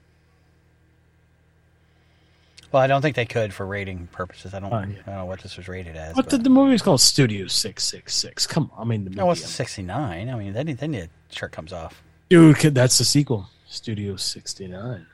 Well, 2.71 2.81
I 2.81 2.87
don't 2.87 3.01
think 3.01 3.17
they 3.17 3.25
could 3.25 3.53
for 3.53 3.65
rating 3.65 4.07
purposes. 4.07 4.53
I 4.53 4.59
don't. 4.59 4.71
Oh, 4.71 4.79
yeah. 4.79 4.99
I 5.05 5.09
don't 5.09 5.15
know 5.17 5.25
what 5.25 5.41
this 5.41 5.57
was 5.57 5.67
rated 5.67 5.97
as. 5.97 6.15
But 6.15 6.29
the, 6.29 6.37
the 6.37 6.49
movie 6.49 6.73
is 6.73 6.81
called 6.81 7.01
Studio 7.01 7.47
666. 7.47 8.47
Come 8.47 8.71
on. 8.73 8.81
I 8.81 8.89
mean, 8.89 9.03
the 9.03 9.09
movie. 9.09 9.19
no, 9.19 9.31
it's 9.31 9.45
sixty 9.45 9.81
nine. 9.81 10.29
I 10.29 10.35
mean, 10.35 10.53
then 10.53 10.73
then 10.75 10.91
the 10.91 11.09
shirt 11.31 11.51
comes 11.51 11.73
off. 11.73 12.01
Dude, 12.29 12.55
that's 12.57 12.97
the 12.97 13.03
sequel. 13.03 13.49
Studio 13.65 14.15
69. 14.15 15.05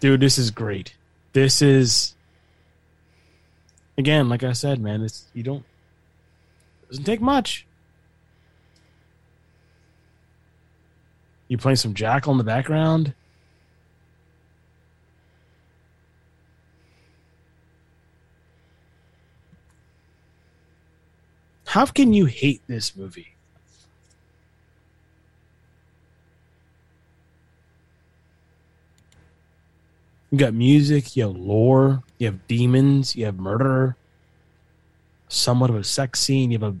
Dude, 0.00 0.20
this 0.20 0.38
is 0.38 0.50
great. 0.50 0.94
This 1.32 1.60
is 1.60 2.14
again, 3.96 4.28
like 4.28 4.42
I 4.42 4.52
said, 4.52 4.80
man, 4.80 5.02
it's 5.02 5.26
you 5.34 5.42
don't 5.42 5.64
doesn't 6.88 7.04
take 7.04 7.20
much. 7.20 7.66
You 11.48 11.56
playing 11.56 11.76
some 11.76 11.94
Jackal 11.94 12.32
in 12.32 12.38
the 12.38 12.44
background? 12.44 13.14
How 21.64 21.86
can 21.86 22.14
you 22.14 22.26
hate 22.26 22.62
this 22.66 22.96
movie? 22.96 23.34
You 30.30 30.38
got 30.38 30.52
music, 30.52 31.16
you 31.16 31.26
have 31.26 31.36
lore, 31.36 32.02
you 32.18 32.26
have 32.26 32.46
demons, 32.46 33.16
you 33.16 33.24
have 33.24 33.38
murder, 33.38 33.96
somewhat 35.28 35.70
of 35.70 35.76
a 35.76 35.84
sex 35.84 36.20
scene, 36.20 36.50
you 36.50 36.58
have 36.58 36.74
a, 36.74 36.76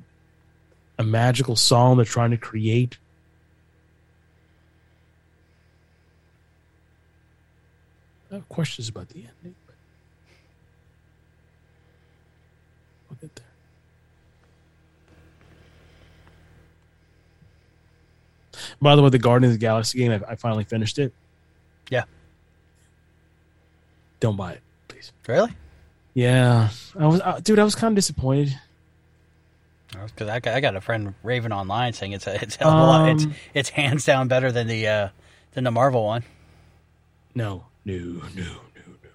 a 0.98 1.04
magical 1.04 1.56
song 1.56 1.96
they're 1.96 2.04
trying 2.04 2.30
to 2.30 2.36
create. 2.36 2.98
I 8.30 8.34
have 8.34 8.48
questions 8.48 8.88
about 8.88 9.08
the 9.08 9.20
ending. 9.20 9.54
But 9.66 9.74
we'll 13.10 13.18
get 13.20 13.34
there. 13.36 13.44
By 18.80 18.96
the 18.96 19.02
way, 19.02 19.10
the 19.10 19.18
Guardians 19.18 19.54
of 19.54 19.60
the 19.60 19.64
Galaxy 19.64 19.98
game, 19.98 20.12
I, 20.12 20.32
I 20.32 20.34
finally 20.36 20.64
finished 20.64 20.98
it. 20.98 21.12
Yeah. 21.90 22.04
Don't 24.20 24.36
buy 24.36 24.52
it, 24.52 24.60
please. 24.88 25.12
Really? 25.26 25.52
Yeah, 26.14 26.70
I 26.98 27.06
was, 27.06 27.20
uh, 27.20 27.40
dude. 27.42 27.58
I 27.60 27.64
was 27.64 27.74
kind 27.76 27.92
of 27.92 27.96
disappointed. 27.96 28.58
Because 29.92 30.28
I, 30.28 30.40
got- 30.40 30.54
I 30.54 30.60
got 30.60 30.74
a 30.76 30.80
friend 30.80 31.14
raving 31.22 31.52
online 31.52 31.92
saying 31.92 32.12
it's 32.12 32.26
a, 32.26 32.42
it's 32.42 32.58
a 32.60 32.64
a 32.64 32.68
lot, 32.68 33.08
it's 33.10 33.24
Um, 33.24 33.34
it's 33.54 33.68
hands 33.70 34.04
down 34.04 34.28
better 34.28 34.50
than 34.52 34.66
the 34.66 34.86
uh, 34.86 35.08
than 35.52 35.64
the 35.64 35.70
Marvel 35.70 36.04
one. 36.04 36.24
No, 37.34 37.64
no, 37.88 37.94
no, 37.94 38.20
no, 38.36 38.42
no. 38.44 39.10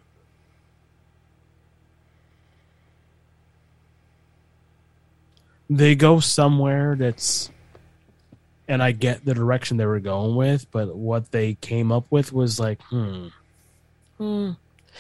They 5.70 5.96
go 5.96 6.20
somewhere 6.20 6.96
that's, 6.96 7.52
and 8.68 8.82
I 8.82 8.92
get 8.92 9.24
the 9.26 9.34
direction 9.34 9.78
they 9.78 9.86
were 9.86 10.00
going 10.00 10.36
with, 10.36 10.70
but 10.72 10.96
what 10.96 11.32
they 11.32 11.54
came 11.56 11.92
up 11.92 12.06
with 12.10 12.34
was 12.34 12.60
like, 12.60 12.82
hmm. 12.84 13.28
hmm. 14.18 14.52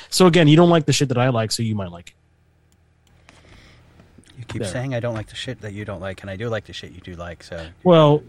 So 0.10 0.28
again, 0.28 0.48
you 0.48 0.56
don't 0.56 0.70
like 0.70 0.86
the 0.86 0.94
shit 0.94 1.10
that 1.10 1.18
I 1.18 1.30
like, 1.30 1.52
so 1.52 1.64
you 1.64 1.76
might 1.76 1.91
like 1.91 2.10
it. 2.10 3.36
You 4.38 4.45
keep 4.45 4.62
There. 4.62 4.72
saying 4.72 4.94
I 4.94 5.00
don't 5.00 5.14
like 5.16 5.30
the 5.30 5.36
shit 5.36 5.62
that 5.62 5.74
you 5.74 5.86
don't 5.86 6.02
like, 6.02 6.22
and 6.22 6.30
I 6.30 6.36
do 6.36 6.50
like 6.50 6.66
the 6.66 6.74
shit 6.74 6.91
you 6.91 7.02
do 7.02 7.14
like. 7.16 7.44
So 7.44 7.68
Well, 7.84 8.24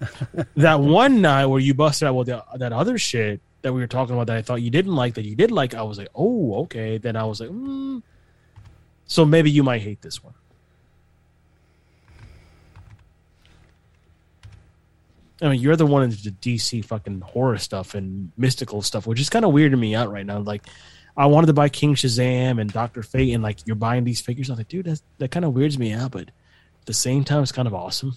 that 0.56 0.80
one 0.80 1.20
night 1.20 1.46
where 1.46 1.60
you 1.60 1.74
busted 1.74 2.08
out 2.08 2.14
with 2.14 2.28
the, 2.28 2.44
that 2.56 2.72
other 2.72 2.98
shit 2.98 3.40
that 3.62 3.72
we 3.72 3.80
were 3.80 3.86
talking 3.86 4.14
about 4.14 4.26
that 4.26 4.36
I 4.36 4.42
thought 4.42 4.62
you 4.62 4.70
didn't 4.70 4.94
like 4.94 5.14
that 5.14 5.24
you 5.24 5.34
did 5.34 5.50
like, 5.50 5.74
I 5.74 5.82
was 5.82 5.98
like, 5.98 6.08
oh, 6.14 6.62
okay. 6.62 6.98
Then 6.98 7.16
I 7.16 7.24
was 7.24 7.40
like, 7.40 7.50
mm. 7.50 8.02
so 9.06 9.24
maybe 9.24 9.50
you 9.50 9.62
might 9.62 9.80
hate 9.80 10.02
this 10.02 10.22
one. 10.22 10.34
I 15.40 15.48
mean, 15.48 15.60
you're 15.60 15.76
the 15.76 15.86
one 15.86 16.04
into 16.04 16.22
the 16.22 16.30
DC 16.30 16.84
fucking 16.84 17.20
horror 17.20 17.58
stuff 17.58 17.94
and 17.94 18.30
mystical 18.36 18.80
stuff, 18.80 19.08
which 19.08 19.20
is 19.20 19.28
kind 19.28 19.44
of 19.44 19.52
weirding 19.52 19.78
me 19.78 19.94
out 19.94 20.10
right 20.12 20.24
now. 20.24 20.38
Like, 20.38 20.62
I 21.16 21.26
wanted 21.26 21.48
to 21.48 21.52
buy 21.52 21.68
King 21.68 21.94
Shazam 21.94 22.60
and 22.60 22.72
Doctor 22.72 23.02
Fate, 23.02 23.32
and 23.32 23.42
like 23.42 23.66
you're 23.66 23.76
buying 23.76 24.04
these 24.04 24.20
figures. 24.20 24.50
I'm 24.50 24.56
like, 24.56 24.68
dude, 24.68 24.86
that's, 24.86 25.02
that 25.18 25.32
kind 25.32 25.44
of 25.44 25.52
weirds 25.52 25.78
me 25.78 25.92
out, 25.92 26.12
but 26.12 26.22
at 26.22 26.86
the 26.86 26.94
same 26.94 27.24
time, 27.24 27.42
it's 27.42 27.52
kind 27.52 27.66
of 27.66 27.74
awesome. 27.74 28.14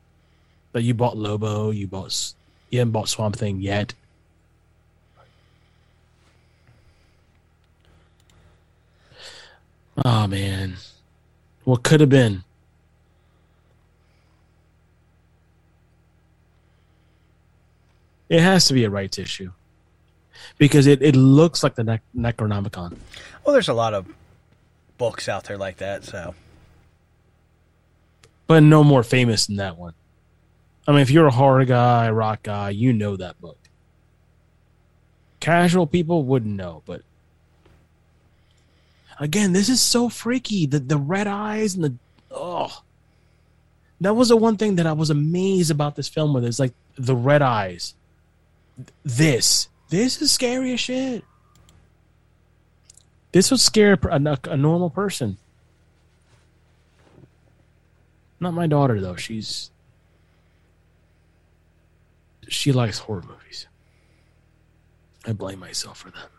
that 0.72 0.82
you 0.82 0.92
bought 0.92 1.16
Lobo, 1.16 1.70
you 1.70 1.86
bought, 1.86 2.34
you 2.68 2.80
haven't 2.80 2.92
bought 2.92 3.08
Swamp 3.08 3.36
Thing 3.36 3.60
yet. 3.60 3.94
Oh 10.04 10.26
man, 10.26 10.76
what 11.64 11.82
could 11.82 12.00
have 12.00 12.08
been? 12.08 12.44
It 18.28 18.40
has 18.40 18.66
to 18.68 18.74
be 18.74 18.84
a 18.84 18.90
rights 18.90 19.18
issue 19.18 19.50
because 20.56 20.86
it, 20.86 21.02
it 21.02 21.16
looks 21.16 21.62
like 21.64 21.74
the 21.74 21.82
ne- 21.84 22.00
Necronomicon. 22.16 22.96
well, 23.44 23.52
there's 23.52 23.68
a 23.68 23.74
lot 23.74 23.92
of 23.92 24.06
books 24.98 25.28
out 25.28 25.44
there 25.44 25.58
like 25.58 25.78
that. 25.78 26.04
So 26.04 26.34
but 28.50 28.64
no 28.64 28.82
more 28.82 29.04
famous 29.04 29.46
than 29.46 29.56
that 29.56 29.78
one. 29.78 29.94
I 30.84 30.90
mean, 30.90 31.02
if 31.02 31.10
you're 31.12 31.28
a 31.28 31.30
horror 31.30 31.64
guy, 31.64 32.10
rock 32.10 32.42
guy, 32.42 32.70
you 32.70 32.92
know 32.92 33.16
that 33.16 33.40
book. 33.40 33.56
Casual 35.38 35.86
people 35.86 36.24
wouldn't 36.24 36.56
know, 36.56 36.82
but 36.84 37.02
again, 39.20 39.52
this 39.52 39.68
is 39.68 39.80
so 39.80 40.08
freaky. 40.08 40.66
The 40.66 40.80
the 40.80 40.96
red 40.96 41.28
eyes 41.28 41.76
and 41.76 41.84
the 41.84 41.94
oh, 42.30 42.82
that 44.00 44.16
was 44.16 44.30
the 44.30 44.36
one 44.36 44.56
thing 44.56 44.76
that 44.76 44.86
I 44.86 44.92
was 44.92 45.10
amazed 45.10 45.70
about 45.70 45.94
this 45.94 46.08
film 46.08 46.34
with. 46.34 46.44
Is 46.44 46.58
like 46.58 46.72
the 46.96 47.14
red 47.14 47.42
eyes. 47.42 47.94
This 49.04 49.68
this 49.90 50.20
is 50.20 50.32
scary 50.32 50.72
as 50.72 50.80
shit. 50.80 51.24
This 53.32 53.50
would 53.52 53.60
scare 53.60 53.96
a, 54.10 54.16
a, 54.16 54.38
a 54.50 54.56
normal 54.56 54.90
person. 54.90 55.36
Not 58.40 58.54
my 58.54 58.66
daughter 58.66 59.00
though. 59.00 59.16
She's 59.16 59.70
she 62.48 62.72
likes 62.72 63.00
horror 63.00 63.22
movies. 63.22 63.66
I 65.26 65.32
blame 65.34 65.58
myself 65.60 65.98
for 65.98 66.10
that. 66.10 66.30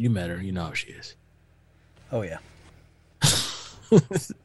You 0.00 0.08
met 0.08 0.30
her, 0.30 0.40
you 0.40 0.50
know 0.50 0.64
how 0.64 0.72
she 0.72 0.92
is. 0.92 1.14
oh 2.10 2.22
yeah, 2.22 2.38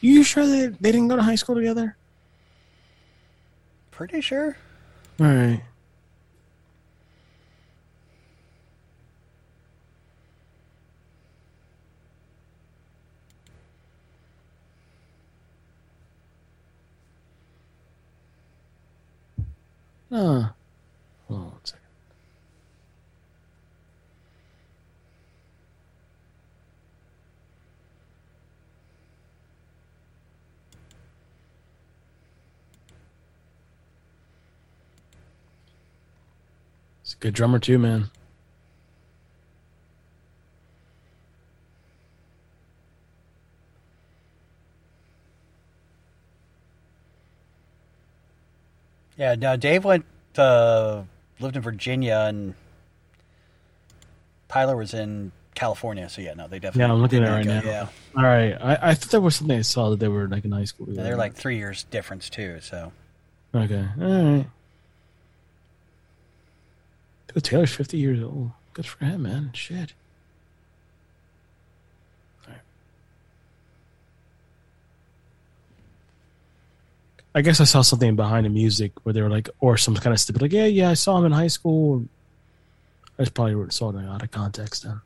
You 0.00 0.22
sure 0.22 0.46
they 0.46 0.66
they 0.68 0.92
didn't 0.92 1.08
go 1.08 1.16
to 1.16 1.22
high 1.22 1.34
school 1.34 1.54
together? 1.56 1.96
pretty 3.98 4.20
sure. 4.20 4.56
All 5.18 5.26
right. 5.26 5.60
Ah. 20.12 20.54
Hold 21.26 21.40
on 21.40 21.46
one 21.50 21.60
second. 21.64 21.82
He's 36.98 37.02
a 37.02 37.06
good 37.20 37.34
drummer 37.34 37.58
too, 37.58 37.78
man. 37.78 38.10
Yeah, 49.16 49.34
no, 49.34 49.56
Dave 49.56 49.84
went 49.84 50.04
uh, 50.36 51.02
lived 51.40 51.56
in 51.56 51.62
Virginia 51.62 52.26
and 52.28 52.54
Taylor 54.48 54.76
was 54.76 54.94
in 54.94 55.32
California. 55.54 56.08
So 56.08 56.22
yeah, 56.22 56.34
no, 56.34 56.46
they 56.46 56.58
definitely. 56.58 56.88
Yeah, 56.88 56.92
I'm 56.92 57.02
looking 57.02 57.24
at 57.24 57.28
it 57.28 57.32
right 57.32 57.44
go- 57.44 57.60
now. 57.60 57.62
Yeah, 57.64 57.88
All 58.16 58.22
right. 58.22 58.52
I, 58.60 58.90
I 58.90 58.94
thought 58.94 59.10
there 59.10 59.20
was 59.20 59.36
something 59.36 59.58
I 59.58 59.62
saw 59.62 59.90
that 59.90 59.98
they 59.98 60.08
were 60.08 60.28
like 60.28 60.44
in 60.44 60.52
high 60.52 60.64
school. 60.64 60.86
Yeah, 60.88 61.02
they're 61.02 61.16
like 61.16 61.34
three 61.34 61.58
years 61.58 61.84
difference 61.84 62.30
too. 62.30 62.60
So 62.60 62.92
Okay. 63.54 63.84
All 64.00 64.34
right. 64.36 64.46
Taylor's 67.40 67.72
50 67.74 67.96
years 67.96 68.22
old. 68.22 68.50
Good 68.74 68.86
for 68.86 69.04
him, 69.04 69.22
man. 69.22 69.50
Shit. 69.52 69.92
I 77.34 77.40
guess 77.40 77.60
I 77.60 77.64
saw 77.64 77.82
something 77.82 78.16
behind 78.16 78.46
the 78.46 78.50
music 78.50 78.90
where 79.04 79.12
they 79.12 79.22
were 79.22 79.28
like, 79.28 79.48
or 79.60 79.76
some 79.76 79.94
kind 79.94 80.12
of 80.12 80.18
stupid, 80.18 80.42
like, 80.42 80.52
yeah, 80.52 80.64
yeah, 80.64 80.90
I 80.90 80.94
saw 80.94 81.18
him 81.18 81.26
in 81.26 81.30
high 81.30 81.46
school. 81.48 82.04
I 83.16 83.22
just 83.22 83.34
probably 83.34 83.70
saw 83.70 83.90
it 83.90 84.04
out 84.04 84.22
of 84.24 84.30
context 84.32 84.82
then. 84.82 85.00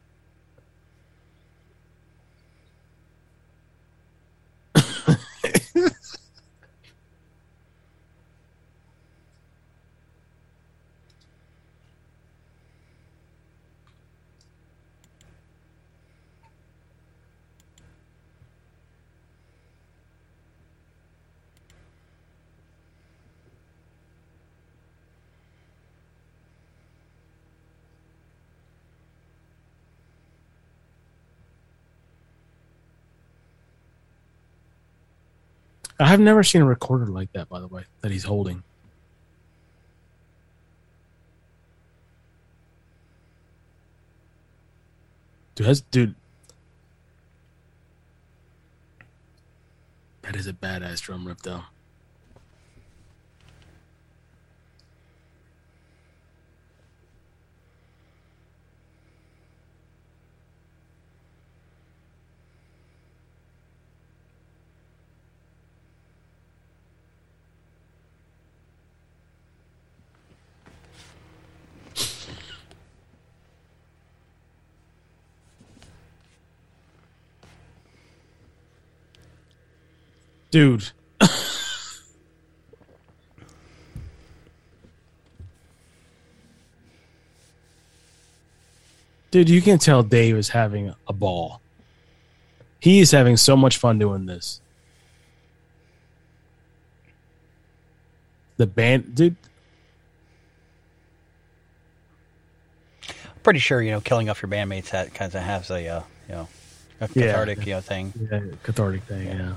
I 36.03 36.07
have 36.09 36.19
never 36.19 36.43
seen 36.43 36.63
a 36.63 36.65
recorder 36.65 37.07
like 37.07 37.33
that, 37.33 37.49
by 37.49 37.61
the 37.61 37.69
way, 37.69 37.85
that 38.01 38.11
he's 38.11 38.25
holding. 38.25 38.65
Dude, 45.55 45.69
that's 45.69 45.81
dude. 45.81 46.17
That 50.23 50.35
is 50.35 50.49
a 50.49 50.53
badass 50.53 51.01
drum 51.01 51.27
rip, 51.27 51.43
though. 51.43 51.63
Dude. 80.53 80.93
Dude, 89.31 89.49
you 89.49 89.63
can 89.63 89.79
tell 89.79 90.03
Dave 90.03 90.37
is 90.37 90.51
having 90.51 90.95
a 91.09 91.13
ball. 91.13 91.61
He 92.81 93.01
is 93.01 93.11
having 93.13 93.37
so 93.37 93.57
much 93.57 93.79
fun 93.79 93.99
doing 93.99 94.27
this. 94.27 94.61
The 98.59 98.67
band, 98.67 99.15
dude. 99.15 99.37
Pretty 103.43 103.59
sure 103.59 103.83
you 103.83 103.91
know 103.91 104.01
killing 104.01 104.29
off 104.29 104.41
your 104.43 104.51
bandmates 104.51 104.91
that 104.91 105.15
kind 105.15 105.35
of 105.35 105.43
has 105.43 105.69
a 105.71 105.89
uh, 105.89 106.03
you 106.29 106.35
know 106.35 106.49
a 107.01 107.09
Yeah. 107.15 107.27
cathartic 107.33 107.67
you 107.67 107.75
know 107.75 107.81
thing. 107.81 108.13
Yeah, 108.31 108.41
cathartic 108.63 109.03
thing, 109.05 109.27
yeah. 109.27 109.55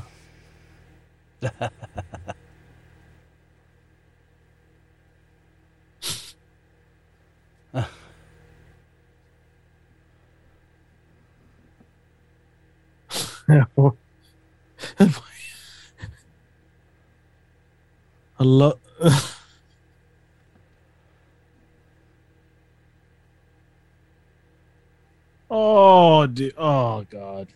Hello. 18.38 18.80
oh, 25.50 26.28
dude. 26.28 26.54
Oh, 26.58 27.06
God. 27.10 27.48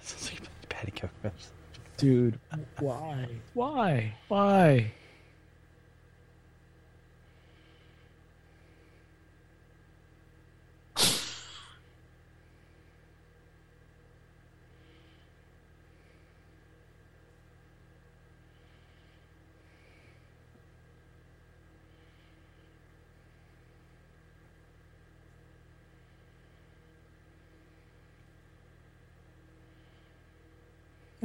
Sounds 0.00 0.32
like 0.32 0.42
a 0.42 0.66
Patty 0.68 0.92
Cokes. 0.92 1.52
Dude, 1.98 2.38
why? 2.78 3.26
Why? 3.54 4.14
Why? 4.28 4.92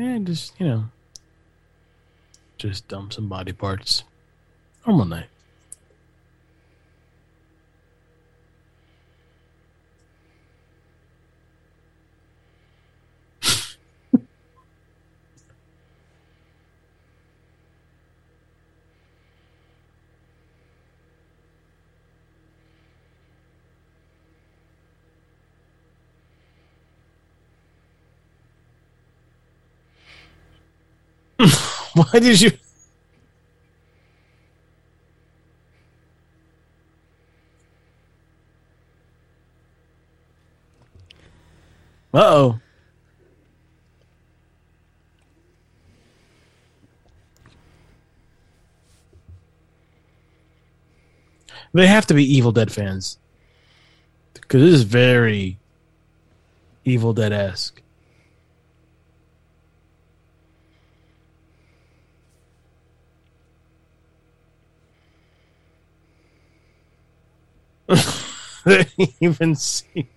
And 0.03 0.27
just, 0.27 0.59
you 0.59 0.67
know, 0.67 0.83
just 2.57 2.89
dump 2.89 3.13
some 3.13 3.29
body 3.29 3.53
parts. 3.53 4.03
Normal 4.85 5.05
night. 5.05 5.27
Why 31.93 32.19
did 32.19 32.41
you? 32.41 32.51
Uh 42.13 42.19
oh. 42.19 42.59
They 51.73 51.87
have 51.87 52.05
to 52.07 52.13
be 52.13 52.23
Evil 52.23 52.51
Dead 52.51 52.71
fans. 52.71 53.17
Because 54.35 54.61
this 54.61 54.73
is 54.75 54.83
very 54.83 55.57
Evil 56.85 57.13
Dead 57.13 57.33
esque. 57.33 57.82
even 69.21 69.55
see. 69.55 70.07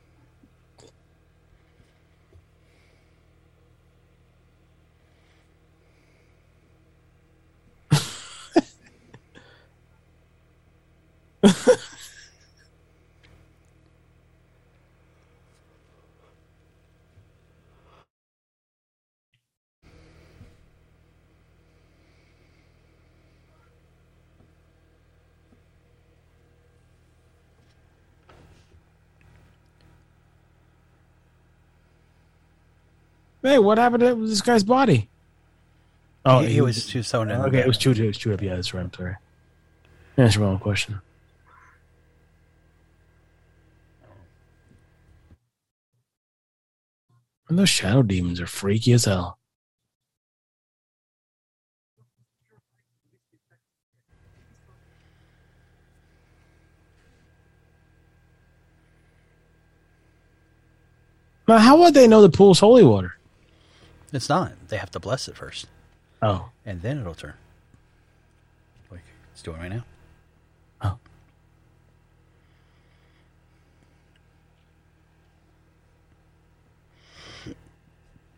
Hey, 33.46 33.60
what 33.60 33.78
happened 33.78 34.00
to 34.00 34.26
this 34.26 34.40
guy's 34.40 34.64
body? 34.64 35.08
Oh, 36.24 36.40
he, 36.40 36.54
he 36.54 36.60
was 36.60 36.84
too 36.84 37.04
sewn 37.04 37.30
in. 37.30 37.40
Okay, 37.42 37.60
it 37.60 37.66
was 37.68 37.78
chewed. 37.78 37.96
It 37.96 38.08
was 38.08 38.18
chewed 38.18 38.34
up. 38.34 38.42
Yeah, 38.42 38.56
that's 38.56 38.74
right. 38.74 38.82
I'm 38.82 38.92
sorry. 38.92 39.14
Answer 40.16 40.40
my 40.40 40.46
own 40.46 40.58
question. 40.58 41.00
And 47.48 47.56
those 47.56 47.68
shadow 47.68 48.02
demons 48.02 48.40
are 48.40 48.48
freaky 48.48 48.92
as 48.92 49.04
hell. 49.04 49.38
Now, 61.46 61.58
how 61.58 61.78
would 61.78 61.94
they 61.94 62.08
know 62.08 62.22
the 62.22 62.28
pool's 62.28 62.58
holy 62.58 62.82
water? 62.82 63.16
It's 64.16 64.30
not. 64.30 64.68
They 64.68 64.78
have 64.78 64.90
to 64.92 64.98
bless 64.98 65.28
it 65.28 65.36
first. 65.36 65.66
Oh. 66.22 66.48
And 66.64 66.80
then 66.80 67.00
it'll 67.00 67.14
turn. 67.14 67.34
Like 68.90 69.02
it's 69.32 69.42
doing 69.42 69.58
right 69.58 69.70
now. 69.70 69.84
Oh. 70.80 70.98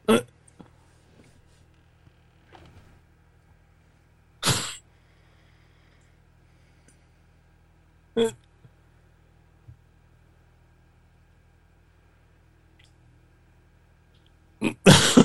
Uh. 0.09 0.19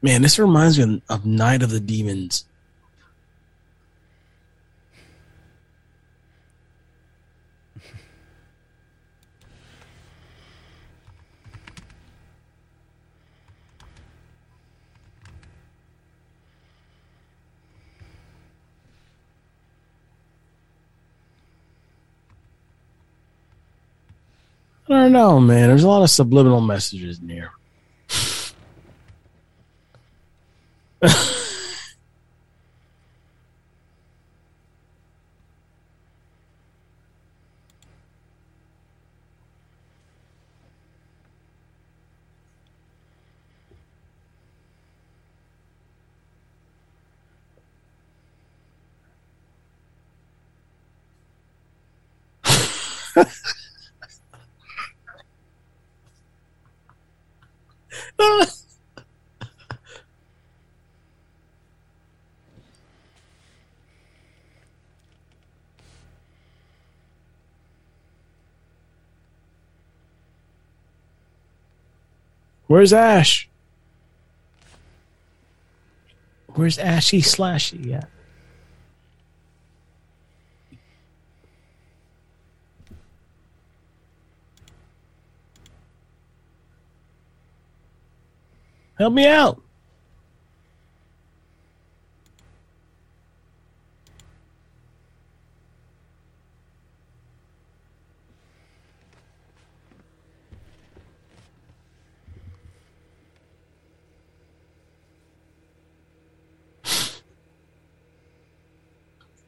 Man, 0.00 0.22
this 0.22 0.38
reminds 0.38 0.78
me 0.78 1.02
of 1.08 1.26
Night 1.26 1.62
of 1.62 1.70
the 1.70 1.80
Demons. 1.80 2.44
I 24.88 24.94
don't 24.94 25.12
know, 25.12 25.38
man. 25.38 25.68
There's 25.68 25.84
a 25.84 25.88
lot 25.88 26.02
of 26.02 26.10
subliminal 26.10 26.60
messages 26.62 27.20
in 27.20 27.28
here. 27.28 27.52
Where's 72.68 72.92
Ash? 72.92 73.48
Where's 76.54 76.78
Ashy 76.78 77.22
Slashy 77.22 77.94
at? 77.94 78.08
Help 88.98 89.14
me 89.14 89.26
out. 89.26 89.62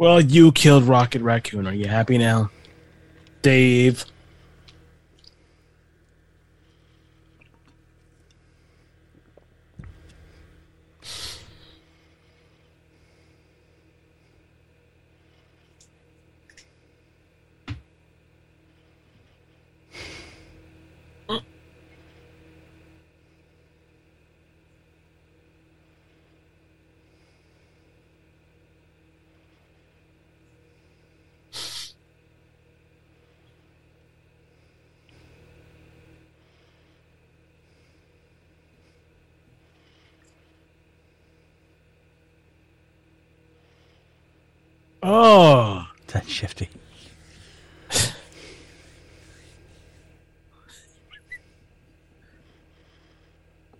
Well, 0.00 0.18
you 0.22 0.50
killed 0.50 0.84
Rocket 0.84 1.20
Raccoon. 1.20 1.66
Are 1.66 1.74
you 1.74 1.86
happy 1.86 2.16
now? 2.16 2.50
Dave. 3.42 4.06
Oh. 45.02 45.86
That's 46.12 46.28
shifty. 46.28 46.68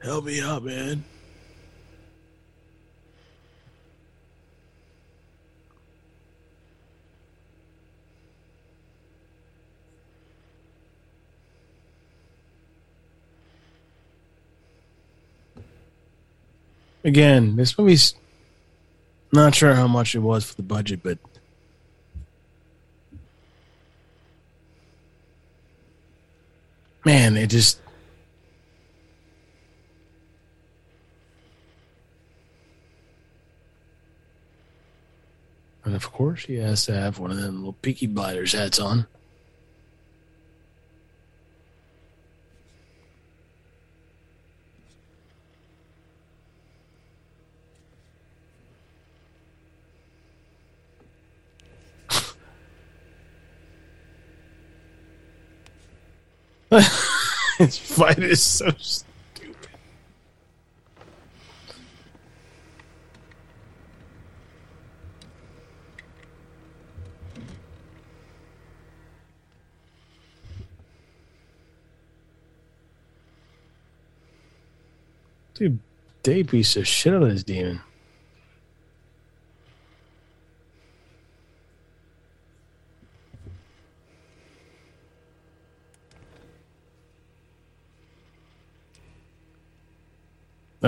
Help 0.03 0.25
me 0.25 0.41
out, 0.41 0.63
man. 0.65 1.05
Again, 17.11 17.57
this 17.57 17.77
movie's 17.77 18.15
not 19.33 19.53
sure 19.53 19.75
how 19.75 19.89
much 19.89 20.15
it 20.15 20.21
was 20.21 20.45
for 20.45 20.55
the 20.55 20.63
budget, 20.63 21.01
but 21.03 21.19
man, 27.05 27.37
it 27.37 27.49
just 27.49 27.81
And 35.85 35.97
of 35.97 36.13
course, 36.13 36.45
he 36.45 36.59
has 36.59 36.87
to 36.87 36.93
have 36.93 37.19
one 37.19 37.33
of 37.33 37.39
them 37.39 37.57
little 37.57 37.73
Peaky 37.73 38.07
Blinders 38.07 38.53
hats 38.53 38.79
on. 38.79 39.09
His 56.71 57.77
fight 57.79 58.21
is 58.21 58.41
so 58.41 58.71
stupid. 58.79 59.57
Dude, 75.55 75.79
Dave 76.23 76.47
piece 76.47 76.77
of 76.77 76.87
shit 76.87 77.13
on 77.13 77.29
this 77.29 77.43
demon. 77.43 77.81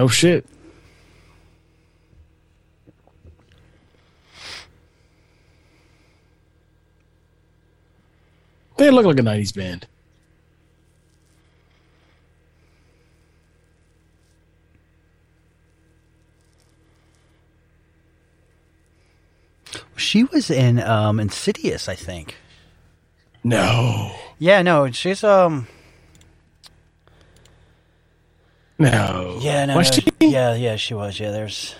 No 0.02 0.08
shit. 0.08 0.44
They 8.78 8.90
look 8.90 9.06
like 9.06 9.20
a 9.20 9.22
90s 9.22 9.54
band. 9.54 9.86
She 19.94 20.24
was 20.24 20.50
in 20.50 20.80
um, 20.80 21.20
Insidious, 21.20 21.88
I 21.88 21.94
think. 21.94 22.34
No. 23.44 24.16
Yeah, 24.40 24.62
no, 24.62 24.90
she's 24.90 25.22
um. 25.22 25.68
No. 28.82 29.38
Yeah, 29.40 29.64
no, 29.66 29.76
Was 29.76 29.90
no, 29.96 30.10
she? 30.20 30.28
yeah, 30.32 30.54
yeah, 30.54 30.74
she 30.74 30.92
was. 30.94 31.20
Yeah, 31.20 31.30
there's. 31.30 31.76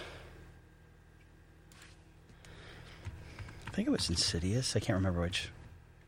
I 3.66 3.70
think 3.70 3.89
it 3.89 3.91
was 3.91 4.09
Insidious. 4.09 4.77
I 4.77 4.81
can't 4.81 4.97
remember 4.97 5.20
which. 5.20 5.49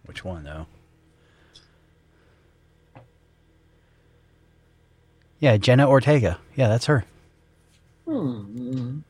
which 0.07 0.25
one 0.25 0.45
though. 0.45 0.67
Yeah, 5.41 5.57
Jenna 5.57 5.89
Ortega. 5.89 6.39
Yeah, 6.55 6.69
that's 6.69 6.87
her. 6.87 7.05
Hmm. 8.07 9.01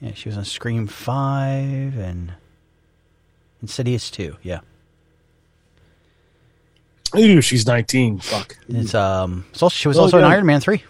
Yeah, 0.00 0.12
she 0.14 0.28
was 0.28 0.36
on 0.36 0.44
Scream 0.44 0.86
Five 0.86 1.96
and 1.96 2.32
Insidious 3.64 4.10
Two. 4.10 4.36
Yeah, 4.42 4.60
Ooh, 7.16 7.40
she's 7.40 7.66
19. 7.66 8.18
Fuck. 8.20 8.58
it's 8.68 8.94
um. 8.94 9.44
So 9.52 9.68
she 9.70 9.88
was 9.88 9.96
Oh, 9.98 10.02
also 10.02 10.18
in. 10.18 10.24
Iron 10.24 10.44
Man 10.44 10.60
Three. 10.60 10.82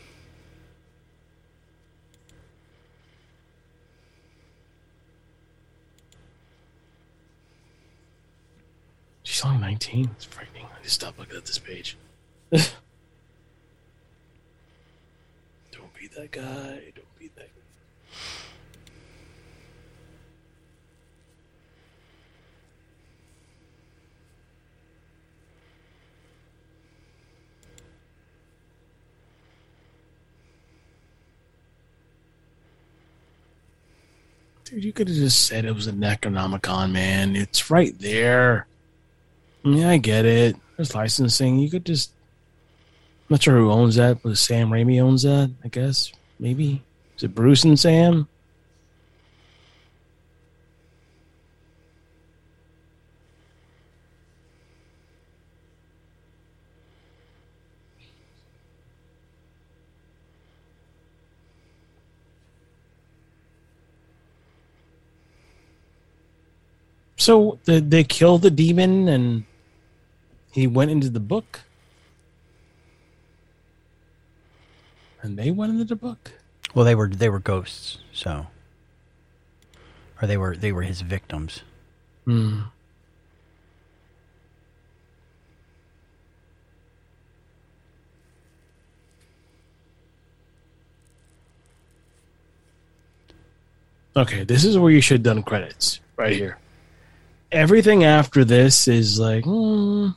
She's 9.22 9.44
only 9.44 9.58
19. 9.58 10.10
It's 10.16 10.24
frightening. 10.24 10.64
I 10.66 10.82
just 10.82 10.96
stop 10.96 11.18
looking 11.18 11.36
at 11.36 11.44
this 11.46 11.58
page. 11.58 11.96
Don't 12.52 12.72
be 15.98 16.06
that 16.16 16.30
guy. 16.30 16.92
Don't 16.94 17.18
be 17.18 17.30
that 17.36 17.48
You 34.76 34.92
could 34.92 35.08
have 35.08 35.16
just 35.16 35.46
said 35.46 35.64
it 35.64 35.74
was 35.74 35.86
a 35.86 35.92
Necronomicon, 35.92 36.90
man. 36.90 37.36
It's 37.36 37.70
right 37.70 37.96
there. 37.98 38.66
Yeah, 39.62 39.90
I 39.90 39.98
get 39.98 40.24
it. 40.24 40.56
There's 40.76 40.94
licensing. 40.94 41.58
You 41.58 41.70
could 41.70 41.86
just. 41.86 42.10
I'm 43.28 43.34
not 43.34 43.42
sure 43.42 43.56
who 43.56 43.70
owns 43.70 43.96
that, 43.96 44.22
but 44.22 44.36
Sam 44.36 44.70
Raimi 44.70 45.00
owns 45.00 45.22
that, 45.22 45.50
I 45.64 45.68
guess. 45.68 46.12
Maybe. 46.38 46.82
Is 47.16 47.22
it 47.22 47.34
Bruce 47.34 47.64
and 47.64 47.78
Sam? 47.78 48.28
So 67.24 67.58
did 67.64 67.90
they 67.90 68.04
kill 68.04 68.36
the 68.36 68.50
demon 68.50 69.08
and 69.08 69.44
he 70.52 70.66
went 70.66 70.90
into 70.90 71.08
the 71.08 71.20
book? 71.20 71.60
And 75.22 75.38
they 75.38 75.50
went 75.50 75.72
into 75.72 75.86
the 75.86 75.96
book? 75.96 76.32
Well, 76.74 76.84
they 76.84 76.94
were 76.94 77.08
they 77.08 77.30
were 77.30 77.38
ghosts, 77.38 77.96
so 78.12 78.48
or 80.20 80.28
they 80.28 80.36
were 80.36 80.54
they 80.54 80.70
were 80.70 80.82
his 80.82 81.00
victims. 81.00 81.62
Hmm. 82.26 82.64
Okay, 94.14 94.44
this 94.44 94.62
is 94.62 94.76
where 94.76 94.90
you 94.90 95.00
should 95.00 95.20
have 95.20 95.22
done 95.22 95.42
credits 95.42 96.00
right 96.18 96.36
here. 96.36 96.58
Everything 97.54 98.02
after 98.02 98.44
this 98.44 98.88
is 98.88 99.20
like, 99.20 99.44
hmm. 99.44 100.08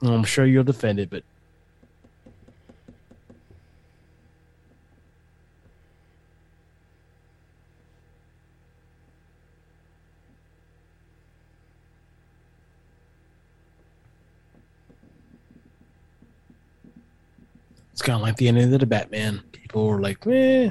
I'm 0.00 0.24
sure 0.24 0.46
you'll 0.46 0.64
defend 0.64 0.98
it, 0.98 1.10
but 1.10 1.22
it's 17.92 18.00
kind 18.00 18.16
of 18.16 18.22
like 18.22 18.36
the 18.36 18.48
ending 18.48 18.72
of 18.72 18.80
the 18.80 18.86
Batman. 18.86 19.42
People 19.52 19.88
were 19.88 20.00
like, 20.00 20.26
eh. 20.26 20.70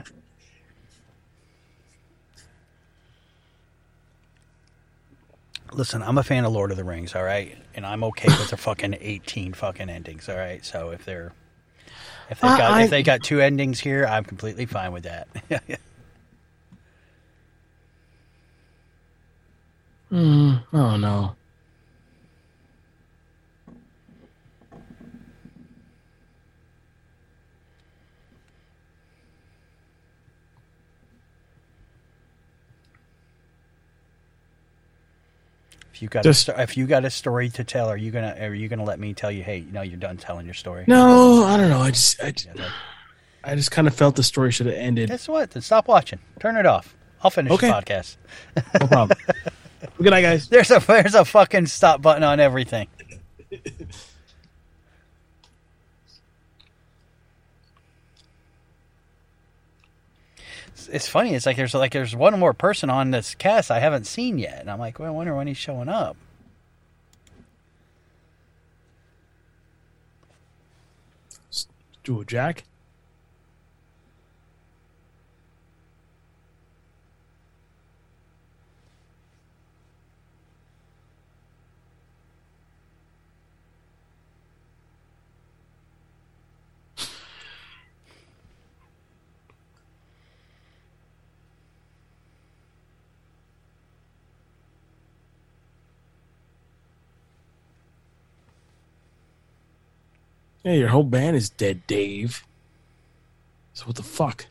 Listen, 5.73 6.01
I'm 6.03 6.17
a 6.17 6.23
fan 6.23 6.43
of 6.43 6.51
Lord 6.51 6.71
of 6.71 6.77
the 6.77 6.83
Rings, 6.83 7.15
all 7.15 7.23
right, 7.23 7.57
and 7.75 7.85
I'm 7.85 8.03
okay 8.05 8.27
with 8.27 8.49
the 8.49 8.57
fucking 8.57 8.97
18 8.99 9.53
fucking 9.53 9.89
endings, 9.89 10.27
all 10.27 10.35
right. 10.35 10.63
So 10.65 10.89
if 10.91 11.05
they're 11.05 11.31
if 12.29 12.41
they 12.41 12.47
got 12.47 12.71
I- 12.71 12.83
if 12.83 12.89
they 12.89 13.03
got 13.03 13.23
two 13.23 13.39
endings 13.41 13.79
here, 13.79 14.05
I'm 14.05 14.23
completely 14.25 14.65
fine 14.65 14.91
with 14.91 15.03
that. 15.03 15.27
Hmm, 20.09 20.55
I 20.73 20.77
don't 20.77 21.01
you 36.01 36.07
got 36.09 36.23
Just- 36.23 36.49
a, 36.49 36.61
if 36.61 36.75
you 36.77 36.87
got 36.87 37.05
a 37.05 37.09
story 37.09 37.49
to 37.49 37.63
tell, 37.63 37.87
are 37.89 37.97
you 37.97 38.11
gonna 38.11 38.35
are 38.39 38.53
you 38.53 38.67
gonna 38.67 38.83
let 38.83 38.99
me 38.99 39.13
tell 39.13 39.31
you? 39.31 39.43
Hey, 39.43 39.63
no, 39.71 39.81
you're 39.81 39.97
done 39.97 40.17
telling 40.17 40.45
your 40.45 40.53
story. 40.55 40.85
No, 40.87 41.43
I 41.43 41.57
don't 41.57 41.69
know. 41.69 41.81
I 41.81 41.91
just, 41.91 42.21
I 42.23 42.31
just, 42.31 42.49
I 43.43 43.55
just 43.55 43.71
kind 43.71 43.87
of 43.87 43.95
felt 43.95 44.15
the 44.15 44.23
story 44.23 44.51
should 44.51 44.67
have 44.67 44.75
ended. 44.75 45.09
Guess 45.09 45.27
what? 45.27 45.51
Then 45.51 45.61
stop 45.61 45.87
watching. 45.87 46.19
Turn 46.39 46.57
it 46.57 46.65
off. 46.65 46.95
I'll 47.23 47.29
finish 47.31 47.51
Okay. 47.53 47.67
the 47.67 47.73
podcast. 47.73 48.17
No 48.79 48.87
problem. 48.87 49.17
Good 50.01 50.11
night, 50.11 50.21
guys. 50.21 50.47
There's 50.49 50.71
a 50.71 50.79
there's 50.79 51.15
a 51.15 51.25
fucking 51.25 51.67
stop 51.67 52.01
button 52.01 52.23
on 52.23 52.39
everything. 52.39 52.87
It's- 60.91 61.07
funny. 61.07 61.33
It's 61.33 61.45
like 61.45 61.57
there's 61.57 61.73
like 61.73 61.91
there's 61.93 62.15
one 62.15 62.37
more 62.39 62.53
person 62.53 62.89
on 62.89 63.11
this 63.11 63.33
cast 63.35 63.71
I 63.71 63.79
haven't 63.79 64.05
seen 64.05 64.37
yet, 64.37 64.59
and 64.59 64.69
I'm 64.69 64.79
like, 64.79 64.99
well, 64.99 65.07
I 65.07 65.11
wonder 65.11 65.35
when 65.35 65.47
he's 65.47 65.57
showing 65.57 65.89
up. 65.89 66.17
Jewel 72.03 72.23
Jack. 72.23 72.63
Yeah, 100.63 100.73
your 100.73 100.89
whole 100.89 101.03
band 101.03 101.35
is 101.35 101.49
dead, 101.49 101.85
Dave. 101.87 102.45
So 103.73 103.85
what 103.85 103.95
the 103.95 104.03
fuck? 104.03 104.45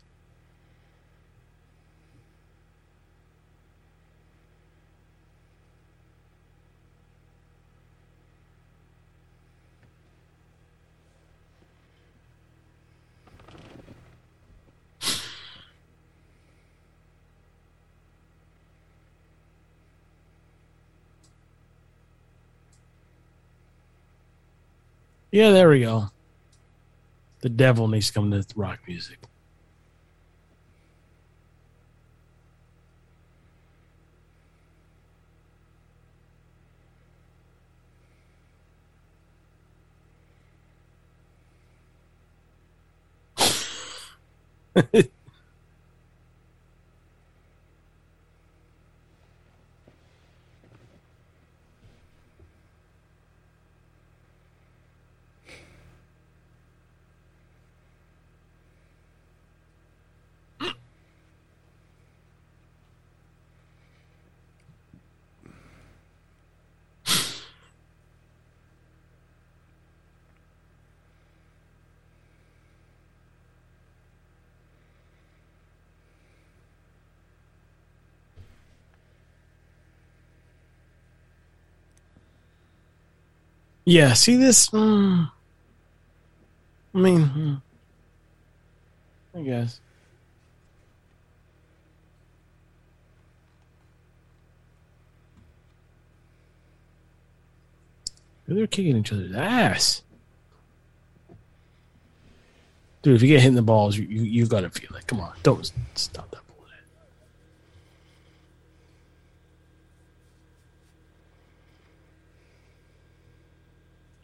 Yeah, 25.30 25.50
there 25.52 25.68
we 25.68 25.80
go. 25.80 26.10
The 27.40 27.48
devil 27.48 27.88
needs 27.88 28.08
to 28.08 28.12
come 28.12 28.30
to 28.30 28.44
rock 28.56 28.80
music. 28.86 29.18
Yeah, 83.90 84.12
see 84.12 84.36
this? 84.36 84.70
I 84.72 85.26
mean, 86.94 87.22
hmm. 87.22 87.54
I 89.34 89.40
guess. 89.42 89.80
They're 98.46 98.68
kicking 98.68 98.96
each 98.96 99.12
other's 99.12 99.34
ass. 99.34 100.02
Dude, 103.02 103.16
if 103.16 103.22
you 103.22 103.28
get 103.28 103.40
hit 103.40 103.48
in 103.48 103.54
the 103.56 103.62
balls, 103.62 103.96
you, 103.96 104.04
you, 104.04 104.22
you 104.22 104.46
gotta 104.46 104.70
feel 104.70 104.94
it. 104.94 105.08
Come 105.08 105.18
on, 105.18 105.32
don't 105.42 105.68
stop 105.96 106.30
that 106.30 106.46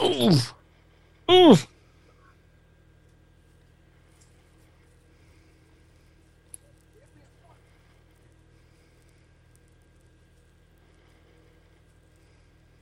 Oof. 0.03 0.55
Oof. 1.31 1.67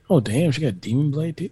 Oh 0.09 0.19
damn, 0.19 0.51
she 0.51 0.61
got 0.61 0.81
demon 0.81 1.11
blade 1.11 1.37
too. 1.37 1.49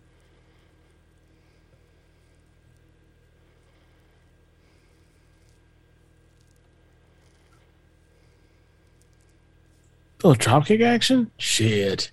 Oh, 10.25 10.33
dropkick 10.33 10.81
action? 10.81 11.31
Shit. 11.37 12.12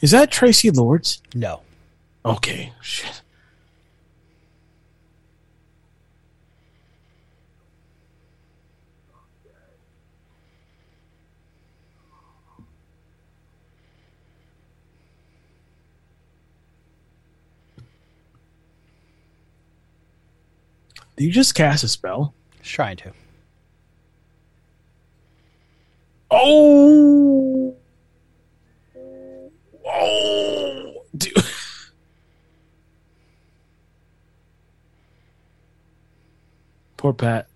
Is 0.00 0.10
that 0.10 0.30
Traci 0.30 0.74
Lords? 0.74 1.22
No. 1.34 1.60
Okay. 2.24 2.72
Shit. 2.82 3.22
Did 21.16 21.24
you 21.24 21.32
just 21.32 21.54
cast 21.54 21.82
a 21.82 21.88
spell? 21.88 22.34
Just 22.60 22.74
trying 22.74 22.98
to. 22.98 23.12
Oh. 26.30 27.74
Oh. 29.86 31.02
Dude. 31.16 31.32
Poor 36.96 37.12
Pat. 37.12 37.46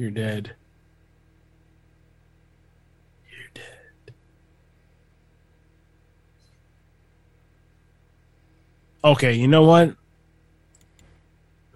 You're 0.00 0.10
dead. 0.10 0.54
You're 3.30 3.50
dead. 3.52 4.14
Okay, 9.04 9.34
you 9.34 9.46
know 9.46 9.64
what? 9.64 9.94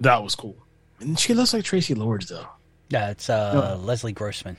That 0.01 0.23
was 0.23 0.35
cool. 0.35 0.57
And 1.01 1.19
she 1.19 1.35
looks 1.35 1.53
like 1.53 1.65
Traci 1.65 1.95
Lords, 1.95 2.31
though. 2.31 2.47
Yeah, 2.89 3.11
it's 3.11 3.29
uh, 3.29 3.79
Leslie 3.83 4.13
Grossman. 4.13 4.57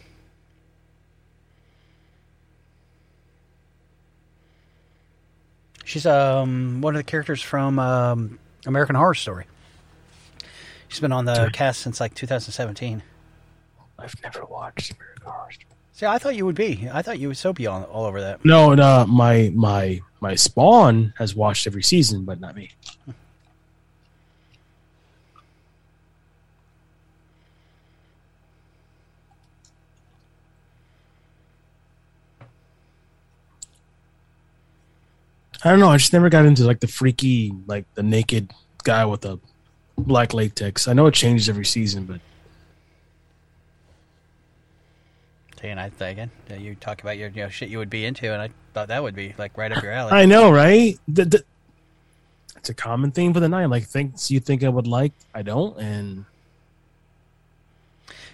She's 5.85 6.05
um 6.05 6.81
one 6.81 6.93
of 6.95 6.99
the 6.99 7.03
characters 7.03 7.41
from 7.41 7.79
um, 7.79 8.37
American 8.67 8.95
Horror 8.95 9.15
Story. 9.15 9.45
She's 10.87 10.99
been 10.99 11.11
on 11.11 11.25
the 11.25 11.49
cast 11.51 11.81
since 11.81 11.99
like 11.99 12.13
2017. 12.13 13.01
I've 13.97 14.15
never 14.23 14.45
watched 14.45 14.93
American 14.93 15.23
Horror 15.23 15.51
Story. 15.51 15.65
See, 15.93 16.05
I 16.05 16.17
thought 16.17 16.35
you 16.35 16.45
would 16.45 16.55
be. 16.55 16.89
I 16.91 17.01
thought 17.01 17.19
you 17.19 17.30
would 17.30 17.38
so 17.38 17.53
be 17.53 17.67
on 17.67 17.84
all 17.85 18.05
over 18.05 18.19
that. 18.19 18.43
No, 18.43 18.76
no, 18.76 19.05
my 19.07 19.49
my 19.55 20.01
my 20.19 20.35
spawn 20.35 21.13
has 21.17 21.35
watched 21.35 21.67
every 21.67 21.84
season, 21.84 22.26
but 22.26 22.41
not 22.41 22.53
me. 22.55 22.72
I 35.63 35.72
don't 35.72 35.80
know. 35.80 35.89
I 35.89 35.97
just 35.97 36.13
never 36.13 36.30
got 36.30 36.45
into 36.45 36.63
like 36.63 36.80
the 36.80 36.88
freaky, 36.88 37.51
like 37.65 37.85
the 37.95 38.03
naked 38.03 38.51
guy 38.84 39.05
with 39.05 39.22
the 39.22 39.39
black 39.97 40.34
latex. 40.34 40.88
I 40.88 40.93
know 40.93 41.07
it 41.07 41.13
changes 41.13 41.49
every 41.49 41.65
season, 41.65 42.03
but 42.03 42.19
See, 45.65 45.71
and 45.71 45.79
I 45.79 45.89
again, 45.99 46.29
uh, 46.51 46.53
you 46.53 46.75
talk 46.75 47.01
about 47.01 47.17
your 47.17 47.29
you 47.29 47.41
know, 47.41 47.49
shit 47.49 47.69
you 47.69 47.79
would 47.79 47.89
be 47.89 48.05
into, 48.05 48.31
and 48.31 48.39
I 48.39 48.51
thought 48.75 48.89
that 48.89 49.01
would 49.01 49.15
be 49.15 49.33
like 49.35 49.57
right 49.57 49.71
up 49.71 49.81
your 49.81 49.91
alley. 49.91 50.11
I 50.11 50.25
know, 50.25 50.51
right? 50.51 50.99
The, 51.07 51.25
the, 51.25 51.43
it's 52.55 52.69
a 52.69 52.75
common 52.75 53.09
theme 53.09 53.33
for 53.33 53.39
the 53.39 53.49
night. 53.49 53.65
Like 53.65 53.87
things 53.87 54.29
you 54.29 54.39
think 54.39 54.63
I 54.63 54.69
would 54.69 54.85
like, 54.85 55.13
I 55.33 55.41
don't, 55.41 55.75
and 55.79 56.25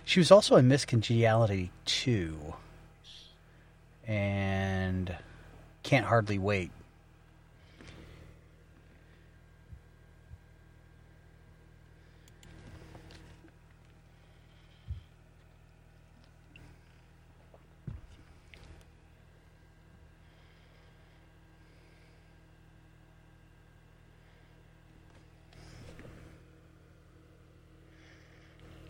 She 0.03 0.19
was 0.19 0.29
also 0.29 0.57
in 0.57 0.67
Miss 0.67 0.83
Congeniality 0.83 1.71
2 1.85 2.53
and 4.05 5.15
Can't 5.83 6.07
Hardly 6.07 6.37
Wait. 6.37 6.71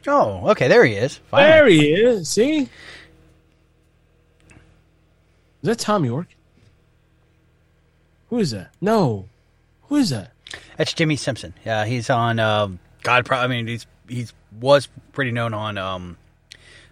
Oh, 0.08 0.50
okay, 0.52 0.68
there 0.68 0.84
he 0.84 0.94
is. 0.94 1.18
Finally. 1.30 1.52
there 1.52 1.68
he 1.68 1.94
is. 1.94 2.30
See, 2.30 2.60
is 2.62 2.68
that 5.64 5.78
Thom 5.80 6.06
Yorke? 6.06 6.36
Who 8.30 8.40
is 8.40 8.52
that? 8.52 8.72
No, 8.82 9.28
who 9.84 9.98
is 9.98 10.10
that? 10.10 10.32
That's 10.78 10.94
Jimmy 10.94 11.16
Simpson. 11.16 11.54
Yeah, 11.66 11.86
he's 11.86 12.10
on. 12.10 12.40
Um, 12.40 12.80
God, 13.04 13.26
pro- 13.26 13.38
I 13.38 13.48
mean, 13.48 13.68
he's 13.68 13.86
he's 14.08 14.34
was 14.60 14.88
pretty 15.12 15.32
known 15.32 15.54
on. 15.54 15.78
Um, 15.78 16.18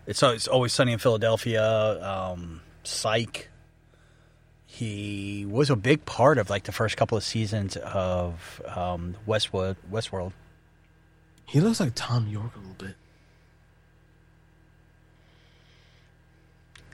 it's, 0.05 0.21
it's 0.23 0.47
always 0.47 0.73
sunny 0.73 0.93
in 0.93 0.99
Philadelphia. 0.99 1.63
Um, 1.63 2.61
Psych. 2.83 3.49
He 4.65 5.45
was 5.49 5.69
a 5.69 5.75
big 5.75 6.05
part 6.05 6.37
of 6.37 6.49
like 6.49 6.63
the 6.63 6.71
first 6.71 6.95
couple 6.95 7.17
of 7.17 7.23
seasons 7.23 7.75
of 7.77 8.61
um, 8.65 9.15
Westwood 9.25 9.77
Westworld. 9.91 10.31
He 11.49 11.59
looks 11.59 11.79
like 11.79 11.95
Thom 11.95 12.27
Yorke 12.27 12.55
a 12.55 12.59
little 12.59 12.75
bit. 12.77 12.95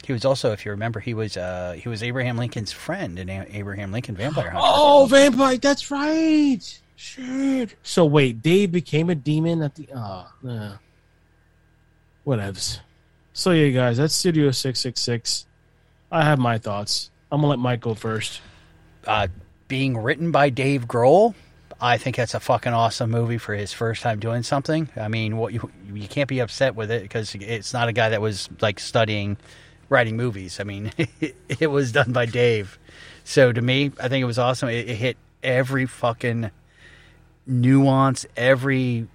He 0.06 0.14
was 0.14 0.24
also, 0.24 0.54
if 0.54 0.64
you 0.64 0.72
remember, 0.72 1.02
he 1.02 1.14
was 1.14 1.36
uh, 1.36 1.74
he 1.78 1.90
was 1.90 2.02
Abraham 2.04 2.38
Lincoln's 2.38 2.72
friend 2.72 3.20
in 3.20 3.28
A- 3.28 3.48
Abraham 3.52 3.92
Lincoln 3.92 4.16
Vampire 4.16 4.52
Hunter. 4.52 4.60
Oh, 4.66 5.08
vampire. 5.10 5.58
That's 5.58 5.92
right. 5.92 6.80
Shit. 6.96 7.76
So 7.84 8.06
wait, 8.06 8.42
Dave 8.42 8.72
became 8.72 9.10
a 9.10 9.16
demon 9.16 9.62
at 9.62 9.76
the. 9.76 9.90
Ah, 9.94 10.32
uh, 10.48 10.78
whatevs. 12.26 12.80
So 13.34 13.52
yeah, 13.52 13.70
guys, 13.70 13.98
that's 13.98 14.14
Studio 14.14 14.52
Six 14.52 14.80
Six 14.80 15.02
Six. 15.02 15.46
I 16.10 16.24
have 16.24 16.40
my 16.40 16.60
thoughts. 16.60 17.10
I'm 17.30 17.42
gonna 17.42 17.50
let 17.50 17.60
Mike 17.60 17.82
go 17.82 17.94
first. 17.94 18.40
Uh, 19.06 19.28
being 19.68 19.98
written 19.98 20.32
by 20.32 20.50
Dave 20.50 20.86
Grohl, 20.88 21.34
I 21.80 21.98
think 21.98 22.16
that's 22.16 22.34
a 22.34 22.40
fucking 22.40 22.74
awesome 22.74 23.12
movie 23.12 23.38
for 23.38 23.54
his 23.54 23.74
first 23.74 24.02
time 24.02 24.20
doing 24.20 24.44
something. 24.44 24.90
I 24.96 25.08
mean, 25.08 25.38
what 25.38 25.54
you 25.54 25.70
you 25.94 26.08
can't 26.08 26.30
be 26.30 26.40
upset 26.40 26.76
with 26.76 26.90
it 26.90 27.04
because 27.04 27.36
it's 27.36 27.74
not 27.74 27.90
a 27.90 27.94
guy 27.94 28.10
that 28.10 28.22
was 28.22 28.50
like 28.62 28.80
studying 28.80 29.38
writing 29.90 30.16
movies. 30.18 30.60
I 30.60 30.64
mean, 30.64 30.92
it, 31.50 31.68
was 31.68 31.92
done 31.92 32.12
by 32.12 32.26
Dave. 32.26 32.80
So 33.24 33.52
to 33.52 33.62
me, 33.62 33.92
I 34.00 34.08
think 34.08 34.22
it 34.22 34.26
was 34.26 34.40
awesome. 34.40 34.70
It, 34.70 34.90
it 34.90 34.96
hit 34.96 35.18
every 35.44 35.86
fucking 35.86 36.52
nuance, 37.46 38.26
every 38.36 39.08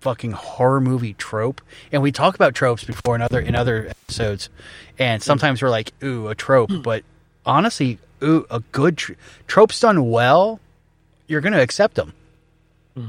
fucking 0.00 0.32
horror 0.32 0.80
movie 0.80 1.14
trope. 1.14 1.60
And 1.92 2.02
we 2.02 2.12
talk 2.12 2.34
about 2.34 2.54
tropes 2.54 2.84
before 2.84 3.14
in 3.14 3.22
other 3.22 3.40
in 3.40 3.54
other 3.54 3.88
episodes, 3.88 4.50
and 4.98 5.22
sometimes 5.22 5.62
we're 5.62 5.70
like, 5.70 5.92
"Ooh, 6.02 6.28
a 6.28 6.34
trope," 6.34 6.70
hmm. 6.70 6.82
but 6.82 7.04
honestly, 7.46 7.98
ooh, 8.22 8.46
a 8.50 8.60
good 8.72 8.96
tr- 8.96 9.12
trope's 9.46 9.80
done 9.80 10.10
well, 10.10 10.60
you're 11.28 11.40
going 11.40 11.52
to 11.52 11.62
accept 11.62 11.94
them. 11.94 12.12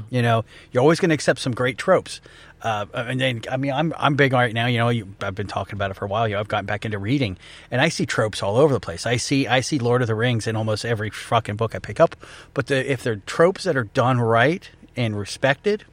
You 0.08 0.22
know, 0.22 0.44
you're 0.70 0.82
always 0.82 1.00
going 1.00 1.08
to 1.08 1.14
accept 1.14 1.40
some 1.40 1.52
great 1.52 1.76
tropes. 1.76 2.20
Uh, 2.62 2.86
and 2.94 3.20
then, 3.20 3.42
I 3.50 3.56
mean, 3.56 3.72
I'm 3.72 3.92
I'm 3.98 4.14
big 4.14 4.34
on 4.34 4.40
right 4.40 4.54
now. 4.54 4.66
You 4.66 4.78
know, 4.78 4.88
you, 4.88 5.08
I've 5.20 5.34
been 5.34 5.48
talking 5.48 5.74
about 5.74 5.90
it 5.90 5.94
for 5.94 6.04
a 6.04 6.08
while. 6.08 6.28
You 6.28 6.34
know, 6.34 6.40
I've 6.40 6.48
gotten 6.48 6.66
back 6.66 6.84
into 6.84 6.98
reading, 6.98 7.38
and 7.70 7.80
I 7.80 7.88
see 7.88 8.06
tropes 8.06 8.42
all 8.42 8.56
over 8.56 8.72
the 8.72 8.80
place. 8.80 9.06
I 9.06 9.16
see 9.16 9.48
I 9.48 9.60
see 9.60 9.78
Lord 9.78 10.02
of 10.02 10.08
the 10.08 10.14
Rings 10.14 10.46
in 10.46 10.54
almost 10.54 10.84
every 10.84 11.10
fucking 11.10 11.56
book 11.56 11.74
I 11.74 11.80
pick 11.80 11.98
up. 11.98 12.14
But 12.54 12.68
the, 12.68 12.90
if 12.90 13.02
they're 13.02 13.16
tropes 13.16 13.64
that 13.64 13.76
are 13.76 13.84
done 13.84 14.20
right 14.20 14.68
and 14.96 15.18
respected, 15.18 15.84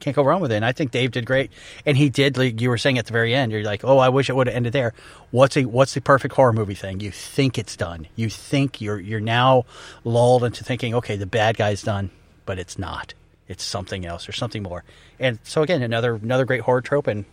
can't 0.00 0.16
go 0.16 0.24
wrong 0.24 0.40
with 0.40 0.50
it. 0.50 0.56
And 0.56 0.64
I 0.64 0.72
think 0.72 0.90
Dave 0.90 1.12
did 1.12 1.26
great, 1.26 1.50
and 1.86 1.96
he 1.96 2.08
did. 2.08 2.36
Like 2.36 2.60
you 2.60 2.70
were 2.70 2.78
saying 2.78 2.98
at 2.98 3.06
the 3.06 3.12
very 3.12 3.34
end, 3.34 3.52
you're 3.52 3.62
like, 3.62 3.84
oh, 3.84 3.98
I 3.98 4.08
wish 4.08 4.28
it 4.28 4.34
would 4.34 4.46
have 4.46 4.56
ended 4.56 4.72
there. 4.72 4.92
What's 5.30 5.56
a 5.56 5.64
what's 5.64 5.94
the 5.94 6.00
perfect 6.00 6.34
horror 6.34 6.52
movie 6.52 6.74
thing? 6.74 7.00
You 7.00 7.10
think 7.10 7.58
it's 7.58 7.76
done. 7.76 8.08
You 8.16 8.28
think 8.28 8.80
you're 8.80 8.98
you're 8.98 9.20
now 9.20 9.66
lulled 10.04 10.44
into 10.44 10.64
thinking, 10.64 10.94
okay, 10.96 11.16
the 11.16 11.26
bad 11.26 11.56
guy's 11.56 11.82
done, 11.82 12.10
but 12.46 12.58
it's 12.58 12.78
not 12.78 13.14
it's 13.50 13.64
something 13.64 14.06
else 14.06 14.28
or 14.28 14.32
something 14.32 14.62
more. 14.62 14.84
And 15.18 15.40
so 15.42 15.62
again, 15.62 15.82
another 15.82 16.14
another 16.14 16.44
great 16.44 16.60
horror 16.60 16.80
trope 16.80 17.08
and 17.08 17.24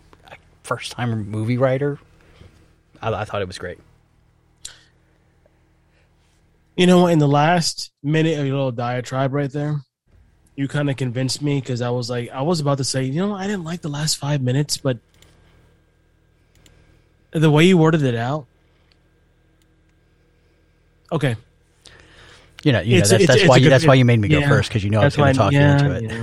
first 0.64 0.92
time 0.92 1.30
movie 1.30 1.60
writer. 1.60 2.00
I, 3.02 3.14
I 3.14 3.26
thought 3.26 3.44
it 3.44 3.48
was 3.48 3.60
great. 3.60 3.78
You 6.76 6.88
know, 6.88 7.06
in 7.06 7.20
the 7.20 7.28
last 7.28 7.92
minute 8.02 8.40
of 8.40 8.46
your 8.48 8.56
little 8.56 8.72
diatribe 8.72 9.32
right 9.32 9.52
there, 9.52 9.82
you 10.58 10.68
kind 10.68 10.90
of 10.90 10.98
convinced 10.98 11.42
me 11.42 11.62
because 11.62 11.82
I 11.82 11.92
was 11.92 12.10
like, 12.10 12.30
I 12.32 12.42
was 12.42 12.60
about 12.60 12.80
to 12.80 12.84
say, 12.84 13.04
you 13.04 13.26
know, 13.26 13.34
I 13.34 13.46
didn't 13.46 13.64
like 13.64 13.82
the 13.82 13.90
last 13.90 14.16
five 14.16 14.42
minutes, 14.42 14.76
but 14.76 14.98
the 17.32 17.52
way 17.52 17.66
you 17.66 17.78
worded 17.78 18.02
it 18.02 18.16
out, 18.16 18.48
okay, 21.12 21.36
you 22.64 22.72
know, 22.72 22.82
you 22.82 23.00
know 23.00 23.06
that's, 23.06 23.28
that's 23.28 23.48
why 23.48 23.58
you, 23.58 23.70
that's 23.70 23.86
why 23.86 23.94
you 23.94 24.04
made 24.04 24.20
me 24.20 24.28
go 24.28 24.40
yeah, 24.40 24.50
first 24.50 24.70
because 24.70 24.84
you 24.84 24.90
know 24.90 25.00
I 25.00 25.06
was 25.06 25.16
going 25.16 25.34
to 25.34 25.38
talk 25.38 25.54
yeah, 25.54 25.80
you 25.80 25.94
into 25.94 26.16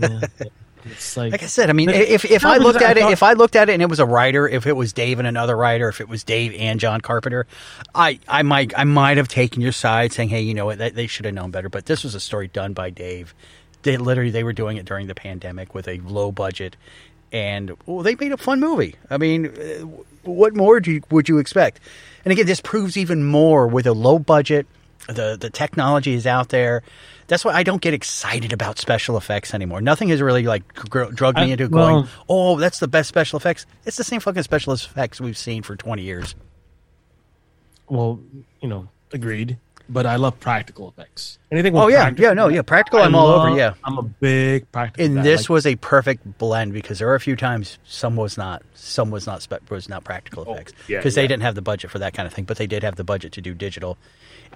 it. 0.00 0.30
Yeah, 0.42 0.48
it's 0.86 1.16
like, 1.16 1.32
like 1.32 1.42
I 1.42 1.46
said, 1.46 1.68
I 1.68 1.74
mean, 1.74 1.90
if 1.90 2.24
if 2.24 2.46
I 2.46 2.56
looked 2.56 2.80
at 2.80 2.96
it, 2.96 3.04
if 3.10 3.22
I 3.22 3.34
looked 3.34 3.56
at 3.56 3.68
it 3.68 3.74
and 3.74 3.82
it 3.82 3.90
was 3.90 4.00
a 4.00 4.06
writer, 4.06 4.48
if 4.48 4.66
it 4.66 4.72
was 4.72 4.94
Dave 4.94 5.18
and 5.18 5.28
another 5.28 5.54
writer, 5.54 5.90
if 5.90 6.00
it 6.00 6.08
was 6.08 6.24
Dave 6.24 6.54
and 6.58 6.80
John 6.80 7.02
Carpenter, 7.02 7.46
I 7.94 8.18
I 8.26 8.42
might 8.42 8.76
I 8.76 8.84
might 8.84 9.18
have 9.18 9.28
taken 9.28 9.60
your 9.60 9.72
side, 9.72 10.14
saying, 10.14 10.30
hey, 10.30 10.40
you 10.40 10.54
know 10.54 10.64
what, 10.64 10.78
they, 10.78 10.90
they 10.90 11.06
should 11.06 11.26
have 11.26 11.34
known 11.34 11.50
better. 11.50 11.68
But 11.68 11.84
this 11.84 12.02
was 12.02 12.14
a 12.14 12.20
story 12.20 12.48
done 12.48 12.72
by 12.72 12.88
Dave. 12.88 13.34
They 13.82 13.96
literally 13.96 14.30
they 14.30 14.44
were 14.44 14.52
doing 14.52 14.76
it 14.76 14.84
during 14.84 15.06
the 15.06 15.14
pandemic 15.14 15.74
with 15.74 15.88
a 15.88 15.98
low 15.98 16.32
budget, 16.32 16.76
and 17.32 17.72
well, 17.86 18.02
they 18.02 18.14
made 18.14 18.32
a 18.32 18.36
fun 18.36 18.60
movie. 18.60 18.94
I 19.10 19.18
mean, 19.18 19.46
uh, 19.46 19.86
what 20.22 20.54
more 20.54 20.80
do 20.80 20.92
you, 20.92 21.02
would 21.10 21.28
you 21.28 21.38
expect? 21.38 21.80
And 22.24 22.32
again, 22.32 22.46
this 22.46 22.60
proves 22.60 22.96
even 22.96 23.24
more 23.24 23.66
with 23.66 23.86
a 23.86 23.92
low 23.92 24.18
budget 24.18 24.66
the 25.08 25.36
the 25.38 25.50
technology 25.50 26.14
is 26.14 26.26
out 26.26 26.50
there. 26.50 26.82
That's 27.28 27.44
why 27.44 27.52
I 27.54 27.62
don't 27.62 27.80
get 27.80 27.94
excited 27.94 28.52
about 28.52 28.78
special 28.78 29.16
effects 29.16 29.54
anymore. 29.54 29.80
Nothing 29.80 30.08
has 30.08 30.20
really 30.20 30.42
like 30.42 30.66
gr- 30.74 31.04
drugged 31.04 31.38
me 31.38 31.52
into 31.52 31.68
well, 31.68 32.02
going, 32.02 32.08
"Oh, 32.28 32.58
that's 32.58 32.78
the 32.78 32.88
best 32.88 33.08
special 33.08 33.36
effects." 33.36 33.66
It's 33.84 33.96
the 33.96 34.04
same 34.04 34.20
fucking 34.20 34.42
special 34.42 34.72
effects 34.72 35.20
we've 35.20 35.38
seen 35.38 35.62
for 35.62 35.76
twenty 35.76 36.02
years. 36.02 36.34
Well, 37.88 38.20
you 38.60 38.68
know, 38.68 38.88
agreed. 39.12 39.58
But 39.92 40.06
I 40.06 40.16
love 40.16 40.40
practical 40.40 40.88
effects. 40.88 41.38
Anything? 41.50 41.76
oh 41.76 41.88
yeah, 41.88 42.10
yeah, 42.16 42.32
no, 42.32 42.48
yeah. 42.48 42.62
Practical, 42.62 43.00
I 43.00 43.06
am 43.06 43.14
all 43.14 43.28
over. 43.28 43.56
Yeah, 43.56 43.74
I'm 43.84 43.98
a 43.98 44.02
big 44.02 44.70
practical. 44.72 45.04
And 45.04 45.16
guy. 45.16 45.22
this 45.22 45.42
like, 45.42 45.48
was 45.50 45.66
a 45.66 45.76
perfect 45.76 46.38
blend 46.38 46.72
because 46.72 46.98
there 46.98 47.08
are 47.10 47.14
a 47.14 47.20
few 47.20 47.36
times 47.36 47.78
some 47.84 48.16
was 48.16 48.38
not, 48.38 48.62
some 48.74 49.10
was 49.10 49.26
not 49.26 49.42
spe- 49.42 49.70
was 49.70 49.88
not 49.88 50.02
practical 50.02 50.44
oh, 50.46 50.54
effects 50.54 50.72
because 50.72 50.88
oh, 50.88 50.92
yeah, 50.92 50.98
yeah. 51.04 51.10
they 51.10 51.26
didn't 51.26 51.42
have 51.42 51.54
the 51.54 51.62
budget 51.62 51.90
for 51.90 51.98
that 51.98 52.14
kind 52.14 52.26
of 52.26 52.32
thing, 52.32 52.44
but 52.44 52.56
they 52.56 52.66
did 52.66 52.82
have 52.82 52.96
the 52.96 53.04
budget 53.04 53.32
to 53.32 53.40
do 53.42 53.54
digital 53.54 53.98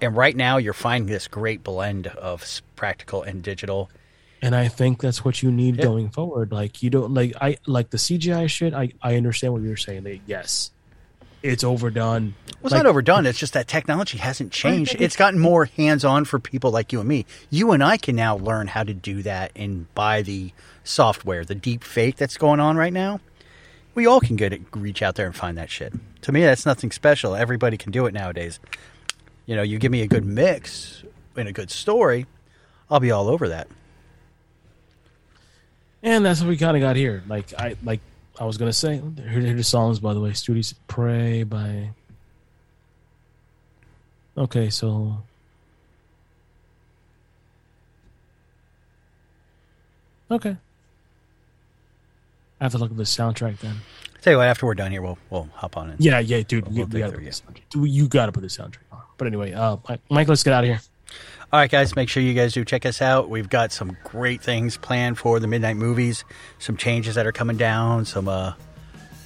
and 0.00 0.16
right 0.16 0.36
now, 0.36 0.58
you're 0.58 0.72
finding 0.72 1.10
this 1.10 1.28
great 1.28 1.62
blend 1.62 2.08
of 2.08 2.62
practical 2.74 3.22
and 3.22 3.42
digital. 3.42 3.90
And 4.42 4.54
I 4.54 4.68
think 4.68 5.00
that's 5.00 5.24
what 5.24 5.42
you 5.42 5.50
need 5.50 5.80
going 5.80 6.10
forward. 6.10 6.52
Like 6.52 6.82
you 6.82 6.90
don't 6.90 7.14
like 7.14 7.34
I 7.40 7.56
like 7.66 7.90
the 7.90 7.96
CGI 7.96 8.48
shit. 8.50 8.74
I 8.74 8.92
I 9.02 9.16
understand 9.16 9.54
what 9.54 9.62
you're 9.62 9.76
saying. 9.76 10.04
Like, 10.04 10.20
yes, 10.26 10.70
it's 11.42 11.64
overdone. 11.64 12.34
Well, 12.46 12.54
it's 12.64 12.72
like, 12.72 12.82
not 12.84 12.86
overdone. 12.88 13.26
It's 13.26 13.38
just 13.38 13.52
that 13.52 13.68
technology 13.68 14.18
hasn't 14.18 14.52
changed. 14.52 14.96
It's 14.98 15.16
gotten 15.16 15.38
more 15.38 15.66
hands 15.66 16.04
on 16.04 16.24
for 16.24 16.38
people 16.38 16.70
like 16.70 16.92
you 16.92 17.00
and 17.00 17.08
me. 17.08 17.26
You 17.50 17.72
and 17.72 17.82
I 17.82 17.96
can 17.96 18.16
now 18.16 18.36
learn 18.36 18.66
how 18.68 18.82
to 18.82 18.94
do 18.94 19.22
that 19.22 19.52
and 19.54 19.92
buy 19.94 20.22
the 20.22 20.52
software, 20.84 21.44
the 21.44 21.54
deep 21.54 21.84
fake 21.84 22.16
that's 22.16 22.36
going 22.36 22.60
on 22.60 22.76
right 22.76 22.92
now. 22.92 23.20
We 23.94 24.06
all 24.06 24.20
can 24.20 24.36
get 24.36 24.52
it, 24.52 24.62
reach 24.74 25.02
out 25.02 25.14
there 25.14 25.26
and 25.26 25.34
find 25.34 25.56
that 25.56 25.70
shit. 25.70 25.92
To 26.22 26.32
me, 26.32 26.42
that's 26.42 26.66
nothing 26.66 26.90
special. 26.90 27.34
Everybody 27.34 27.76
can 27.76 27.92
do 27.92 28.06
it 28.06 28.12
nowadays. 28.12 28.60
You 29.46 29.56
know, 29.56 29.62
you 29.62 29.78
give 29.78 29.92
me 29.92 30.02
a 30.02 30.06
good 30.06 30.24
mix 30.24 31.02
and 31.36 31.48
a 31.48 31.52
good 31.52 31.70
story, 31.70 32.26
I'll 32.90 33.00
be 33.00 33.10
all 33.10 33.28
over 33.28 33.48
that. 33.48 33.68
And 36.02 36.24
that's 36.24 36.40
what 36.40 36.48
we 36.48 36.56
kind 36.56 36.76
of 36.76 36.80
got 36.80 36.96
here. 36.96 37.22
Like 37.26 37.52
I 37.58 37.76
like 37.82 38.00
I 38.38 38.44
was 38.44 38.58
gonna 38.58 38.72
say, 38.72 39.00
here, 39.16 39.40
here 39.40 39.54
the 39.54 39.64
songs 39.64 40.00
by 40.00 40.14
the 40.14 40.20
way. 40.20 40.32
Studios 40.32 40.74
"Pray" 40.88 41.42
by. 41.42 41.90
Okay, 44.36 44.68
so. 44.70 45.18
Okay. 50.30 50.56
I 52.60 52.64
have 52.64 52.72
to 52.72 52.78
look 52.78 52.90
at 52.90 52.96
the 52.96 53.04
soundtrack 53.04 53.58
then. 53.58 53.76
Tell 54.22 54.32
you 54.32 54.38
what, 54.38 54.48
after 54.48 54.66
we're 54.66 54.74
done 54.74 54.90
here, 54.90 55.02
we'll 55.02 55.18
we'll 55.30 55.48
hop 55.54 55.76
on 55.76 55.90
it. 55.90 55.96
Yeah, 56.00 56.18
yeah, 56.18 56.42
dude, 56.42 56.66
we'll, 56.66 56.86
we, 56.86 57.00
we 57.00 57.00
gotta 57.00 57.32
you 57.74 58.08
got 58.08 58.26
to 58.26 58.32
put 58.32 58.40
the 58.40 58.48
soundtrack 58.48 58.90
on. 58.92 59.02
But 59.18 59.28
anyway, 59.28 59.52
uh, 59.52 59.76
Mike, 60.10 60.28
let's 60.28 60.42
get 60.42 60.52
out 60.52 60.64
of 60.64 60.68
here. 60.68 60.80
All 61.52 61.60
right, 61.60 61.70
guys, 61.70 61.94
make 61.94 62.08
sure 62.08 62.22
you 62.22 62.34
guys 62.34 62.52
do 62.52 62.64
check 62.64 62.84
us 62.84 63.00
out. 63.00 63.30
We've 63.30 63.48
got 63.48 63.70
some 63.72 63.96
great 64.04 64.42
things 64.42 64.76
planned 64.76 65.16
for 65.16 65.38
the 65.38 65.46
midnight 65.46 65.76
movies, 65.76 66.24
some 66.58 66.76
changes 66.76 67.14
that 67.14 67.24
are 67.26 67.32
coming 67.32 67.56
down, 67.56 68.04
some 68.04 68.26
uh, 68.26 68.54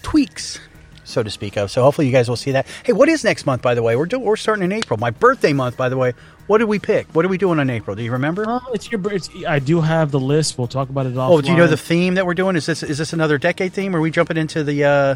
tweaks, 0.03 0.61
so 1.03 1.23
to 1.23 1.31
speak 1.31 1.57
of. 1.57 1.71
So 1.71 1.83
hopefully 1.83 2.07
you 2.07 2.13
guys 2.13 2.29
will 2.29 2.37
see 2.37 2.53
that. 2.53 2.67
Hey, 2.85 2.93
what 2.93 3.09
is 3.09 3.25
next 3.25 3.47
month, 3.47 3.63
by 3.63 3.75
the 3.75 3.83
way? 3.83 3.97
We're 3.97 4.05
do- 4.05 4.19
we're 4.19 4.37
starting 4.37 4.65
in 4.65 4.71
April. 4.73 4.99
My 4.99 5.11
birthday 5.11 5.55
month, 5.55 5.79
by 5.79 5.89
the 5.89 5.97
way. 5.97 6.13
What 6.47 6.59
did 6.59 6.65
we 6.69 6.79
pick? 6.79 7.07
What 7.15 7.25
are 7.25 7.29
we 7.29 7.39
doing 7.39 7.59
in 7.59 7.71
April? 7.71 7.97
Do 7.97 8.03
you 8.03 8.13
remember? 8.13 8.45
Oh, 8.47 8.61
it's 8.75 8.93
your. 8.93 9.01
It's, 9.13 9.31
I 9.49 9.59
do 9.59 9.81
have 9.81 10.11
the 10.11 10.21
list. 10.21 10.59
We'll 10.59 10.67
talk 10.69 10.91
about 10.91 11.07
it 11.07 11.17
all. 11.17 11.33
Oh, 11.33 11.41
do 11.41 11.51
you 11.51 11.57
know 11.57 11.67
the 11.69 11.77
theme 11.79 12.15
that 12.15 12.27
we're 12.27 12.35
doing? 12.35 12.55
Is 12.55 12.67
this 12.67 12.83
is 12.83 12.99
this 12.99 13.15
another 13.15 13.39
decade 13.39 13.73
theme? 13.73 13.95
Or 13.97 13.99
are 13.99 14.03
we 14.03 14.11
jumping 14.11 14.37
into 14.37 14.63
the 14.63 14.85
uh, 14.85 15.15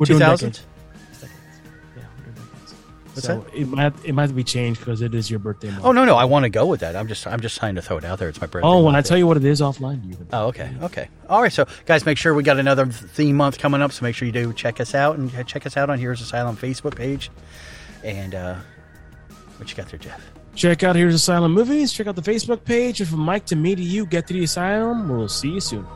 2000s? 0.00 0.60
What's 3.14 3.26
so 3.26 3.40
that? 3.40 3.54
it 3.54 3.68
might 3.68 3.92
it 4.04 4.14
might 4.14 4.34
be 4.34 4.44
changed 4.44 4.80
because 4.80 5.02
it 5.02 5.14
is 5.14 5.30
your 5.30 5.38
birthday 5.38 5.70
month. 5.70 5.84
Oh 5.84 5.92
no 5.92 6.04
no, 6.04 6.16
I 6.16 6.24
want 6.24 6.44
to 6.44 6.48
go 6.48 6.66
with 6.66 6.80
that. 6.80 6.96
I'm 6.96 7.08
just 7.08 7.26
I'm 7.26 7.40
just 7.40 7.58
trying 7.58 7.74
to 7.74 7.82
throw 7.82 7.98
it 7.98 8.04
out 8.04 8.18
there. 8.18 8.28
It's 8.28 8.40
my 8.40 8.46
birthday. 8.46 8.66
Oh, 8.66 8.82
when 8.82 8.94
I 8.94 9.02
tell 9.02 9.18
you 9.18 9.26
what 9.26 9.36
it 9.36 9.44
is 9.44 9.60
offline, 9.60 10.06
you. 10.08 10.16
Can 10.16 10.28
oh 10.32 10.46
okay 10.46 10.74
okay. 10.82 11.08
All 11.28 11.42
right, 11.42 11.52
so 11.52 11.66
guys, 11.84 12.06
make 12.06 12.18
sure 12.18 12.32
we 12.32 12.42
got 12.42 12.58
another 12.58 12.86
theme 12.86 13.36
month 13.36 13.58
coming 13.58 13.82
up. 13.82 13.92
So 13.92 14.04
make 14.04 14.14
sure 14.14 14.26
you 14.26 14.32
do 14.32 14.52
check 14.52 14.80
us 14.80 14.94
out 14.94 15.18
and 15.18 15.30
check 15.46 15.66
us 15.66 15.76
out 15.76 15.90
on 15.90 15.98
Here's 15.98 16.20
Asylum 16.20 16.56
Facebook 16.56 16.96
page. 16.96 17.30
And 18.02 18.34
uh, 18.34 18.56
what 19.58 19.70
you 19.70 19.76
got 19.76 19.88
there, 19.88 19.98
Jeff? 19.98 20.20
Check 20.54 20.82
out 20.82 20.96
Here's 20.96 21.14
Asylum 21.14 21.52
movies. 21.52 21.92
Check 21.92 22.06
out 22.06 22.16
the 22.16 22.22
Facebook 22.22 22.64
page. 22.64 23.00
And 23.00 23.08
from 23.08 23.20
Mike 23.20 23.46
to 23.46 23.56
me 23.56 23.74
to 23.74 23.82
you, 23.82 24.06
get 24.06 24.26
to 24.28 24.34
the 24.34 24.44
asylum. 24.44 25.08
We'll 25.08 25.28
see 25.28 25.50
you 25.50 25.60
soon. 25.60 25.86